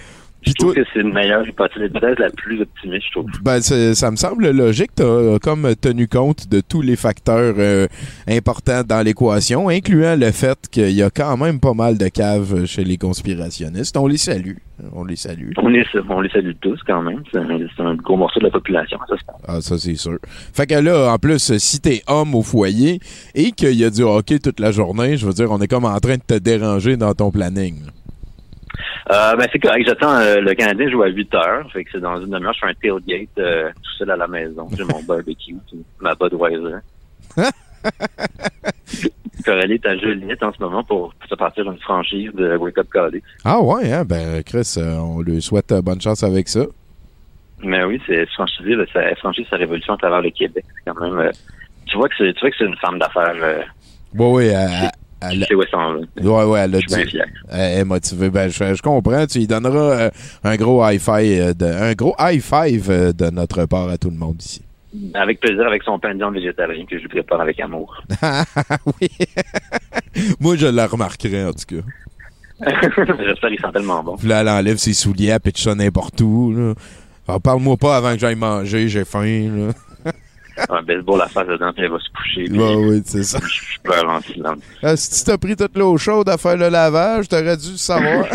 Je 0.45 0.53
trouve 0.53 0.73
que 0.73 0.81
c'est 0.93 0.99
une 0.99 1.13
meilleure 1.13 1.47
hypothèse, 1.47 1.91
peut-être 1.91 2.19
la 2.19 2.29
plus 2.29 2.61
optimiste, 2.61 3.05
je 3.07 3.11
trouve. 3.11 3.29
Ben, 3.43 3.61
ça 3.61 4.11
me 4.11 4.15
semble 4.15 4.49
logique. 4.49 4.91
Tu 4.95 5.03
as 5.03 5.37
comme 5.41 5.75
tenu 5.75 6.07
compte 6.07 6.49
de 6.49 6.61
tous 6.61 6.81
les 6.81 6.95
facteurs 6.95 7.55
euh, 7.57 7.87
importants 8.27 8.83
dans 8.83 9.01
l'équation, 9.01 9.69
incluant 9.69 10.15
le 10.15 10.31
fait 10.31 10.57
qu'il 10.71 10.91
y 10.91 11.01
a 11.01 11.09
quand 11.09 11.37
même 11.37 11.59
pas 11.59 11.73
mal 11.73 11.97
de 11.97 12.07
caves 12.07 12.65
chez 12.65 12.83
les 12.83 12.97
conspirationnistes. 12.97 13.95
On 13.97 14.07
les 14.07 14.17
salue. 14.17 14.57
On 14.91 15.05
les 15.05 15.15
salue. 15.15 15.51
On 15.57 15.69
les, 15.69 15.85
on 16.09 16.21
les 16.21 16.29
salue 16.29 16.51
tous 16.59 16.79
quand 16.85 17.01
même. 17.01 17.21
C'est 17.31 17.39
un, 17.39 17.95
gros 17.95 18.17
morceau 18.17 18.39
de 18.39 18.45
la 18.45 18.51
population, 18.51 18.97
ça. 19.07 19.15
Ah, 19.47 19.61
ça, 19.61 19.77
c'est 19.77 19.95
sûr. 19.95 20.17
Fait 20.53 20.67
que 20.67 20.75
là, 20.75 21.13
en 21.13 21.17
plus, 21.17 21.57
si 21.57 21.79
t'es 21.79 22.01
homme 22.07 22.35
au 22.35 22.41
foyer 22.41 22.99
et 23.35 23.51
qu'il 23.51 23.75
y 23.75 23.85
a 23.85 23.89
du 23.89 24.01
hockey 24.01 24.39
toute 24.39 24.59
la 24.59 24.71
journée, 24.71 25.15
je 25.15 25.25
veux 25.25 25.33
dire, 25.33 25.51
on 25.51 25.59
est 25.59 25.67
comme 25.67 25.85
en 25.85 25.99
train 25.99 26.15
de 26.15 26.23
te 26.25 26.37
déranger 26.37 26.97
dans 26.97 27.13
ton 27.13 27.31
planning. 27.31 27.75
Euh, 29.11 29.35
ben, 29.35 29.47
c'est 29.51 29.59
correct. 29.59 29.85
J'attends 29.85 30.15
euh, 30.15 30.39
le 30.39 30.53
Canadien 30.53 30.89
joue 30.89 31.03
à 31.03 31.07
8 31.07 31.35
heures. 31.35 31.69
Fait 31.71 31.83
que 31.83 31.91
c'est 31.91 31.99
dans 31.99 32.19
une 32.19 32.29
demi-heure. 32.29 32.53
Je 32.53 32.59
fais 32.59 32.67
un 32.67 32.73
tailgate 32.73 33.29
euh, 33.37 33.69
tout 33.69 33.91
seul 33.97 34.11
à 34.11 34.15
la 34.15 34.27
maison. 34.27 34.67
J'ai 34.75 34.83
mon 34.83 35.03
barbecue, 35.03 35.55
puis 35.67 35.83
ma 35.99 36.15
Budweiser. 36.15 36.77
Coralie 39.45 39.73
est 39.73 39.85
à 39.85 39.97
Joliette 39.97 40.41
en 40.41 40.53
ce 40.53 40.61
moment 40.61 40.83
pour 40.83 41.13
se 41.29 41.35
partir 41.35 41.69
une 41.69 41.79
franchise 41.79 42.31
de 42.33 42.55
Wake 42.55 42.77
Up. 42.77 42.87
Ah 43.43 43.59
ouais, 43.59 43.91
hein? 43.91 44.05
Ben, 44.05 44.41
Chris, 44.43 44.77
on 44.77 45.21
lui 45.21 45.41
souhaite 45.41 45.73
bonne 45.83 45.99
chance 45.99 46.23
avec 46.23 46.47
ça. 46.47 46.65
Mais 47.61 47.83
oui, 47.83 48.01
c'est 48.07 48.25
franchisé, 48.31 48.75
là, 48.75 48.85
ça 48.93 49.01
franchise 49.15 49.45
sa 49.49 49.57
révolution 49.57 49.93
à 49.93 49.97
travers 49.97 50.21
le 50.21 50.29
Québec. 50.29 50.63
C'est 50.75 50.91
quand 50.91 51.11
même. 51.11 51.31
tu 51.85 51.97
vois 51.97 52.07
que 52.07 52.15
c'est 52.17 52.33
tu 52.33 52.39
vois 52.41 52.51
que 52.51 52.55
c'est 52.57 52.65
une 52.65 52.77
femme 52.77 52.99
d'affaires. 52.99 53.35
Ouais, 54.13 54.47
elle, 54.47 54.89
elle- 55.31 55.55
où 55.55 55.61
elle 55.61 55.69
s'en 55.69 55.93
va. 55.93 55.99
ouais, 56.21 56.51
ouais, 56.51 56.59
elle 56.61 56.75
a 56.75 56.79
Je 56.79 56.87
suis 56.87 56.95
bien 56.95 57.05
dit- 57.05 57.11
fier. 57.11 57.25
Elle 57.49 57.79
est 57.79 57.83
motivée. 57.85 58.29
Ben, 58.29 58.49
je, 58.49 58.73
je 58.75 58.81
comprends. 58.81 59.25
Tu 59.27 59.39
lui 59.39 59.47
donneras 59.47 59.79
euh, 60.01 60.09
un 60.43 60.55
gros 60.55 60.87
high 60.87 60.99
five, 60.99 61.55
de, 61.55 61.65
un 61.65 61.93
gros 61.93 62.15
high 62.19 62.41
five 62.41 62.89
euh, 62.89 63.13
de 63.13 63.29
notre 63.29 63.65
part 63.65 63.89
à 63.89 63.97
tout 63.97 64.09
le 64.09 64.17
monde 64.17 64.41
ici. 64.41 64.61
Avec 65.15 65.39
plaisir, 65.39 65.65
avec 65.65 65.81
son 65.83 65.97
pain 65.97 66.13
de 66.13 66.19
viande 66.19 66.35
végétarien 66.35 66.85
que 66.85 66.97
je 66.97 67.01
lui 67.01 67.09
prépare 67.09 67.41
avec 67.41 67.59
amour. 67.59 68.03
oui. 69.01 69.09
Moi, 70.39 70.55
je 70.55 70.67
la 70.67 70.85
remarquerai, 70.87 71.45
en 71.45 71.51
tout 71.51 71.77
cas. 71.77 71.83
J'espère 73.25 73.49
qu'il 73.49 73.59
sent 73.59 73.67
tellement 73.73 74.03
bon. 74.03 74.15
Puis 74.17 74.27
là, 74.27 74.41
elle 74.41 74.49
enlève 74.49 74.77
ses 74.77 74.93
souliers, 74.93 75.29
elle 75.29 75.39
pitch 75.39 75.63
ça 75.63 75.73
n'importe 75.75 76.21
où. 76.21 76.53
Là. 76.55 76.73
Alors, 77.27 77.41
parle-moi 77.41 77.75
pas 77.77 77.97
avant 77.97 78.13
que 78.13 78.19
j'aille 78.19 78.35
manger, 78.35 78.87
j'ai 78.87 79.03
faim. 79.05 79.49
Là. 79.67 79.73
Un 80.69 80.83
baseball 80.83 81.21
à 81.21 81.27
face 81.27 81.47
dedans, 81.47 81.71
puis 81.73 81.83
elle 81.83 81.91
va 81.91 81.99
se 81.99 82.09
coucher. 82.09 82.43
puis 82.45 82.59
Ouais, 82.59 82.75
oui, 82.75 83.01
c'est 83.05 83.23
ça. 83.23 83.39
Je 83.39 83.79
pleure 83.81 84.09
en 84.09 84.21
silence. 84.21 84.59
Ah, 84.81 84.95
si 84.95 85.19
tu 85.19 85.23
t'as 85.25 85.37
pris 85.37 85.55
toute 85.55 85.75
l'eau 85.77 85.97
chaude 85.97 86.29
à 86.29 86.37
faire 86.37 86.57
le 86.57 86.69
lavage, 86.69 87.27
t'aurais 87.27 87.57
dû 87.57 87.71
le 87.71 87.77
savoir. 87.77 88.25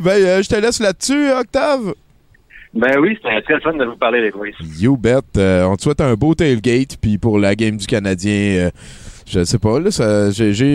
ben, 0.00 0.10
euh, 0.10 0.42
je 0.42 0.48
te 0.48 0.56
laisse 0.56 0.80
là-dessus, 0.80 1.30
Octave. 1.30 1.94
Ben 2.74 2.98
oui, 2.98 3.18
c'était 3.22 3.42
très 3.42 3.60
fun 3.60 3.74
de 3.74 3.84
vous 3.84 3.96
parler, 3.96 4.22
les 4.22 4.30
boys. 4.30 4.48
You 4.78 4.96
bet. 4.96 5.20
Euh, 5.36 5.64
on 5.64 5.76
te 5.76 5.82
souhaite 5.82 6.00
un 6.00 6.14
beau 6.14 6.34
tailgate, 6.34 6.96
puis 7.00 7.18
pour 7.18 7.38
la 7.38 7.54
game 7.54 7.76
du 7.76 7.86
Canadien, 7.86 8.32
euh, 8.32 8.70
je 9.32 9.44
sais 9.44 9.58
pas, 9.58 9.80
là, 9.80 9.90
ça, 9.90 10.28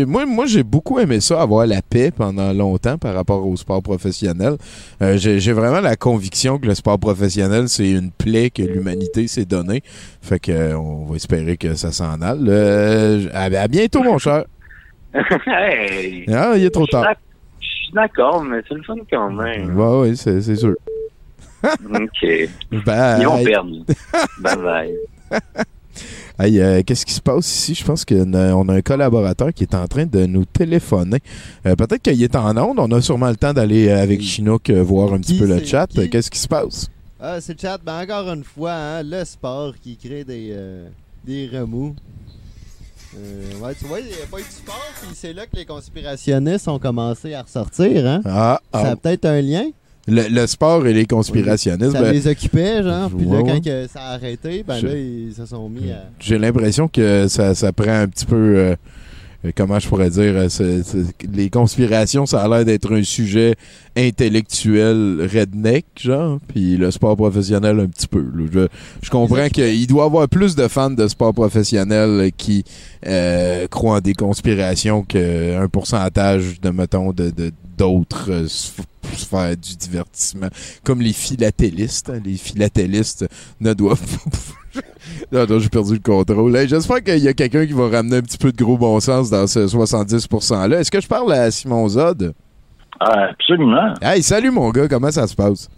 moi, 0.08 0.26
moi 0.26 0.46
j'ai 0.48 0.64
beaucoup 0.64 1.00
aimé 1.00 1.20
ça, 1.20 1.40
avoir 1.42 1.68
la 1.68 1.84
paix 1.84 2.10
pendant 2.10 2.52
longtemps 2.54 2.98
par 2.98 3.14
rapport 3.14 3.46
au 3.46 3.56
sport 3.56 3.84
professionnel. 3.84 4.58
Euh, 5.02 5.16
j'ai, 5.18 5.54
vraiment 5.54 5.80
la 5.80 5.96
conviction 5.96 6.58
que 6.58 6.66
le 6.66 6.74
sport 6.74 6.98
professionnel, 6.98 7.70
c'est 7.70 7.92
une 7.92 8.12
plaie 8.12 8.50
que 8.50 8.64
l'humanité 8.64 9.28
s'est 9.28 9.46
donnée. 9.46 9.84
Fait 10.22 10.40
que 10.40 10.52
euh, 10.52 10.78
on 10.78 11.06
va 11.06 11.16
espérer 11.18 11.56
que 11.58 11.76
ça 11.76 11.92
s'en 11.92 12.20
aille. 12.22 12.46
Euh, 12.48 13.28
à, 13.32 13.44
à 13.44 13.68
bientôt, 13.68 14.02
mon 14.02 14.18
cher. 14.18 14.46
hey! 15.46 16.26
Ah, 16.34 16.54
il 16.56 16.66
est 16.66 16.72
trop 16.72 16.88
tard. 16.88 17.14
Je 17.60 17.68
suis 17.68 17.94
d'accord, 17.94 18.44
mais 18.44 18.62
c'est 18.68 18.76
le 18.76 18.82
fun 18.82 18.96
quand 19.12 19.30
même. 19.32 19.78
Ouais, 19.78 20.10
ouais, 20.10 20.16
c'est, 20.16 20.42
sûr. 20.56 20.76
OK. 21.64 22.28
Bye. 22.86 23.22
Ils 23.22 23.28
vont 23.28 23.44
perdre. 23.44 23.86
bye 24.40 24.58
bye. 24.58 24.96
Hey, 26.40 26.60
euh, 26.60 26.84
qu'est-ce 26.86 27.06
qui 27.06 27.14
se 27.14 27.22
passe 27.22 27.48
ici? 27.48 27.74
Je 27.74 27.84
pense 27.84 28.06
qu'on 28.06 28.34
a, 28.34 28.54
un 28.54 28.82
collaborateur 28.82 29.54
qui 29.54 29.64
est 29.64 29.74
en 29.74 29.88
train 29.88 30.06
de 30.06 30.26
nous 30.26 30.46
téléphoner. 30.46 31.20
Euh, 31.66 31.76
Peut-être 31.76 32.02
qu'il 32.04 32.22
est 32.22 32.36
en 32.36 32.56
onde. 32.58 32.80
On 32.80 32.92
a 32.92 33.02
sûrement 33.02 33.30
le 33.30 33.36
temps 33.36 33.54
d'aller 33.54 33.90
euh, 33.90 34.02
avec 34.04 34.22
Chinook 34.22 34.70
voir 34.70 35.14
un 35.14 35.20
petit 35.20 35.34
Qui 35.34 35.40
peu 35.40 35.48
le 35.48 35.64
chat. 35.64 35.88
Qui? 35.88 36.10
Qu'est-ce 36.10 36.30
qui 36.30 36.40
se 36.40 36.48
passe? 36.48 36.90
Ah, 37.20 37.42
c'est 37.42 37.54
le 37.54 37.60
chat. 37.60 37.80
Ben, 37.84 38.04
encore 38.04 38.32
une 38.32 38.44
fois, 38.44 38.74
hein, 38.74 39.04
le 39.04 39.26
sport 39.26 39.74
qui 39.82 39.98
crée 39.98 40.24
des, 40.24 40.56
des 41.26 41.48
remous. 41.48 41.96
Euh, 43.16 43.60
ouais, 43.60 43.74
tu 43.76 43.86
vois, 43.86 44.00
il 44.00 44.08
n'y 44.08 44.14
a 44.14 44.28
pas 44.30 44.40
eu 44.40 44.44
de 44.44 44.48
sport, 44.48 44.94
puis 45.02 45.12
c'est 45.16 45.34
là 45.34 45.46
que 45.46 45.56
les 45.56 45.66
conspirationnistes 45.66 46.68
ont 46.68 46.80
commencé 46.80 47.34
à 47.34 47.42
ressortir, 47.42 48.06
hein? 48.06 48.22
Ah, 48.26 48.60
Ça 48.74 48.82
ah. 48.82 48.90
a 48.92 48.96
peut-être 48.96 49.26
un 49.26 49.42
lien. 49.42 49.66
Le, 50.08 50.24
le 50.30 50.48
sport 50.48 50.88
et 50.88 50.94
les 50.94 51.06
conspirationnistes. 51.06 51.92
Ça 51.92 52.02
ben, 52.02 52.12
les 52.14 52.28
occupait, 52.28 52.82
genre. 52.82 53.10
Puis 53.10 53.26
là, 53.28 53.42
quand 53.46 53.62
que 53.64 53.88
ça 53.88 54.00
a 54.02 54.14
arrêté, 54.14 54.64
ben 54.66 54.82
là, 54.82 54.90
ils 54.96 55.34
se 55.34 55.46
sont 55.46 55.68
mis 55.70 55.92
à. 55.92 56.06
J'ai 56.20 56.38
l'impression 56.38 56.88
que 56.88 57.28
ça, 57.28 57.54
ça 57.56 57.74
prend 57.74 57.92
un 58.02 58.08
petit 58.08 58.26
peu. 58.26 58.36
euh, 58.58 58.76
euh, 59.46 59.52
comment 59.56 59.78
je 59.80 59.88
pourrais 59.88 60.10
dire 60.10 60.34
euh, 60.36 60.84
Les 61.34 61.50
conspirations, 61.50 62.26
ça 62.26 62.42
a 62.42 62.48
l'air 62.48 62.66
d'être 62.66 62.92
un 62.96 63.04
sujet 63.04 63.56
intellectuel 64.22 65.28
redneck, 65.32 65.86
genre. 66.00 66.40
Puis 66.48 66.78
le 66.78 66.90
sport 66.92 67.16
professionnel, 67.16 67.80
un 67.80 67.88
petit 67.88 68.08
peu. 68.08 68.24
Je, 68.52 68.68
je 69.02 69.10
comprends 69.10 69.48
qu'il 69.50 69.88
doit 69.88 70.04
y 70.04 70.08
avoir 70.08 70.28
plus 70.28 70.56
de 70.56 70.68
fans 70.68 70.90
de 70.90 71.08
sport 71.08 71.34
professionnel 71.34 72.32
qui 72.36 72.64
euh, 73.06 73.68
croient 73.68 73.98
en 73.98 74.02
des 74.02 74.14
conspirations 74.14 75.04
qu'un 75.04 75.68
pourcentage 75.72 76.60
de, 76.62 76.70
mettons, 76.70 77.12
de. 77.12 77.30
de- 77.30 77.52
d'autres 77.78 78.32
euh, 78.32 78.48
sphères 78.48 79.56
du 79.58 79.76
divertissement, 79.76 80.48
comme 80.84 81.02
les 81.02 81.14
philatélistes. 81.14 82.10
hein. 82.10 82.20
Les 82.24 82.38
philatélistes 82.38 83.28
ne 83.60 83.74
doivent 83.74 84.00
pas 84.02 84.82
non, 85.32 85.46
non, 85.50 85.60
j'ai 85.60 85.70
perdu 85.70 85.94
le 85.94 86.00
contrôle. 86.00 86.56
Hey, 86.56 86.68
J'espère 86.68 87.04
qu'il 87.04 87.18
y 87.18 87.28
a 87.28 87.34
quelqu'un 87.34 87.66
qui 87.66 87.74
va 87.74 87.90
ramener 87.90 88.18
un 88.18 88.22
petit 88.22 88.38
peu 88.38 88.52
de 88.52 88.58
gros 88.64 88.78
bon 88.78 89.00
sens 89.00 89.30
dans 89.30 89.48
ce 89.48 89.66
70%-là. 89.66 90.80
Est-ce 90.80 90.92
que 90.92 91.02
je 91.02 91.08
parle 91.08 91.32
à 91.34 91.50
Simon 91.50 91.88
Zod? 91.88 92.34
Ah, 93.00 93.30
absolument. 93.32 93.94
Hey, 94.02 94.22
salut 94.22 94.52
mon 94.52 94.70
gars, 94.70 94.88
comment 94.88 95.10
ça 95.12 95.26
se 95.28 95.36
passe? 95.36 95.70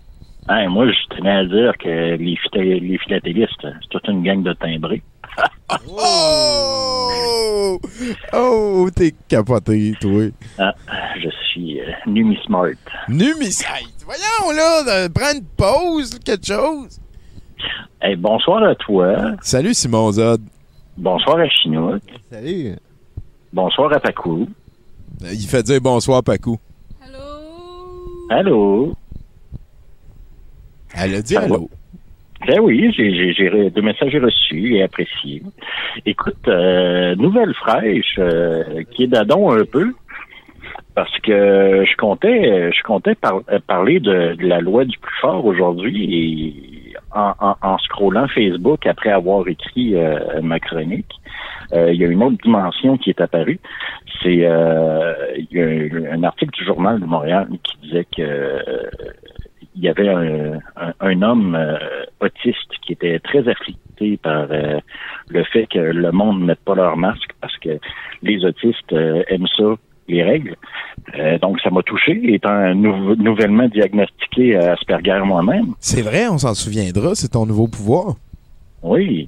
Hey, 0.50 0.68
moi, 0.68 0.88
je 0.88 1.16
tenais 1.16 1.32
à 1.32 1.46
dire 1.46 1.74
que 1.78 2.18
les, 2.18 2.80
les 2.80 2.98
philatélistes, 2.98 3.52
c'est 3.62 3.90
toute 3.90 4.08
une 4.08 4.24
gang 4.24 4.42
de 4.44 4.54
timbrés. 4.54 5.02
Oh! 5.98 7.80
Oh, 8.34 8.90
t'es 8.96 9.14
capoté, 9.28 9.94
toi. 10.02 10.24
Ah, 10.58 10.74
je 11.22 11.30
suis 11.52 11.80
euh, 11.80 11.86
numismart. 12.08 12.70
Numisite! 13.08 13.68
Voyons, 14.06 14.56
là, 14.56 15.08
de 15.08 15.14
prendre 15.14 15.36
une 15.38 15.46
pause, 15.46 16.18
quelque 16.20 16.46
chose. 16.48 17.00
Hey, 18.02 18.16
bonsoir 18.16 18.64
à 18.64 18.76
toi. 18.76 19.36
Salut 19.42 19.74
Simon 19.74 20.12
Zod. 20.12 20.42
Bonsoir 20.98 21.38
à 21.40 21.48
Chinook. 21.50 22.02
Salut. 22.32 22.76
Bonsoir 23.54 23.94
à 23.94 24.00
Pacou. 24.00 24.48
Il 25.22 25.48
fait 25.48 25.64
dire 25.64 25.82
bonsoir, 25.82 26.24
Pacou. 26.24 26.58
Allô? 28.30 28.94
Elle 30.96 31.16
a 31.16 31.22
dit 31.22 31.34
Ça 31.34 31.40
va? 31.42 31.46
allô. 31.46 31.70
Ben 32.48 32.60
oui, 32.62 32.92
j'ai 32.96 33.34
j'ai- 33.34 33.70
deux 33.70 33.82
messages 33.82 34.16
reçus 34.16 34.76
et 34.76 34.84
appréciés. 34.84 35.42
Écoute, 36.06 36.48
euh, 36.48 37.16
nouvelle 37.16 37.54
fraîche 37.54 38.16
euh, 38.18 38.84
qui 38.92 39.04
est 39.04 39.08
d'adon 39.08 39.52
un 39.52 39.66
peu 39.66 39.94
parce 40.96 41.18
que 41.20 41.84
je 41.86 41.96
comptais 41.98 42.72
je 42.72 42.84
comptais 42.84 43.16
euh, 43.26 43.60
parler 43.68 44.00
de, 44.00 44.36
de 44.36 44.48
la 44.48 44.60
loi 44.62 44.86
du 44.86 44.98
plus 44.98 45.16
fort 45.20 45.46
aujourd'hui 45.46 46.08
et 46.16 46.94
en, 47.14 47.34
en, 47.40 47.56
en 47.62 47.78
scrollant 47.80 48.28
Facebook 48.28 48.86
après 48.88 49.10
avoir 49.12 49.48
écrit 49.48 49.96
euh, 49.96 50.42
ma 50.42 50.60
chronique, 50.60 51.12
euh, 51.74 51.92
il 51.92 52.00
y 52.00 52.06
a 52.06 52.08
une 52.08 52.24
autre 52.24 52.38
dimension 52.44 52.98
qui 52.98 53.10
est 53.10 53.20
apparue. 53.22 53.60
C'est 54.24 54.46
euh, 54.46 55.14
il 55.38 55.48
y 55.52 55.62
a 55.62 55.66
un, 56.12 56.20
un 56.20 56.24
article 56.24 56.52
du 56.58 56.66
journal 56.66 57.00
de 57.00 57.06
Montréal 57.06 57.48
qui 57.64 57.78
disait 57.88 58.06
que 58.16 58.22
il 59.76 59.84
y 59.84 59.90
avait 59.90 60.10
un, 60.10 60.60
un, 60.76 60.94
un 61.00 61.22
homme 61.22 61.56
euh, 61.56 61.78
autiste 62.20 62.72
qui 62.86 62.94
était 62.94 63.20
très 63.20 63.48
afflicté 63.48 64.18
par 64.18 64.48
euh, 64.52 64.80
le 65.30 65.44
fait 65.44 65.68
que 65.68 65.80
le 65.80 66.12
monde 66.12 66.42
ne 66.42 66.46
mette 66.46 66.60
pas 66.66 66.76
leur 66.76 66.98
masque 66.98 67.32
parce 67.42 67.56
que 67.58 67.80
les 68.24 68.44
autistes 68.46 68.94
euh, 68.94 69.24
aiment 69.28 69.48
ça, 69.58 69.76
les 70.08 70.24
règles. 70.24 70.56
Euh, 71.18 71.38
donc, 71.38 71.60
ça 71.62 71.70
m'a 71.70 71.84
touché, 71.84 72.20
étant 72.34 72.74
nou- 72.74 73.16
nouvellement 73.16 73.68
diagnostiqué 73.68 74.56
à 74.58 74.74
Asperger 74.74 75.22
moi-même. 75.24 75.68
C'est 75.80 76.02
vrai, 76.02 76.28
on 76.28 76.38
s'en 76.40 76.54
souviendra, 76.56 77.14
c'est 77.14 77.30
ton 77.30 77.46
nouveau 77.46 77.68
pouvoir. 77.68 78.16
Oui. 78.82 79.28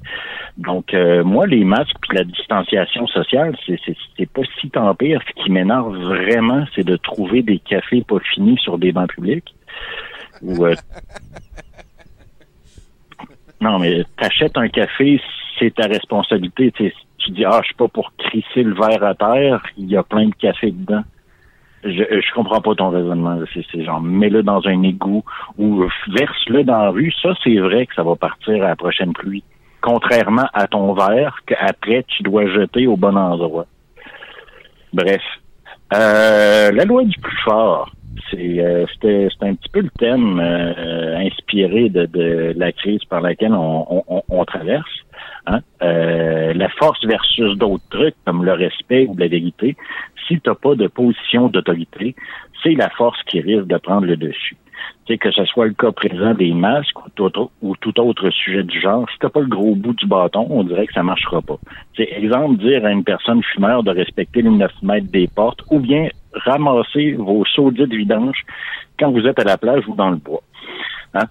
Donc, 0.57 0.93
euh, 0.93 1.23
moi, 1.23 1.45
les 1.45 1.63
masques 1.63 1.95
puis 2.01 2.17
la 2.17 2.23
distanciation 2.23 3.05
sociale, 3.07 3.55
c'est 3.67 4.29
pas 4.31 4.41
si 4.59 4.69
tant 4.69 4.93
pire. 4.95 5.21
Ce 5.27 5.43
qui 5.43 5.51
m'énerve 5.51 5.95
vraiment, 5.97 6.65
c'est 6.73 6.85
de 6.85 6.95
trouver 6.95 7.41
des 7.43 7.59
cafés 7.59 8.03
pas 8.07 8.19
finis 8.33 8.57
sur 8.59 8.77
des 8.77 8.91
bancs 8.91 9.09
publics. 9.09 9.53
Ou, 10.43 10.65
euh, 10.65 10.75
Non, 13.61 13.77
mais 13.77 14.03
t'achètes 14.17 14.57
un 14.57 14.67
café, 14.67 15.21
c'est 15.59 15.75
ta 15.75 15.87
responsabilité. 15.87 16.73
Tu 17.19 17.31
dis, 17.31 17.45
ah, 17.45 17.59
je 17.61 17.67
suis 17.67 17.75
pas 17.75 17.87
pour 17.87 18.11
crisser 18.17 18.63
le 18.63 18.73
verre 18.73 19.03
à 19.03 19.13
terre, 19.13 19.61
il 19.77 19.89
y 19.89 19.95
a 19.95 20.03
plein 20.03 20.27
de 20.27 20.33
café 20.33 20.71
dedans. 20.71 21.03
Je, 21.83 21.89
je 21.89 22.33
comprends 22.33 22.61
pas 22.61 22.75
ton 22.75 22.89
raisonnement. 22.89 23.39
c'est 23.53 23.83
genre, 23.83 24.01
mets-le 24.01 24.43
dans 24.43 24.65
un 24.67 24.83
égout 24.83 25.23
ou 25.57 25.85
verse-le 26.09 26.63
dans 26.63 26.77
la 26.77 26.89
rue. 26.89 27.11
Ça, 27.21 27.33
c'est 27.43 27.57
vrai 27.57 27.85
que 27.85 27.95
ça 27.95 28.03
va 28.03 28.15
partir 28.15 28.63
à 28.63 28.69
la 28.69 28.75
prochaine 28.75 29.13
pluie. 29.13 29.43
Contrairement 29.81 30.47
à 30.53 30.67
ton 30.67 30.93
verre 30.93 31.37
qu'après, 31.45 32.03
tu 32.07 32.23
dois 32.23 32.45
jeter 32.47 32.85
au 32.85 32.97
bon 32.97 33.15
endroit. 33.15 33.65
Bref. 34.93 35.21
Euh, 35.93 36.71
la 36.71 36.85
loi 36.85 37.03
du 37.03 37.17
plus 37.19 37.37
fort. 37.43 37.91
Euh, 38.34 38.86
c'était 38.93 39.30
un 39.41 39.55
petit 39.55 39.70
peu 39.70 39.82
le 39.82 39.89
thème 39.97 40.39
euh, 40.39 41.18
inspiré 41.18 41.89
de, 41.89 42.05
de 42.05 42.53
la 42.55 42.72
crise 42.72 43.03
par 43.05 43.22
laquelle 43.22 43.53
on, 43.53 44.03
on, 44.07 44.24
on 44.30 44.45
traverse. 44.45 44.89
Hein? 45.47 45.62
Euh, 45.82 46.53
la 46.53 46.70
force 46.70 47.03
versus 47.05 47.57
d'autres 47.57 47.84
trucs 47.89 48.16
comme 48.26 48.45
le 48.45 48.53
respect 48.53 49.05
ou 49.07 49.18
la 49.18 49.28
vérité. 49.28 49.76
Si 50.28 50.39
tu 50.39 50.49
n'as 50.49 50.55
pas 50.55 50.76
de 50.76 50.88
position 50.88 51.47
d'autorité, 51.47 52.16
c'est 52.64 52.76
la 52.76 52.89
force 52.89 53.22
qui 53.24 53.41
risque 53.41 53.68
de 53.68 53.78
prendre 53.78 54.05
le 54.05 54.18
dessus. 54.18 54.55
Que 55.19 55.32
ce 55.32 55.43
soit 55.43 55.65
le 55.65 55.73
cas 55.73 55.91
présent 55.91 56.34
des 56.34 56.53
masques 56.53 56.97
ou 57.05 57.75
tout 57.75 57.99
autre, 57.99 58.29
sujet 58.29 58.63
du 58.63 58.79
genre, 58.79 59.09
si 59.09 59.19
t'as 59.19 59.27
pas 59.27 59.41
le 59.41 59.47
gros 59.47 59.75
bout 59.75 59.93
du 59.93 60.05
bâton, 60.05 60.47
on 60.49 60.63
dirait 60.63 60.88
que 60.88 60.93
ça 60.93 61.03
marchera 61.03 61.41
pas. 61.41 61.57
C'est 61.97 62.07
exemple, 62.13 62.57
dire 62.59 62.86
à 62.86 62.91
une 62.91 63.03
personne 63.03 63.43
fumeur 63.43 63.84
de 63.84 63.91
respecter 63.91 64.41
les 64.41 64.49
9 64.49 64.71
mètres 64.84 65.11
des 65.11 65.27
portes 65.27 65.63
ou 65.69 65.79
bien 65.79 66.07
ramasser 66.34 67.11
vos 67.13 67.43
saudis 67.43 67.88
de 67.88 67.97
vidange 67.97 68.45
quand 68.97 69.11
vous 69.11 69.27
êtes 69.27 69.38
à 69.39 69.43
la 69.43 69.57
plage 69.57 69.86
ou 69.86 69.95
dans 69.95 70.11
le 70.11 70.15
bois. 70.15 70.41
Hein? 71.13 71.25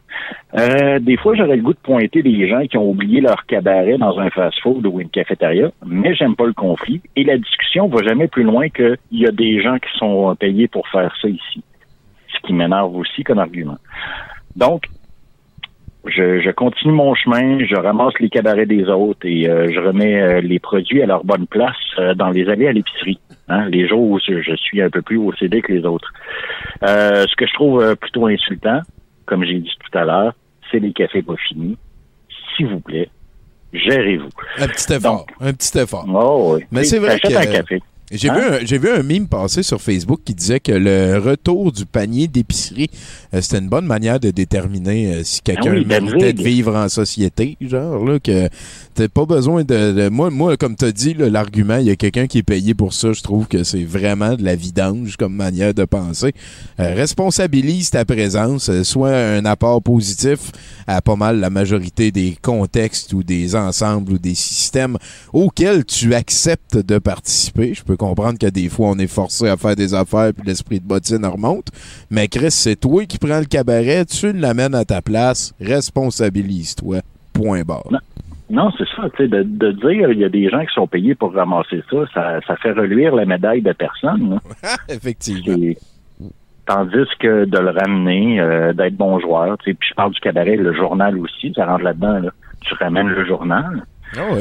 Euh, 0.59 0.99
des 0.99 1.17
fois, 1.17 1.35
j'aurais 1.35 1.57
le 1.57 1.63
goût 1.63 1.73
de 1.73 1.79
pointer 1.79 2.23
des 2.23 2.49
gens 2.49 2.67
qui 2.67 2.77
ont 2.77 2.91
oublié 2.91 3.23
leur 3.23 3.47
cabaret 3.47 3.97
dans 3.97 4.19
un 4.19 4.29
fast-food 4.29 4.87
ou 4.87 5.01
une 5.01 5.09
cafétéria, 5.09 5.71
mais 5.87 6.15
j'aime 6.15 6.37
pas 6.37 6.45
le 6.45 6.53
conflit. 6.53 7.01
Et 7.17 7.25
la 7.25 7.39
discussion 7.39 7.89
va 7.89 8.03
jamais 8.03 8.29
plus 8.29 8.43
loin 8.43 8.69
qu'il 8.69 8.99
y 9.13 9.27
a 9.27 9.33
des 9.33 9.63
gens 9.63 9.79
qui 9.79 9.99
sont 9.99 10.37
payés 10.37 10.69
pour 10.69 10.87
faire 10.89 11.15
ça 11.23 11.29
ici. 11.29 11.63
Ce 12.41 12.47
qui 12.47 12.53
m'énerve 12.53 12.95
aussi 12.97 13.23
comme 13.25 13.39
argument. 13.39 13.79
Donc, 14.57 14.85
je, 16.07 16.41
je 16.41 16.51
continue 16.51 16.93
mon 16.93 17.15
chemin, 17.15 17.65
je 17.65 17.77
ramasse 17.77 18.15
les 18.21 18.31
cabarets 18.31 18.67
des 18.67 18.85
autres 18.85 19.27
et 19.27 19.49
euh, 19.49 19.71
je 19.73 19.79
remets 19.81 20.21
euh, 20.21 20.41
les 20.41 20.59
produits 20.59 21.03
à 21.03 21.07
leur 21.07 21.25
bonne 21.25 21.47
place 21.47 21.77
euh, 21.99 22.15
dans 22.15 22.31
les 22.31 22.49
allées 22.49 22.69
à 22.69 22.73
l'épicerie. 22.73 23.21
Hein, 23.49 23.69
les 23.69 23.87
jours 23.87 24.03
où 24.03 24.19
je 24.19 24.41
je 24.41 24.55
suis 24.57 24.81
un 24.81 24.91
peu 24.91 25.03
plus 25.03 25.19
au 25.19 25.33
CD 25.35 25.61
que 25.61 25.73
les 25.73 25.85
autres. 25.85 26.13
Ce 26.83 27.37
que 27.37 27.47
je 27.47 27.53
trouve 27.53 27.97
plutôt 27.97 28.27
insultant, 28.27 28.81
comme 29.27 29.45
j'ai 29.45 29.59
dit 29.59 29.73
tout 29.79 29.99
à 29.99 30.05
l'heure, 30.05 30.35
c'est 30.71 30.79
les 30.79 30.93
cafés 30.93 31.23
pas 31.23 31.37
finis. 31.37 31.77
S'il 32.57 32.69
vous 32.69 32.81
plaît, 32.81 33.11
gérez-vous. 33.73 34.31
Un 34.59 34.69
petit 34.69 34.93
effort. 34.93 35.27
un 35.41 35.53
petit 35.53 35.79
effort. 35.79 36.07
Oh, 36.09 36.55
oui. 36.55 36.65
Mais 36.71 36.85
c'est 36.85 36.99
vrai 36.99 37.19
que 37.19 37.35
un 37.35 37.53
café. 37.53 37.83
J'ai 38.11 38.29
Hein? 38.29 38.59
vu 38.63 38.79
vu 38.79 38.89
un 38.91 39.03
meme 39.03 39.27
passer 39.29 39.63
sur 39.63 39.81
Facebook 39.81 40.21
qui 40.25 40.35
disait 40.35 40.61
que 40.61 40.73
le 40.73 41.19
retour 41.19 41.71
du 41.73 41.87
panier 41.87 42.27
d'épicerie 42.29 42.91
euh, 43.35 43.41
c'était 43.41 43.59
une 43.59 43.69
bonne 43.69 43.87
manière 43.87 44.19
de 44.19 44.31
déterminer 44.31 45.15
euh, 45.15 45.25
si 45.25 45.41
quelqu'un 45.43 45.71
Ah 45.73 45.75
oui, 45.75 45.85
méritait 45.87 46.33
de 46.33 46.43
vivre 46.43 46.75
en 46.77 46.89
société, 46.89 47.57
genre 47.61 48.05
là 48.05 48.19
que 48.19 48.49
t'as 49.01 49.09
pas 49.09 49.25
besoin 49.25 49.65
de, 49.65 50.11
moi 50.11 50.29
moi 50.29 50.59
comme 50.59 50.77
t'as 50.77 50.93
dit 50.93 51.15
l'argument 51.15 51.79
il 51.79 51.87
y 51.87 51.91
a 51.91 51.97
quelqu'un 51.97 52.27
qui 52.27 52.37
est 52.37 52.43
payé 52.43 52.75
pour 52.75 52.93
ça, 52.93 53.15
je 53.15 53.23
trouve 53.23 53.47
que 53.47 53.65
c'est 53.65 53.83
vraiment 53.83 54.35
de 54.35 54.45
la 54.45 54.55
vidange 54.55 55.17
comme 55.17 55.35
manière 55.35 55.73
de 55.73 55.87
penser. 55.87 56.35
Euh, 56.79 56.95
responsabilise 56.95 57.89
ta 57.89 58.05
présence, 58.05 58.69
euh, 58.69 58.85
soit 58.85 59.17
un 59.17 59.47
apport 59.47 59.81
positif 59.81 60.53
à 60.87 61.01
pas 61.01 61.17
mal 61.17 61.41
la 61.41 61.49
majorité 61.49 62.11
des 62.11 62.37
contextes 62.43 63.15
ou 63.15 63.23
des 63.23 63.57
ensembles 63.57 64.13
ou 64.13 64.19
des 64.19 64.35
systèmes 64.35 64.99
auxquels 65.33 65.87
tu 65.87 66.15
acceptes 66.15 66.77
de 66.77 66.99
participer. 66.99 67.73
Je 67.73 67.83
peux 67.83 67.97
comprendre 67.97 68.39
que 68.39 68.49
des 68.49 68.69
fois 68.69 68.89
on 68.91 68.99
est 68.99 69.07
forcé 69.07 69.49
à 69.49 69.57
faire 69.57 69.77
des 69.77 69.95
affaires 69.95 70.35
puis 70.35 70.47
l'esprit 70.47 70.79
de 70.79 70.85
bottine 70.85 71.25
remonte, 71.25 71.69
mais 72.11 72.29
Chris, 72.29 72.51
c'est 72.51 72.77
toi 72.77 73.07
qui 73.07 73.17
prends 73.17 73.39
le 73.39 73.47
cabaret, 73.47 74.05
tu 74.05 74.35
l'amènes 74.35 74.75
à 74.75 74.85
ta 74.85 75.01
place, 75.01 75.55
responsabilise-toi. 75.59 77.01
Point 77.33 77.63
barre. 77.63 77.89
Non, 78.51 78.71
c'est 78.77 78.89
ça, 78.97 79.09
tu 79.11 79.17
sais, 79.19 79.29
de, 79.29 79.43
de 79.43 79.73
dire 79.73 80.11
il 80.11 80.19
y 80.19 80.25
a 80.25 80.29
des 80.29 80.49
gens 80.49 80.61
qui 80.61 80.75
sont 80.75 80.87
payés 80.89 81.15
pour 81.15 81.33
ramasser 81.33 81.83
ça, 81.91 81.99
ça, 82.13 82.41
ça 82.47 82.57
fait 82.57 82.73
reluire 82.73 83.15
la 83.15 83.25
médaille 83.25 83.63
de 83.63 83.73
personne. 83.73 84.31
là. 84.31 84.39
Effectivement. 84.89 85.57
Et- 85.63 85.79
Tandis 86.67 87.09
que 87.19 87.47
de 87.47 87.59
le 87.59 87.71
ramener, 87.71 88.41
euh, 88.41 88.73
d'être 88.73 88.95
bon 88.97 89.19
joueur, 89.19 89.57
tu 89.59 89.71
sais, 89.71 89.75
puis 89.79 89.89
je 89.91 89.95
parle 89.95 90.13
du 90.13 90.21
cabaret, 90.21 90.55
le 90.57 90.73
journal 90.73 91.19
aussi, 91.19 91.53
ça 91.57 91.67
rentre 91.67 91.83
là-dedans, 91.83 92.21
là. 92.21 92.31
Tu 92.61 92.75
ramènes 92.75 93.09
le 93.09 93.25
journal. 93.25 93.83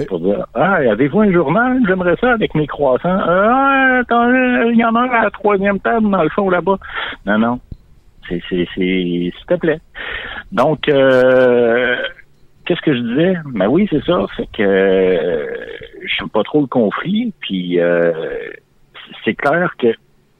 Pour 0.07 0.19
dire, 0.19 0.45
ah, 0.53 0.73
avez-vous 0.75 1.21
un 1.21 1.31
journal? 1.31 1.79
J'aimerais 1.87 2.15
ça 2.19 2.33
avec 2.33 2.53
mes 2.55 2.67
croissants. 2.67 3.17
Ah, 3.19 3.99
attends, 4.01 4.29
il 4.31 4.75
y 4.77 4.83
en 4.85 4.93
a 4.95 4.99
un 5.01 5.09
à 5.09 5.23
la 5.25 5.31
troisième 5.31 5.79
table 5.79 6.09
dans 6.09 6.21
le 6.23 6.29
fond 6.29 6.49
là-bas. 6.49 6.77
Non, 7.25 7.37
non. 7.39 7.59
C'est, 8.27 8.41
c'est, 8.49 8.67
c'est, 8.75 8.81
s'il 8.81 9.45
te 9.47 9.55
plaît. 9.55 9.79
Donc, 10.51 10.87
euh, 10.89 11.95
qu'est-ce 12.69 12.81
que 12.81 12.93
je 12.93 13.01
disais? 13.01 13.33
Ben 13.45 13.67
oui, 13.67 13.87
c'est 13.89 14.03
ça. 14.05 14.27
Fait 14.37 14.47
que 14.53 14.61
euh, 14.61 15.47
j'aime 16.05 16.29
pas 16.29 16.43
trop 16.43 16.61
le 16.61 16.67
conflit. 16.67 17.33
Puis 17.39 17.79
euh, 17.79 18.13
c'est 19.25 19.33
clair 19.33 19.73
que 19.79 19.87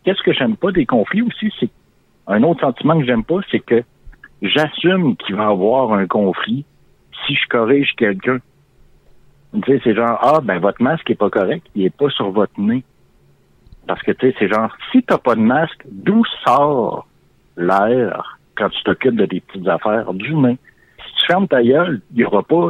qu'est-ce 0.03 0.21
que 0.21 0.31
j'aime 0.31 0.55
pas 0.55 0.71
des 0.71 0.85
conflits 0.85 1.23
aussi, 1.23 1.51
c'est 1.59 1.71
un 2.27 2.43
autre 2.43 2.61
sentiment 2.61 2.99
que 2.99 3.05
j'aime 3.05 3.23
pas, 3.23 3.39
c'est 3.49 3.59
que 3.59 3.81
j'assume 4.43 5.15
qu'il 5.17 5.35
va 5.35 5.45
y 5.45 5.47
avoir 5.47 5.91
un 5.93 6.05
conflit 6.05 6.65
si 7.25 7.33
je 7.33 7.47
corrige 7.49 7.93
quelqu'un. 7.97 8.37
Tu 9.51 9.61
sais, 9.65 9.81
c'est 9.83 9.95
genre, 9.95 10.19
ah, 10.21 10.39
ben, 10.43 10.59
votre 10.59 10.83
masque 10.83 11.09
est 11.09 11.15
pas 11.15 11.31
correct, 11.31 11.65
il 11.73 11.83
est 11.83 11.95
pas 11.95 12.09
sur 12.11 12.29
votre 12.29 12.59
nez. 12.59 12.83
Parce 13.87 14.03
que, 14.03 14.11
tu 14.11 14.27
sais, 14.27 14.35
c'est 14.37 14.47
genre, 14.47 14.71
si 14.91 15.01
t'as 15.01 15.17
pas 15.17 15.33
de 15.33 15.41
masque, 15.41 15.81
d'où 15.89 16.23
sort 16.45 17.07
l'air 17.57 18.37
quand 18.55 18.69
tu 18.69 18.83
t'occupes 18.83 19.15
de 19.15 19.25
des 19.25 19.39
petites 19.39 19.67
affaires? 19.67 20.13
Du 20.13 20.35
nez. 20.35 20.59
Fermes 21.29 21.47
ta 21.47 21.61
gueule, 21.61 22.01
il 22.13 22.21
y 22.21 22.25
aura 22.25 22.41
pas 22.41 22.69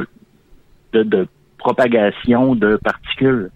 de, 0.92 1.28
propagation 1.58 2.56
de 2.56 2.76
particules. 2.78 3.52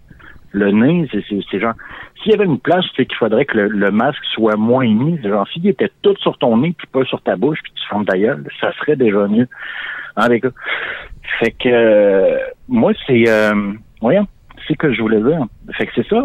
Le 0.52 0.70
nez, 0.70 1.08
c'est, 1.12 1.60
genre, 1.60 1.74
s'il 2.22 2.32
y 2.32 2.34
avait 2.34 2.44
une 2.44 2.60
place, 2.60 2.84
c'est 2.96 3.04
qu'il 3.04 3.16
faudrait 3.16 3.44
que 3.44 3.58
le, 3.58 3.90
masque 3.90 4.24
soit 4.32 4.56
moins 4.56 4.86
mis. 4.86 5.20
Genre, 5.22 5.46
s'il 5.48 5.66
était 5.66 5.90
tout 6.00 6.16
sur 6.20 6.38
ton 6.38 6.56
nez, 6.56 6.74
puis 6.78 6.86
pas 6.86 7.04
sur 7.04 7.20
ta 7.20 7.36
bouche, 7.36 7.58
puis 7.62 7.72
tu 7.74 7.88
fermes 7.88 8.06
ta 8.06 8.16
gueule, 8.16 8.46
ça 8.60 8.72
serait 8.78 8.96
déjà 8.96 9.26
mieux. 9.26 9.48
Les 10.30 10.40
gars? 10.40 10.50
Fait 11.40 11.50
que, 11.50 11.68
euh, 11.68 12.38
moi, 12.68 12.92
c'est, 13.06 13.24
euh, 13.28 13.72
voyons, 14.00 14.26
c'est 14.66 14.74
ce 14.74 14.78
que 14.78 14.92
je 14.92 15.02
voulais 15.02 15.20
dire. 15.20 15.46
Fait 15.72 15.86
que 15.86 15.92
c'est 15.94 16.08
ça, 16.08 16.24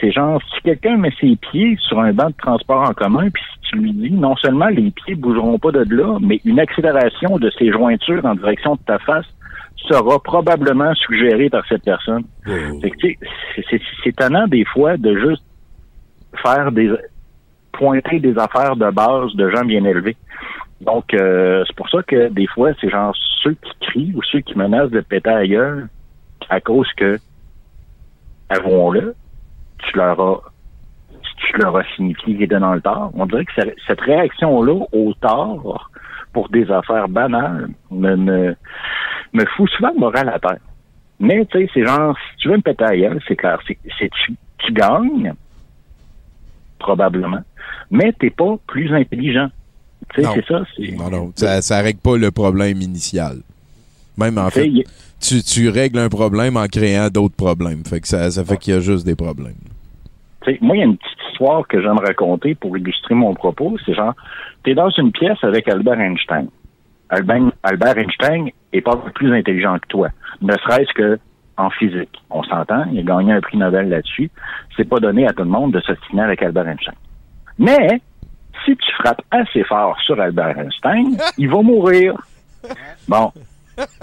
c'est, 0.00 0.10
genre, 0.12 0.40
si 0.54 0.62
quelqu'un 0.62 0.96
met 0.96 1.12
ses 1.20 1.36
pieds 1.36 1.76
sur 1.80 2.00
un 2.00 2.12
banc 2.12 2.28
de 2.28 2.36
transport 2.36 2.88
en 2.88 2.92
commun, 2.92 3.28
puis 3.30 3.42
si 3.42 3.70
tu 3.70 3.78
lui 3.78 3.92
dis, 3.92 4.10
non 4.10 4.36
seulement 4.36 4.68
les 4.68 4.90
pieds 4.90 5.14
bougeront 5.14 5.58
pas 5.58 5.72
de 5.72 5.84
là, 5.94 6.18
mais 6.20 6.40
une 6.44 6.60
accélération 6.60 7.38
de 7.38 7.50
ses 7.58 7.70
jointures 7.70 8.24
en 8.24 8.34
direction 8.34 8.74
de 8.74 8.80
ta 8.86 8.98
face 8.98 9.26
sera 9.88 10.20
probablement 10.22 10.94
suggérée 10.94 11.50
par 11.50 11.66
cette 11.68 11.82
personne. 11.84 12.24
Fait 12.44 12.90
que, 12.90 13.08
c'est, 13.70 13.80
étonnant 14.04 14.46
des 14.46 14.64
fois 14.64 14.96
de 14.96 15.18
juste 15.18 15.44
faire 16.42 16.72
des 16.72 16.90
pointer 17.72 18.20
des 18.20 18.38
affaires 18.38 18.76
de 18.76 18.90
base 18.90 19.34
de 19.34 19.48
gens 19.50 19.64
bien 19.64 19.84
élevés. 19.84 20.16
Donc, 20.82 21.14
euh, 21.14 21.64
c'est 21.66 21.76
pour 21.76 21.88
ça 21.88 22.02
que 22.02 22.28
des 22.28 22.46
fois, 22.46 22.72
c'est 22.80 22.90
genre 22.90 23.14
ceux 23.42 23.54
qui 23.54 23.70
crient 23.80 24.12
ou 24.14 24.22
ceux 24.22 24.40
qui 24.40 24.56
menacent 24.56 24.90
de 24.90 25.00
péter 25.00 25.48
gueule 25.48 25.88
à 26.48 26.60
cause 26.60 26.88
que, 26.96 27.18
avouons-le, 28.52 29.14
tu 29.78 29.96
leur 29.96 30.20
as 30.20 30.40
tu 31.36 31.58
leur 31.60 31.76
as 31.76 31.84
signifié 31.96 32.34
qu'il 32.34 32.42
était 32.42 32.58
dans 32.58 32.72
le 32.74 32.80
tort. 32.80 33.10
On 33.14 33.26
dirait 33.26 33.44
que 33.44 33.52
cette- 33.86 34.00
réaction-là 34.00 34.84
au 34.92 35.12
tort 35.14 35.90
pour 36.32 36.48
des 36.50 36.70
affaires 36.70 37.08
banales 37.08 37.68
me, 37.90 38.16
me, 38.16 38.56
me 39.32 39.44
fout 39.56 39.68
souvent 39.70 39.90
le 39.92 39.98
moral 40.00 40.28
à 40.28 40.38
terre. 40.38 40.58
Mais, 41.18 41.44
tu 41.46 41.58
sais, 41.58 41.70
c'est 41.74 41.84
genre, 41.84 42.16
si 42.30 42.36
tu 42.38 42.48
veux 42.48 42.56
me 42.56 42.62
péter 42.62 42.84
gueule, 43.00 43.20
c'est 43.26 43.36
clair, 43.36 43.58
c'est, 43.66 43.76
tu, 44.10 44.34
tu 44.58 44.72
gagnes, 44.72 45.34
probablement, 46.78 47.40
mais 47.90 48.12
t'es 48.12 48.30
pas 48.30 48.56
plus 48.66 48.92
intelligent. 48.94 49.48
Tu 50.14 50.22
sais, 50.22 50.26
Non. 50.26 50.34
c'est 50.34 50.46
ça. 50.46 50.62
Non, 50.96 51.10
non, 51.10 51.32
ça, 51.36 51.62
ça 51.62 51.80
règle 51.80 52.00
pas 52.00 52.16
le 52.16 52.30
problème 52.30 52.80
initial. 52.82 53.36
Même 54.18 54.36
en 54.38 54.50
fait, 54.50 54.68
tu, 55.22 55.42
tu 55.42 55.68
règles 55.68 55.98
un 55.98 56.08
problème 56.08 56.56
en 56.56 56.66
créant 56.66 57.08
d'autres 57.08 57.36
problèmes. 57.36 57.84
Fait 57.84 58.00
que 58.00 58.08
ça, 58.08 58.30
ça 58.30 58.44
fait 58.44 58.56
qu'il 58.56 58.74
y 58.74 58.76
a 58.76 58.80
juste 58.80 59.06
des 59.06 59.16
problèmes. 59.16 59.54
Moi, 60.60 60.76
il 60.76 60.78
y 60.80 60.82
a 60.82 60.86
une 60.86 60.96
petite 60.96 61.18
histoire 61.30 61.66
que 61.68 61.80
j'aime 61.80 61.98
raconter 61.98 62.54
pour 62.54 62.76
illustrer 62.76 63.14
mon 63.14 63.32
propos. 63.34 63.76
C'est 63.86 63.94
genre, 63.94 64.14
t'es 64.64 64.74
dans 64.74 64.90
une 64.90 65.12
pièce 65.12 65.38
avec 65.42 65.68
Albert 65.68 66.00
Einstein. 66.00 66.48
Albert, 67.10 67.52
Albert 67.62 67.98
Einstein 67.98 68.50
est 68.72 68.80
pas 68.80 68.96
plus 69.14 69.32
intelligent 69.34 69.78
que 69.78 69.86
toi, 69.88 70.08
ne 70.40 70.52
serait-ce 70.52 70.92
que 70.94 71.18
en 71.56 71.70
physique. 71.70 72.22
On 72.30 72.42
s'entend, 72.42 72.84
il 72.90 73.00
a 73.00 73.02
gagné 73.02 73.32
un 73.32 73.40
prix 73.40 73.58
Nobel 73.58 73.88
là-dessus. 73.88 74.30
C'est 74.76 74.88
pas 74.88 74.98
donné 74.98 75.26
à 75.26 75.32
tout 75.32 75.42
le 75.42 75.50
monde 75.50 75.72
de 75.72 75.80
s'obstiner 75.80 76.22
avec 76.22 76.42
Albert 76.42 76.68
Einstein. 76.68 76.94
Mais, 77.58 78.00
si 78.64 78.76
tu 78.76 78.92
frappes 78.94 79.22
assez 79.30 79.62
fort 79.64 79.98
sur 80.00 80.20
Albert 80.20 80.58
Einstein, 80.58 81.16
il 81.38 81.50
va 81.50 81.62
mourir. 81.62 82.14
Bon. 83.08 83.32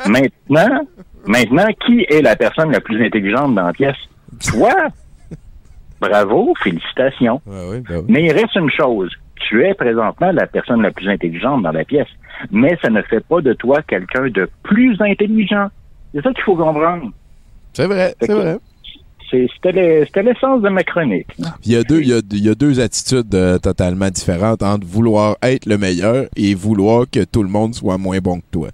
maintenant, 0.08 0.82
maintenant, 1.26 1.68
qui 1.86 2.06
est 2.10 2.22
la 2.22 2.36
personne 2.36 2.72
la 2.72 2.82
plus 2.82 3.04
intelligente 3.06 3.56
dans 3.56 3.64
la 3.68 3.74
pièce? 3.74 3.98
Toi! 4.50 4.74
Bravo, 6.02 6.54
félicitations. 6.64 7.42
ben 7.46 7.70
oui. 7.72 8.04
Mais 8.08 8.24
il 8.26 8.32
reste 8.32 8.56
une 8.56 8.70
chose. 8.72 9.12
Tu 9.36 9.64
es 9.66 9.74
présentement 9.74 10.32
la 10.32 10.48
personne 10.48 10.82
la 10.82 10.92
plus 10.92 11.10
intelligente 11.10 11.64
dans 11.64 11.72
la 11.72 11.84
pièce. 11.84 12.08
Mais 12.52 12.78
ça 12.82 12.90
ne 12.90 13.02
fait 13.02 13.20
pas 13.26 13.42
de 13.42 13.54
toi 13.54 13.82
quelqu'un 13.82 14.30
de 14.30 14.50
plus 14.64 14.96
intelligent. 15.02 15.68
C'est 16.14 16.22
ça 16.24 16.32
qu'il 16.34 16.44
faut 16.44 16.56
comprendre. 16.56 17.12
C'est 17.74 17.86
vrai, 17.88 18.16
c'est 18.22 18.32
vrai. 18.32 18.58
C'était 19.30 19.72
le- 19.72 20.06
c'était 20.06 20.24
l'essence 20.24 20.62
de 20.64 20.70
ma 20.70 20.84
chronique. 20.84 21.28
Il 21.64 21.72
y 21.74 21.76
a 21.76 21.84
deux, 21.84 22.02
il 22.02 22.08
y 22.08 22.14
a, 22.14 22.22
il 22.32 22.44
y 22.44 22.50
a 22.50 22.56
deux 22.56 22.80
attitudes 22.80 23.34
euh, 23.36 23.60
totalement 23.60 24.10
différentes 24.10 24.64
entre 24.64 24.88
vouloir 24.88 25.36
être 25.44 25.68
le 25.68 25.78
meilleur 25.78 26.26
et 26.36 26.56
vouloir 26.56 27.06
que 27.12 27.24
tout 27.26 27.44
le 27.44 27.50
monde 27.50 27.76
soit 27.76 27.98
moins 28.00 28.18
bon 28.20 28.40
que 28.40 28.46
toi. 28.52 28.70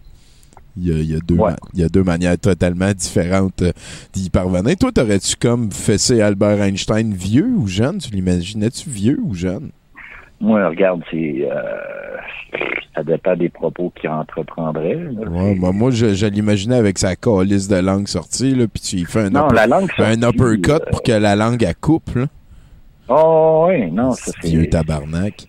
Il 0.78 0.88
y 0.88 0.92
a, 0.92 0.98
il 0.98 1.10
y 1.12 1.16
a 1.16 1.20
deux, 1.20 1.38
il 1.74 1.80
y 1.80 1.84
a 1.84 1.88
deux 1.90 2.04
manières 2.04 2.38
totalement 2.38 2.92
différentes 2.92 3.62
euh, 3.62 3.72
d'y 4.14 4.30
parvenir. 4.30 4.76
Toi, 4.76 4.92
t'aurais-tu 4.92 5.36
comme 5.38 5.72
fessé 5.72 6.20
Albert 6.22 6.62
Einstein 6.62 7.14
vieux 7.14 7.48
ou 7.56 7.68
jeune? 7.68 8.00
Tu 8.00 8.12
l'imaginais-tu 8.12 8.90
vieux 8.90 9.20
ou 9.24 9.34
jeune? 9.34 9.70
Moi, 10.42 10.68
regarde, 10.68 11.02
c'est 11.10 11.48
euh, 11.50 11.62
ça 12.94 13.04
dépend 13.04 13.38
des 13.38 13.48
propos 13.48 13.90
qu'il 13.96 14.10
entreprendrait. 14.10 14.96
là. 14.96 15.30
Ouais, 15.30 15.56
moi, 15.56 15.72
moi, 15.72 15.92
je, 15.92 16.14
je 16.14 16.26
l'imaginais 16.26 16.76
avec 16.76 17.00
sa 17.00 17.16
calice 17.16 17.70
de 17.70 17.78
langue 17.78 18.08
sortie, 18.08 18.54
là, 18.54 18.66
puis 18.68 18.82
tu 18.82 18.96
y 18.98 19.06
fais 19.06 19.22
un, 19.22 19.30
Non, 19.30 19.46
upper- 19.48 19.56
la 19.56 19.68
langue 19.68 19.90
un 19.98 20.22
uppercut 20.30 20.84
pour 20.92 21.02
que 21.04 21.12
la 21.14 21.38
langue 21.38 21.64
elle 21.64 21.76
coupe. 21.76 22.14
Là. 22.16 22.26
Oh 23.08 23.68
oui, 23.70 23.90
non, 23.92 24.12
ça 24.12 24.32
c'est. 24.42 24.50
Vieux 24.50 24.70
tabarnak. 24.70 25.48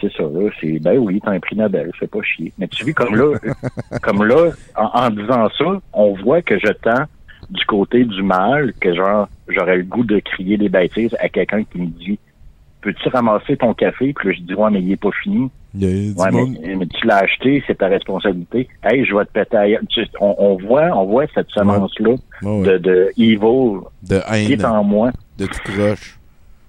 C'est 0.00 0.12
ça, 0.12 0.22
là, 0.24 0.50
c'est 0.60 0.78
ben 0.80 0.98
oui, 0.98 1.20
t'as 1.24 1.30
un 1.32 1.40
prix 1.40 1.56
Nobel, 1.56 1.90
fais 1.98 2.06
pas 2.06 2.22
chier. 2.22 2.52
Mais 2.58 2.68
tu 2.68 2.84
vis 2.84 2.94
comme 2.94 3.14
là, 3.16 3.38
comme 4.02 4.24
là, 4.24 4.50
en, 4.76 4.90
en 4.92 5.10
disant 5.10 5.48
ça, 5.56 5.80
on 5.92 6.12
voit 6.14 6.42
que 6.42 6.58
je 6.58 6.72
tends 6.72 7.04
du 7.50 7.64
côté 7.66 8.04
du 8.04 8.22
mal, 8.22 8.72
que 8.80 8.94
genre 8.94 9.28
j'aurais 9.48 9.76
le 9.76 9.84
goût 9.84 10.04
de 10.04 10.18
crier 10.18 10.56
des 10.58 10.68
bêtises 10.68 11.16
à 11.20 11.28
quelqu'un 11.28 11.62
qui 11.64 11.78
me 11.80 11.86
dit 11.86 12.18
Peux-tu 12.82 13.08
ramasser 13.08 13.56
ton 13.56 13.72
café? 13.74 14.12
Puis 14.12 14.28
là, 14.28 14.34
je 14.36 14.42
dis 14.42 14.54
Ouais, 14.54 14.70
mais 14.70 14.80
il 14.82 14.92
est 14.92 15.00
pas 15.00 15.10
fini. 15.22 15.50
Il 15.78 16.14
Ouais, 16.16 16.30
mais, 16.32 16.74
mais 16.76 16.86
tu 16.86 17.06
l'as 17.06 17.18
acheté, 17.18 17.62
c'est 17.66 17.76
ta 17.78 17.88
responsabilité. 17.88 18.66
Hey, 18.82 19.04
je 19.04 19.14
vais 19.14 19.24
te 19.26 19.32
péter 19.32 19.56
ailleurs. 19.58 19.82
Tu- 19.90 20.06
on, 20.20 20.34
on 20.38 20.56
voit, 20.56 20.84
on 20.96 21.04
voit 21.04 21.26
cette 21.34 21.50
semence-là 21.50 22.14
Ouais, 22.42 22.50
ouais. 22.60 22.66
de, 22.66 22.78
de 22.78 23.10
evil 23.18 23.80
De 24.02 24.18
qui 24.46 24.52
est 24.52 24.54
haine. 24.54 24.64
en 24.64 24.82
moi. 24.84 25.10
De 25.38 25.44
tout 25.46 25.58
croche. 25.64 26.15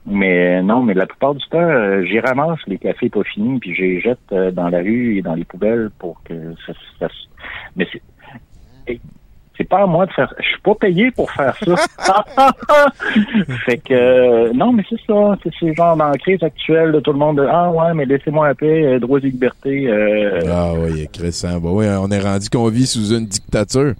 Mais 0.10 0.62
non, 0.64 0.84
mais 0.84 0.94
la 0.94 1.06
plupart 1.06 1.36
du 1.36 1.46
temps, 1.50 1.60
euh, 1.60 2.04
j'y 2.06 2.20
ramasse 2.20 2.60
les 2.68 2.78
cafés 2.78 3.10
pas 3.10 3.24
finis, 3.24 3.60
puis 3.60 3.76
je 3.76 3.82
les 3.82 4.00
jette 4.02 4.20
euh, 4.32 4.52
dans 4.52 4.70
la 4.70 4.80
rue 4.80 5.18
et 5.18 5.22
dans 5.22 5.36
les 5.36 5.44
poubelles 5.44 5.90
pour 6.00 6.22
que 6.24 6.34
ça, 6.66 6.74
ça 7.00 7.08
se- 7.10 7.28
Mais 7.76 7.86
c'est... 7.92 9.00
c'est 9.58 9.64
pas 9.68 9.84
à 9.84 9.86
moi 9.86 10.06
de 10.06 10.12
faire... 10.14 10.34
Je 10.40 10.46
suis 10.48 10.62
pas 10.62 10.76
payé 10.76 11.12
pour 11.12 11.30
faire 11.32 11.58
ça. 11.98 12.24
fait 13.66 13.78
que... 13.80 13.94
euh, 13.94 14.54
non, 14.54 14.72
mais 14.72 14.84
c'est 14.90 15.00
ça. 15.06 15.36
C'est 15.44 15.54
ce 15.60 15.74
genre 15.74 15.98
dans 15.98 16.08
la 16.10 16.18
crise 16.18 16.42
actuelle, 16.42 16.92
là, 16.92 17.02
tout 17.02 17.12
le 17.12 17.20
monde... 17.20 17.46
Ah 17.52 17.70
ouais, 17.72 17.94
mais 17.94 18.06
laissez-moi 18.06 18.54
peu, 18.56 18.66
euh, 18.66 19.00
droits 19.00 19.20
et 19.20 19.24
libertés. 19.24 19.90
Ah 20.48 20.72
oui, 20.78 21.08
Crescent. 21.12 21.60
Bah 21.60 21.70
oui, 21.74 21.86
on 22.00 22.10
est 22.12 22.20
rendu 22.22 22.50
qu'on 22.50 22.70
vit 22.70 22.86
sous 22.88 23.14
une 23.14 23.26
dictature. 23.26 23.94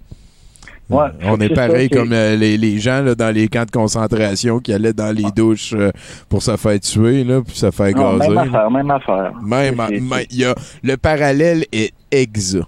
Ouais, 0.90 1.08
on 1.24 1.38
est 1.40 1.54
pareil 1.54 1.90
comme 1.90 2.12
euh, 2.14 2.34
les, 2.36 2.56
les 2.56 2.78
gens 2.78 3.02
là, 3.02 3.14
dans 3.14 3.34
les 3.34 3.48
camps 3.48 3.64
de 3.66 3.70
concentration 3.70 4.58
qui 4.58 4.72
allaient 4.72 4.94
dans 4.94 5.14
les 5.14 5.30
douches 5.36 5.74
euh, 5.74 5.90
pour 6.30 6.42
se 6.42 6.56
faire 6.56 6.80
tuer, 6.80 7.24
là, 7.24 7.42
puis 7.46 7.54
se 7.56 7.70
faire 7.70 7.94
Non, 7.94 8.16
gazer. 8.16 8.30
même 8.34 8.38
affaire, 8.38 8.70
même 8.70 8.90
affaire. 8.90 9.32
Même, 9.42 9.82
y 10.30 10.44
a, 10.44 10.54
le 10.82 10.96
parallèle 10.96 11.64
est 11.72 11.92
exa. 12.10 12.60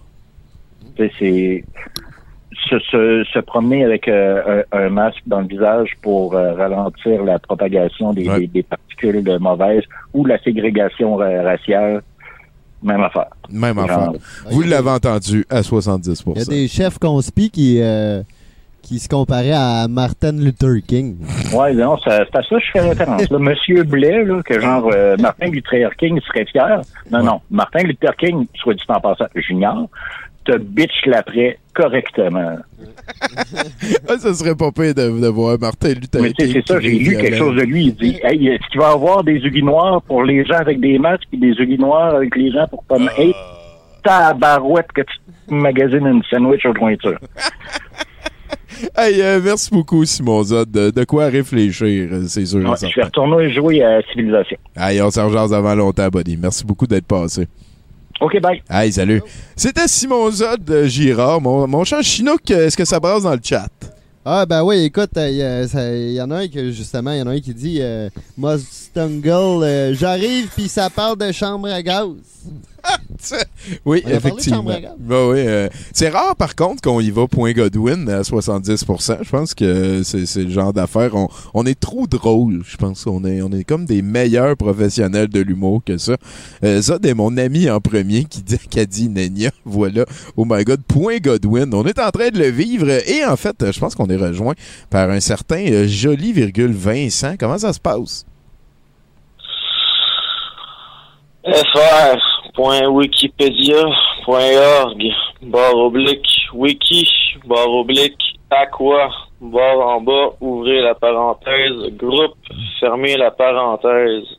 C'est- 0.97 1.65
se, 2.69 2.79
se, 2.79 3.25
se 3.33 3.39
promener 3.41 3.85
avec 3.85 4.07
euh, 4.07 4.63
un, 4.71 4.79
un 4.79 4.89
masque 4.91 5.23
dans 5.27 5.41
le 5.41 5.47
visage 5.47 5.93
pour 6.03 6.35
ralentir 6.35 7.25
la 7.25 7.39
propagation 7.39 8.13
des, 8.13 8.29
des, 8.29 8.47
des 8.47 8.63
particules 8.63 9.25
de 9.25 9.39
mauvaises 9.39 9.83
ou 10.13 10.25
la 10.27 10.39
ségrégation 10.43 11.17
ra- 11.17 11.43
raciale, 11.43 12.03
même 12.83 13.01
affaire. 13.03 13.29
Même 13.51 13.77
Genre, 13.77 13.85
affaire. 13.91 14.13
Vous 14.51 14.63
l'avez 14.63 14.91
entendu 14.91 15.45
à 15.51 15.63
70 15.63 16.25
Il 16.27 16.39
y 16.39 16.43
a 16.43 16.45
des 16.45 16.69
chefs 16.69 16.99
conspi 16.99 17.51
qui, 17.51 17.79
euh, 17.81 18.23
qui 18.83 18.99
se 18.99 19.09
comparaient 19.09 19.53
à 19.53 19.87
Martin 19.89 20.33
Luther 20.33 20.77
King. 20.87 21.17
Ouais, 21.55 21.75
non, 21.75 21.99
c'est 22.03 22.11
à 22.11 22.25
ça 22.27 22.41
que 22.41 22.59
je 22.61 22.71
fais 22.73 22.81
référence. 22.81 23.31
Là, 23.31 23.39
Monsieur 23.39 23.85
Blais, 23.85 24.25
là, 24.25 24.43
que 24.43 24.61
genre 24.61 24.91
euh, 24.93 25.17
Martin 25.19 25.47
Luther 25.47 25.95
King 25.97 26.21
serait 26.27 26.47
fier. 26.47 26.81
Non, 27.11 27.23
non. 27.23 27.41
Martin 27.51 27.83
Luther 27.83 28.17
King, 28.17 28.47
soit 28.55 28.75
dit 28.75 28.83
en 28.89 29.01
passant, 29.01 29.27
junior, 29.35 29.89
te 30.45 30.57
bitch 30.57 31.07
l'après 31.07 31.59
correctement. 31.75 32.57
Ah, 34.09 34.17
ça 34.19 34.35
serait 34.35 34.55
pas 34.55 34.71
pire 34.71 34.95
de, 34.95 35.21
de 35.21 35.27
voir 35.29 35.59
Martin 35.61 35.91
Luther 35.91 36.21
Mais 36.23 36.33
tu 36.33 36.47
sais, 36.47 36.53
King 36.53 36.63
c'est 36.67 36.73
ça, 36.73 36.81
j'ai 36.81 36.91
lu 36.91 37.17
quelque 37.17 37.37
chose 37.37 37.57
de 37.57 37.63
lui. 37.63 37.87
Il 37.87 37.95
dit 37.95 38.19
Hey, 38.23 38.49
est-ce 38.49 38.67
qu'il 38.71 38.81
va 38.81 38.91
y 38.91 38.93
avoir 38.93 39.25
des 39.25 39.37
aiguilles 39.37 39.63
noirs 39.63 40.03
pour 40.03 40.23
les 40.23 40.45
gens 40.45 40.55
avec 40.55 40.81
des 40.81 40.99
masques 40.99 41.29
et 41.33 41.37
des 41.37 41.53
aiguilles 41.61 41.79
noires 41.79 42.15
avec 42.15 42.35
les 42.37 42.51
gens 42.53 42.67
pour 42.69 42.85
pas. 42.85 42.97
Ah. 43.01 43.21
Hey, 43.21 43.35
tabarouette 44.05 44.91
que 44.93 45.03
tu 45.03 45.55
magasines 45.55 46.07
une 46.07 46.23
sandwich 46.31 46.65
aux 46.67 46.75
jointures. 46.75 47.19
Hey, 48.97 49.21
euh, 49.21 49.41
merci 49.45 49.71
beaucoup, 49.71 50.05
Simon 50.07 50.43
Zod. 50.43 50.71
De, 50.71 50.91
de 50.91 51.05
quoi 51.05 51.27
réfléchir, 51.27 52.09
euh, 52.13 52.25
c'est 52.27 52.47
sûr. 52.47 52.61
Ouais, 52.61 52.77
je 52.81 52.97
vais 52.97 53.03
retourner 53.03 53.53
jouer 53.53 53.83
à 53.83 54.01
Civilisation. 54.11 54.57
Hey, 54.75 55.03
on 55.03 55.11
s'en 55.11 55.53
avant 55.53 55.75
longtemps, 55.75 56.09
buddy. 56.09 56.39
Merci 56.41 56.65
beaucoup 56.65 56.87
d'être 56.87 57.07
passé. 57.07 57.47
OK, 58.21 58.39
bye. 58.41 58.63
Hey, 58.69 58.93
salut. 58.93 59.23
C'était 59.57 59.89
Simon 59.89 60.31
Zod 60.31 60.63
de 60.65 60.85
Girard. 60.85 61.41
Mon, 61.41 61.67
mon 61.67 61.85
cher 61.85 62.03
Chinook, 62.03 62.51
est-ce 62.51 62.77
que 62.77 62.85
ça 62.85 63.01
brasse 63.01 63.23
dans 63.23 63.33
le 63.33 63.41
chat? 63.43 63.69
Ah, 64.25 64.45
ben 64.45 64.63
oui, 64.63 64.85
écoute, 64.85 65.11
il 65.17 65.37
y, 65.37 65.43
a- 65.43 65.67
ça- 65.67 65.91
y 65.97 66.21
en 66.21 66.31
a 66.31 66.41
un 66.41 66.49
que, 66.49 66.71
justement, 66.71 67.13
il 67.13 67.19
y 67.19 67.23
en 67.23 67.27
a 67.29 67.31
un 67.31 67.41
qui 67.41 67.55
dit 67.55 67.79
euh, 67.81 68.11
Mustungle, 68.37 69.65
euh, 69.65 69.95
j'arrive, 69.95 70.49
puis 70.55 70.69
ça 70.69 70.91
parle 70.91 71.17
de 71.17 71.33
chambre 71.33 71.69
à 71.69 71.81
gaz. 71.83 72.09
Oui, 73.85 74.03
On 74.07 74.11
effectivement. 74.11 74.63
Ben 74.99 75.29
oui, 75.29 75.39
euh, 75.47 75.69
c'est 75.93 76.09
rare, 76.09 76.35
par 76.37 76.57
contre, 76.57 76.81
qu'on 76.83 77.01
y 77.01 77.11
va 77.11 77.27
point 77.27 77.53
Godwin 77.53 78.09
à 78.09 78.23
70%. 78.23 79.19
Je 79.23 79.31
pense 79.31 79.55
que 79.55 80.03
c'est 80.03 80.27
c'est 80.27 80.45
le 80.45 80.51
genre 80.51 80.73
d'affaire. 80.73 81.15
On, 81.15 81.29
on 81.55 81.67
est 81.67 81.79
trop 81.79 82.07
drôle, 82.07 82.63
je 82.67 82.77
pense. 82.77 83.07
On 83.07 83.25
est, 83.25 83.43
on 83.43 83.51
est 83.51 83.65
comme 83.65 83.85
des 83.85 84.03
meilleurs 84.03 84.57
professionnels 84.57 85.29
de 85.29 85.41
l'humour 85.41 85.83
que 85.85 85.99
ça. 85.99 86.17
Euh, 86.65 86.81
Zod 86.81 87.05
est 87.05 87.15
mon 87.15 87.37
ami 87.37 87.69
en 87.71 87.81
premier 87.81 88.25
qui, 88.25 88.43
dit, 88.43 88.59
qui 88.59 88.81
a 88.81 88.87
dit 88.87 89.09
Nenia. 89.09 89.51
Voilà. 89.65 90.05
Oh 90.37 90.45
my 90.49 90.65
God, 90.65 90.83
point 90.83 91.19
Godwin. 91.19 91.73
On 91.75 91.85
est 91.85 91.99
en 91.99 92.11
train 92.11 92.31
de 92.31 92.39
le 92.39 92.49
vivre. 92.49 92.89
Et 93.09 93.25
en 93.25 93.37
fait, 93.37 93.71
je 93.73 93.79
pense 93.79 93.95
qu'on 93.95 94.09
est 94.09 94.17
rejoint 94.17 94.55
par 94.89 95.11
un 95.11 95.21
certain 95.21 95.65
euh, 95.71 95.87
joli 95.87 96.33
virgule 96.33 96.73
Vincent. 96.73 97.35
Comment 97.39 97.59
ça 97.59 97.73
se 97.73 97.81
passe? 97.81 98.27
fr.wikipedia.org, 102.55 105.03
barre 105.43 105.77
oblique, 105.77 106.49
wiki, 106.55 107.09
barre 107.45 107.69
oblique, 107.69 108.39
aqua, 108.51 109.11
barre 109.41 109.81
en 109.81 110.01
bas, 110.01 110.33
ouvrez 110.41 110.83
la 110.83 110.95
parenthèse, 110.95 111.97
groupe, 111.97 112.37
fermez 112.79 113.17
la 113.17 113.31
parenthèse. 113.31 114.37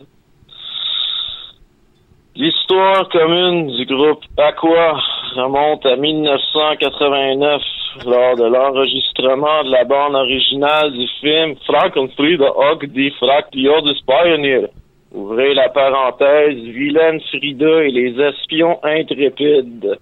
L'histoire 2.34 3.10
commune 3.10 3.76
du 3.76 3.86
groupe 3.86 4.24
Aqua 4.38 4.98
remonte 5.36 5.86
à 5.86 5.98
1989 5.98 7.62
lors 8.06 8.38
de 8.38 8.46
l'enregistrement 8.46 9.66
de 9.66 9.72
la 9.72 9.84
bande 9.84 10.16
originale 10.16 10.94
du 10.94 11.06
film 11.20 11.58
Frankenfried 11.68 12.42
og 12.42 12.88
die 12.96 13.12
Fraktiodes 13.20 14.00
Pioneer. 14.08 14.70
Ouvrez 15.14 15.54
la 15.54 15.68
parenthèse, 15.70 16.56
Vilaine 16.56 17.20
Frida 17.22 17.84
et 17.84 17.92
les 17.92 18.22
espions 18.22 18.80
intrépides. 18.82 19.98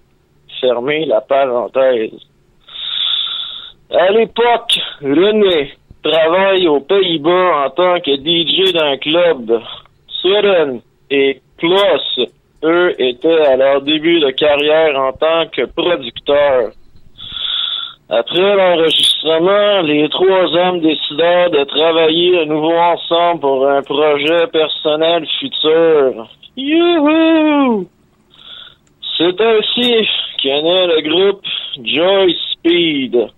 Fermez 0.60 1.04
la 1.06 1.20
parenthèse. 1.20 2.12
À 3.90 4.12
l'époque, 4.12 4.78
René 5.02 5.72
travaille 6.02 6.68
aux 6.68 6.80
Pays-Bas 6.80 7.64
en 7.64 7.70
tant 7.70 8.00
que 8.00 8.14
DJ 8.14 8.72
d'un 8.72 8.96
club. 8.98 9.60
Søren 10.22 10.80
et 11.10 11.40
Klaus, 11.58 12.20
eux, 12.62 12.94
étaient 12.98 13.46
à 13.46 13.56
leur 13.56 13.82
début 13.82 14.20
de 14.20 14.30
carrière 14.30 14.96
en 14.96 15.12
tant 15.12 15.46
que 15.48 15.66
producteurs. 15.66 16.70
Après 18.12 18.56
l'enregistrement, 18.56 19.82
les 19.82 20.08
trois 20.08 20.44
hommes 20.56 20.80
décidèrent 20.80 21.50
de 21.50 21.62
travailler 21.62 22.40
à 22.40 22.44
nouveau 22.44 22.74
ensemble 22.74 23.40
pour 23.40 23.68
un 23.68 23.82
projet 23.82 24.48
personnel 24.48 25.24
futur. 25.38 26.28
Youhou! 26.56 27.86
C'est 29.16 29.40
ainsi 29.40 30.08
qu'est 30.42 30.62
né 30.62 30.86
le 30.88 31.00
groupe 31.08 31.44
Joy 31.84 32.36
Speed. 32.52 33.28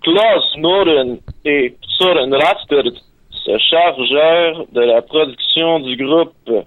Klaus 0.00 0.56
Noren 0.58 1.18
et 1.44 1.74
Søren 1.98 2.32
Rastert 2.32 2.92
se 3.30 3.58
chargèrent 3.58 4.62
de 4.72 4.80
la 4.80 5.02
production 5.02 5.80
du 5.80 5.96
groupe. 5.96 6.66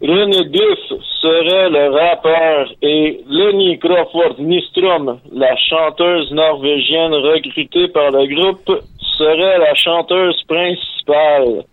Duff 0.00 0.92
serait 1.22 1.70
le 1.70 1.90
rappeur 1.90 2.70
et 2.82 3.20
Lenny 3.28 3.78
Crawford 3.78 4.34
Nystrom, 4.38 5.20
la 5.32 5.56
chanteuse 5.56 6.30
norvégienne 6.32 7.14
recrutée 7.14 7.88
par 7.88 8.10
le 8.10 8.26
groupe, 8.26 8.82
serait 9.16 9.58
la 9.58 9.74
chanteuse 9.74 10.42
principale. 10.46 11.64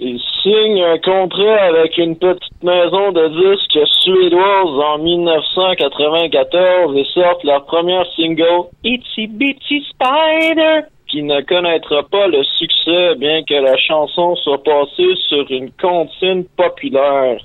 Ils 0.00 0.20
signent 0.42 0.82
un 0.82 0.98
contrat 0.98 1.62
avec 1.68 1.96
une 1.96 2.16
petite 2.18 2.62
maison 2.62 3.12
de 3.12 3.28
disques 3.28 3.78
suédoise 4.02 4.78
en 4.84 4.98
1994 4.98 6.96
et 6.96 7.04
sortent 7.14 7.44
leur 7.44 7.64
premier 7.66 8.02
single 8.16 8.64
Itsy 8.84 9.28
Bitsy 9.28 9.86
Spider 9.90 10.82
qui 11.16 11.22
ne 11.22 11.40
connaîtra 11.40 12.02
pas 12.02 12.26
le 12.26 12.44
succès 12.58 13.14
bien 13.14 13.42
que 13.42 13.54
la 13.54 13.74
chanson 13.78 14.36
soit 14.36 14.62
passée 14.62 15.14
sur 15.30 15.50
une 15.50 15.70
comptine 15.80 16.44
populaire. 16.58 17.38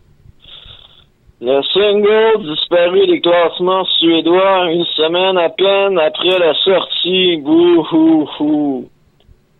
Le 1.40 1.62
single 1.74 2.50
disparut 2.50 3.08
des 3.08 3.22
classements 3.22 3.86
suédois 3.86 4.72
une 4.72 4.84
semaine 4.98 5.38
à 5.38 5.48
peine 5.48 5.98
après 6.00 6.38
la 6.38 6.54
sortie. 6.56 7.38
Bouhouhou. 7.38 8.90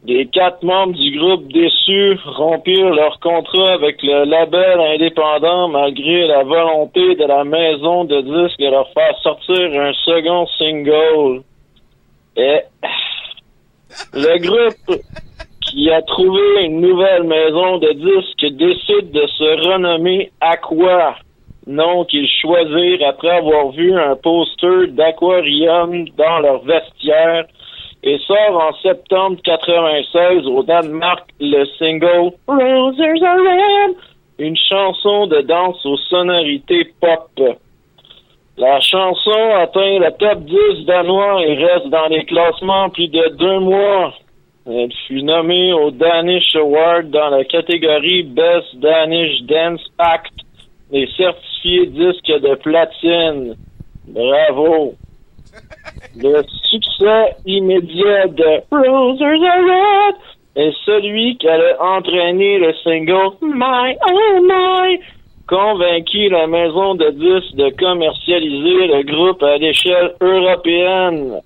Les 0.06 0.26
quatre 0.26 0.62
membres 0.62 0.98
du 0.98 1.18
groupe 1.18 1.48
déçus 1.48 2.20
rompirent 2.26 2.94
leur 2.94 3.18
contrat 3.22 3.76
avec 3.76 4.04
le 4.04 4.26
label 4.26 4.82
indépendant 4.94 5.70
malgré 5.70 6.28
la 6.28 6.44
volonté 6.44 7.16
de 7.16 7.26
la 7.26 7.46
maison 7.46 8.04
de 8.04 8.20
disques 8.20 8.60
de 8.60 8.72
leur 8.72 8.90
faire 8.90 9.18
sortir 9.24 9.82
un 9.82 9.94
second 10.04 10.48
single. 10.58 11.44
Et 12.36 12.60
le 14.14 14.38
groupe 14.40 15.02
qui 15.62 15.90
a 15.90 16.02
trouvé 16.02 16.66
une 16.66 16.82
nouvelle 16.82 17.24
maison 17.24 17.78
de 17.78 17.92
disques 17.94 18.58
décide 18.58 19.12
de 19.12 19.26
se 19.28 19.70
renommer 19.70 20.32
Aqua, 20.42 21.16
nom 21.68 22.06
qu'ils 22.06 22.30
choisirent 22.42 23.08
après 23.08 23.38
avoir 23.38 23.72
vu 23.72 23.94
un 23.98 24.16
poster 24.16 24.88
d'aquarium 24.88 26.06
dans 26.18 26.40
leur 26.40 26.64
vestiaire 26.64 27.46
et 28.04 28.18
sort 28.20 28.62
en 28.62 28.74
septembre 28.82 29.38
96 29.44 30.48
au 30.48 30.64
Danemark 30.64 31.28
le 31.40 31.66
single 31.78 32.32
Roses 32.48 33.24
Are 33.24 33.38
Red, 33.38 33.96
une 34.40 34.58
chanson 34.58 35.28
de 35.28 35.42
danse 35.42 35.86
aux 35.86 35.98
sonorités 35.98 36.92
pop. 37.00 37.40
La 38.58 38.80
chanson 38.82 39.56
atteint 39.56 40.00
le 40.00 40.12
top 40.18 40.40
10 40.44 40.86
danois 40.86 41.42
et 41.42 41.56
reste 41.56 41.88
dans 41.88 42.08
les 42.08 42.26
classements 42.26 42.90
plus 42.90 43.08
de 43.08 43.30
deux 43.38 43.60
mois. 43.60 44.14
Elle 44.68 44.92
fut 45.08 45.24
nommée 45.24 45.74
au 45.74 45.90
Danish 45.90 46.56
Award 46.56 47.10
dans 47.10 47.30
la 47.30 47.44
catégorie 47.46 48.24
Best 48.24 48.76
Danish 48.76 49.42
Dance 49.44 49.82
Act 49.98 50.34
et 50.92 51.08
certifiée 51.18 51.88
disque 51.88 52.28
de 52.28 52.56
platine. 52.56 53.56
Bravo! 54.08 54.96
Le 56.16 56.44
succès 56.70 57.36
immédiat 57.46 58.28
de 58.28 58.62
Roses 58.72 59.22
Are 59.22 59.64
Red 59.64 60.16
est 60.56 60.74
celui 60.86 61.38
qui 61.38 61.48
allait 61.48 61.78
entraîner 61.80 62.60
le 62.60 62.74
single 62.84 63.38
My 63.42 63.96
Oh 64.10 64.40
My, 64.42 65.00
convaincu 65.52 66.30
la 66.30 66.48
maison 66.48 66.96
de 66.96 67.10
disques 67.10 67.56
de 67.56 67.70
commercialiser 67.72 68.88
le 68.88 69.04
groupe 69.04 69.44
à 69.44 69.58
l'échelle 69.58 70.16
européenne. 70.22 71.42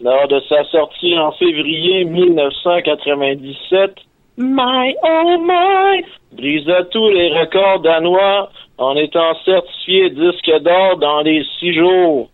Lors 0.00 0.28
de 0.28 0.40
sa 0.48 0.62
sortie 0.66 1.18
en 1.18 1.32
février 1.32 2.04
1997, 2.04 3.96
My 4.36 4.94
Oh 5.02 5.38
My 5.40 6.04
brisa 6.30 6.84
tous 6.84 7.08
les 7.08 7.36
records 7.36 7.80
danois 7.80 8.50
en 8.78 8.94
étant 8.94 9.34
certifié 9.44 10.10
disque 10.10 10.52
d'or 10.62 10.98
dans 10.98 11.22
les 11.22 11.44
six 11.58 11.74
jours. 11.74 12.30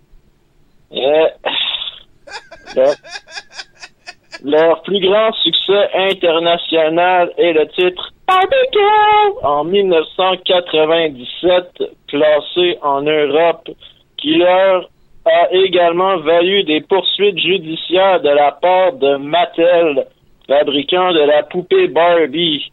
Euh, 0.92 1.28
leur, 2.76 2.94
leur 4.44 4.82
plus 4.82 5.00
grand 5.00 5.32
succès 5.32 5.88
international 5.94 7.32
est 7.38 7.54
le 7.54 7.66
titre 7.68 8.13
En 9.42 9.64
1997, 9.64 11.82
classé 12.08 12.78
en 12.82 13.02
Europe, 13.02 13.68
qui 14.16 14.36
leur 14.36 14.88
a 15.26 15.52
également 15.52 16.16
valu 16.18 16.62
des 16.64 16.80
poursuites 16.80 17.38
judiciaires 17.38 18.22
de 18.22 18.30
la 18.30 18.52
part 18.52 18.94
de 18.94 19.16
Mattel, 19.16 20.06
fabricant 20.46 21.12
de 21.12 21.20
la 21.20 21.42
poupée 21.42 21.88
Barbie. 21.88 22.70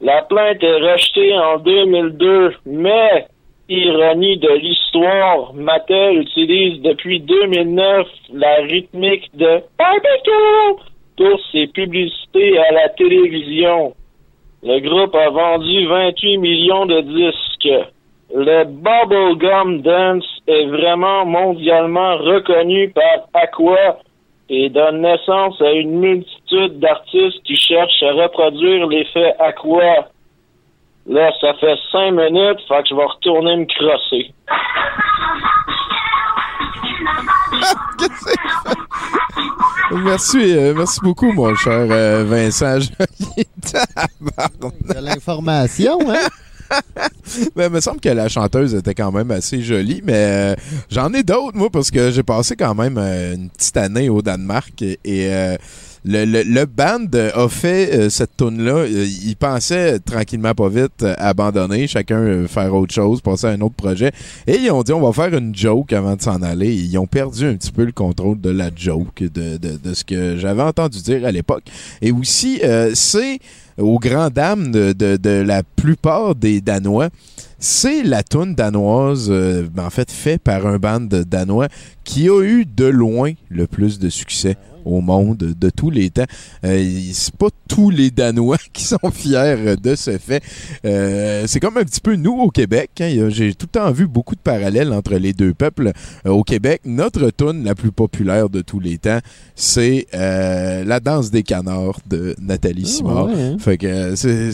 La 0.00 0.22
plainte 0.22 0.62
est 0.62 0.76
rejetée 0.76 1.36
en 1.36 1.58
2002, 1.58 2.54
mais 2.66 3.26
ironie 3.68 4.38
de 4.38 4.50
l'histoire, 4.50 5.52
Mattel 5.54 6.18
utilise 6.18 6.80
depuis 6.82 7.20
2009 7.20 8.06
la 8.32 8.56
rythmique 8.62 9.28
de 9.34 9.60
Barbecue 9.78 10.82
pour 11.16 11.40
ses 11.52 11.68
publicités 11.68 12.58
à 12.58 12.72
la 12.72 12.88
télévision. 12.90 13.94
Le 14.62 14.80
groupe 14.80 15.14
a 15.14 15.30
vendu 15.30 15.86
28 15.86 16.38
millions 16.38 16.86
de 16.86 17.00
disques. 17.00 17.68
Le 18.34 18.64
Bubblegum 18.64 19.82
Dance 19.82 20.26
est 20.48 20.66
vraiment 20.66 21.24
mondialement 21.24 22.16
reconnu 22.16 22.90
par 22.90 23.28
Aqua 23.34 23.98
et 24.48 24.68
donne 24.68 25.02
naissance 25.02 25.62
à 25.62 25.70
une 25.72 26.00
multitude 26.00 26.80
d'artistes 26.80 27.40
qui 27.44 27.56
cherchent 27.56 28.02
à 28.02 28.12
reproduire 28.12 28.88
l'effet 28.88 29.32
Aqua. 29.38 30.08
Là, 31.06 31.30
ça 31.40 31.54
fait 31.54 31.78
cinq 31.92 32.10
minutes, 32.10 32.60
fait 32.66 32.82
que 32.82 32.88
je 32.90 32.96
vais 32.96 33.04
retourner 33.04 33.56
me 33.56 33.66
crosser. 33.66 34.32
Merci, 40.04 40.36
euh, 40.38 40.74
merci 40.76 41.00
beaucoup, 41.02 41.32
mon 41.32 41.54
cher 41.54 41.86
euh, 41.90 42.24
Vincent. 42.28 42.78
De 43.70 45.00
l'information, 45.00 45.98
hein? 46.10 46.28
Mais 47.56 47.66
il 47.66 47.72
me 47.72 47.80
semble 47.80 48.00
que 48.00 48.08
la 48.08 48.28
chanteuse 48.28 48.74
était 48.74 48.94
quand 48.94 49.12
même 49.12 49.30
assez 49.30 49.62
jolie, 49.62 50.02
mais 50.04 50.14
euh, 50.14 50.54
j'en 50.90 51.12
ai 51.12 51.22
d'autres, 51.22 51.56
moi, 51.56 51.70
parce 51.70 51.90
que 51.90 52.10
j'ai 52.10 52.22
passé 52.22 52.56
quand 52.56 52.74
même 52.74 52.98
euh, 52.98 53.34
une 53.34 53.50
petite 53.50 53.76
année 53.76 54.08
au 54.08 54.22
Danemark 54.22 54.82
et 54.82 54.98
euh, 55.06 55.56
le, 56.04 56.24
le, 56.24 56.42
le 56.42 56.66
band 56.66 57.06
a 57.34 57.48
fait 57.48 57.94
euh, 57.94 58.10
cette 58.10 58.36
tune 58.36 58.62
là 58.62 58.86
Il 58.86 59.36
pensait 59.36 59.98
tranquillement 60.00 60.54
pas 60.54 60.68
vite 60.68 61.02
euh, 61.02 61.14
abandonner, 61.18 61.86
chacun 61.86 62.18
euh, 62.18 62.46
faire 62.48 62.74
autre 62.74 62.94
chose, 62.94 63.20
passer 63.20 63.46
à 63.46 63.50
un 63.50 63.60
autre 63.60 63.74
projet. 63.74 64.12
Et 64.46 64.56
ils 64.56 64.70
ont 64.70 64.82
dit 64.82 64.92
on 64.92 65.00
va 65.00 65.12
faire 65.12 65.36
une 65.36 65.54
joke 65.54 65.92
avant 65.92 66.16
de 66.16 66.22
s'en 66.22 66.42
aller. 66.42 66.74
Ils 66.74 66.96
ont 66.98 67.06
perdu 67.06 67.46
un 67.46 67.54
petit 67.54 67.72
peu 67.72 67.84
le 67.84 67.92
contrôle 67.92 68.40
de 68.40 68.50
la 68.50 68.70
joke, 68.74 69.22
de, 69.22 69.56
de, 69.56 69.76
de 69.76 69.94
ce 69.94 70.04
que 70.04 70.36
j'avais 70.36 70.62
entendu 70.62 71.00
dire 71.02 71.24
à 71.24 71.32
l'époque. 71.32 71.64
Et 72.00 72.12
aussi, 72.12 72.60
euh, 72.62 72.92
c'est 72.94 73.38
aux 73.78 73.98
grandes 73.98 74.32
dames 74.32 74.70
de, 74.70 74.92
de, 74.92 75.16
de 75.16 75.30
la 75.30 75.62
plupart 75.62 76.34
des 76.34 76.60
Danois, 76.60 77.08
c'est 77.58 78.02
la 78.02 78.22
toune 78.22 78.54
danoise, 78.54 79.28
euh, 79.30 79.66
en 79.78 79.90
fait, 79.90 80.10
fait 80.10 80.38
par 80.38 80.66
un 80.66 80.78
band 80.78 81.00
de 81.00 81.22
danois 81.22 81.68
qui 82.04 82.28
a 82.28 82.42
eu 82.42 82.64
de 82.64 82.86
loin 82.86 83.32
le 83.48 83.66
plus 83.66 83.98
de 83.98 84.08
succès 84.08 84.56
au 84.84 85.00
monde 85.02 85.36
de 85.36 85.68
tous 85.70 85.90
les 85.90 86.08
temps. 86.08 86.24
Euh, 86.64 86.88
c'est 87.12 87.34
pas 87.34 87.48
tous 87.68 87.90
les 87.90 88.10
Danois 88.10 88.56
qui 88.72 88.84
sont 88.84 89.10
fiers 89.12 89.76
de 89.76 89.94
ce 89.94 90.16
fait. 90.16 90.42
Euh, 90.86 91.44
c'est 91.46 91.60
comme 91.60 91.76
un 91.76 91.84
petit 91.84 92.00
peu 92.00 92.14
nous 92.16 92.32
au 92.40 92.48
Québec. 92.50 92.90
hein. 93.00 93.28
J'ai 93.28 93.52
tout 93.52 93.66
le 93.72 93.78
temps 93.80 93.90
vu 93.92 94.06
beaucoup 94.06 94.34
de 94.34 94.40
parallèles 94.40 94.92
entre 94.94 95.16
les 95.16 95.34
deux 95.34 95.52
peuples. 95.52 95.92
Euh, 96.24 96.30
au 96.30 96.42
Québec, 96.42 96.80
notre 96.86 97.28
tune 97.30 97.64
la 97.64 97.74
plus 97.74 97.92
populaire 97.92 98.48
de 98.48 98.62
tous 98.62 98.80
les 98.80 98.96
temps, 98.96 99.18
c'est 99.54 100.06
euh, 100.14 100.84
La 100.84 101.00
danse 101.00 101.30
des 101.30 101.42
canards 101.42 101.98
de 102.08 102.34
Nathalie 102.40 102.86
Simard. 102.86 103.26
ouais, 103.26 103.34
hein. 103.34 103.56
Fait 103.58 103.76
que 103.76 104.14
c'est- 104.16 104.52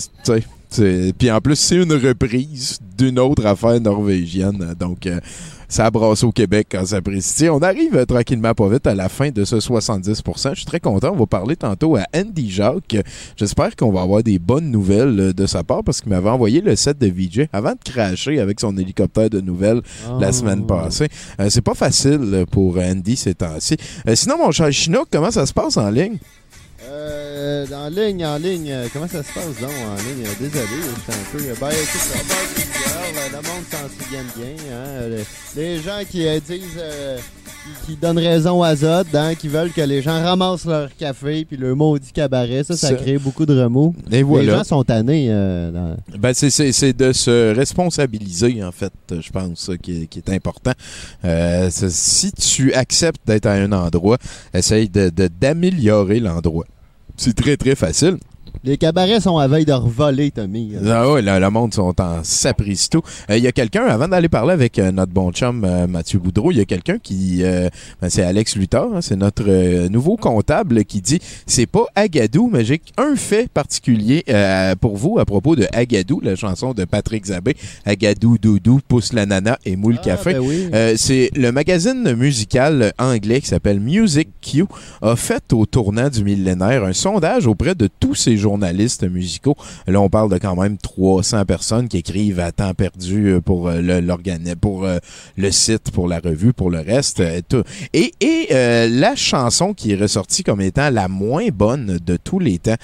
puis 1.19 1.31
en 1.31 1.41
plus 1.41 1.57
c'est 1.57 1.77
une 1.77 1.93
reprise 1.93 2.79
d'une 2.97 3.19
autre 3.19 3.45
affaire 3.47 3.81
norvégienne. 3.81 4.75
Donc 4.79 5.07
euh, 5.07 5.19
ça 5.69 5.91
brasse 5.91 6.23
au 6.23 6.31
Québec 6.31 6.69
quand 6.71 6.87
ça 6.87 7.01
précise. 7.03 7.49
On 7.51 7.59
arrive 7.61 7.97
euh, 7.97 8.05
tranquillement 8.05 8.55
pas 8.55 8.69
vite 8.69 8.87
à 8.87 8.95
la 8.95 9.09
fin 9.09 9.31
de 9.31 9.45
ce 9.45 9.57
70%. 9.57 10.51
Je 10.51 10.55
suis 10.57 10.65
très 10.65 10.79
content. 10.81 11.11
On 11.13 11.17
va 11.19 11.27
parler 11.27 11.57
tantôt 11.57 11.97
à 11.97 12.05
Andy 12.15 12.51
Jacques. 12.51 12.97
J'espère 13.37 13.75
qu'on 13.75 13.91
va 13.91 14.03
avoir 14.03 14.23
des 14.23 14.39
bonnes 14.39 14.71
nouvelles 14.71 15.19
euh, 15.19 15.33
de 15.33 15.47
sa 15.47 15.65
part 15.65 15.83
parce 15.83 16.01
qu'il 16.01 16.11
m'avait 16.11 16.31
envoyé 16.31 16.61
le 16.61 16.77
set 16.77 16.99
de 16.99 17.07
VJ 17.09 17.47
avant 17.53 17.73
de 17.73 17.79
cracher 17.85 18.39
avec 18.41 18.61
son 18.61 18.77
hélicoptère 18.77 19.31
de 19.31 19.41
nouvelles 19.41 19.81
la 20.21 20.29
Oh. 20.29 20.33
semaine 20.33 20.67
passée. 20.67 21.09
C'est 21.49 21.63
pas 21.63 21.75
facile 21.75 22.45
pour 22.51 22.79
Andy 22.79 23.17
ces 23.17 23.35
temps-ci. 23.35 23.77
Sinon, 24.15 24.39
mon 24.39 24.51
cher 24.51 24.71
Chinook, 24.73 25.09
comment 25.11 25.31
ça 25.31 25.47
se 25.47 25.53
passe 25.53 25.77
en 25.77 25.91
ligne? 25.91 26.19
Euh, 26.87 27.67
en 27.73 27.89
ligne, 27.89 28.27
en 28.27 28.37
ligne, 28.37 28.71
euh, 28.71 28.89
comment 28.93 29.09
ça 29.09 29.23
se 29.23 29.33
passe 29.33 29.59
donc 29.61 29.71
en 29.71 29.97
ligne? 30.03 30.27
Euh, 30.27 30.35
Désolé, 30.39 30.67
je 30.69 31.01
suis 31.01 31.13
un 31.13 31.25
peu. 31.33 31.61
Ben 31.61 31.71
écoute, 31.71 32.65
le 33.33 33.37
monde 33.37 33.65
s'en 33.71 33.89
souvient 33.89 34.25
bien. 34.37 34.55
Hein? 34.71 34.87
euh, 34.87 35.25
Les, 35.57 35.81
gens 35.81 36.01
qui 36.09 36.27
euh, 36.27 36.41
disent 36.41 36.63
euh, 36.79 37.19
qui, 37.87 37.97
donnent 37.97 38.19
raison 38.19 38.63
à 38.63 38.75
Zod, 38.77 39.07
hein, 39.15 39.35
qui 39.35 39.49
veulent 39.49 39.73
que 39.73 39.81
les 39.81 40.03
gens 40.03 40.23
ramassent 40.23 40.65
leur 40.65 40.95
café 40.97 41.45
puis 41.45 41.57
le 41.57 41.75
maudit 41.75 42.13
cabaret. 42.13 42.65
Ça, 42.65 42.77
ça, 42.77 42.89
Ça- 42.89 42.95
crée 42.95 43.19
beaucoup 43.19 43.47
de 43.47 43.59
remous. 43.59 43.95
Et 44.11 44.23
voilà. 44.23 44.45
Les 44.53 44.59
gens 44.59 44.65
sont 44.65 44.83
tannés. 44.85 45.27
euh, 45.31 45.71
dans- 45.71 45.97
Ben, 46.19 46.33
c'est- 46.35 46.93
de 46.93 47.13
se 47.13 47.55
responsabiliser, 47.55 48.63
en 48.65 48.73
fait, 48.73 48.93
je 49.11 49.31
pense, 49.31 49.71
qui, 49.83 50.03
est, 50.03 50.07
qui 50.07 50.19
est 50.19 50.31
important. 50.31 50.73
Euh, 51.25 51.69
si 51.71 52.33
tu 52.33 52.73
acceptes 52.75 53.21
d'être 53.27 53.47
à 53.47 53.53
un 53.53 53.73
endroit, 53.73 54.19
essaye 54.53 54.89
de- 54.89 55.11
de- 55.11 55.29
d'améliorer 55.29 56.21
l'endroit. 56.21 56.65
C'est 57.17 57.35
très, 57.35 57.57
très 57.57 57.75
facile. 57.75 58.17
Les 58.63 58.79
cabarets 58.79 59.21
sont 59.21 59.37
à 59.37 59.47
veille 59.49 59.65
de 59.67 59.73
revoler, 59.73 60.31
Tommy. 60.31 60.73
Ah 60.87 61.11
ouais, 61.11 61.21
le, 61.21 61.39
le 61.39 61.51
monde 61.51 61.75
sont 61.75 61.95
en 62.01 62.23
sapristo. 62.23 63.03
Il 63.29 63.39
y 63.39 63.47
a 63.47 63.53
quelqu'un, 63.53 63.85
avant 63.85 64.09
d'aller 64.09 64.29
parler 64.31 64.53
avec 64.53 64.79
euh, 64.79 64.91
notre 64.91 65.13
bon 65.13 65.33
chum 65.33 65.65
euh, 65.65 65.87
Mathieu 65.87 66.19
Boudreau, 66.19 66.51
il 66.51 66.59
y 66.59 66.61
a 66.61 66.65
quelqu'un 66.65 66.99
qui, 66.99 67.43
euh, 67.43 67.69
ben, 68.01 68.09
c'est 68.09 68.23
Alex 68.23 68.57
Luthor, 68.57 68.97
hein, 68.97 69.01
c'est 69.03 69.17
notre 69.17 69.45
euh, 69.49 69.89
nouveau 69.91 70.17
comptable 70.17 70.85
qui 70.85 71.03
dit, 71.03 71.21
c'est 71.47 71.67
pas 71.67 71.85
Agadou, 71.95 72.49
mais 72.51 72.65
j'ai 72.65 72.81
un 72.97 73.17
fait 73.17 73.49
particulier 73.51 74.25
euh, 74.31 74.75
pour 74.77 74.97
vous 74.97 75.19
à 75.19 75.25
propos 75.27 75.57
de 75.57 75.67
Agadou, 75.73 76.21
la 76.23 76.35
chanson 76.37 76.73
de 76.73 76.85
Patrick 76.85 77.27
Zabé, 77.27 77.57
Agadou, 77.85 78.39
Doudou, 78.39 78.81
Pousse 78.89 79.13
la 79.13 79.27
nana 79.27 79.59
et 79.67 79.77
Moule 79.77 79.99
Café. 80.01 80.35
ben 80.35 80.41
oui. 80.41 80.69
Euh, 80.73 80.95
c'est 80.97 81.31
le 81.37 81.53
magazine 81.53 82.15
musical 82.15 82.93
anglais 82.99 83.41
qui 83.43 83.49
s'appelle 83.49 83.81
Music 83.81 84.29
Q 84.41 84.65
a 85.03 85.17
fait 85.17 85.53
au 85.53 85.67
tournant 85.67 86.09
du 86.09 86.25
millénaire 86.25 86.85
un 86.85 86.93
sondage 86.95 87.47
auprès 87.47 87.75
de 87.75 87.89
tous 88.01 88.15
ces 88.15 88.37
journalistes 88.45 89.05
musicaux. 89.05 89.57
Là, 89.87 90.01
on 90.03 90.11
parle 90.11 90.31
de 90.31 90.37
quand 90.37 90.55
même 90.55 90.77
300 90.77 91.47
personnes 91.47 91.89
qui 91.89 91.97
écrivent 91.97 92.41
à 92.41 92.53
temps 92.53 92.75
perdu 92.75 93.29
euh, 93.29 93.41
pour 93.41 93.69
euh, 93.69 93.81
le, 93.81 94.55
pour 94.57 94.85
euh, 94.85 94.99
le 95.39 95.51
site, 95.51 95.91
pour 95.91 96.09
la 96.09 96.21
revue, 96.21 96.53
pour 96.53 96.71
le 96.71 96.81
reste. 96.81 97.23
Et, 97.95 98.13
et 98.21 98.49
la 98.89 99.17
chanson 99.17 99.73
qui 99.73 99.93
est 99.93 99.97
ressortie 99.97 100.43
comme 100.43 100.61
étant 100.61 100.91
la 100.91 101.09
moins 101.09 101.49
bonne 101.49 101.99
de 102.05 102.17
tous 102.17 102.39
les 102.39 102.59
temps, 102.59 102.77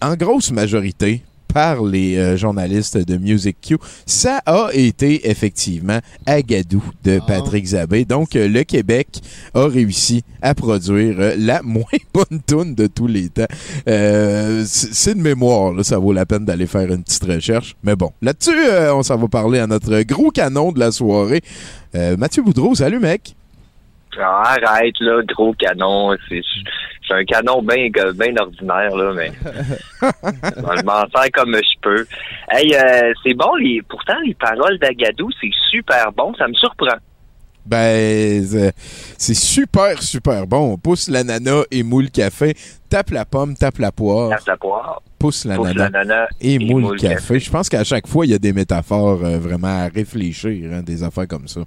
en 0.00 0.16
grosse 0.16 0.50
majorité, 0.50 1.22
par 1.52 1.82
les 1.82 2.16
euh, 2.16 2.36
journalistes 2.36 2.98
de 2.98 3.16
Music 3.16 3.56
Q, 3.60 3.76
ça 4.06 4.40
a 4.46 4.68
été 4.72 5.28
effectivement 5.30 5.98
Agadou 6.26 6.82
de 7.04 7.20
Patrick 7.26 7.66
Zabé. 7.66 8.04
Donc, 8.04 8.36
euh, 8.36 8.48
le 8.48 8.64
Québec 8.64 9.20
a 9.54 9.66
réussi 9.66 10.22
à 10.42 10.54
produire 10.54 11.16
euh, 11.18 11.34
la 11.38 11.62
moins 11.64 11.84
bonne 12.14 12.40
tune 12.46 12.74
de 12.74 12.86
tous 12.86 13.06
les 13.06 13.28
temps. 13.28 13.46
C'est 13.86 15.14
de 15.14 15.20
mémoire, 15.20 15.72
là, 15.72 15.82
ça 15.82 15.98
vaut 15.98 16.12
la 16.12 16.26
peine 16.26 16.44
d'aller 16.44 16.66
faire 16.66 16.90
une 16.92 17.02
petite 17.02 17.24
recherche. 17.24 17.76
Mais 17.82 17.96
bon, 17.96 18.10
là-dessus, 18.22 18.56
on 18.92 19.02
s'en 19.02 19.16
va 19.16 19.28
parler 19.28 19.58
à 19.58 19.66
notre 19.66 20.02
gros 20.02 20.30
canon 20.30 20.72
de 20.72 20.78
la 20.78 20.92
soirée. 20.92 21.42
Mathieu 21.94 22.42
Boudreau, 22.42 22.74
salut 22.74 23.00
mec! 23.00 23.34
Arrête, 24.18 24.94
là, 25.00 25.22
gros 25.28 25.52
canon. 25.54 26.16
C'est 26.28 26.42
un 27.14 27.24
canon 27.24 27.62
bien 27.62 27.88
ben 28.14 28.38
ordinaire, 28.38 28.94
là, 28.96 29.12
mais 29.14 29.32
je 30.02 30.84
m'en 30.84 31.00
sers 31.14 31.30
comme 31.32 31.54
je 31.56 31.80
peux. 31.82 32.06
Hey, 32.50 32.74
euh, 32.74 33.12
c'est 33.24 33.34
bon, 33.34 33.54
les, 33.56 33.82
pourtant, 33.88 34.14
les 34.24 34.34
paroles 34.34 34.78
d'Agadou, 34.78 35.28
c'est 35.40 35.50
super 35.70 36.12
bon. 36.16 36.32
Ça 36.38 36.46
me 36.48 36.54
surprend. 36.54 36.96
Ben, 37.66 38.42
c'est- 38.44 38.72
c'est 39.18 39.34
super, 39.34 40.00
super 40.02 40.46
bon. 40.46 40.72
On 40.74 40.78
pousse 40.78 41.08
l'ananas 41.08 41.64
et 41.70 41.82
moule 41.82 42.10
café. 42.10 42.54
Tape 42.88 43.10
la 43.10 43.24
pomme, 43.24 43.54
tape 43.54 43.78
la 43.78 43.92
poire. 43.92 44.30
Tape 44.30 44.46
la 44.46 44.56
poire. 44.56 45.02
Pousse 45.18 45.44
l'ananas 45.44 45.74
l'ananas 45.74 46.28
et, 46.40 46.54
et 46.54 46.58
moule 46.58 46.82
moule 46.82 46.98
café. 46.98 47.14
café. 47.14 47.38
Je 47.40 47.50
pense 47.50 47.68
qu'à 47.68 47.84
chaque 47.84 48.06
fois, 48.06 48.24
il 48.24 48.30
y 48.32 48.34
a 48.34 48.38
des 48.38 48.52
métaphores 48.52 49.22
euh, 49.24 49.38
vraiment 49.38 49.84
à 49.84 49.88
réfléchir, 49.88 50.70
hein, 50.72 50.82
des 50.82 51.02
affaires 51.02 51.28
comme 51.28 51.46
ça. 51.48 51.60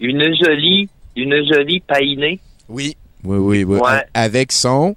Une 0.00 0.22
jolie, 0.42 0.88
une 1.16 1.34
jolie 1.46 1.80
païnée. 1.80 2.40
Oui. 2.68 2.96
Oui, 3.24 3.38
oui, 3.38 3.64
oui. 3.64 3.78
Ouais. 3.78 4.04
Avec 4.14 4.52
son 4.52 4.96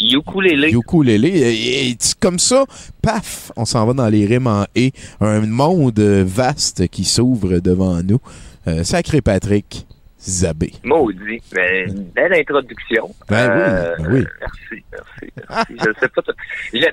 Ukulélé. 0.00 0.70
ukulélé. 0.70 1.28
Et, 1.28 1.96
comme 2.20 2.38
ça, 2.38 2.64
paf, 3.00 3.52
on 3.56 3.64
s'en 3.64 3.86
va 3.86 3.92
dans 3.92 4.08
les 4.08 4.26
rimes 4.26 4.48
en 4.48 4.64
«et». 4.74 4.92
Un 5.20 5.40
monde 5.46 6.00
vaste 6.00 6.88
qui 6.88 7.04
s'ouvre 7.04 7.60
devant 7.60 8.02
nous. 8.02 8.18
Euh, 8.66 8.82
sacré 8.82 9.20
Patrick 9.20 9.86
Zabé. 10.26 10.72
Maudit. 10.84 11.42
Mais 11.54 11.84
une 11.84 12.04
belle 12.04 12.32
introduction. 12.34 13.10
Ben 13.28 13.50
oui, 13.50 13.60
Euh, 13.62 13.94
ben 13.98 14.12
oui. 14.14 14.24
Merci, 14.40 14.84
merci, 14.90 15.32
merci. 15.48 15.74
Je 15.78 16.00
sais 16.00 16.08
pas. 16.08 16.22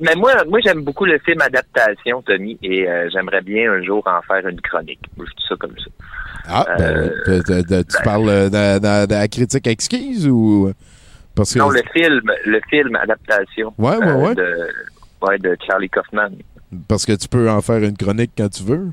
Mais 0.01 0.15
moi, 0.15 0.33
moi 0.49 0.59
j'aime 0.63 0.81
beaucoup 0.83 1.05
le 1.05 1.17
film 1.19 1.39
Adaptation, 1.41 2.21
Tommy, 2.23 2.57
et 2.61 2.87
euh, 2.89 3.09
j'aimerais 3.11 3.41
bien 3.41 3.71
un 3.71 3.81
jour 3.83 4.03
en 4.05 4.21
faire 4.23 4.45
une 4.47 4.59
chronique. 4.61 4.99
Je 5.17 5.23
dis 5.23 5.45
ça 5.47 5.55
comme 5.59 5.77
ça. 5.77 5.85
Ah, 6.47 6.65
ben, 6.77 6.83
Euh. 7.27 7.41
Tu- 7.43 7.63
tu- 7.63 7.85
tu 7.85 8.03
parles 8.03 8.25
de, 8.49 8.79
de- 8.79 9.05
de 9.07 9.13
la 9.13 9.27
critique 9.27 9.67
exquise 9.67 10.27
ou... 10.27 10.71
Parce 11.33 11.53
que... 11.53 11.59
Non, 11.59 11.69
le 11.69 11.81
film, 11.93 12.21
le 12.45 12.59
film 12.69 12.95
Adaptation. 12.97 13.73
Ouais, 13.77 13.95
ouais, 13.97 14.11
ouais. 14.13 14.35
De, 14.35 14.67
ouais, 15.21 15.37
de 15.39 15.55
Charlie 15.65 15.89
Kaufman. 15.89 16.31
Parce 16.89 17.05
que 17.05 17.13
tu 17.13 17.27
peux 17.29 17.49
en 17.49 17.61
faire 17.61 17.77
une 17.77 17.95
chronique 17.95 18.31
quand 18.37 18.49
tu 18.49 18.63
veux. 18.63 18.89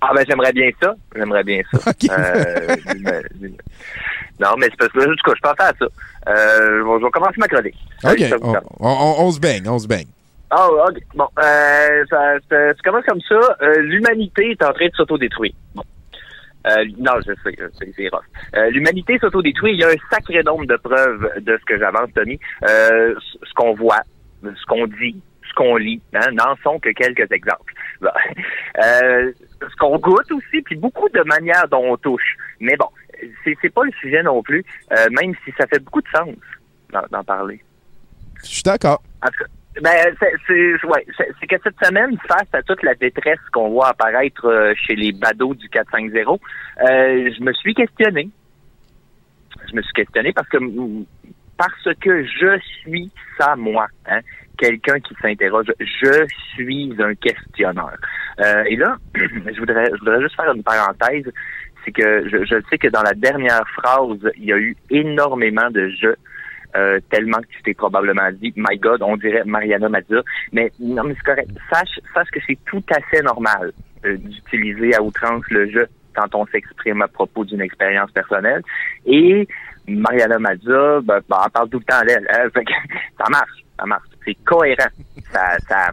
Ah 0.00 0.10
ben 0.14 0.24
j'aimerais 0.28 0.52
bien 0.52 0.70
ça. 0.82 0.94
J'aimerais 1.14 1.44
bien 1.44 1.60
ça. 1.72 1.92
Euh, 2.10 2.76
non, 4.40 4.48
mais 4.58 4.66
c'est 4.66 4.76
parce 4.78 4.92
que 4.92 5.00
en 5.00 5.14
tout 5.14 5.24
cas, 5.24 5.32
je 5.36 5.40
pensais 5.40 5.62
à 5.62 5.72
ça. 5.78 5.86
Euh, 6.28 6.82
je 6.98 7.04
vais- 7.04 7.10
commencer 7.10 7.34
ma 7.38 7.48
chronique. 7.48 7.76
OK, 8.04 8.20
on, 8.80 9.30
se 9.30 9.38
baigne, 9.40 9.68
on 9.68 9.78
se 9.78 9.86
baigne. 9.86 10.08
Ah, 10.50 10.68
ok. 10.68 10.98
Bon, 11.14 11.26
euh, 11.38 12.04
ça, 12.10 12.34
ça, 12.50 12.68
ça 12.74 12.80
commence 12.84 13.04
comme 13.06 13.20
ça. 13.28 13.56
Euh, 13.62 13.80
L'humanité 13.82 14.50
est 14.50 14.62
en 14.62 14.72
train 14.72 14.86
de 14.86 14.94
s'autodétruire. 14.94 15.52
Bon. 15.74 15.82
Euh, 16.66 16.84
non, 16.98 17.12
je 17.26 17.32
sais, 17.44 17.56
c'est 17.96 18.08
rough. 18.08 18.22
Euh, 18.56 18.70
L'humanité 18.70 19.18
s'autodétruit. 19.18 19.72
Il 19.74 19.80
y 19.80 19.84
a 19.84 19.88
un 19.88 19.96
sacré 20.10 20.42
nombre 20.42 20.64
de 20.66 20.76
preuves 20.76 21.28
de 21.40 21.58
ce 21.58 21.64
que 21.64 21.78
j'avance, 21.78 22.08
Tommy. 22.14 22.38
Euh, 22.68 23.14
ce 23.42 23.52
qu'on 23.54 23.74
voit, 23.74 24.00
ce 24.42 24.66
qu'on 24.66 24.86
dit, 24.86 25.20
ce 25.54 25.62
qu'on 25.62 25.76
lit, 25.76 26.02
hein, 26.14 26.30
n'en 26.32 26.56
sont 26.62 26.78
que 26.80 26.90
quelques 26.90 27.30
exemples. 27.30 27.72
Bon. 28.00 28.08
Euh, 28.82 29.32
ce 29.60 29.76
qu'on 29.76 29.98
goûte 29.98 30.30
aussi, 30.32 30.62
puis 30.62 30.74
beaucoup 30.76 31.08
de 31.10 31.22
manières 31.22 31.68
dont 31.68 31.92
on 31.92 31.96
touche. 31.96 32.36
Mais 32.60 32.76
bon, 32.76 32.88
c'est 33.44 33.56
c'est 33.62 33.72
pas 33.72 33.84
le 33.84 33.92
sujet 34.00 34.22
non 34.22 34.42
plus, 34.42 34.64
euh, 34.92 35.06
même 35.10 35.32
si 35.44 35.52
ça 35.56 35.66
fait 35.68 35.78
beaucoup 35.78 36.02
de 36.02 36.08
sens 36.14 36.28
d'en- 36.92 37.06
d'en 37.10 37.22
parler. 37.24 37.62
Je 38.42 38.48
suis 38.48 38.62
d'accord. 38.62 39.00
En 39.22 39.28
tout 39.28 39.44
cas, 39.44 39.80
Ben, 39.80 40.14
c'est, 40.20 40.32
c'est, 40.46 40.86
ouais, 40.86 41.06
c'est, 41.16 41.28
c'est 41.40 41.46
que 41.46 41.56
cette 41.64 41.84
semaine, 41.84 42.16
face 42.28 42.48
à 42.52 42.62
toute 42.62 42.82
la 42.82 42.94
détresse 42.94 43.40
qu'on 43.52 43.70
voit 43.70 43.88
apparaître 43.88 44.46
euh, 44.46 44.72
chez 44.76 44.94
les 44.96 45.12
badauds 45.12 45.54
du 45.54 45.68
450, 45.68 46.40
euh, 46.40 47.30
je 47.36 47.42
me 47.42 47.52
suis 47.52 47.74
questionné. 47.74 48.28
Je 49.70 49.74
me 49.76 49.82
suis 49.82 49.92
questionné 49.92 50.32
parce 50.32 50.48
que 50.48 50.58
parce 51.56 51.88
que 52.00 52.24
je 52.24 52.58
suis 52.80 53.10
ça 53.38 53.54
moi, 53.56 53.86
hein, 54.06 54.20
quelqu'un 54.56 54.98
qui 55.00 55.14
s'interroge. 55.20 55.66
Je 55.80 56.26
suis 56.54 56.94
un 56.98 57.14
questionneur. 57.14 57.96
Euh, 58.40 58.64
et 58.68 58.76
là, 58.76 58.96
je 59.14 59.58
voudrais, 59.58 59.86
je 59.86 59.98
voudrais 59.98 60.20
juste 60.22 60.36
faire 60.36 60.52
une 60.52 60.62
parenthèse. 60.62 61.30
C'est 61.84 61.92
que 61.92 62.28
je, 62.28 62.44
je 62.44 62.56
sais 62.70 62.78
que 62.78 62.88
dans 62.88 63.02
la 63.02 63.12
dernière 63.14 63.62
phrase, 63.74 64.30
il 64.36 64.44
y 64.44 64.52
a 64.52 64.58
eu 64.58 64.76
énormément 64.90 65.70
de 65.70 65.88
je. 66.00 66.08
Euh, 66.76 66.98
tellement 67.08 67.38
que 67.38 67.46
tu 67.46 67.62
t'es 67.62 67.74
probablement 67.74 68.28
dit, 68.32 68.52
my 68.56 68.76
God, 68.78 69.00
on 69.00 69.16
dirait 69.16 69.44
Mariana 69.44 69.88
Mazza. 69.88 70.22
Mais 70.52 70.72
non, 70.80 71.04
mais 71.04 71.14
c'est 71.14 71.22
correct. 71.22 71.48
Sache, 71.72 72.00
sache 72.12 72.28
que 72.32 72.40
c'est 72.48 72.58
tout 72.66 72.82
à 72.90 73.00
fait 73.02 73.22
normal 73.22 73.70
euh, 74.04 74.16
d'utiliser 74.16 74.92
à 74.96 75.00
outrance 75.00 75.44
le 75.50 75.70
je 75.70 75.80
quand 76.16 76.34
on 76.34 76.44
s'exprime 76.46 77.00
à 77.02 77.06
propos 77.06 77.44
d'une 77.44 77.60
expérience 77.60 78.10
personnelle. 78.10 78.62
Et 79.06 79.46
Mariana 79.86 80.38
Mazza, 80.40 81.00
ben, 81.02 81.20
ben, 81.28 81.38
elle 81.44 81.50
parle 81.52 81.68
tout 81.68 81.78
le 81.78 81.84
temps 81.84 82.04
d'elle. 82.06 82.26
hein. 82.28 82.48
Ça 83.18 83.30
marche, 83.30 83.64
ça 83.78 83.86
marche. 83.86 84.08
C'est 84.24 84.36
cohérent. 84.44 84.90
Ça, 85.32 85.58
ça, 85.68 85.90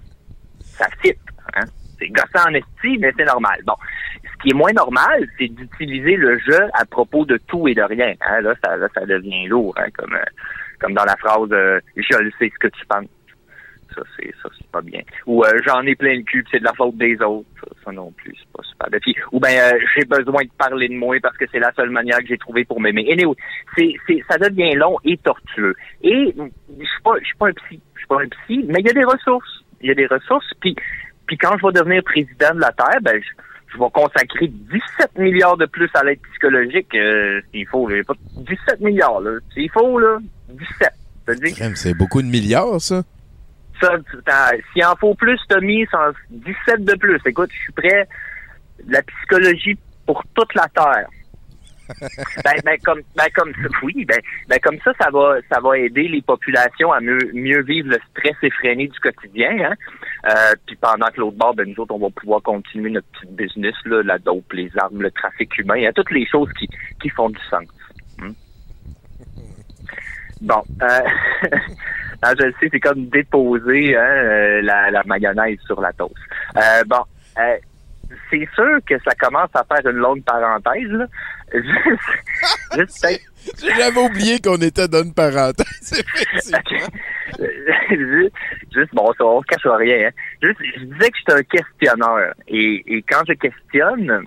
ça 0.60 0.88
fit. 1.02 1.16
Hein? 1.56 1.66
C'est 2.00 2.10
gossant 2.10 2.50
en 2.50 2.54
esti, 2.54 2.98
mais 3.00 3.14
c'est 3.18 3.26
normal. 3.26 3.62
Bon. 3.66 3.76
Ce 4.24 4.44
qui 4.44 4.50
est 4.50 4.58
moins 4.58 4.72
normal, 4.74 5.28
c'est 5.38 5.50
d'utiliser 5.50 6.16
le 6.16 6.40
je 6.40 6.70
à 6.74 6.86
propos 6.86 7.26
de 7.26 7.38
tout 7.48 7.68
et 7.68 7.76
de 7.76 7.84
rien. 7.84 8.14
Hein? 8.22 8.42
Là, 8.42 8.56
ça, 8.64 8.76
ça 8.94 9.06
devient 9.06 9.48
lourd, 9.48 9.76
hein? 9.78 9.90
comme, 9.96 10.14
euh, 10.14 10.26
comme 10.80 10.94
dans 10.94 11.06
la 11.06 11.16
phrase 11.18 11.50
euh, 11.52 11.80
Je 11.96 12.32
sais 12.40 12.52
ce 12.52 12.60
que 12.60 12.68
tu 12.68 12.86
penses. 12.88 13.06
Ça, 13.94 14.02
c'est 14.18 14.34
ça, 14.42 14.50
c'est 14.58 14.72
pas 14.72 14.82
bien. 14.82 15.02
Ou 15.26 15.44
euh, 15.44 15.52
j'en 15.66 15.82
ai 15.82 15.96
plein 15.96 16.16
le 16.16 16.24
cul, 16.24 16.46
c'est 16.50 16.60
de 16.60 16.64
la 16.64 16.74
faute 16.74 16.96
des 16.96 17.22
autres. 17.22 17.46
Ça, 17.84 17.92
non 17.92 18.12
plus, 18.12 18.34
c'est 18.40 18.52
pas 18.54 18.64
super. 18.64 19.00
Puis, 19.02 19.16
ou 19.34 19.40
ben 19.40 19.78
j'ai 19.96 20.06
besoin 20.06 20.44
de 20.44 20.50
parler 20.58 20.88
de 20.88 20.96
moi 20.96 21.18
parce 21.22 21.36
que 21.38 21.46
c'est 21.52 21.60
la 21.60 21.74
seule 21.74 21.90
manière 21.90 22.20
que 22.20 22.28
j'ai 22.28 22.38
trouvé 22.38 22.64
pour 22.64 22.80
m'aimer. 22.80 23.06
Anyway, 23.12 23.36
c'est, 23.78 24.24
ça 24.30 24.38
devient 24.38 24.76
long 24.76 24.98
et 25.04 25.18
tortueux. 25.18 25.76
Et 26.02 26.34
je 26.34 26.86
suis 26.86 27.02
pas, 27.04 27.16
pas 27.38 27.48
un 27.50 27.54
psy, 27.54 27.82
suis 28.02 28.08
pas 28.08 28.22
un 28.22 28.28
psy, 28.28 28.66
mais 28.68 28.80
il 28.80 28.88
y 28.88 28.90
a 28.90 28.94
des 28.94 29.04
ressources. 29.04 29.64
Il 29.82 29.88
y 29.88 29.92
a 29.92 29.96
des 29.96 30.08
ressources. 30.08 30.46
Puis, 30.60 30.76
puis 31.28 31.38
quand 31.38 31.58
je 31.58 31.66
vais 31.66 31.74
devenir 31.74 32.04
président 32.04 32.54
de 32.54 32.60
la 32.60 32.72
Terre, 32.72 33.00
ben 33.02 33.20
je, 33.22 33.30
je 33.74 33.80
vais 33.80 33.90
consacrer 33.94 34.48
17 34.48 35.18
milliards 35.18 35.58
de 35.58 35.66
plus 35.66 35.90
à 35.94 36.04
l'aide 36.04 36.20
psychologique 36.32 36.94
euh, 36.96 37.42
s'il 37.52 37.68
faut. 37.68 37.88
Là. 37.88 38.04
Pas 38.04 38.14
17 38.36 38.82
milliards, 38.82 39.22
là. 39.22 39.32
S'il 39.54 39.70
faut, 39.72 40.00
là, 40.00 40.18
17. 40.50 40.90
C'est-à-dire, 41.26 41.56
Crème, 41.56 41.76
C'est 41.76 41.94
beaucoup 41.94 42.22
de 42.22 42.28
milliards, 42.28 42.82
ça. 42.82 43.04
ça, 43.80 43.98
s'il 44.74 44.86
en 44.86 44.96
faut 44.96 45.16
plus, 45.16 45.40
Tommy, 45.48 45.86
c'est 45.90 45.98
en 45.98 46.12
17 46.30 46.84
de 46.86 46.96
plus. 46.96 47.20
Écoute, 47.26 47.50
je 47.54 47.60
suis 47.60 47.74
prêt. 47.74 48.08
La 48.88 49.02
psychologie 49.04 49.78
pour 50.06 50.24
toute 50.34 50.54
la 50.56 50.68
Terre. 50.76 51.08
ben, 52.44 52.54
ben, 52.64 52.78
comme, 52.84 53.02
ben, 53.16 53.28
comme 53.36 53.54
ça, 53.54 53.70
oui, 53.84 54.06
ben, 54.06 54.20
ben, 54.48 54.60
comme 54.60 54.78
ça, 54.84 54.92
ça 55.00 55.10
va, 55.12 55.36
ça 55.52 55.60
va 55.60 55.78
aider 55.78 56.08
les 56.08 56.22
populations 56.22 56.92
à 56.92 57.00
mieux, 57.00 57.62
vivre 57.62 57.90
le 57.90 58.00
stress 58.12 58.36
effréné 58.42 58.88
du 58.88 59.00
quotidien, 59.00 59.52
hein. 59.64 59.74
Euh, 60.30 60.54
puis 60.68 60.76
pendant 60.76 61.08
que 61.08 61.20
l'autre 61.20 61.38
bord, 61.38 61.56
ben, 61.56 61.68
nous 61.68 61.82
autres, 61.82 61.94
on 61.94 62.00
va 62.00 62.10
pouvoir 62.10 62.42
continuer 62.42 62.92
notre 62.92 63.08
petit 63.08 63.34
business, 63.34 63.76
là, 63.86 64.04
la 64.04 64.18
dope, 64.18 64.52
les 64.54 64.72
armes, 64.78 65.02
le 65.02 65.12
trafic 65.12 65.58
humain, 65.58 65.88
hein, 65.88 65.92
toutes 65.96 66.12
les 66.12 66.26
choses 66.28 66.52
qui, 66.54 66.70
qui 67.02 67.10
font 67.10 67.30
du 67.30 67.42
sens. 67.50 67.66
Hmm. 68.20 68.34
Bon, 70.42 70.64
euh, 70.82 71.00
ah, 72.22 72.34
je 72.40 72.46
le 72.46 72.54
sais, 72.60 72.70
c'est 72.72 72.80
comme 72.80 73.08
déposer 73.08 73.96
hein, 73.96 74.02
euh, 74.02 74.62
la, 74.62 75.04
mayonnaise 75.06 75.60
sur 75.66 75.82
la 75.82 75.92
toast. 75.94 76.16
Bon, 76.88 77.04
c'est 78.30 78.48
sûr 78.56 78.80
que 78.88 78.98
ça 79.04 79.12
commence 79.16 79.50
à 79.54 79.64
faire 79.64 79.92
une 79.92 79.98
longue 79.98 80.24
parenthèse. 80.24 80.90
Là. 80.90 81.06
Juste, 82.78 83.06
J'avais 83.60 84.00
oublié 84.00 84.40
qu'on 84.40 84.58
était 84.58 84.88
dans 84.88 85.04
une 85.04 85.14
parenthèse. 85.14 86.04
juste, 87.90 88.34
juste, 88.74 88.94
bon, 88.94 89.12
ça, 89.18 89.26
on 89.26 89.42
cache 89.42 89.66
rien. 89.66 90.08
Hein. 90.08 90.12
Juste, 90.42 90.60
je 90.76 90.86
disais 90.86 91.10
que 91.10 91.18
j'étais 91.18 91.34
un 91.34 91.44
questionneur. 91.44 92.34
Et, 92.48 92.84
et 92.86 93.04
quand 93.04 93.24
je 93.28 93.34
questionne, 93.34 94.26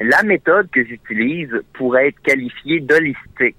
la 0.00 0.22
méthode 0.22 0.70
que 0.70 0.84
j'utilise 0.84 1.50
pourrait 1.72 2.08
être 2.08 2.20
qualifiée 2.20 2.80
d'holistique. 2.80 3.56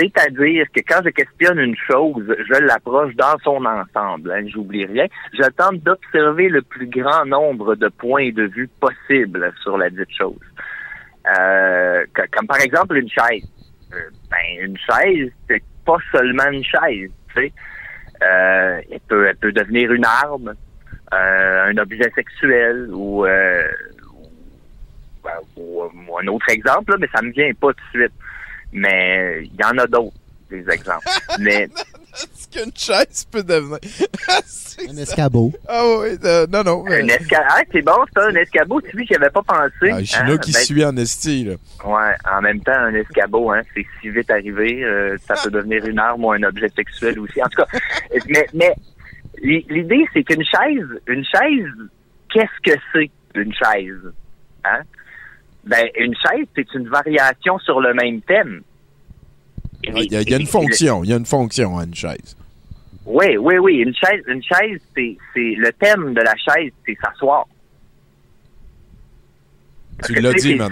C'est-à-dire 0.00 0.66
que 0.74 0.80
quand 0.80 1.00
je 1.04 1.10
questionne 1.10 1.58
une 1.58 1.76
chose, 1.76 2.24
je 2.26 2.58
l'approche 2.60 3.14
dans 3.16 3.36
son 3.44 3.62
ensemble. 3.66 4.32
Hein, 4.32 4.46
J'oublie 4.46 4.86
rien. 4.86 5.06
Je 5.34 5.46
tente 5.50 5.82
d'observer 5.82 6.48
le 6.48 6.62
plus 6.62 6.86
grand 6.86 7.26
nombre 7.26 7.74
de 7.74 7.88
points 7.88 8.30
de 8.30 8.44
vue 8.44 8.68
possibles 8.80 9.52
sur 9.62 9.76
la 9.76 9.90
dite 9.90 10.08
chose. 10.16 10.40
Euh, 11.26 12.04
comme 12.32 12.46
par 12.46 12.60
exemple 12.60 12.96
une 12.96 13.10
chaise. 13.10 13.46
Euh, 13.92 13.98
ben, 14.30 14.64
une 14.64 14.78
chaise, 14.78 15.30
c'est 15.48 15.62
pas 15.84 15.98
seulement 16.12 16.48
une 16.50 16.64
chaise, 16.64 17.10
tu 17.34 17.42
sais. 17.42 17.52
Euh, 18.22 18.80
elle, 18.90 19.00
peut, 19.00 19.26
elle 19.26 19.36
peut 19.36 19.52
devenir 19.52 19.92
une 19.92 20.04
arme, 20.04 20.54
un 21.12 21.76
objet 21.76 22.10
sexuel 22.14 22.88
ou, 22.90 23.24
ou, 23.24 23.26
ben, 25.24 25.40
ou, 25.56 25.82
ou 25.82 26.18
un 26.18 26.26
autre 26.28 26.48
exemple, 26.48 26.92
là, 26.92 26.96
mais 27.00 27.08
ça 27.14 27.20
me 27.20 27.32
vient 27.32 27.52
pas 27.60 27.72
tout 27.72 27.84
de 27.92 27.98
suite. 27.98 28.12
Mais 28.72 29.42
il 29.44 29.54
y 29.60 29.64
en 29.64 29.76
a 29.78 29.86
d'autres, 29.86 30.16
des 30.50 30.64
exemples. 30.70 31.06
mais 31.40 31.68
Est-ce 32.12 32.48
qu'une 32.48 32.72
chaise 32.74 33.24
peut 33.30 33.42
devenir. 33.42 33.78
Un 34.88 34.96
escabeau. 34.96 35.52
Ah 35.68 35.82
oui, 35.84 36.16
euh, 36.24 36.46
non, 36.50 36.62
non. 36.64 36.82
mais- 36.84 37.02
un 37.02 37.06
escabeau, 37.08 37.44
ah, 37.50 37.62
c'est 37.70 37.82
bon, 37.82 37.96
ça, 38.14 38.26
un 38.28 38.34
escabeau, 38.34 38.80
tu 38.80 38.92
vois, 38.96 39.04
j'y 39.04 39.14
avais 39.14 39.28
pas 39.30 39.42
pensé. 39.42 39.90
Ah, 39.92 40.02
Chino 40.02 40.32
hein? 40.34 40.38
qui 40.38 40.52
Ben, 40.52 40.58
suit 40.60 40.84
en 40.84 40.96
esti, 40.96 41.44
là. 41.44 41.54
Ouais, 41.84 42.14
en 42.32 42.40
même 42.40 42.60
temps, 42.60 42.72
un 42.72 42.94
escabeau, 42.94 43.50
hein, 43.52 43.60
c'est 43.74 43.84
si 44.00 44.08
vite 44.08 44.30
arrivé, 44.30 44.82
euh, 44.82 45.16
ça 45.28 45.34
peut 45.42 45.50
devenir 45.50 45.84
une 45.84 45.98
arme 45.98 46.24
ou 46.24 46.32
un 46.32 46.42
objet 46.44 46.68
sexuel 46.74 47.18
aussi. 47.18 47.42
En 47.42 47.48
tout 47.48 47.62
cas, 47.62 47.78
mais, 48.28 48.46
mais 48.54 48.74
l'i- 49.42 49.66
l'idée, 49.68 50.04
c'est 50.14 50.24
qu'une 50.24 50.44
chaise, 50.44 50.88
une 51.08 51.24
chaise, 51.24 51.68
qu'est-ce 52.32 52.70
que 52.72 52.78
c'est 52.94 53.10
une 53.34 53.52
chaise? 53.52 54.12
Hein? 54.64 54.80
Ben, 55.64 55.88
une 55.98 56.14
chaise, 56.14 56.46
c'est 56.56 56.72
une 56.74 56.88
variation 56.88 57.58
sur 57.58 57.80
le 57.80 57.92
même 57.94 58.20
thème. 58.22 58.62
Ah, 59.86 59.90
Il 60.02 60.12
y, 60.12 60.16
a- 60.16 60.20
il 60.22 60.30
y 60.30 60.34
a 60.34 60.38
une 60.38 60.46
fonction, 60.46 61.04
il 61.04 61.10
y 61.10 61.12
a 61.12 61.16
une 61.16 61.26
fonction 61.26 61.78
à 61.78 61.84
une 61.84 61.94
chaise. 61.94 62.36
Oui, 63.06 63.36
oui, 63.38 63.58
oui. 63.58 63.76
Une 63.78 63.94
chaise, 63.94 64.22
une 64.28 64.42
chaise, 64.42 64.80
c'est, 64.94 65.16
c'est 65.34 65.54
le 65.56 65.72
thème 65.72 66.14
de 66.14 66.20
la 66.20 66.34
chaise, 66.36 66.72
c'est 66.86 66.96
s'asseoir. 67.02 67.46
Tu 70.04 70.14
l'as 70.14 70.32
dit, 70.34 70.54
man. 70.56 70.70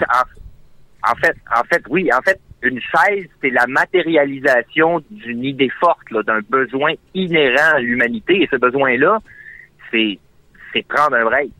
En, 1.03 1.11
en 1.11 1.15
fait, 1.15 1.35
en 1.55 1.63
fait, 1.65 1.83
oui. 1.89 2.09
En 2.13 2.21
fait, 2.21 2.39
une 2.61 2.79
chaise, 2.81 3.27
c'est 3.41 3.49
la 3.51 3.67
matérialisation 3.67 5.01
d'une 5.11 5.43
idée 5.43 5.69
forte, 5.79 6.09
là, 6.11 6.23
d'un 6.23 6.39
besoin 6.49 6.93
inhérent 7.13 7.75
à 7.75 7.79
l'humanité. 7.79 8.41
Et 8.43 8.47
ce 8.51 8.55
besoin-là, 8.57 9.19
c'est, 9.91 10.17
c'est 10.73 10.85
prendre 10.87 11.15
un 11.15 11.25
break. 11.25 11.51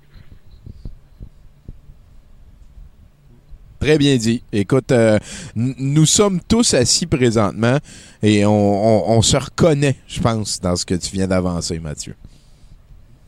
Très 3.80 3.98
bien 3.98 4.18
dit. 4.18 4.44
Écoute, 4.52 4.92
euh, 4.92 5.18
nous 5.56 6.06
sommes 6.06 6.40
tous 6.42 6.74
assis 6.74 7.06
présentement 7.08 7.78
et 8.22 8.46
on, 8.46 8.52
on- 8.52 9.18
on 9.18 9.22
se 9.22 9.38
reconnaît, 9.38 9.96
je 10.08 10.20
pense, 10.20 10.60
dans 10.60 10.76
ce 10.76 10.86
que 10.86 10.96
tu 10.96 11.12
viens 11.16 11.28
d'avancer, 11.28 11.80
Mathieu. 11.80 12.16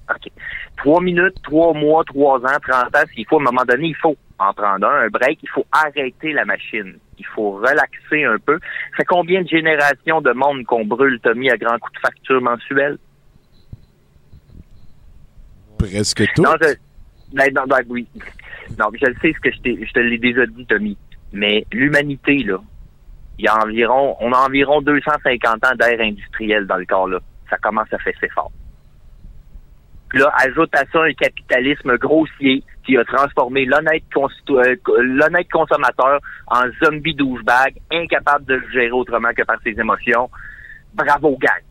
OK. 0.10 0.30
Trois 0.78 1.02
minutes, 1.02 1.36
trois 1.44 1.74
mois, 1.74 2.04
trois 2.04 2.40
ans, 2.40 2.58
trente 2.68 2.96
ans, 2.96 3.04
s'il 3.14 3.26
faut, 3.28 3.38
à 3.38 3.42
un 3.42 3.46
moment 3.46 3.64
donné, 3.66 3.88
il 3.90 3.96
faut 3.96 4.18
en 4.40 4.52
prendre 4.54 4.88
un, 4.88 5.06
un 5.06 5.08
break, 5.10 5.40
il 5.44 5.50
faut 5.50 5.66
arrêter 5.72 6.34
la 6.34 6.44
machine. 6.44 6.96
Il 7.20 7.26
faut 7.36 7.52
relaxer 7.52 8.24
un 8.26 8.38
peu. 8.44 8.58
Ça 8.92 8.98
fait 8.98 9.06
combien 9.06 9.44
de 9.44 9.48
générations 9.48 10.22
de 10.22 10.32
monde 10.32 10.66
qu'on 10.66 10.84
brûle, 10.84 11.20
Tommy, 11.22 11.52
à 11.52 11.58
grands 11.58 11.78
coups 11.78 11.94
de 11.94 12.00
facture 12.00 12.42
mensuelle? 12.42 12.98
Presque 15.78 16.24
tout. 16.36 16.42
Non, 16.44 16.56
je... 16.62 16.74
ben, 17.34 17.50
ben, 17.54 17.78
oui. 17.90 18.08
Non, 18.80 18.88
je 18.94 19.06
le 19.06 19.16
sais 19.22 19.34
ce 19.34 19.40
que 19.40 19.52
je, 19.52 19.86
je 19.86 19.92
te 19.92 20.00
l'ai 20.00 20.18
déjà 20.18 20.46
dit, 20.46 20.66
Tommy. 20.66 20.98
Mais 21.34 21.66
l'humanité, 21.72 22.44
là, 22.44 22.58
il 23.38 23.46
y 23.46 23.48
a 23.48 23.58
environ, 23.58 24.16
on 24.20 24.32
a 24.34 24.38
environ 24.38 24.82
250 24.82 25.66
ans 25.66 25.76
d'ère 25.80 26.00
industrielle 26.00 26.68
dans 26.68 26.78
le 26.78 26.86
corps, 26.86 27.08
là. 27.08 27.20
Ça 27.50 27.58
commence 27.58 27.92
à 27.92 27.98
fesser 28.00 28.30
fort. 28.30 28.52
Puis 30.10 30.20
là, 30.20 30.32
ajoute 30.46 30.76
à 30.76 30.84
ça 30.92 31.04
un 31.04 31.14
capitalisme 31.14 31.98
grossier 31.98 32.64
qui 32.86 32.98
a 32.98 33.06
transformé 33.06 33.66
l'honnête 33.66 34.04
euh, 34.18 35.44
consommateur 35.52 36.20
en 36.48 36.64
zombie 36.84 37.16
douchebag, 37.16 37.78
incapable 37.92 38.46
de 38.46 38.56
le 38.56 38.70
gérer 38.72 38.92
autrement 38.92 39.32
que 39.36 39.44
par 39.44 39.56
ses 39.64 39.72
émotions. 39.72 40.30
Bravo, 40.94 41.38
gang. 41.40 41.64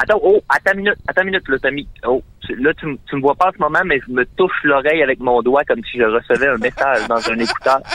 Attends, 0.00 0.20
oh, 0.22 0.40
attends 0.48 0.72
une 0.74 0.78
minute, 0.84 0.94
attends 1.08 1.22
une 1.22 1.26
minute, 1.30 1.48
là, 1.48 1.58
Tommy. 1.58 1.88
Oh, 2.06 2.22
tu- 2.46 2.54
là, 2.56 2.72
tu, 2.74 2.86
tu 3.08 3.16
me 3.16 3.20
vois 3.20 3.34
pas 3.34 3.48
en 3.48 3.52
ce 3.52 3.58
moment, 3.58 3.80
mais 3.84 4.00
je 4.06 4.12
me 4.12 4.24
touche 4.36 4.52
l'oreille 4.64 5.02
avec 5.02 5.18
mon 5.20 5.42
doigt 5.42 5.64
comme 5.64 5.82
si 5.90 5.98
je 5.98 6.04
recevais 6.04 6.48
un 6.48 6.56
message 6.58 7.06
dans 7.08 7.30
un 7.30 7.38
écouteur. 7.38 7.80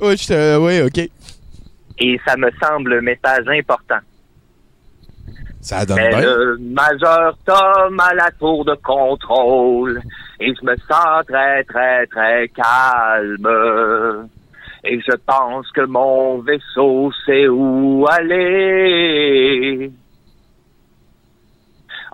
Oui, 0.00 0.16
je 0.16 0.26
te- 0.26 0.56
oui, 0.58 0.82
OK. 0.82 0.98
Et 1.98 2.20
ça 2.26 2.36
me 2.36 2.50
semble 2.60 2.94
un 2.94 3.00
message 3.02 3.46
important. 3.48 3.98
Ça 5.60 5.86
donne 5.86 5.96
bien. 5.96 6.20
le 6.20 6.58
majeur 6.58 7.38
Tom 7.46 7.98
à 8.00 8.12
la 8.14 8.30
tour 8.32 8.64
de 8.64 8.74
contrôle 8.74 10.00
et 10.40 10.52
je 10.54 10.64
me 10.66 10.76
sens 10.88 11.24
très, 11.28 11.62
très, 11.64 12.04
très 12.08 12.48
calme. 12.48 14.28
Et 14.84 15.00
je 15.00 15.14
pense 15.24 15.70
que 15.72 15.82
mon 15.86 16.38
vaisseau 16.40 17.12
sait 17.24 17.46
où 17.48 18.06
aller. 18.10 19.90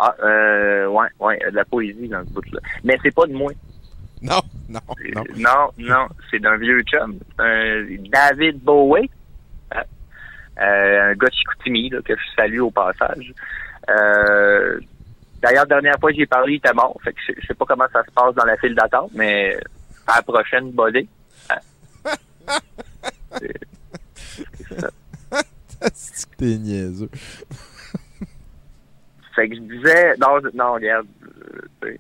Ah, 0.05 0.17
euh, 0.25 0.89
ouais, 0.89 1.07
ouais, 1.21 1.39
de 1.49 1.55
la 1.55 1.65
poésie 1.65 2.09
dans 2.09 2.25
ce 2.25 2.31
bout-là. 2.31 2.59
Mais 2.83 2.99
c'est 3.05 3.15
pas 3.15 3.25
de 3.25 3.35
moi. 3.35 3.53
Non, 4.21 4.41
non, 4.69 4.81
non. 5.15 5.23
Non, 5.37 5.71
non, 5.79 6.09
c'est 6.29 6.41
d'un 6.41 6.57
vieux 6.57 6.83
chum. 6.83 7.21
Un 7.39 7.85
David 8.11 8.59
Bowie. 8.65 9.09
Euh, 9.73 9.79
euh, 10.61 11.11
un 11.11 11.15
gars 11.15 11.29
de 11.29 11.33
Chicoutimi, 11.33 11.89
là, 11.91 12.01
que 12.05 12.15
je 12.17 12.35
salue 12.35 12.59
au 12.59 12.73
passage. 12.73 13.33
Euh, 13.91 14.81
D'ailleurs, 15.41 15.67
dernière 15.69 16.01
fois 16.01 16.11
que 16.11 16.17
j'ai 16.17 16.27
parlé, 16.27 16.55
il 16.55 16.57
était 16.57 16.73
mort. 16.73 16.99
Fait 17.05 17.13
que 17.13 17.21
je, 17.29 17.35
je 17.41 17.47
sais 17.47 17.55
pas 17.55 17.65
comment 17.65 17.87
ça 17.93 18.03
se 18.05 18.11
passe 18.11 18.35
dans 18.35 18.45
la 18.45 18.57
file 18.57 18.75
d'attente, 18.75 19.13
mais 19.15 19.57
à 20.09 20.17
la 20.17 20.23
prochaine, 20.23 20.73
bodé. 20.73 21.07
C'est 25.95 26.31
que 26.31 26.37
t'es 26.37 26.59
niaiseux. 26.59 27.11
Fait 29.35 29.49
que 29.49 29.55
je 29.57 29.61
disais, 29.61 30.15
non, 30.21 30.41
non, 30.55 30.75
regarde, 30.75 31.07
euh, 31.85 31.97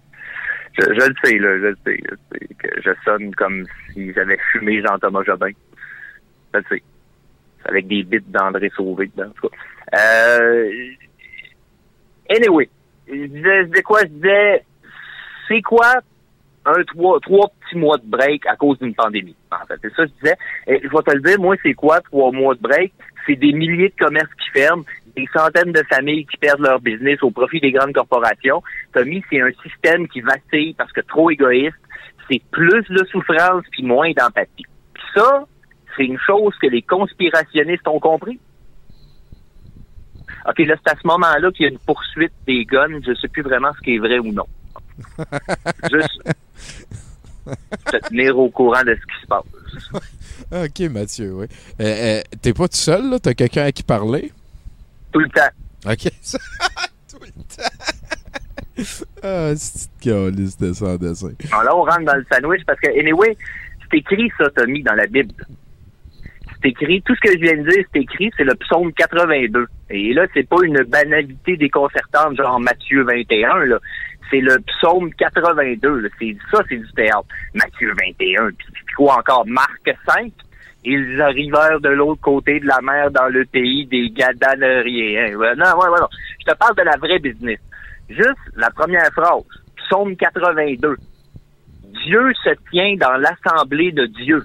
je, 0.78 0.84
le 0.86 1.14
sais, 1.24 1.38
là, 1.38 1.58
je 1.58 1.66
le 1.66 1.76
sais, 1.84 2.00
je 2.04 2.14
sais, 2.32 2.80
je 2.84 2.90
sonne 3.04 3.34
comme 3.34 3.64
si 3.92 4.12
j'avais 4.12 4.38
fumé 4.50 4.82
Jean-Thomas 4.82 5.22
Jobin. 5.24 5.50
Je 6.52 6.58
le 6.58 6.64
sais. 6.68 6.82
Avec 7.64 7.86
des 7.86 8.02
bits 8.02 8.20
d'André 8.26 8.70
Sauvé 8.74 9.10
dedans, 9.14 9.30
en 9.30 9.32
tout 9.32 9.48
cas. 9.48 9.56
Euh, 9.98 10.70
anyway, 12.28 12.68
je 13.08 13.26
disais, 13.26 13.64
je 13.74 13.82
quoi? 13.82 14.00
Je 14.02 14.08
disais, 14.08 14.64
c'est 15.48 15.62
quoi 15.62 16.00
un 16.64 16.84
trois, 16.84 17.18
trois 17.20 17.48
petits 17.48 17.76
mois 17.76 17.98
de 17.98 18.06
break 18.06 18.46
à 18.46 18.56
cause 18.56 18.78
d'une 18.78 18.94
pandémie. 18.94 19.36
En 19.50 19.66
fait, 19.66 19.78
c'est 19.82 19.94
ça 19.94 20.04
que 20.04 20.10
je 20.10 20.22
disais. 20.22 20.36
Et 20.66 20.80
je 20.82 20.88
vais 20.88 21.02
te 21.02 21.14
le 21.14 21.20
dire, 21.20 21.40
moi, 21.40 21.56
c'est 21.62 21.74
quoi 21.74 22.00
trois 22.00 22.30
mois 22.32 22.54
de 22.54 22.60
break? 22.60 22.92
C'est 23.26 23.36
des 23.36 23.52
milliers 23.52 23.88
de 23.88 24.04
commerces 24.04 24.32
qui 24.34 24.50
ferment, 24.50 24.84
des 25.16 25.26
centaines 25.34 25.72
de 25.72 25.82
familles 25.88 26.26
qui 26.26 26.36
perdent 26.36 26.60
leur 26.60 26.80
business 26.80 27.22
au 27.22 27.30
profit 27.30 27.60
des 27.60 27.72
grandes 27.72 27.92
corporations. 27.92 28.62
Tommy, 28.92 29.22
c'est 29.30 29.40
un 29.40 29.50
système 29.62 30.08
qui 30.08 30.20
vacille 30.20 30.74
parce 30.74 30.92
que 30.92 31.00
trop 31.00 31.30
égoïste. 31.30 31.76
C'est 32.30 32.42
plus 32.50 32.84
de 32.88 33.04
souffrance 33.10 33.64
puis 33.70 33.82
moins 33.82 34.10
d'empathie. 34.12 34.64
Puis 34.94 35.02
ça, 35.14 35.44
c'est 35.96 36.04
une 36.04 36.18
chose 36.18 36.54
que 36.60 36.68
les 36.68 36.82
conspirationnistes 36.82 37.86
ont 37.88 38.00
compris. 38.00 38.38
OK, 40.48 40.58
là, 40.60 40.74
c'est 40.84 40.92
à 40.92 40.96
ce 41.00 41.06
moment-là 41.06 41.50
qu'il 41.52 41.66
y 41.66 41.68
a 41.68 41.72
une 41.72 41.78
poursuite 41.78 42.32
des 42.46 42.64
guns. 42.64 43.00
Je 43.06 43.14
sais 43.14 43.28
plus 43.28 43.42
vraiment 43.42 43.72
ce 43.76 43.80
qui 43.80 43.96
est 43.96 43.98
vrai 43.98 44.18
ou 44.18 44.32
non. 44.32 44.46
Juste, 45.92 46.22
te 47.86 48.08
tenir 48.08 48.38
au 48.38 48.48
courant 48.50 48.82
de 48.82 48.94
ce 48.94 49.00
qui 49.00 49.22
se 49.22 49.26
passe. 49.26 49.44
OK, 50.52 50.90
Mathieu, 50.90 51.32
oui. 51.34 51.46
Euh, 51.80 51.84
euh, 51.84 52.22
T'es 52.40 52.52
pas 52.52 52.68
tout 52.68 52.76
seul, 52.76 53.10
là? 53.10 53.18
T'as 53.18 53.34
quelqu'un 53.34 53.64
à 53.64 53.72
qui 53.72 53.82
parler? 53.82 54.32
Tout 55.12 55.20
le 55.20 55.28
temps. 55.28 55.90
OK. 55.90 56.02
tout 57.10 57.18
le 57.20 57.32
temps. 57.56 57.62
ah, 59.22 59.52
c'est 59.56 59.88
une 60.06 60.30
de 60.30 60.72
sans 60.72 60.96
dessin? 60.96 61.32
Alors 61.52 61.64
là, 61.64 61.76
on 61.76 61.82
rentre 61.82 62.04
dans 62.04 62.16
le 62.16 62.26
sandwich 62.32 62.62
parce 62.66 62.80
que, 62.80 62.88
anyway, 62.98 63.36
c'est 63.90 63.98
écrit 63.98 64.30
ça, 64.38 64.48
Tommy, 64.50 64.82
dans 64.82 64.94
la 64.94 65.06
Bible. 65.06 65.34
C'est 66.62 66.68
écrit, 66.68 67.02
tout 67.02 67.14
ce 67.16 67.20
que 67.20 67.32
je 67.32 67.42
viens 67.42 67.56
de 67.56 67.68
dire, 67.68 67.84
c'est 67.92 68.00
écrit, 68.00 68.30
c'est 68.36 68.44
le 68.44 68.54
psaume 68.54 68.92
82. 68.92 69.66
Et 69.90 70.12
là, 70.14 70.26
c'est 70.32 70.48
pas 70.48 70.62
une 70.62 70.82
banalité 70.84 71.56
déconcertante, 71.56 72.36
genre 72.36 72.60
Matthieu 72.60 73.02
21, 73.02 73.64
là. 73.64 73.78
C'est 74.30 74.40
le 74.40 74.58
psaume 74.60 75.12
82, 75.14 76.00
là. 76.00 76.08
C'est, 76.18 76.36
ça, 76.52 76.62
c'est 76.68 76.76
du 76.76 76.92
théâtre. 76.92 77.26
Matthieu 77.54 77.92
21, 77.92 78.50
puis, 78.56 78.66
puis 78.72 78.94
quoi 78.96 79.18
encore? 79.18 79.44
Marc 79.46 79.90
5. 80.06 80.32
Ils 80.84 81.20
arrivèrent 81.20 81.80
de 81.80 81.90
l'autre 81.90 82.20
côté 82.20 82.58
de 82.58 82.66
la 82.66 82.80
mer 82.82 83.10
dans 83.10 83.28
le 83.28 83.44
pays 83.44 83.86
des 83.86 84.10
Gadaneriens. 84.10 85.36
Ouais, 85.36 85.54
non, 85.54 85.66
ouais, 85.78 85.88
ouais, 85.88 86.00
non. 86.00 86.08
Je 86.40 86.52
te 86.52 86.56
parle 86.56 86.76
de 86.76 86.82
la 86.82 86.96
vraie 86.96 87.20
business. 87.20 87.60
Juste 88.08 88.56
la 88.56 88.70
première 88.70 89.10
phrase. 89.12 89.44
Psaume 89.76 90.16
82. 90.16 90.96
Dieu 92.04 92.32
se 92.42 92.50
tient 92.70 92.96
dans 92.96 93.16
l'assemblée 93.16 93.92
de 93.92 94.06
Dieu. 94.06 94.42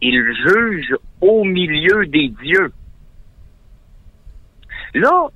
Il 0.00 0.20
juge 0.34 0.96
au 1.20 1.44
milieu 1.44 2.06
des 2.06 2.28
dieux. 2.28 2.72
Là, 4.94 5.28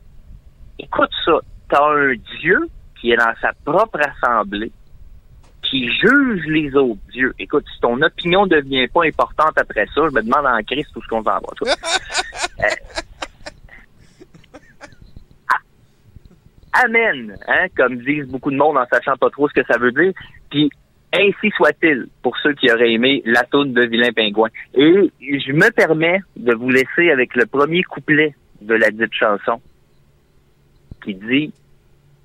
écoute 0.78 1.10
ça. 1.24 1.38
T'as 1.68 1.84
un 1.84 2.14
Dieu 2.40 2.68
qui 3.00 3.10
est 3.10 3.16
dans 3.16 3.34
sa 3.40 3.52
propre 3.64 3.98
assemblée, 4.00 4.70
qui 5.70 5.88
juge 5.88 6.44
les 6.46 6.74
autres 6.74 7.00
dieux. 7.12 7.34
Écoute, 7.38 7.64
si 7.72 7.80
ton 7.80 8.00
opinion 8.00 8.46
ne 8.46 8.60
devient 8.60 8.86
pas 8.88 9.04
importante 9.04 9.56
après 9.56 9.86
ça, 9.94 10.02
je 10.08 10.14
me 10.14 10.22
demande 10.22 10.46
en 10.46 10.62
Christ 10.62 10.94
où 10.96 11.02
ce 11.02 11.08
qu'on 11.08 11.22
s'en 11.22 11.40
va. 11.40 11.40
Euh, 12.58 12.64
Amen, 16.84 17.36
hein, 17.48 17.66
comme 17.76 17.98
disent 17.98 18.26
beaucoup 18.26 18.50
de 18.50 18.56
monde 18.56 18.76
en 18.76 18.86
sachant 18.90 19.16
pas 19.16 19.30
trop 19.30 19.48
ce 19.48 19.54
que 19.54 19.66
ça 19.66 19.78
veut 19.78 19.92
dire. 19.92 20.12
Puis 20.50 20.70
ainsi 21.12 21.50
soit-il 21.56 22.08
pour 22.22 22.36
ceux 22.38 22.52
qui 22.54 22.70
auraient 22.70 22.92
aimé 22.92 23.22
la 23.24 23.42
toune 23.44 23.72
de 23.72 23.82
Vilain 23.82 24.12
Pingouin. 24.12 24.48
Et 24.74 25.10
je 25.20 25.52
me 25.52 25.70
permets 25.70 26.20
de 26.36 26.54
vous 26.54 26.70
laisser 26.70 27.10
avec 27.10 27.34
le 27.34 27.46
premier 27.46 27.82
couplet 27.82 28.34
de 28.60 28.74
la 28.74 28.90
dite 28.90 29.12
chanson 29.12 29.60
qui 31.02 31.14
dit 31.14 31.52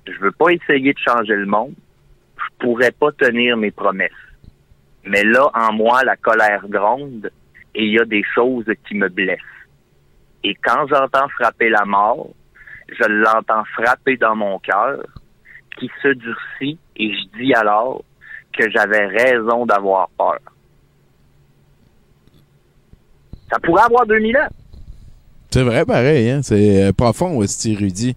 Je 0.06 0.18
veux 0.20 0.32
pas 0.32 0.50
essayer 0.50 0.92
de 0.92 0.98
changer 0.98 1.34
le 1.34 1.46
monde, 1.46 1.74
pourrais 2.62 2.92
pas 2.92 3.10
tenir 3.12 3.56
mes 3.56 3.72
promesses. 3.72 4.10
Mais 5.04 5.24
là, 5.24 5.50
en 5.52 5.72
moi, 5.72 6.04
la 6.04 6.16
colère 6.16 6.64
gronde 6.68 7.30
et 7.74 7.84
il 7.84 7.92
y 7.92 7.98
a 7.98 8.04
des 8.04 8.22
choses 8.34 8.66
qui 8.86 8.94
me 8.94 9.08
blessent. 9.08 9.40
Et 10.44 10.54
quand 10.54 10.86
j'entends 10.86 11.28
frapper 11.28 11.68
la 11.68 11.84
mort, 11.84 12.30
je 12.88 13.04
l'entends 13.08 13.64
frapper 13.74 14.16
dans 14.16 14.36
mon 14.36 14.58
cœur, 14.58 15.02
qui 15.78 15.90
se 16.02 16.08
durcit 16.08 16.78
et 16.96 17.12
je 17.12 17.38
dis 17.38 17.54
alors 17.54 18.04
que 18.56 18.70
j'avais 18.70 19.06
raison 19.06 19.66
d'avoir 19.66 20.08
peur. 20.18 20.38
Ça 23.50 23.58
pourrait 23.60 23.82
avoir 23.82 24.06
2000 24.06 24.36
ans. 24.36 24.48
C'est 25.50 25.62
vrai, 25.62 25.84
pareil, 25.84 26.30
hein? 26.30 26.40
C'est 26.42 26.84
euh, 26.84 26.92
profond, 26.92 27.36
aussi, 27.36 27.72
érudit. 27.72 28.16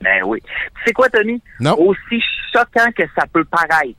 Ben 0.00 0.22
oui. 0.24 0.40
Tu 0.42 0.82
sais 0.86 0.92
quoi, 0.92 1.08
Tommy? 1.08 1.40
Non. 1.60 1.76
Aussi 1.78 2.22
choquant 2.52 2.90
que 2.92 3.04
ça 3.16 3.26
peut 3.32 3.44
paraître, 3.44 3.98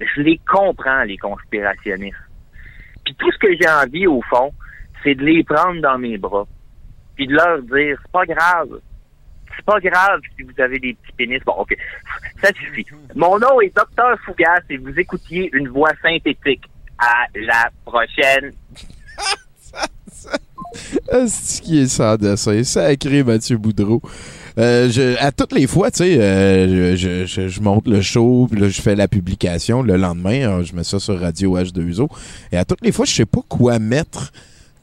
je 0.00 0.20
les 0.20 0.40
comprends, 0.48 1.02
les 1.02 1.18
conspirationnistes. 1.18 2.16
Puis 3.04 3.14
tout 3.16 3.30
ce 3.32 3.38
que 3.38 3.56
j'ai 3.58 3.68
envie, 3.68 4.06
au 4.06 4.22
fond, 4.22 4.52
c'est 5.02 5.14
de 5.14 5.24
les 5.24 5.42
prendre 5.44 5.80
dans 5.80 5.98
mes 5.98 6.18
bras. 6.18 6.46
Puis 7.16 7.26
de 7.26 7.34
leur 7.34 7.62
dire, 7.62 7.98
c'est 8.02 8.12
pas 8.12 8.26
grave. 8.26 8.80
C'est 9.56 9.64
pas 9.64 9.80
grave 9.80 10.20
si 10.36 10.42
vous 10.42 10.60
avez 10.60 10.78
des 10.78 10.94
petits 10.94 11.12
pénis. 11.16 11.42
Bon, 11.44 11.54
OK. 11.58 11.76
Ça 12.40 12.48
suffit. 12.52 12.86
Mon 13.14 13.38
nom 13.38 13.60
est 13.60 13.74
Docteur 13.74 14.16
Fougas 14.24 14.60
et 14.70 14.76
vous 14.76 14.96
écoutiez 14.98 15.50
une 15.52 15.68
voix 15.68 15.92
synthétique. 16.02 16.64
À 16.98 17.26
la 17.34 17.70
prochaine. 17.84 18.52
C'est 20.74 21.62
qui 21.62 21.80
est 21.82 21.86
sans 21.86 22.16
dessin? 22.16 22.62
Sacré 22.64 23.22
Mathieu 23.22 23.56
Boudreau. 23.56 24.02
Euh, 24.58 25.14
à 25.20 25.30
toutes 25.30 25.52
les 25.52 25.66
fois, 25.66 25.90
tu 25.90 25.98
sais, 25.98 26.18
euh, 26.20 26.96
je, 26.96 27.60
monte 27.60 27.86
le 27.86 28.02
show, 28.02 28.48
puis 28.50 28.60
là, 28.60 28.68
je 28.68 28.80
fais 28.80 28.96
la 28.96 29.06
publication 29.06 29.82
le 29.82 29.96
lendemain. 29.96 30.42
alors, 30.42 30.64
je 30.64 30.74
mets 30.74 30.84
ça 30.84 30.98
sur 30.98 31.18
Radio 31.18 31.56
H2O. 31.56 32.08
Et 32.52 32.56
à 32.56 32.64
toutes 32.64 32.82
les 32.82 32.92
fois, 32.92 33.04
je 33.04 33.12
sais 33.12 33.26
pas 33.26 33.40
quoi 33.48 33.78
mettre 33.78 34.32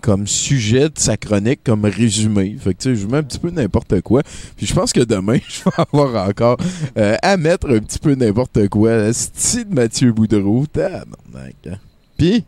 comme 0.01 0.27
sujet 0.27 0.89
de 0.89 0.99
sa 0.99 1.17
chronique, 1.17 1.61
comme 1.63 1.83
résumé. 1.83 2.55
Fait 2.59 2.73
que, 2.73 2.83
tu 2.83 2.95
sais, 2.95 3.01
je 3.01 3.07
mets 3.07 3.17
un 3.17 3.23
petit 3.23 3.39
peu 3.39 3.49
n'importe 3.49 4.01
quoi. 4.01 4.21
Puis 4.55 4.65
je 4.65 4.73
pense 4.73 4.93
que 4.93 5.01
demain, 5.01 5.39
je 5.49 5.63
vais 5.63 5.83
avoir 5.91 6.29
encore 6.29 6.57
euh, 6.97 7.17
à 7.21 7.37
mettre 7.37 7.69
un 7.69 7.79
petit 7.79 7.99
peu 7.99 8.13
n'importe 8.13 8.67
quoi. 8.69 9.11
Style 9.11 9.67
de 9.67 9.73
Mathieu 9.73 10.13
Boudreau. 10.13 10.65
Tabarnak. 10.71 11.55
hein. 11.67 11.77
Puis... 12.17 12.45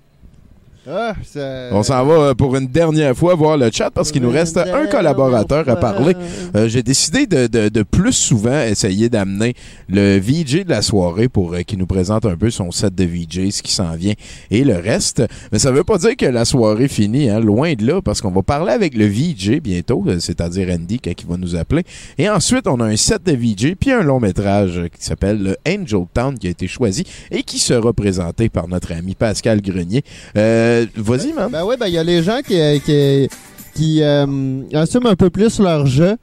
Ah, 0.89 1.15
ça- 1.25 1.69
On 1.73 1.83
s'en 1.83 2.05
va 2.05 2.13
euh, 2.13 2.33
pour 2.33 2.55
une 2.55 2.67
dernière 2.67 3.13
fois 3.15 3.35
voir 3.35 3.57
le 3.57 3.69
chat 3.71 3.91
parce 3.91 4.09
qu'il 4.11 4.21
nous 4.21 4.29
reste 4.29 4.55
un 4.57 4.85
collaborateur 4.87 5.67
à 5.67 5.75
parler. 5.75 6.13
Euh, 6.55 6.69
J'ai 6.69 6.81
décidé 6.81 7.25
de, 7.27 7.47
de- 7.47 7.67
de 7.67 7.83
plus 7.83 8.13
souvent 8.13 8.61
essayer 8.61 9.09
d'amener 9.09 9.53
le 9.89 10.17
VJ 10.17 10.63
de 10.63 10.69
la 10.69 10.81
soirée 10.81 11.27
pour 11.27 11.53
euh, 11.55 11.61
qu'il 11.63 11.77
nous 11.79 11.87
présente 11.87 12.25
un 12.25 12.37
peu 12.37 12.49
son 12.49 12.71
set 12.71 12.95
de 12.95 13.03
VJ, 13.03 13.49
ce 13.51 13.61
qui 13.61 13.73
s'en 13.73 13.95
vient 13.95 14.13
et 14.49 14.63
le 14.63 14.75
reste. 14.77 15.23
Mais 15.51 15.59
ça 15.59 15.71
veut 15.71 15.83
pas 15.83 15.97
dire 15.97 16.15
que 16.15 16.25
la 16.25 16.45
soirée 16.45 16.87
finit, 16.87 17.29
hein, 17.29 17.41
loin 17.41 17.73
de 17.73 17.85
là, 17.85 18.01
parce 18.01 18.21
qu'on 18.21 18.31
va 18.31 18.41
parler 18.43 18.71
avec 18.71 18.95
le 18.95 19.07
VJ 19.07 19.59
bientôt, 19.61 20.05
c'est-à-dire 20.19 20.69
Andy 20.73 21.01
il 21.05 21.27
va 21.27 21.35
nous 21.37 21.55
appeler. 21.57 21.83
Et 22.17 22.29
ensuite, 22.29 22.65
on 22.67 22.79
a 22.79 22.85
un 22.85 22.95
set 22.95 23.23
de 23.25 23.33
VJ 23.33 23.75
puis 23.77 23.91
un 23.91 24.03
long 24.03 24.19
métrage 24.21 24.81
qui 24.97 25.03
s'appelle 25.05 25.41
le 25.43 25.57
Angel 25.67 26.05
Town 26.13 26.37
qui 26.37 26.47
a 26.47 26.51
été 26.51 26.67
choisi 26.67 27.03
et 27.31 27.43
qui 27.43 27.59
sera 27.59 27.91
présenté 27.91 28.47
par 28.47 28.67
notre 28.69 28.93
ami 28.93 29.15
Pascal 29.15 29.61
Grenier. 29.61 30.03
Euh, 30.37 30.76
Vas-y, 30.95 31.33
man. 31.33 31.49
Ben 31.51 31.63
oui, 31.65 31.75
ben 31.79 31.87
il 31.87 31.93
y 31.93 31.97
a 31.97 32.03
les 32.03 32.21
gens 32.23 32.39
qui, 32.45 32.55
qui, 32.85 33.27
qui 33.73 34.01
euh, 34.01 34.61
assument 34.73 35.07
un 35.07 35.15
peu 35.15 35.29
plus 35.29 35.59
leur 35.59 35.85
jeu. 35.85 36.15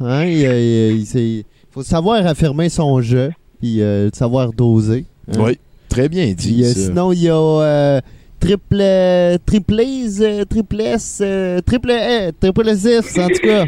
Hein? 0.00 0.24
Il, 0.26 1.04
il 1.14 1.44
faut 1.70 1.82
savoir 1.82 2.26
affirmer 2.26 2.68
son 2.68 3.00
jeu, 3.00 3.30
puis 3.60 3.82
euh, 3.82 4.10
savoir 4.12 4.52
doser. 4.52 5.04
hein. 5.32 5.38
Oui, 5.38 5.58
très 5.88 6.08
bien 6.08 6.26
dit. 6.32 6.52
Puis, 6.54 6.64
euh, 6.64 6.72
ça. 6.72 6.80
sinon, 6.80 7.12
il 7.12 7.22
y 7.22 7.28
a 7.28 7.34
euh, 7.34 8.00
triple, 8.40 8.78
euh, 8.80 9.36
triple 9.44 9.80
S, 9.80 10.18
euh, 10.20 10.44
triple 10.44 10.80
S, 10.80 11.18
euh, 11.20 11.60
triple 11.60 11.90
E, 11.90 12.30
triple 12.40 12.68
S, 12.68 13.18
en 13.18 13.28
tout 13.28 13.40
cas. 13.46 13.64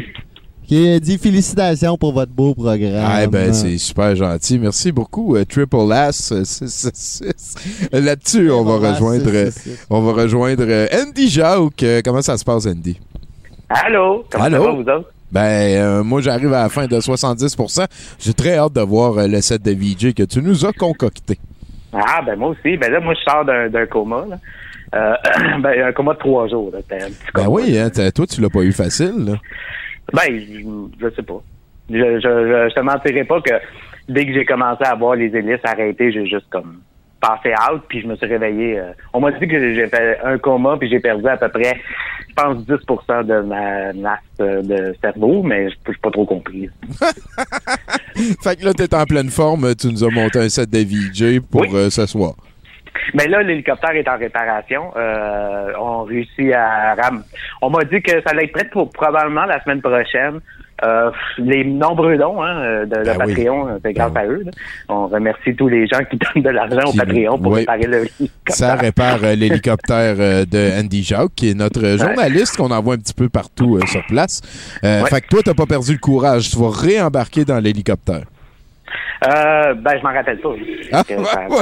Qui 0.67 0.99
dit 1.01 1.17
félicitations 1.17 1.97
pour 1.97 2.13
votre 2.13 2.31
beau 2.31 2.53
programme. 2.53 3.03
Ah, 3.05 3.27
ben, 3.27 3.53
c'est 3.53 3.77
super 3.77 4.15
gentil. 4.15 4.59
Merci 4.59 4.91
beaucoup, 4.91 5.35
euh, 5.35 5.43
Triple 5.45 5.91
S 5.91 6.31
euh, 6.31 6.43
666. 6.45 7.89
Là-dessus, 7.91 8.49
on 8.51 8.63
va 8.63 8.91
rejoindre, 8.91 9.25
666. 9.25 9.87
on 9.89 10.01
va 10.01 10.21
rejoindre 10.23 10.63
euh, 10.67 10.87
Andy. 10.93 11.39
Euh, 11.39 12.01
comment 12.03 12.21
ça 12.21 12.37
se 12.37 12.45
passe, 12.45 12.65
Andy? 12.65 12.99
Allô? 13.69 14.23
Comment 14.31 14.43
Allô? 14.45 14.57
ça 14.57 14.63
va, 14.63 14.71
vous 14.71 14.81
autres? 14.81 15.09
Ben, 15.31 15.41
euh, 15.41 16.03
moi, 16.03 16.21
j'arrive 16.21 16.53
à 16.53 16.63
la 16.63 16.69
fin 16.69 16.85
de 16.85 16.95
70%. 16.99 17.85
J'ai 18.19 18.33
très 18.33 18.57
hâte 18.57 18.73
de 18.73 18.81
voir 18.81 19.17
euh, 19.17 19.27
le 19.27 19.41
set 19.41 19.61
de 19.63 19.71
VJ 19.71 20.13
que 20.13 20.23
tu 20.23 20.41
nous 20.41 20.65
as 20.65 20.71
concocté. 20.73 21.39
Ah, 21.91 22.21
ben 22.25 22.35
moi 22.37 22.49
aussi. 22.49 22.77
Ben 22.77 22.91
là, 22.91 22.99
moi, 22.99 23.13
je 23.15 23.31
sors 23.31 23.43
d'un 23.45 23.85
coma. 23.87 24.25
Là. 24.29 24.37
Euh, 24.95 25.15
ben, 25.61 25.87
un 25.87 25.91
coma 25.91 26.13
de 26.13 26.19
trois 26.19 26.47
jours. 26.47 26.69
Là. 26.71 26.79
C'était 26.81 27.03
un 27.03 27.07
petit 27.07 27.31
Ben 27.33 27.47
oui, 27.47 27.77
hein, 27.79 27.89
toi, 28.13 28.27
tu 28.27 28.41
l'as 28.41 28.49
pas 28.49 28.61
eu 28.61 28.71
facile. 28.71 29.25
là. 29.25 29.33
Ben, 30.11 30.39
je, 30.39 30.59
je 30.99 31.15
sais 31.15 31.23
pas. 31.23 31.41
Je, 31.89 31.95
je, 31.95 32.69
je, 32.69 32.73
te 32.73 32.79
mentirais 32.79 33.23
pas 33.23 33.41
que 33.41 33.53
dès 34.07 34.25
que 34.25 34.33
j'ai 34.33 34.45
commencé 34.45 34.83
à 34.83 34.95
voir 34.95 35.15
les 35.15 35.35
hélices 35.35 35.59
arrêter, 35.63 36.11
j'ai 36.11 36.25
juste 36.25 36.49
comme 36.49 36.81
passé 37.21 37.53
out, 37.71 37.81
puis 37.87 38.01
je 38.01 38.07
me 38.07 38.15
suis 38.15 38.25
réveillé. 38.25 38.79
euh, 38.79 38.91
on 39.13 39.21
m'a 39.21 39.31
dit 39.31 39.47
que 39.47 39.73
j'ai 39.75 39.87
fait 39.87 40.19
un 40.23 40.37
coma, 40.37 40.75
puis 40.77 40.89
j'ai 40.89 40.99
perdu 40.99 41.25
à 41.27 41.37
peu 41.37 41.47
près, 41.49 41.79
je 42.27 42.33
pense, 42.35 42.57
10% 42.65 43.25
de 43.25 43.41
ma 43.41 43.93
masse 43.93 44.19
de 44.39 44.93
cerveau, 44.99 45.41
mais 45.41 45.69
je 45.69 45.75
n'ai 45.89 45.97
pas 46.01 46.11
trop 46.11 46.25
compris. 46.25 46.69
Fait 48.43 48.59
que 48.59 48.65
là, 48.65 48.73
t'es 48.73 48.93
en 48.93 49.05
pleine 49.05 49.29
forme. 49.29 49.73
Tu 49.75 49.87
nous 49.87 50.03
as 50.03 50.09
monté 50.11 50.39
un 50.39 50.49
set 50.49 50.69
de 50.69 50.79
VJ 50.79 51.39
pour 51.39 51.63
euh, 51.73 51.89
ce 51.89 52.05
soir. 52.05 52.33
Mais 53.13 53.27
là, 53.27 53.41
l'hélicoptère 53.41 53.91
est 53.91 54.07
en 54.07 54.17
réparation. 54.17 54.91
Euh, 54.95 55.71
on 55.79 56.03
réussit 56.03 56.51
à 56.53 56.95
ram. 56.95 57.23
On 57.61 57.69
m'a 57.69 57.83
dit 57.83 58.01
que 58.01 58.11
ça 58.21 58.31
allait 58.31 58.45
être 58.45 58.53
prêt 58.53 58.69
pour 58.71 58.89
probablement 58.91 59.45
la 59.45 59.61
semaine 59.63 59.81
prochaine. 59.81 60.39
Euh, 60.83 61.11
les 61.37 61.63
nombreux 61.63 62.17
dons 62.17 62.41
hein, 62.43 62.81
de, 62.81 62.85
de 62.85 63.03
Ben. 63.05 63.17
Patreon, 63.17 63.67
euh, 63.69 63.77
c'est 63.85 63.93
grâce 63.93 64.11
à 64.15 64.25
eux. 64.25 64.41
là. 64.43 64.51
On 64.89 65.07
remercie 65.07 65.55
tous 65.55 65.69
les 65.69 65.87
gens 65.87 65.99
qui 66.09 66.17
donnent 66.33 66.43
de 66.43 66.49
l'argent 66.49 66.89
au 66.89 66.93
Patreon 66.93 67.37
pour 67.37 67.53
oui. 67.53 67.59
réparer 67.59 67.83
le 67.87 68.05
Ça 68.49 68.75
répare 68.75 69.19
euh, 69.23 69.35
l'hélicoptère 69.35 70.15
euh, 70.19 70.43
de 70.45 70.81
Andy 70.81 71.03
Jacques, 71.03 71.35
qui 71.35 71.51
est 71.51 71.53
notre 71.53 71.85
euh, 71.85 71.97
journaliste 71.97 72.57
qu'on 72.57 72.71
envoie 72.71 72.95
un 72.95 72.97
petit 72.97 73.13
peu 73.13 73.29
partout 73.29 73.77
euh, 73.77 73.85
sur 73.85 74.05
place. 74.07 74.41
Euh, 74.83 75.03
Ouais. 75.03 75.09
Fait 75.09 75.21
que 75.21 75.27
toi, 75.27 75.39
t'as 75.45 75.53
pas 75.53 75.65
perdu 75.67 75.93
le 75.93 75.99
courage. 75.99 76.49
Tu 76.49 76.57
vas 76.57 76.69
réembarquer 76.69 77.45
dans 77.45 77.59
l'hélicoptère. 77.59 78.23
Euh, 79.27 79.73
ben, 79.75 79.97
je 79.97 80.03
m'en 80.03 80.13
rappelle 80.13 80.39
pas. 80.39 80.53
Ah, 80.91 81.03
ça, 81.07 81.15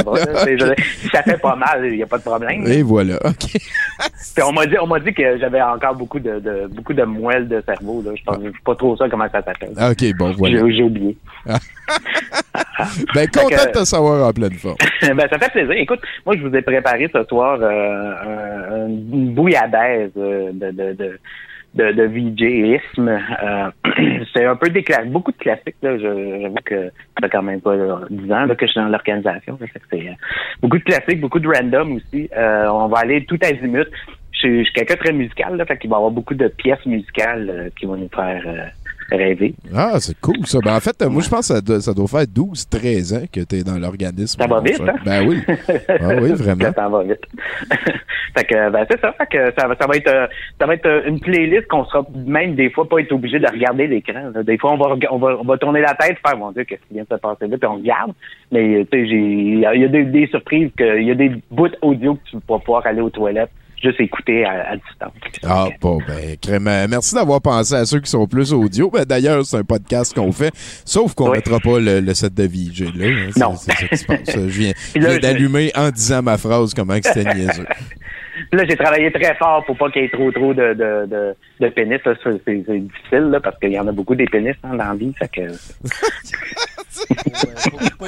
voilà, 0.03 0.25
je- 0.45 1.09
ça 1.11 1.21
fait 1.23 1.37
pas 1.39 1.55
mal, 1.55 1.85
il 1.85 1.97
n'y 1.97 2.03
a 2.03 2.07
pas 2.07 2.17
de 2.17 2.23
problème. 2.23 2.65
Et 2.67 2.81
voilà, 2.81 3.15
OK. 3.23 3.51
Puis 4.35 4.43
on 4.43 4.51
m'a 4.51 4.65
dit, 4.65 4.75
on 4.81 4.87
m'a 4.87 4.99
dit 4.99 5.13
que 5.13 5.37
j'avais 5.37 5.61
encore 5.61 5.95
beaucoup 5.95 6.19
de, 6.19 6.39
de 6.39 6.67
beaucoup 6.67 6.93
de 6.93 7.03
moelle 7.03 7.47
de 7.47 7.61
cerveau. 7.65 8.01
Là. 8.03 8.11
Je 8.15 8.21
je 8.43 8.47
sais 8.49 8.53
pas 8.65 8.75
trop 8.75 8.95
ça 8.97 9.07
comment 9.09 9.27
ça 9.31 9.41
s'appelle. 9.43 9.71
OK, 9.77 10.17
bon, 10.17 10.33
voilà. 10.37 10.59
J'ai, 10.69 10.83
oublié. 10.83 11.17
Ben, 13.13 13.27
content 13.29 13.65
de 13.65 13.71
te 13.79 13.85
savoir 13.85 14.27
en 14.27 14.33
pleine 14.33 14.53
forme. 14.53 14.77
ben, 15.01 15.27
ça 15.29 15.37
fait 15.37 15.51
plaisir. 15.51 15.71
Écoute, 15.73 15.99
moi, 16.25 16.35
je 16.37 16.41
vous 16.47 16.55
ai 16.55 16.61
préparé 16.61 17.09
ce 17.13 17.23
soir 17.25 17.59
euh, 17.61 18.13
un- 18.85 18.87
une 18.87 19.33
bouillabaisse 19.33 20.11
euh, 20.17 20.49
de, 20.53 20.71
de, 20.71 20.93
de, 20.93 21.19
de, 21.75 21.91
de 21.91 22.03
VJisme. 22.03 23.09
Euh, 23.09 23.71
c'est 24.33 24.45
un 24.45 24.55
peu 24.55 24.69
des 24.69 24.81
cla- 24.81 25.09
beaucoup 25.09 25.31
de 25.31 25.37
classiques. 25.37 25.75
Là. 25.81 25.97
Je- 25.97 26.39
J'avoue 26.41 26.55
que 26.65 26.85
ça 26.89 27.21
fait 27.23 27.29
quand 27.29 27.41
même 27.43 27.61
pas 27.61 27.75
là, 27.75 27.99
10 28.09 28.31
ans 28.31 28.45
là, 28.45 28.55
que 28.55 28.65
je 28.65 28.71
suis 28.71 28.81
dans 28.81 28.87
l'organisation. 28.89 29.57
C'est 29.89 30.07
euh, 30.07 30.11
beaucoup 30.61 30.77
de 30.77 30.83
classiques, 30.83 31.21
beaucoup 31.21 31.39
de 31.39 31.47
random 31.47 31.93
aussi. 31.95 32.29
Euh, 32.35 32.67
on 32.69 32.87
va 32.87 32.99
aller 32.99 33.25
tout 33.25 33.39
azimut. 33.41 33.87
Je 34.33 34.47
je 34.59 34.63
suis 34.63 34.73
quelqu'un 34.73 34.95
très 34.95 35.13
musical, 35.13 35.55
là, 35.55 35.65
fait 35.65 35.77
qu'il 35.77 35.89
va 35.89 35.97
y 35.97 35.99
avoir 35.99 36.11
beaucoup 36.11 36.33
de 36.33 36.47
pièces 36.47 36.83
musicales 36.87 37.47
euh, 37.49 37.69
qui 37.77 37.85
vont 37.85 37.95
nous 37.95 38.09
faire 38.09 38.41
euh, 38.47 38.65
rêver. 39.11 39.53
Ah, 39.75 39.99
c'est 39.99 40.19
cool, 40.19 40.45
ça. 40.45 40.59
Ben, 40.63 40.75
en 40.75 40.79
fait, 40.79 41.01
euh, 41.01 41.09
moi, 41.09 41.21
je 41.21 41.29
pense 41.29 41.47
que 41.47 41.53
ça 41.55 41.61
doit, 41.61 41.81
ça 41.81 41.93
doit 41.93 42.07
faire 42.07 42.25
12, 42.27 42.67
13 42.69 43.13
ans 43.13 43.23
que 43.31 43.41
tu 43.41 43.55
es 43.57 43.63
dans 43.63 43.77
l'organisme. 43.77 44.39
Ça 44.41 44.47
va 44.47 44.59
vite, 44.61 44.81
hein? 44.81 44.95
Ben 45.05 45.27
oui. 45.27 45.39
Ah 45.89 46.15
oui, 46.21 46.31
vraiment. 46.35 46.71
Ça 46.73 46.87
va 46.89 47.03
vite. 47.03 47.21
fait 48.37 48.43
que, 48.45 48.69
ben, 48.71 48.85
c'est 48.89 48.99
ça. 48.99 49.13
Fait 49.13 49.27
que 49.27 49.53
ça, 49.59 49.67
va- 49.67 49.75
ça 49.79 49.87
va 49.87 49.95
être, 49.95 50.07
euh, 50.07 50.27
ça 50.59 50.65
va 50.65 50.73
être 50.75 50.85
euh, 50.85 51.01
une 51.07 51.19
playlist 51.19 51.67
qu'on 51.67 51.85
sera 51.85 52.05
même 52.25 52.55
des 52.55 52.69
fois 52.69 52.87
pas 52.87 52.99
être 52.99 53.11
obligé 53.11 53.39
de 53.39 53.47
regarder 53.47 53.87
l'écran. 53.87 54.31
Des 54.43 54.57
fois, 54.57 54.73
on 54.73 54.77
va, 54.77 54.95
on 55.11 55.17
va, 55.17 55.37
on 55.39 55.43
va 55.43 55.57
tourner 55.57 55.81
la 55.81 55.93
tête, 55.95 56.17
faire, 56.25 56.37
mon 56.37 56.51
Dieu, 56.51 56.63
qu'est-ce 56.63 56.81
qui 56.87 56.93
vient 56.95 57.03
de 57.03 57.15
se 57.15 57.19
passer 57.19 57.47
là, 57.47 57.57
puis 57.57 57.67
on 57.69 57.75
regarde. 57.75 58.11
Mais, 58.51 58.75
euh, 58.79 58.85
tu 58.91 58.99
sais, 58.99 59.07
il 59.07 59.59
y 59.59 59.65
a 59.65 59.87
des, 59.87 60.03
des 60.05 60.27
surprises 60.27 60.69
il 60.79 61.03
y 61.07 61.11
a 61.11 61.15
des 61.15 61.31
bouts 61.49 61.67
audio 61.81 62.15
que 62.15 62.19
tu 62.29 62.37
vas 62.47 62.59
pouvoir 62.59 62.85
aller 62.85 63.01
aux 63.01 63.09
toilettes, 63.09 63.51
juste 63.81 63.99
écouter 63.99 64.45
à, 64.45 64.71
à 64.71 64.75
distance. 64.75 65.11
Ah, 65.43 65.67
bon, 65.79 65.97
ben, 66.07 66.37
crème. 66.41 66.63
Merci 66.89 67.15
d'avoir 67.15 67.41
pensé 67.41 67.73
à 67.75 67.85
ceux 67.85 67.99
qui 67.99 68.09
sont 68.09 68.27
plus 68.27 68.53
audio. 68.53 68.89
Ben, 68.89 69.03
d'ailleurs, 69.05 69.45
c'est 69.45 69.57
un 69.57 69.63
podcast 69.63 70.13
qu'on 70.13 70.31
fait, 70.31 70.51
sauf 70.85 71.13
qu'on 71.13 71.29
Oui. 71.29 71.37
mettra 71.37 71.59
pas 71.59 71.79
le, 71.79 71.99
le 71.99 72.13
set 72.13 72.33
de 72.33 72.43
VJ, 72.43 72.93
là. 72.95 73.05
hein. 73.07 73.29
Non. 73.37 73.55
C'est 73.55 73.71
ça 73.71 73.87
qui 73.87 73.97
se 73.97 74.05
passe. 74.05 74.19
Je 74.33 74.39
viens, 74.39 74.73
d'allumer 75.19 75.71
en 75.75 75.89
disant 75.89 76.21
ma 76.21 76.37
phrase, 76.37 76.73
comment 76.73 76.99
que 76.99 77.07
c'était 77.07 77.33
niaiseux. 77.33 77.65
Puis 78.49 78.59
là, 78.59 78.65
j'ai 78.67 78.75
travaillé 78.75 79.11
très 79.11 79.35
fort 79.35 79.63
pour 79.65 79.77
pas 79.77 79.89
qu'il 79.91 80.01
y 80.01 80.05
ait 80.05 80.09
trop 80.09 80.31
trop 80.31 80.53
de, 80.53 80.73
de, 80.73 81.05
de, 81.05 81.35
de 81.59 81.69
pénis. 81.69 81.99
c'est 82.03 82.79
difficile 82.79 83.29
là, 83.29 83.39
parce 83.39 83.57
qu'il 83.59 83.71
y 83.71 83.79
en 83.79 83.87
a 83.87 83.91
beaucoup 83.91 84.15
des 84.15 84.25
pénis 84.25 84.55
hein, 84.63 84.69
dans 84.75 84.77
la 84.89 84.95
vie. 84.95 85.13
Fait 85.19 85.27
que... 85.27 85.41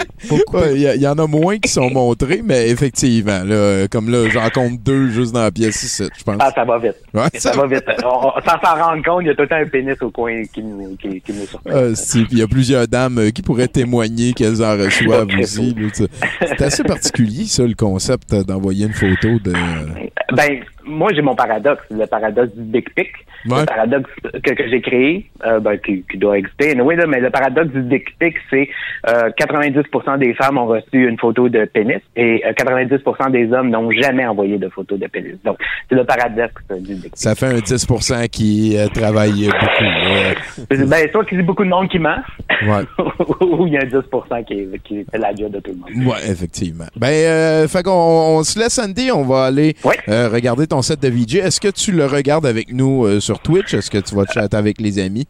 Ouais, 0.54 0.74
Il 0.76 1.02
y, 1.02 1.08
en 1.08 1.18
a 1.18 1.28
moins 1.28 1.58
qui 1.60 1.70
sont 1.70 1.90
montrés, 1.90 2.42
mais 2.44 2.70
effectivement, 2.70 3.44
là, 3.44 3.54
euh, 3.56 3.88
comme 3.92 4.10
là, 4.10 4.30
j'en 4.30 4.50
compte 4.50 4.82
deux 4.82 5.10
juste 5.10 5.34
dans 5.34 5.42
la 5.44 5.52
pièce 5.52 5.84
ici, 5.84 6.04
je 6.18 6.24
pense. 6.24 6.38
Ah, 6.40 6.52
ça 6.56 6.64
va 6.64 6.78
vite. 6.80 6.96
Ouais, 7.14 7.28
ça, 7.36 7.52
va 7.52 7.68
vite. 7.68 7.84
On- 8.06 8.28
on- 8.28 8.42
sans 8.42 8.60
s'en 8.62 8.76
rendre 8.82 9.04
compte, 9.04 9.22
il 9.24 9.28
y 9.28 9.30
a 9.30 9.36
tout 9.36 9.42
le 9.44 9.48
temps 9.50 9.56
un 9.58 9.68
pénis 9.68 10.02
au 10.02 10.10
coin 10.12 10.44
qui 10.46 10.64
nous, 10.64 10.96
qui, 10.96 11.20
qui 11.22 11.34
nous 11.34 11.46
surprend. 11.46 11.70
Ah, 11.74 11.94
il 12.32 12.38
y 12.38 12.42
a 12.42 12.48
plusieurs 12.48 12.88
dames 12.88 13.18
euh, 13.20 13.30
qui 13.32 13.42
pourraient 13.42 13.68
témoigner 13.68 14.34
qu'elles 14.34 14.64
en 14.64 14.78
reçoivent 14.78 15.28
aussi. 15.40 15.76
C'est 16.42 16.62
assez 16.62 16.84
particulier, 16.84 17.46
ça, 17.46 17.64
le 17.64 17.76
concept 17.76 18.34
euh, 18.34 18.44
d'envoyer 18.44 18.86
une 18.86 18.94
photo 18.94 19.40
de. 19.44 19.54
Ben, 20.36 20.62
moi, 20.86 21.12
j'ai 21.14 21.22
mon 21.22 21.36
paradoxe, 21.36 21.84
le 21.90 22.06
paradoxe 22.06 22.54
du 22.56 22.64
dick 22.72 22.94
pic. 22.96 23.10
Ouais. 23.50 23.60
Le 23.60 23.66
paradoxe 23.66 24.10
que, 24.22 24.54
que 24.54 24.70
j'ai 24.70 24.82
créé, 24.82 25.30
euh, 25.46 25.60
ben, 25.60 25.78
qui, 25.78 26.04
qui 26.10 26.18
doit 26.18 26.38
exister. 26.38 26.80
Oui, 26.80 26.96
là, 26.96 27.06
mais 27.08 27.20
le 27.20 27.30
paradoxe 27.30 27.72
du 27.74 27.82
dick 27.84 28.18
pic, 28.18 28.36
c'est 28.50 28.70
euh, 29.10 29.30
90% 29.38 30.18
des 30.20 30.34
femmes 30.34 30.58
ont 30.58 30.66
reçu 30.66 31.08
une 31.08 31.18
photo 31.18 31.50
de 31.50 31.66
pénis 31.66 32.00
et 32.16 32.44
euh, 32.46 32.54
90% 32.54 33.32
des 33.32 33.52
hommes 33.52 33.70
n'ont 33.70 33.92
jamais 33.92 34.26
envoyé 34.26 34.58
de 34.58 34.70
photo 34.70 34.96
de 34.98 35.08
pénis. 35.08 35.36
Donc, 35.44 35.58
c'est 35.90 35.96
le 35.96 36.06
paradoxe 36.06 36.62
euh, 36.72 36.80
du 36.80 36.96
dick 36.96 37.04
pic. 37.04 37.12
Ça 37.16 37.36
fait 37.36 37.48
un 37.48 37.58
10% 37.58 38.30
qui 38.30 38.78
euh, 38.78 38.88
travaille 38.88 39.50
beaucoup. 39.50 40.88
Ben, 40.88 41.12
soit 41.12 41.26
qu'il 41.26 41.38
y 41.38 41.42
a 41.42 41.44
beaucoup 41.44 41.64
de 41.64 41.70
monde 41.70 41.90
qui 41.90 42.00
ment, 42.00 42.18
Ouais. 42.68 42.84
ou 43.42 43.68
il 43.68 43.74
y 43.74 43.78
a 43.78 43.82
un 43.82 43.86
10% 43.86 44.46
qui, 44.46 44.68
qui 44.84 45.06
fait 45.10 45.18
la 45.18 45.34
job 45.36 45.52
de 45.52 45.60
tout 45.60 45.72
le 45.72 45.78
monde. 45.78 46.08
Ouais, 46.08 46.30
effectivement. 46.30 46.86
Ben, 46.96 47.08
euh, 47.08 47.68
fait 47.68 47.84
qu'on 47.84 47.92
on 47.92 48.44
se 48.44 48.58
laisse, 48.60 48.80
Andy. 48.80 49.12
On 49.12 49.24
va 49.24 49.46
aller 49.46 49.76
euh, 50.08 50.30
regarder 50.30 50.68
ton 50.68 50.73
set 50.82 51.00
de 51.02 51.10
VJ. 51.10 51.36
Est-ce 51.36 51.60
que 51.62 51.70
tu 51.70 51.92
le 51.92 52.06
regardes 52.06 52.46
avec 52.46 52.74
nous 52.74 53.06
euh, 53.06 53.20
sur 53.20 53.40
Twitch? 53.40 53.74
Est-ce 53.74 53.92
que 53.92 53.98
tu 54.00 54.16
vas 54.16 54.24
chatter 54.34 54.58
avec 54.58 54.80
les 54.82 55.00
amis? 55.00 55.28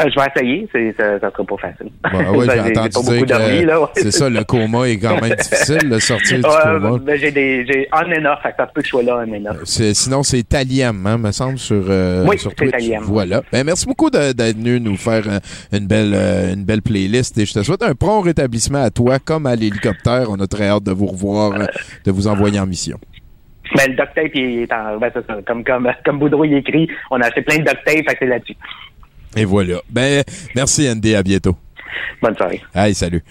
Euh, 0.00 0.10
je 0.12 0.18
vais 0.18 0.26
essayer, 0.34 0.68
c'est, 0.72 0.92
ça, 0.98 1.20
ça 1.20 1.30
sera 1.30 1.44
pas 1.44 1.56
facile. 1.58 1.86
Ouais, 2.12 2.46
Ça, 2.46 2.54
j'ai 2.66 2.76
entendu 2.76 3.24
dire 3.24 3.38
ouais. 3.38 3.86
c'est 3.94 4.10
ça, 4.10 4.28
le 4.28 4.42
coma 4.42 4.88
est 4.88 4.98
quand 4.98 5.20
même 5.20 5.36
difficile, 5.40 5.88
de 5.88 5.98
sortir 6.00 6.38
du 6.38 6.42
coma. 6.42 6.98
ben, 6.98 7.16
j'ai 7.16 7.30
des, 7.30 7.64
j'ai 7.64 7.88
on 7.92 7.98
and 7.98 8.24
off, 8.32 8.40
ça 8.42 8.66
peut 8.66 8.80
que 8.80 8.84
je 8.84 8.88
sois 8.90 9.04
là 9.04 9.24
on 9.24 9.32
and 9.32 9.46
off. 9.48 9.58
C'est- 9.62 9.94
Sinon, 9.94 10.24
c'est 10.24 10.42
Taliam, 10.42 11.06
hein, 11.06 11.18
me 11.18 11.30
semble, 11.30 11.58
sur, 11.60 11.84
euh, 11.88 12.26
Oui, 12.28 12.36
sur 12.36 12.50
c'est 12.50 12.56
Twitch. 12.56 12.72
Taliam. 12.72 13.04
Voilà. 13.04 13.42
Ben, 13.52 13.62
merci 13.64 13.86
beaucoup 13.86 14.10
d'être 14.10 14.36
venu 14.56 14.80
nous 14.80 14.96
faire 14.96 15.22
euh, 15.28 15.38
une, 15.72 15.86
belle, 15.86 16.14
euh, 16.16 16.54
une 16.54 16.64
belle 16.64 16.82
playlist 16.82 17.38
et 17.38 17.46
je 17.46 17.54
te 17.54 17.62
souhaite 17.62 17.84
un 17.84 17.94
prompt 17.94 18.22
rétablissement 18.22 18.82
à 18.82 18.90
toi 18.90 19.20
comme 19.24 19.46
à 19.46 19.54
l'hélicoptère. 19.54 20.26
On 20.30 20.40
a 20.40 20.48
très 20.48 20.66
hâte 20.66 20.82
de 20.82 20.90
vous 20.90 21.06
revoir, 21.06 21.52
de 22.04 22.10
vous 22.10 22.26
envoyer 22.26 22.58
en 22.58 22.66
mission. 22.66 22.98
Ben, 23.74 23.90
le 23.90 23.96
duct 23.96 24.14
tape, 24.14 24.34
il 24.34 24.62
est 24.62 24.72
en, 24.72 24.98
ben, 24.98 25.10
c'est 25.12 25.26
ça, 25.26 25.38
comme, 25.46 25.64
comme, 25.64 25.90
comme 26.04 26.18
Boudreau, 26.18 26.44
il 26.44 26.54
écrit, 26.54 26.88
on 27.10 27.20
a 27.20 27.26
acheté 27.26 27.42
plein 27.42 27.58
de 27.58 27.62
duct 27.64 27.84
tape, 27.84 27.96
fait 27.96 28.04
que 28.04 28.16
c'est 28.20 28.26
là-dessus. 28.26 28.56
Et 29.36 29.44
voilà. 29.44 29.80
Ben, 29.90 30.22
merci 30.54 30.88
Andy, 30.88 31.14
à 31.14 31.22
bientôt. 31.22 31.56
Bonne 32.22 32.36
soirée. 32.36 32.62
Hey, 32.74 32.94
salut. 32.94 33.22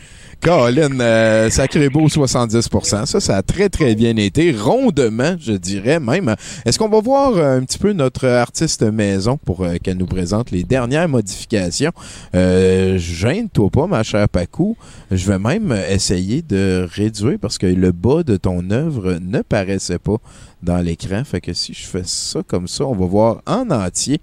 Colin, 0.41 0.99
euh, 0.99 1.49
sacré 1.49 1.89
beau 1.89 2.07
70%. 2.07 3.05
Ça, 3.05 3.19
ça 3.19 3.37
a 3.37 3.41
très, 3.41 3.69
très 3.69 3.95
bien 3.95 4.15
été. 4.17 4.51
Rondement, 4.51 5.35
je 5.39 5.53
dirais 5.53 5.99
même. 5.99 6.35
Est-ce 6.65 6.79
qu'on 6.79 6.89
va 6.89 6.99
voir 6.99 7.35
euh, 7.37 7.57
un 7.57 7.63
petit 7.63 7.77
peu 7.77 7.93
notre 7.93 8.27
artiste 8.27 8.83
maison 8.83 9.37
pour 9.37 9.63
euh, 9.63 9.75
qu'elle 9.81 9.97
nous 9.97 10.05
présente 10.05 10.51
les 10.51 10.63
dernières 10.63 11.09
modifications? 11.09 11.91
Gêne-toi 12.33 13.69
pas, 13.69 13.87
ma 13.87 14.03
chère 14.03 14.29
Pacou. 14.29 14.77
Je 15.11 15.27
vais 15.27 15.39
même 15.39 15.75
essayer 15.89 16.41
de 16.41 16.87
réduire 16.91 17.37
parce 17.41 17.57
que 17.57 17.67
le 17.67 17.91
bas 17.91 18.23
de 18.23 18.37
ton 18.37 18.69
œuvre 18.71 19.17
ne 19.21 19.41
paraissait 19.41 19.99
pas 19.99 20.17
dans 20.61 20.79
l'écran. 20.79 21.23
Fait 21.23 21.41
que 21.41 21.53
si 21.53 21.73
je 21.73 21.85
fais 21.85 22.03
ça 22.03 22.41
comme 22.45 22.67
ça, 22.67 22.85
on 22.85 22.95
va 22.95 23.05
voir 23.05 23.41
en 23.45 23.69
entier. 23.71 24.19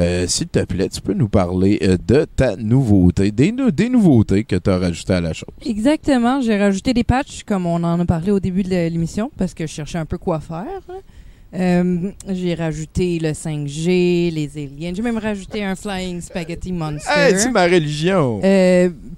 Euh, 0.00 0.26
S'il 0.26 0.48
te 0.48 0.64
plaît, 0.64 0.88
tu 0.88 1.00
peux 1.00 1.12
nous 1.14 1.28
parler 1.28 1.78
euh, 1.82 1.96
de 2.06 2.24
ta 2.24 2.56
nouveauté, 2.56 3.30
des, 3.30 3.52
nou- 3.52 3.70
des 3.70 3.88
nouveautés 3.88 4.44
que 4.44 4.56
tu 4.56 4.70
as 4.70 4.78
rajoutées 4.78 5.12
à 5.14 5.20
la 5.20 5.32
chose. 5.32 5.48
Exactement. 5.64 6.40
J'ai 6.40 6.58
rajouté 6.58 6.94
des 6.94 7.04
patchs, 7.04 7.42
comme 7.44 7.66
on 7.66 7.82
en 7.84 8.00
a 8.00 8.04
parlé 8.06 8.30
au 8.30 8.40
début 8.40 8.62
de 8.62 8.70
l'émission, 8.70 9.30
parce 9.36 9.52
que 9.54 9.66
je 9.66 9.72
cherchais 9.72 9.98
un 9.98 10.06
peu 10.06 10.18
quoi 10.18 10.40
faire. 10.40 10.80
Euh, 11.52 12.12
j'ai 12.28 12.54
rajouté 12.54 13.18
le 13.18 13.30
5G, 13.32 14.32
les 14.32 14.50
aliens. 14.56 14.92
J'ai 14.94 15.02
même 15.02 15.18
rajouté 15.18 15.64
un 15.64 15.74
Flying 15.74 16.20
Spaghetti 16.20 16.72
Monster. 16.72 17.10
Hey, 17.14 17.34
c'est 17.36 17.50
ma 17.50 17.64
religion! 17.64 18.40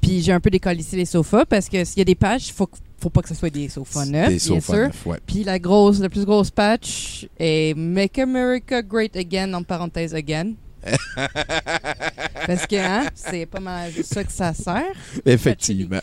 Puis 0.00 0.22
j'ai 0.22 0.32
un 0.32 0.40
peu 0.40 0.48
décollissé 0.50 0.96
les 0.96 1.04
sofas 1.04 1.44
parce 1.44 1.68
que 1.68 1.84
s'il 1.84 1.98
y 1.98 2.00
a 2.02 2.04
des 2.06 2.14
patchs, 2.14 2.50
faut 2.52 2.66
que- 2.66 2.78
faut 2.98 3.10
pas 3.10 3.20
que 3.20 3.28
ce 3.28 3.34
soit 3.34 3.50
des 3.50 3.68
sofas 3.68 4.06
neufs, 4.06 4.28
Des 4.28 4.36
bien 4.36 4.38
sofas 4.38 4.72
sûr. 4.74 4.82
neufs, 4.86 5.06
ouais. 5.06 5.18
Puis 5.26 5.44
la 5.44 5.59
grosse, 5.59 5.98
la 6.00 6.09
plus 6.09 6.24
grosse 6.24 6.50
patch 6.50 7.26
est 7.38 7.76
Make 7.76 8.18
America 8.18 8.80
Great 8.80 9.14
Again 9.16 9.52
en 9.54 9.62
parenthèse 9.62 10.14
again. 10.14 10.52
parce 12.46 12.66
que 12.66 12.76
hein, 12.76 13.04
c'est 13.14 13.46
pas 13.46 13.60
mal 13.60 13.90
ça 14.02 14.24
que 14.24 14.32
ça 14.32 14.52
sert. 14.52 14.92
Effectivement. 15.24 16.00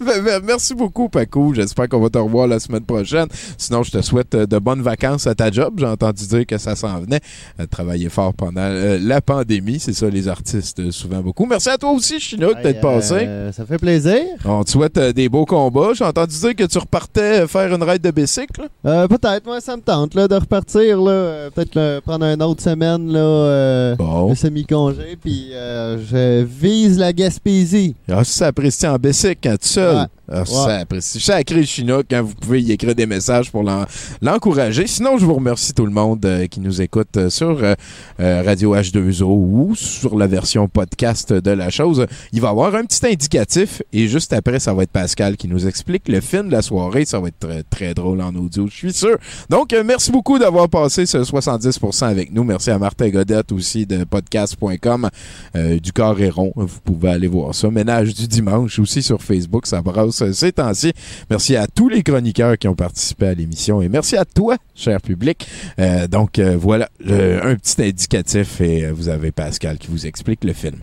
Merci 0.44 0.74
beaucoup, 0.74 1.08
Paco. 1.08 1.54
J'espère 1.54 1.88
qu'on 1.88 2.00
va 2.00 2.10
te 2.10 2.18
revoir 2.18 2.46
la 2.46 2.60
semaine 2.60 2.84
prochaine. 2.84 3.26
Sinon, 3.56 3.82
je 3.82 3.90
te 3.90 4.02
souhaite 4.02 4.34
euh, 4.34 4.46
de 4.46 4.58
bonnes 4.58 4.82
vacances 4.82 5.26
à 5.26 5.34
ta 5.34 5.50
job. 5.50 5.74
J'ai 5.78 5.86
entendu 5.86 6.26
dire 6.26 6.46
que 6.46 6.58
ça 6.58 6.76
s'en 6.76 7.00
venait. 7.00 7.20
Euh, 7.60 7.66
travailler 7.66 8.08
fort 8.08 8.34
pendant 8.34 8.60
euh, 8.60 8.98
la 9.00 9.20
pandémie. 9.20 9.80
C'est 9.80 9.92
ça, 9.92 10.08
les 10.08 10.28
artistes, 10.28 10.90
souvent 10.90 11.20
beaucoup. 11.20 11.46
Merci 11.46 11.70
à 11.70 11.78
toi 11.78 11.90
aussi, 11.92 12.20
Chinook, 12.20 12.60
d'être 12.62 12.80
passé. 12.80 13.26
Euh, 13.26 13.52
ça 13.52 13.64
fait 13.64 13.78
plaisir. 13.78 14.20
On 14.44 14.62
te 14.64 14.70
souhaite 14.70 14.98
des 14.98 15.28
beaux 15.28 15.44
combats. 15.46 15.92
J'ai 15.94 16.04
entendu 16.04 16.36
dire 16.38 16.54
que 16.54 16.64
tu 16.64 16.78
repartais 16.78 17.46
faire 17.46 17.72
une 17.74 17.82
ride 17.82 18.02
de 18.02 18.10
bicycle. 18.10 18.68
Euh, 18.86 19.08
Peut-être, 19.08 19.46
moi, 19.46 19.60
ça 19.60 19.76
me 19.76 19.82
tente 19.82 20.14
là, 20.14 20.28
de 20.28 20.34
repartir. 20.34 21.00
là, 21.00 21.50
Peut-être 21.54 22.00
prendre 22.00 22.24
une 22.26 22.42
autre 22.42 22.62
semaine 22.62 23.12
là, 23.12 23.18
euh, 23.20 23.96
de 24.30 24.34
semi-congé. 24.34 25.16
Puis 25.20 25.48
euh, 25.52 25.98
je 25.98 26.42
vise 26.44 26.98
la 26.98 27.12
Gaspésie. 27.12 27.94
Ah, 28.10 28.24
ça 28.24 28.48
apprécie 28.48 28.86
en 28.86 28.96
bicycle 28.96 29.38
quand 29.42 29.56
tu 29.60 29.68
seul. 29.68 29.96
Ouais. 29.96 30.06
Ah, 30.32 30.44
ça 30.46 30.76
apprécie. 30.78 31.20
Sacré 31.20 31.56
le 31.60 31.62
Chinook, 31.66 32.06
quand 32.10 32.22
vous 32.22 32.34
pouvez 32.34 32.62
y 32.62 32.72
écrire 32.72 32.94
des 32.94 33.06
messages 33.06 33.50
pour 33.50 33.62
l'en- 33.62 33.84
l'encourager. 34.22 34.86
Sinon, 34.86 35.18
je 35.18 35.24
vous 35.26 35.34
remercie 35.34 35.72
tout 35.74 35.84
le 35.84 35.92
monde 35.92 36.24
euh, 36.24 36.46
qui 36.46 36.60
nous 36.60 36.80
écoute 36.80 37.16
euh, 37.16 37.28
sur 37.30 37.58
euh, 37.62 37.74
Radio 38.18 38.74
H2O 38.74 39.24
ou 39.24 39.74
sur 39.74 40.16
la 40.16 40.26
version 40.26 40.68
podcast 40.68 41.32
de 41.32 41.50
la 41.50 41.70
chose. 41.70 42.06
Il 42.32 42.40
va 42.40 42.48
y 42.48 42.50
avoir 42.50 42.74
un 42.74 42.84
petit 42.84 43.06
indicatif 43.06 43.82
et 43.92 44.08
juste 44.08 44.32
après, 44.32 44.58
ça 44.58 44.72
va 44.74 44.84
être 44.84 44.90
Pascal 44.90 45.36
qui 45.36 45.48
nous 45.48 45.66
explique 45.66 46.08
le 46.08 46.20
film 46.20 46.46
de 46.46 46.52
la 46.52 46.62
soirée. 46.62 47.04
Ça 47.04 47.20
va 47.20 47.28
être 47.28 47.38
très, 47.38 47.62
très 47.64 47.94
drôle 47.94 48.20
en 48.22 48.34
audio, 48.34 48.66
je 48.68 48.74
suis 48.74 48.92
sûr. 48.92 49.18
Donc, 49.50 49.74
merci 49.84 50.10
beaucoup 50.10 50.38
d'avoir 50.38 50.68
passé 50.68 51.04
ce 51.06 51.18
70% 51.18 52.04
avec 52.06 52.32
nous. 52.32 52.44
Merci 52.44 52.70
à 52.70 52.78
Martin 52.78 53.08
Godette 53.10 53.52
aussi 53.52 53.86
de 53.86 54.04
podcast.com 54.04 55.08
du 55.54 55.92
et 56.18 56.30
rond. 56.30 56.52
Vous 56.56 56.80
pouvez 56.84 57.10
aller 57.10 57.26
voir 57.28 57.54
ça. 57.54 57.70
Ménage 57.70 58.14
du 58.14 58.26
dimanche 58.26 58.78
aussi 58.78 59.02
sur 59.02 59.22
Facebook. 59.22 59.66
Ça 59.66 59.82
brasse 59.82 60.21
euh, 60.22 60.32
ces 60.32 60.52
temps-ci. 60.52 60.92
Merci 61.30 61.56
à 61.56 61.66
tous 61.66 61.88
les 61.88 62.02
chroniqueurs 62.02 62.58
qui 62.58 62.68
ont 62.68 62.74
participé 62.74 63.26
à 63.26 63.34
l'émission 63.34 63.82
et 63.82 63.88
merci 63.88 64.16
à 64.16 64.24
toi, 64.24 64.56
cher 64.74 65.00
public. 65.00 65.46
Euh, 65.78 66.06
donc, 66.06 66.38
euh, 66.38 66.56
voilà 66.56 66.88
un 67.04 67.56
petit 67.56 67.82
indicatif 67.82 68.60
et 68.60 68.84
euh, 68.84 68.92
vous 68.92 69.08
avez 69.08 69.32
Pascal 69.32 69.78
qui 69.78 69.88
vous 69.88 70.06
explique 70.06 70.44
le 70.44 70.52
film. 70.52 70.78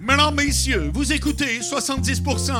Mesdames, 0.00 0.34
messieurs, 0.34 0.90
vous 0.92 1.12
écoutez 1.12 1.60
70% 1.60 2.52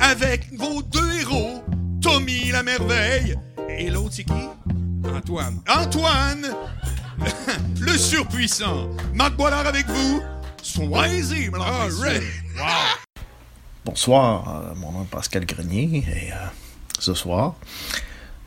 avec 0.00 0.46
vos 0.56 0.82
deux 0.82 1.20
héros, 1.20 1.62
Tommy 2.00 2.50
la 2.52 2.62
merveille 2.62 3.34
et 3.68 3.90
l'autre 3.90 4.12
c'est 4.12 4.24
qui? 4.24 4.32
Antoine. 5.14 5.60
Antoine, 5.68 6.46
le 7.80 7.96
surpuissant. 7.96 8.88
Marc 9.14 9.36
Boilard 9.36 9.66
avec 9.66 9.86
vous. 9.86 10.22
Soyez-y, 10.62 11.48
mesdames, 11.50 11.92
messieurs. 12.02 12.22
Bonsoir, 13.86 14.48
euh, 14.48 14.74
mon 14.74 14.90
nom 14.90 15.02
est 15.04 15.08
Pascal 15.08 15.46
Grenier 15.46 16.02
et 16.08 16.32
euh, 16.32 16.36
ce 16.98 17.14
soir, 17.14 17.54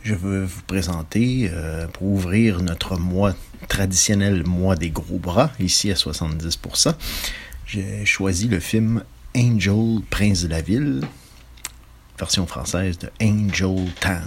je 0.04 0.14
veux 0.14 0.44
vous 0.44 0.62
présenter 0.64 1.50
euh, 1.54 1.88
pour 1.88 2.08
ouvrir 2.08 2.62
notre 2.62 2.98
mois 2.98 3.34
traditionnel 3.70 4.46
mois 4.46 4.76
des 4.76 4.90
gros 4.90 5.18
bras 5.18 5.52
ici 5.62 5.92
à 5.92 5.94
70%. 5.94 6.94
J'ai 7.66 8.06
choisi 8.06 8.50
le 8.50 8.60
film 8.60 9.02
Angel 9.34 10.02
Prince 10.10 10.44
de 10.44 10.50
la 10.50 10.62
ville, 10.62 11.04
version 12.20 12.46
française 12.46 12.98
de 12.98 13.10
Angel 13.24 13.86
Town, 14.02 14.20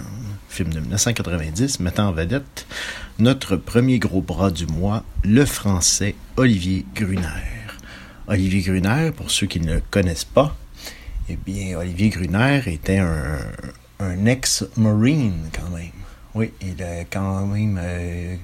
film 0.48 0.72
de 0.72 0.80
1990 0.80 1.80
mettant 1.80 2.08
en 2.08 2.12
vedette 2.12 2.66
notre 3.18 3.56
premier 3.56 3.98
gros 3.98 4.22
bras 4.22 4.50
du 4.50 4.66
mois, 4.66 5.04
le 5.24 5.44
français 5.44 6.14
Olivier 6.38 6.86
Gruner. 6.94 7.26
Olivier 8.28 8.62
Gruner, 8.62 9.10
pour 9.14 9.30
ceux 9.30 9.46
qui 9.46 9.60
ne 9.60 9.74
le 9.74 9.82
connaissent 9.90 10.24
pas, 10.24 10.56
eh 11.46 11.76
Olivier 11.76 12.08
Gruner 12.10 12.60
était 12.66 12.98
un, 12.98 13.38
un 14.00 14.26
ex-marine 14.26 15.50
quand 15.52 15.70
même. 15.70 15.90
Oui, 16.34 16.52
il 16.62 16.82
a 16.82 17.04
quand 17.04 17.46
même 17.46 17.78
euh, 17.82 18.36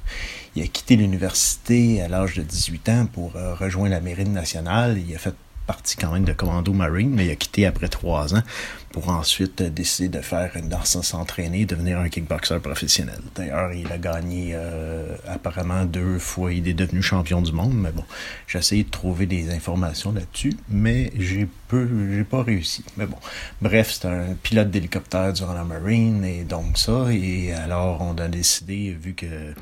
il 0.55 0.63
a 0.63 0.67
quitté 0.67 0.97
l'université 0.97 2.03
à 2.03 2.09
l'âge 2.09 2.35
de 2.35 2.43
18 2.43 2.89
ans 2.91 3.07
pour 3.11 3.37
euh, 3.37 3.55
rejoindre 3.55 3.91
la 3.91 4.01
Marine 4.01 4.33
nationale. 4.33 4.99
Il 4.99 5.15
a 5.15 5.19
fait 5.19 5.35
partie 5.69 5.97
quand 5.97 6.13
même 6.13 6.25
de 6.25 6.33
Commando 6.33 6.73
Marine, 6.73 7.11
mais 7.15 7.27
il 7.27 7.31
a 7.31 7.37
quitté 7.37 7.67
après 7.67 7.89
trois 7.89 8.35
ans 8.35 8.43
pour 8.91 9.11
ensuite 9.11 9.61
euh, 9.61 9.69
décider 9.69 10.09
de 10.09 10.23
faire 10.23 10.51
une 10.57 10.71
danse 10.71 10.99
s'entraîner, 11.03 11.67
devenir 11.67 11.99
un 11.99 12.09
kickboxer 12.09 12.59
professionnel. 12.59 13.21
D'ailleurs, 13.35 13.73
il 13.75 13.93
a 13.93 13.99
gagné 13.99 14.53
euh, 14.55 15.15
apparemment 15.29 15.85
deux 15.85 16.19
fois, 16.19 16.55
il 16.55 16.67
est 16.67 16.75
devenu 16.75 17.03
champion 17.03 17.43
du 17.43 17.53
monde, 17.53 17.75
mais 17.75 17.93
bon, 17.93 18.05
j'ai 18.47 18.59
essayé 18.59 18.85
de 18.85 18.91
trouver 18.91 19.27
des 19.27 19.51
informations 19.51 20.11
là-dessus, 20.11 20.55
mais 20.71 21.13
j'ai 21.19 21.47
peu, 21.69 21.87
j'ai 22.15 22.25
pas 22.25 22.43
réussi. 22.43 22.83
Mais 22.97 23.05
bon, 23.05 23.19
bref, 23.61 23.91
c'est 23.93 24.09
un 24.09 24.35
pilote 24.43 24.71
d'hélicoptère 24.71 25.35
durant 25.35 25.53
la 25.53 25.65
Marine, 25.65 26.25
et 26.25 26.45
donc 26.45 26.79
ça, 26.79 27.13
et 27.13 27.53
alors 27.53 28.01
on 28.01 28.17
a 28.17 28.29
décidé, 28.29 28.97
vu 28.99 29.13
que 29.13 29.53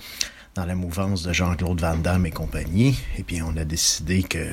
dans 0.55 0.65
la 0.65 0.77
mouvance 0.77 1.24
de 1.24 1.33
Jean-Claude 1.33 1.81
Van 1.81 1.97
Damme 1.97 2.27
et 2.27 2.31
compagnie, 2.31 2.97
et 3.19 3.24
puis 3.24 3.43
on 3.43 3.57
a 3.57 3.65
décidé 3.65 4.23
que 4.23 4.47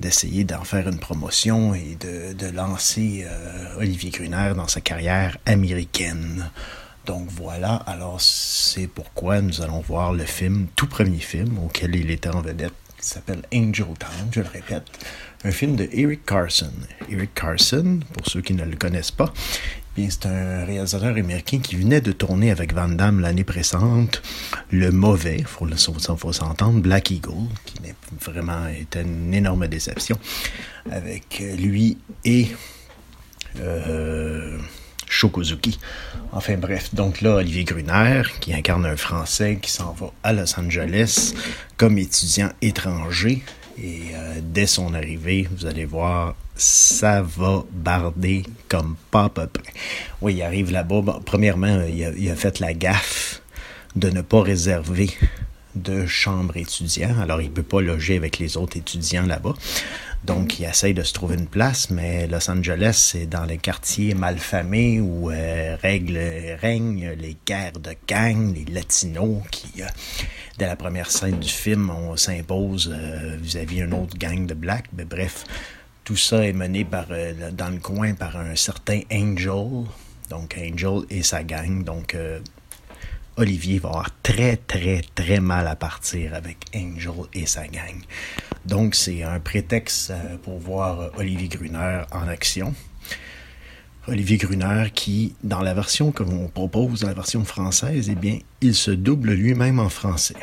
d'essayer 0.00 0.44
d'en 0.44 0.64
faire 0.64 0.88
une 0.88 0.98
promotion 0.98 1.74
et 1.74 1.96
de, 2.00 2.32
de 2.32 2.46
lancer 2.50 3.24
euh, 3.26 3.78
Olivier 3.78 4.10
Gruner 4.10 4.52
dans 4.56 4.68
sa 4.68 4.80
carrière 4.80 5.38
américaine. 5.46 6.50
Donc 7.06 7.28
voilà, 7.30 7.74
alors 7.74 8.20
c'est 8.20 8.86
pourquoi 8.86 9.40
nous 9.42 9.60
allons 9.60 9.80
voir 9.80 10.12
le 10.12 10.24
film, 10.24 10.68
tout 10.74 10.86
premier 10.86 11.18
film 11.18 11.58
auquel 11.58 11.94
il 11.94 12.10
était 12.10 12.30
en 12.30 12.40
vedette, 12.40 12.72
qui 12.98 13.06
s'appelle 13.06 13.42
Angel 13.54 13.86
Town, 13.98 14.28
je 14.32 14.40
le 14.40 14.48
répète, 14.48 14.84
un 15.44 15.50
film 15.50 15.76
de 15.76 15.86
Eric 15.92 16.24
Carson. 16.24 16.72
Eric 17.10 17.34
Carson, 17.34 18.00
pour 18.14 18.26
ceux 18.26 18.40
qui 18.40 18.54
ne 18.54 18.64
le 18.64 18.76
connaissent 18.76 19.10
pas, 19.10 19.32
c'est 19.96 20.26
un 20.26 20.64
réalisateur 20.64 21.16
américain 21.16 21.58
qui 21.60 21.76
venait 21.76 22.00
de 22.00 22.12
tourner 22.12 22.50
avec 22.50 22.74
Van 22.74 22.88
Damme 22.88 23.20
l'année 23.20 23.44
précédente, 23.44 24.22
Le 24.70 24.90
Mauvais, 24.90 25.36
il 25.38 25.44
faut, 25.44 25.66
faut, 26.16 26.32
s'entendre, 26.32 26.80
Black 26.80 27.10
Eagle, 27.10 27.48
qui 27.64 27.80
n'est 27.82 27.94
vraiment 28.20 28.66
été 28.68 29.00
une 29.00 29.32
énorme 29.32 29.68
déception, 29.68 30.16
avec 30.90 31.42
lui 31.56 31.96
et 32.24 32.48
euh, 33.60 34.58
Shokozuki. 35.08 35.78
Enfin 36.32 36.56
bref, 36.56 36.92
donc 36.94 37.20
là, 37.20 37.36
Olivier 37.36 37.64
Gruner, 37.64 38.22
qui 38.40 38.52
incarne 38.52 38.84
un 38.86 38.96
Français 38.96 39.58
qui 39.62 39.70
s'en 39.70 39.92
va 39.92 40.10
à 40.24 40.32
Los 40.32 40.58
Angeles 40.58 41.34
comme 41.76 41.98
étudiant 41.98 42.50
étranger. 42.60 43.42
Et 43.78 44.14
euh, 44.14 44.40
dès 44.42 44.66
son 44.66 44.94
arrivée, 44.94 45.48
vous 45.50 45.66
allez 45.66 45.84
voir, 45.84 46.36
ça 46.56 47.22
va 47.22 47.64
barder 47.72 48.44
comme 48.68 48.96
pas 49.10 49.24
à 49.24 49.28
peu 49.28 49.46
près. 49.46 49.72
Oui, 50.20 50.34
il 50.34 50.42
arrive 50.42 50.70
là-bas. 50.70 51.00
Bon, 51.00 51.20
premièrement, 51.24 51.82
il 51.88 52.04
a, 52.04 52.10
il 52.10 52.30
a 52.30 52.36
fait 52.36 52.60
la 52.60 52.72
gaffe 52.72 53.42
de 53.96 54.10
ne 54.10 54.22
pas 54.22 54.42
réserver 54.42 55.10
de 55.74 56.06
chambre 56.06 56.56
étudiant. 56.56 57.18
Alors, 57.20 57.40
il 57.40 57.48
ne 57.48 57.54
peut 57.54 57.62
pas 57.62 57.80
loger 57.80 58.16
avec 58.16 58.38
les 58.38 58.56
autres 58.56 58.76
étudiants 58.76 59.26
là-bas. 59.26 59.54
Donc, 60.24 60.58
il 60.58 60.64
essaye 60.64 60.94
de 60.94 61.02
se 61.02 61.12
trouver 61.12 61.34
une 61.34 61.46
place, 61.46 61.90
mais 61.90 62.26
Los 62.26 62.50
Angeles, 62.50 63.10
c'est 63.12 63.26
dans 63.26 63.44
les 63.44 63.58
quartiers 63.58 64.14
malfamés 64.14 64.98
où 64.98 65.30
euh, 65.30 65.76
règle, 65.82 66.18
règnent 66.60 67.10
les 67.10 67.36
guerres 67.46 67.78
de 67.78 67.94
gangs, 68.08 68.54
les 68.54 68.64
latinos 68.72 69.42
qui, 69.50 69.82
euh, 69.82 69.86
dès 70.56 70.66
la 70.66 70.76
première 70.76 71.10
scène 71.10 71.40
du 71.40 71.48
film, 71.48 71.90
on 71.90 72.16
s'impose 72.16 72.90
euh, 72.90 73.36
vis-à-vis 73.38 73.80
une 73.80 73.92
autre 73.92 74.16
gang 74.16 74.46
de 74.46 74.54
blacks. 74.54 74.88
Mais 74.96 75.04
bref, 75.04 75.44
tout 76.04 76.16
ça 76.16 76.42
est 76.42 76.54
mené 76.54 76.86
par, 76.86 77.06
euh, 77.10 77.50
dans 77.50 77.68
le 77.68 77.78
coin 77.78 78.14
par 78.14 78.38
un 78.38 78.56
certain 78.56 79.00
Angel. 79.12 79.84
Donc, 80.30 80.56
Angel 80.58 81.02
et 81.10 81.22
sa 81.22 81.44
gang. 81.44 81.84
Donc, 81.84 82.16
Olivier 83.36 83.80
va 83.80 83.88
avoir 83.88 84.10
très, 84.22 84.56
très, 84.56 85.02
très 85.14 85.40
mal 85.40 85.66
à 85.66 85.74
partir 85.74 86.34
avec 86.34 86.58
Angel 86.74 87.12
et 87.32 87.46
sa 87.46 87.66
gang. 87.66 88.00
Donc, 88.64 88.94
c'est 88.94 89.24
un 89.24 89.40
prétexte 89.40 90.10
euh, 90.10 90.36
pour 90.42 90.58
voir 90.58 91.00
euh, 91.00 91.08
Olivier 91.18 91.48
Gruner 91.48 92.02
en 92.12 92.28
action. 92.28 92.74
Olivier 94.06 94.36
Gruner 94.36 94.90
qui, 94.94 95.34
dans 95.42 95.62
la 95.62 95.74
version 95.74 96.12
que 96.12 96.22
l'on 96.22 96.46
propose, 96.46 97.02
la 97.02 97.12
version 97.12 97.44
française, 97.44 98.08
eh 98.08 98.14
bien, 98.14 98.38
il 98.60 98.74
se 98.74 98.92
double 98.92 99.32
lui-même 99.32 99.80
en 99.80 99.88
français. 99.88 100.36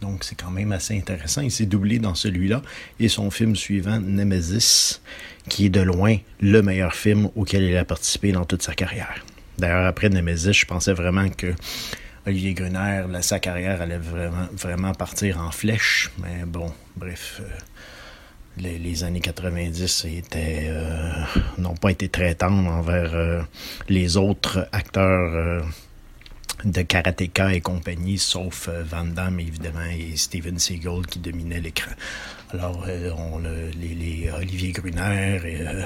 Donc, 0.00 0.22
c'est 0.22 0.36
quand 0.36 0.52
même 0.52 0.70
assez 0.70 0.96
intéressant. 0.96 1.40
Il 1.40 1.50
s'est 1.50 1.66
doublé 1.66 1.98
dans 1.98 2.14
celui-là 2.14 2.62
et 3.00 3.08
son 3.08 3.32
film 3.32 3.56
suivant, 3.56 3.98
Nemesis, 3.98 5.00
qui 5.48 5.66
est 5.66 5.70
de 5.70 5.80
loin 5.80 6.18
le 6.40 6.62
meilleur 6.62 6.94
film 6.94 7.30
auquel 7.34 7.64
il 7.64 7.76
a 7.76 7.84
participé 7.84 8.30
dans 8.30 8.44
toute 8.44 8.62
sa 8.62 8.74
carrière. 8.74 9.24
D'ailleurs, 9.58 9.86
après 9.86 10.08
Nemesis, 10.08 10.52
je 10.52 10.66
pensais 10.66 10.92
vraiment 10.92 11.28
que 11.30 11.52
Olivier 12.28 12.54
sa 13.22 13.38
carrière 13.38 13.80
allait 13.80 13.98
vraiment, 14.52 14.92
partir 14.92 15.40
en 15.40 15.50
flèche. 15.50 16.10
Mais 16.18 16.44
bon, 16.46 16.70
bref, 16.94 17.40
euh, 17.40 17.44
les, 18.58 19.02
années 19.02 19.20
90 19.20 20.04
étaient, 20.04 20.66
euh, 20.68 21.10
n'ont 21.56 21.74
pas 21.74 21.90
été 21.90 22.10
très 22.10 22.34
tendres 22.34 22.68
envers 22.68 23.14
euh, 23.14 23.40
les 23.88 24.18
autres 24.18 24.68
acteurs 24.72 25.64
de 26.64 26.82
Karateka 26.82 27.52
et 27.52 27.60
compagnie, 27.60 28.18
sauf 28.18 28.68
euh, 28.68 28.82
Van 28.84 29.04
Damme, 29.04 29.40
évidemment, 29.40 29.84
et 29.84 30.16
Steven 30.16 30.58
Seagal 30.58 31.06
qui 31.08 31.18
dominaient 31.18 31.60
l'écran. 31.60 31.92
Alors, 32.50 32.84
euh, 32.88 33.10
on, 33.16 33.38
les, 33.38 34.30
Olivier 34.36 34.72
Gruner, 34.72 35.40
et, 35.44 35.60
euh, 35.60 35.82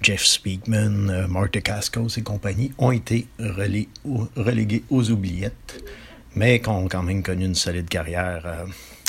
Jeff 0.00 0.24
Speakman, 0.24 1.26
Martha 1.28 1.60
Cascos 1.60 2.16
et 2.16 2.22
compagnie 2.22 2.72
ont 2.78 2.92
été 2.92 3.26
relégués 3.38 4.84
aux 4.90 5.10
oubliettes, 5.10 5.82
mais 6.34 6.60
qui 6.60 6.68
ont 6.68 6.88
quand 6.88 7.02
même 7.02 7.22
connu 7.22 7.46
une 7.46 7.54
solide 7.54 7.88
carrière 7.88 8.66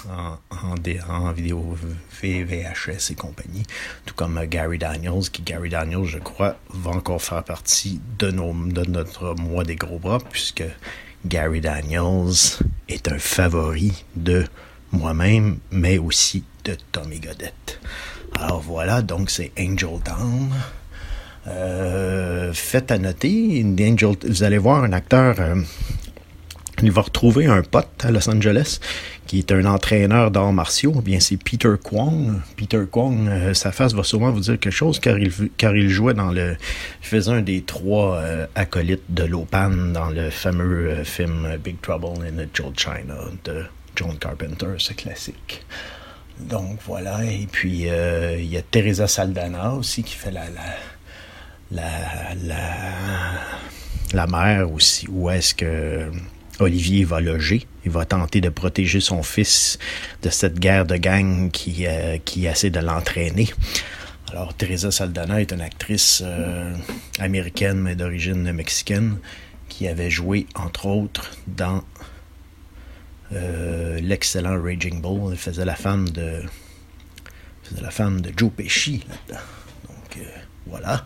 en, 0.09 0.38
en, 0.71 0.75
dé- 0.75 0.99
en 1.09 1.31
vidéo 1.31 1.77
VHS 2.21 3.11
et 3.11 3.15
compagnie, 3.15 3.63
tout 4.05 4.13
comme 4.15 4.38
euh, 4.38 4.45
Gary 4.47 4.77
Daniels, 4.77 5.30
qui 5.31 5.41
Gary 5.41 5.69
Daniels, 5.69 6.05
je 6.05 6.19
crois, 6.19 6.57
va 6.69 6.91
encore 6.91 7.21
faire 7.21 7.43
partie 7.43 7.99
de, 8.19 8.31
nos, 8.31 8.53
de 8.53 8.84
notre 8.89 9.34
mois 9.35 9.63
des 9.63 9.75
gros 9.75 9.99
bras, 9.99 10.19
puisque 10.30 10.63
Gary 11.25 11.61
Daniels 11.61 12.59
est 12.89 13.07
un 13.07 13.19
favori 13.19 14.03
de 14.15 14.45
moi-même, 14.91 15.57
mais 15.71 15.97
aussi 15.97 16.43
de 16.65 16.77
Tommy 16.91 17.19
Godette. 17.19 17.80
Alors 18.39 18.61
voilà, 18.61 19.01
donc 19.01 19.30
c'est 19.30 19.51
Angel 19.59 19.99
Town. 20.03 20.51
Euh, 21.47 22.53
faites 22.53 22.91
à 22.91 22.97
noter, 22.97 23.65
Angel, 23.81 24.15
vous 24.27 24.43
allez 24.43 24.57
voir 24.57 24.84
un 24.84 24.93
acteur, 24.93 25.35
euh, 25.39 25.61
il 26.85 26.91
va 26.91 27.01
retrouver 27.01 27.45
un 27.45 27.61
pote 27.61 27.88
à 28.03 28.11
Los 28.11 28.30
Angeles 28.30 28.80
qui 29.26 29.39
est 29.39 29.51
un 29.51 29.65
entraîneur 29.65 30.31
d'arts 30.31 30.53
martiaux. 30.53 30.93
Eh 30.97 31.01
bien, 31.01 31.19
c'est 31.19 31.38
Peter 31.38 31.73
Kwong. 31.81 32.39
Peter 32.55 32.81
Kwong, 32.89 33.27
euh, 33.27 33.53
sa 33.53 33.72
face 33.72 33.93
va 33.93 34.03
sûrement 34.03 34.31
vous 34.31 34.41
dire 34.41 34.60
quelque 34.60 34.72
chose 34.72 34.99
car 34.99 35.18
il, 35.18 35.31
car 35.57 35.76
il 35.76 35.89
jouait 35.89 36.14
dans 36.14 36.31
le. 36.31 36.55
Il 37.01 37.07
faisait 37.07 37.31
un 37.31 37.41
des 37.41 37.61
trois 37.61 38.18
euh, 38.18 38.45
acolytes 38.55 39.03
de 39.10 39.23
Lopan 39.23 39.69
dans 39.93 40.10
le 40.10 40.30
fameux 40.30 40.89
euh, 40.89 41.03
film 41.03 41.57
Big 41.64 41.80
Trouble 41.81 42.26
in 42.26 42.41
Little 42.41 42.73
China 42.76 43.15
de 43.43 43.64
John 43.95 44.18
Carpenter, 44.18 44.68
ce 44.77 44.93
classique. 44.93 45.65
Donc 46.39 46.80
voilà, 46.88 47.23
et 47.23 47.47
puis 47.51 47.84
il 47.84 48.45
y 48.45 48.57
a 48.57 48.61
Teresa 48.64 49.07
Saldana 49.07 49.73
aussi 49.73 50.01
qui 50.01 50.15
fait 50.15 50.31
la, 50.31 50.45
la, 50.49 51.84
la, 51.84 52.34
la, 52.43 52.57
la 54.14 54.27
mère 54.27 54.72
aussi, 54.72 55.07
où 55.07 55.30
est-ce 55.30 55.53
que 55.53 56.10
Olivier 56.59 57.03
va 57.03 57.19
loger. 57.19 57.65
Il 57.85 57.91
va 57.91 58.05
tenter 58.05 58.41
de 58.41 58.49
protéger 58.49 58.99
son 58.99 59.23
fils 59.23 59.80
de 60.21 60.30
cette 60.30 60.59
guerre 60.59 60.85
de 60.85 60.95
gang 60.95 61.49
qui, 61.51 61.85
euh, 61.88 62.17
essaie 62.38 62.69
de 62.69 62.80
l'entraîner. 62.80 63.49
Alors, 64.31 64.53
Teresa 64.53 64.91
Saldana 64.91 65.41
est 65.41 65.51
une 65.51 65.61
actrice 65.61 66.21
euh, 66.25 66.73
américaine, 67.19 67.80
mais 67.80 67.95
d'origine 67.95 68.51
mexicaine, 68.51 69.17
qui 69.69 69.88
avait 69.88 70.09
joué, 70.09 70.47
entre 70.55 70.85
autres, 70.88 71.31
dans 71.47 71.84
euh, 73.34 73.99
l'excellent 73.99 74.61
Raging 74.61 75.01
Bull. 75.01 75.31
Elle 75.31 75.38
faisait 75.38 75.65
la 75.65 75.75
femme 75.75 76.09
de, 76.09 76.41
faisait 77.63 77.81
la 77.81 77.91
femme 77.91 78.21
de 78.21 78.31
Joe 78.35 78.51
Pesci 78.55 79.03
là-dedans. 79.07 79.43
Donc, 79.88 80.25
voilà. 80.67 81.05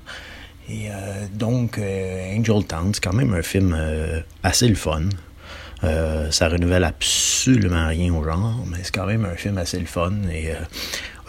Et 0.70 0.90
donc, 1.32 1.80
Angel 1.80 2.66
Town, 2.66 2.94
c'est 2.94 3.02
quand 3.02 3.14
même 3.14 3.34
un 3.34 3.42
film 3.42 3.78
assez 4.44 4.68
le 4.68 4.76
fun. 4.76 5.08
Euh, 5.84 6.32
ça 6.32 6.50
renouvelle 6.50 6.84
absolument 6.84 7.88
rien 7.88 8.14
au 8.14 8.24
genre, 8.24 8.64
mais 8.66 8.78
c'est 8.82 8.94
quand 8.94 9.06
même 9.06 9.26
un 9.26 9.36
film 9.36 9.58
assez 9.58 9.80
le 9.80 9.86
fun. 9.86 10.14
Et 10.32 10.52
euh, 10.52 10.56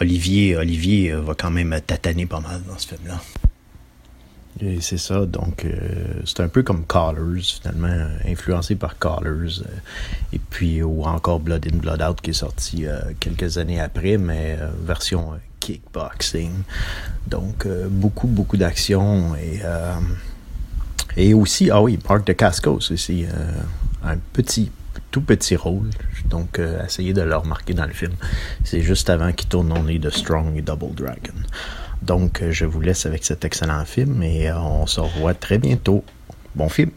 Olivier, 0.01 0.57
Olivier 0.57 1.11
va 1.11 1.35
quand 1.35 1.51
même 1.51 1.79
tataner 1.85 2.25
pas 2.25 2.39
mal 2.39 2.61
dans 2.67 2.77
ce 2.77 2.87
film-là. 2.87 3.21
Et 4.61 4.81
c'est 4.81 4.97
ça, 4.97 5.25
donc 5.25 5.63
euh, 5.63 5.69
c'est 6.25 6.41
un 6.41 6.49
peu 6.49 6.63
comme 6.63 6.85
Callers, 6.85 7.41
finalement, 7.41 8.07
influencé 8.27 8.75
par 8.75 8.97
Callers. 8.99 9.61
et 10.33 10.39
puis, 10.39 10.81
ou 10.83 11.03
encore 11.03 11.39
Blood 11.39 11.65
in, 11.71 11.77
Blood 11.77 12.01
Out, 12.01 12.19
qui 12.19 12.31
est 12.31 12.33
sorti 12.33 12.85
quelques 13.21 13.57
années 13.57 13.79
après, 13.79 14.17
mais 14.17 14.57
version 14.83 15.33
kickboxing. 15.61 16.51
Donc, 17.27 17.65
beaucoup, 17.89 18.27
beaucoup 18.27 18.57
d'action. 18.57 19.33
Et, 19.35 19.61
et 21.15 21.33
aussi, 21.33 21.69
ah 21.69 21.81
oui, 21.81 21.95
Park 21.95 22.27
de 22.27 22.33
Cascos 22.33 22.91
aussi 22.91 23.27
un 24.03 24.17
petit, 24.33 24.71
tout 25.11 25.21
petit 25.21 25.55
rôle. 25.55 25.89
Donc, 26.25 26.59
euh, 26.59 26.85
essayez 26.85 27.13
de 27.13 27.21
le 27.21 27.35
remarquer 27.35 27.73
dans 27.73 27.85
le 27.85 27.93
film. 27.93 28.13
C'est 28.63 28.81
juste 28.81 29.09
avant 29.09 29.31
qu'il 29.31 29.49
tourne 29.49 29.71
Only 29.71 29.99
the 29.99 30.09
Strong 30.09 30.57
et 30.57 30.61
Double 30.61 30.93
Dragon. 30.95 31.39
Donc, 32.01 32.41
euh, 32.41 32.51
je 32.51 32.65
vous 32.65 32.81
laisse 32.81 33.05
avec 33.05 33.25
cet 33.25 33.45
excellent 33.45 33.85
film 33.85 34.23
et 34.23 34.49
euh, 34.49 34.59
on 34.59 34.87
se 34.87 34.99
revoit 34.99 35.33
très 35.33 35.57
bientôt. 35.57 36.03
Bon 36.55 36.69
film! 36.69 36.91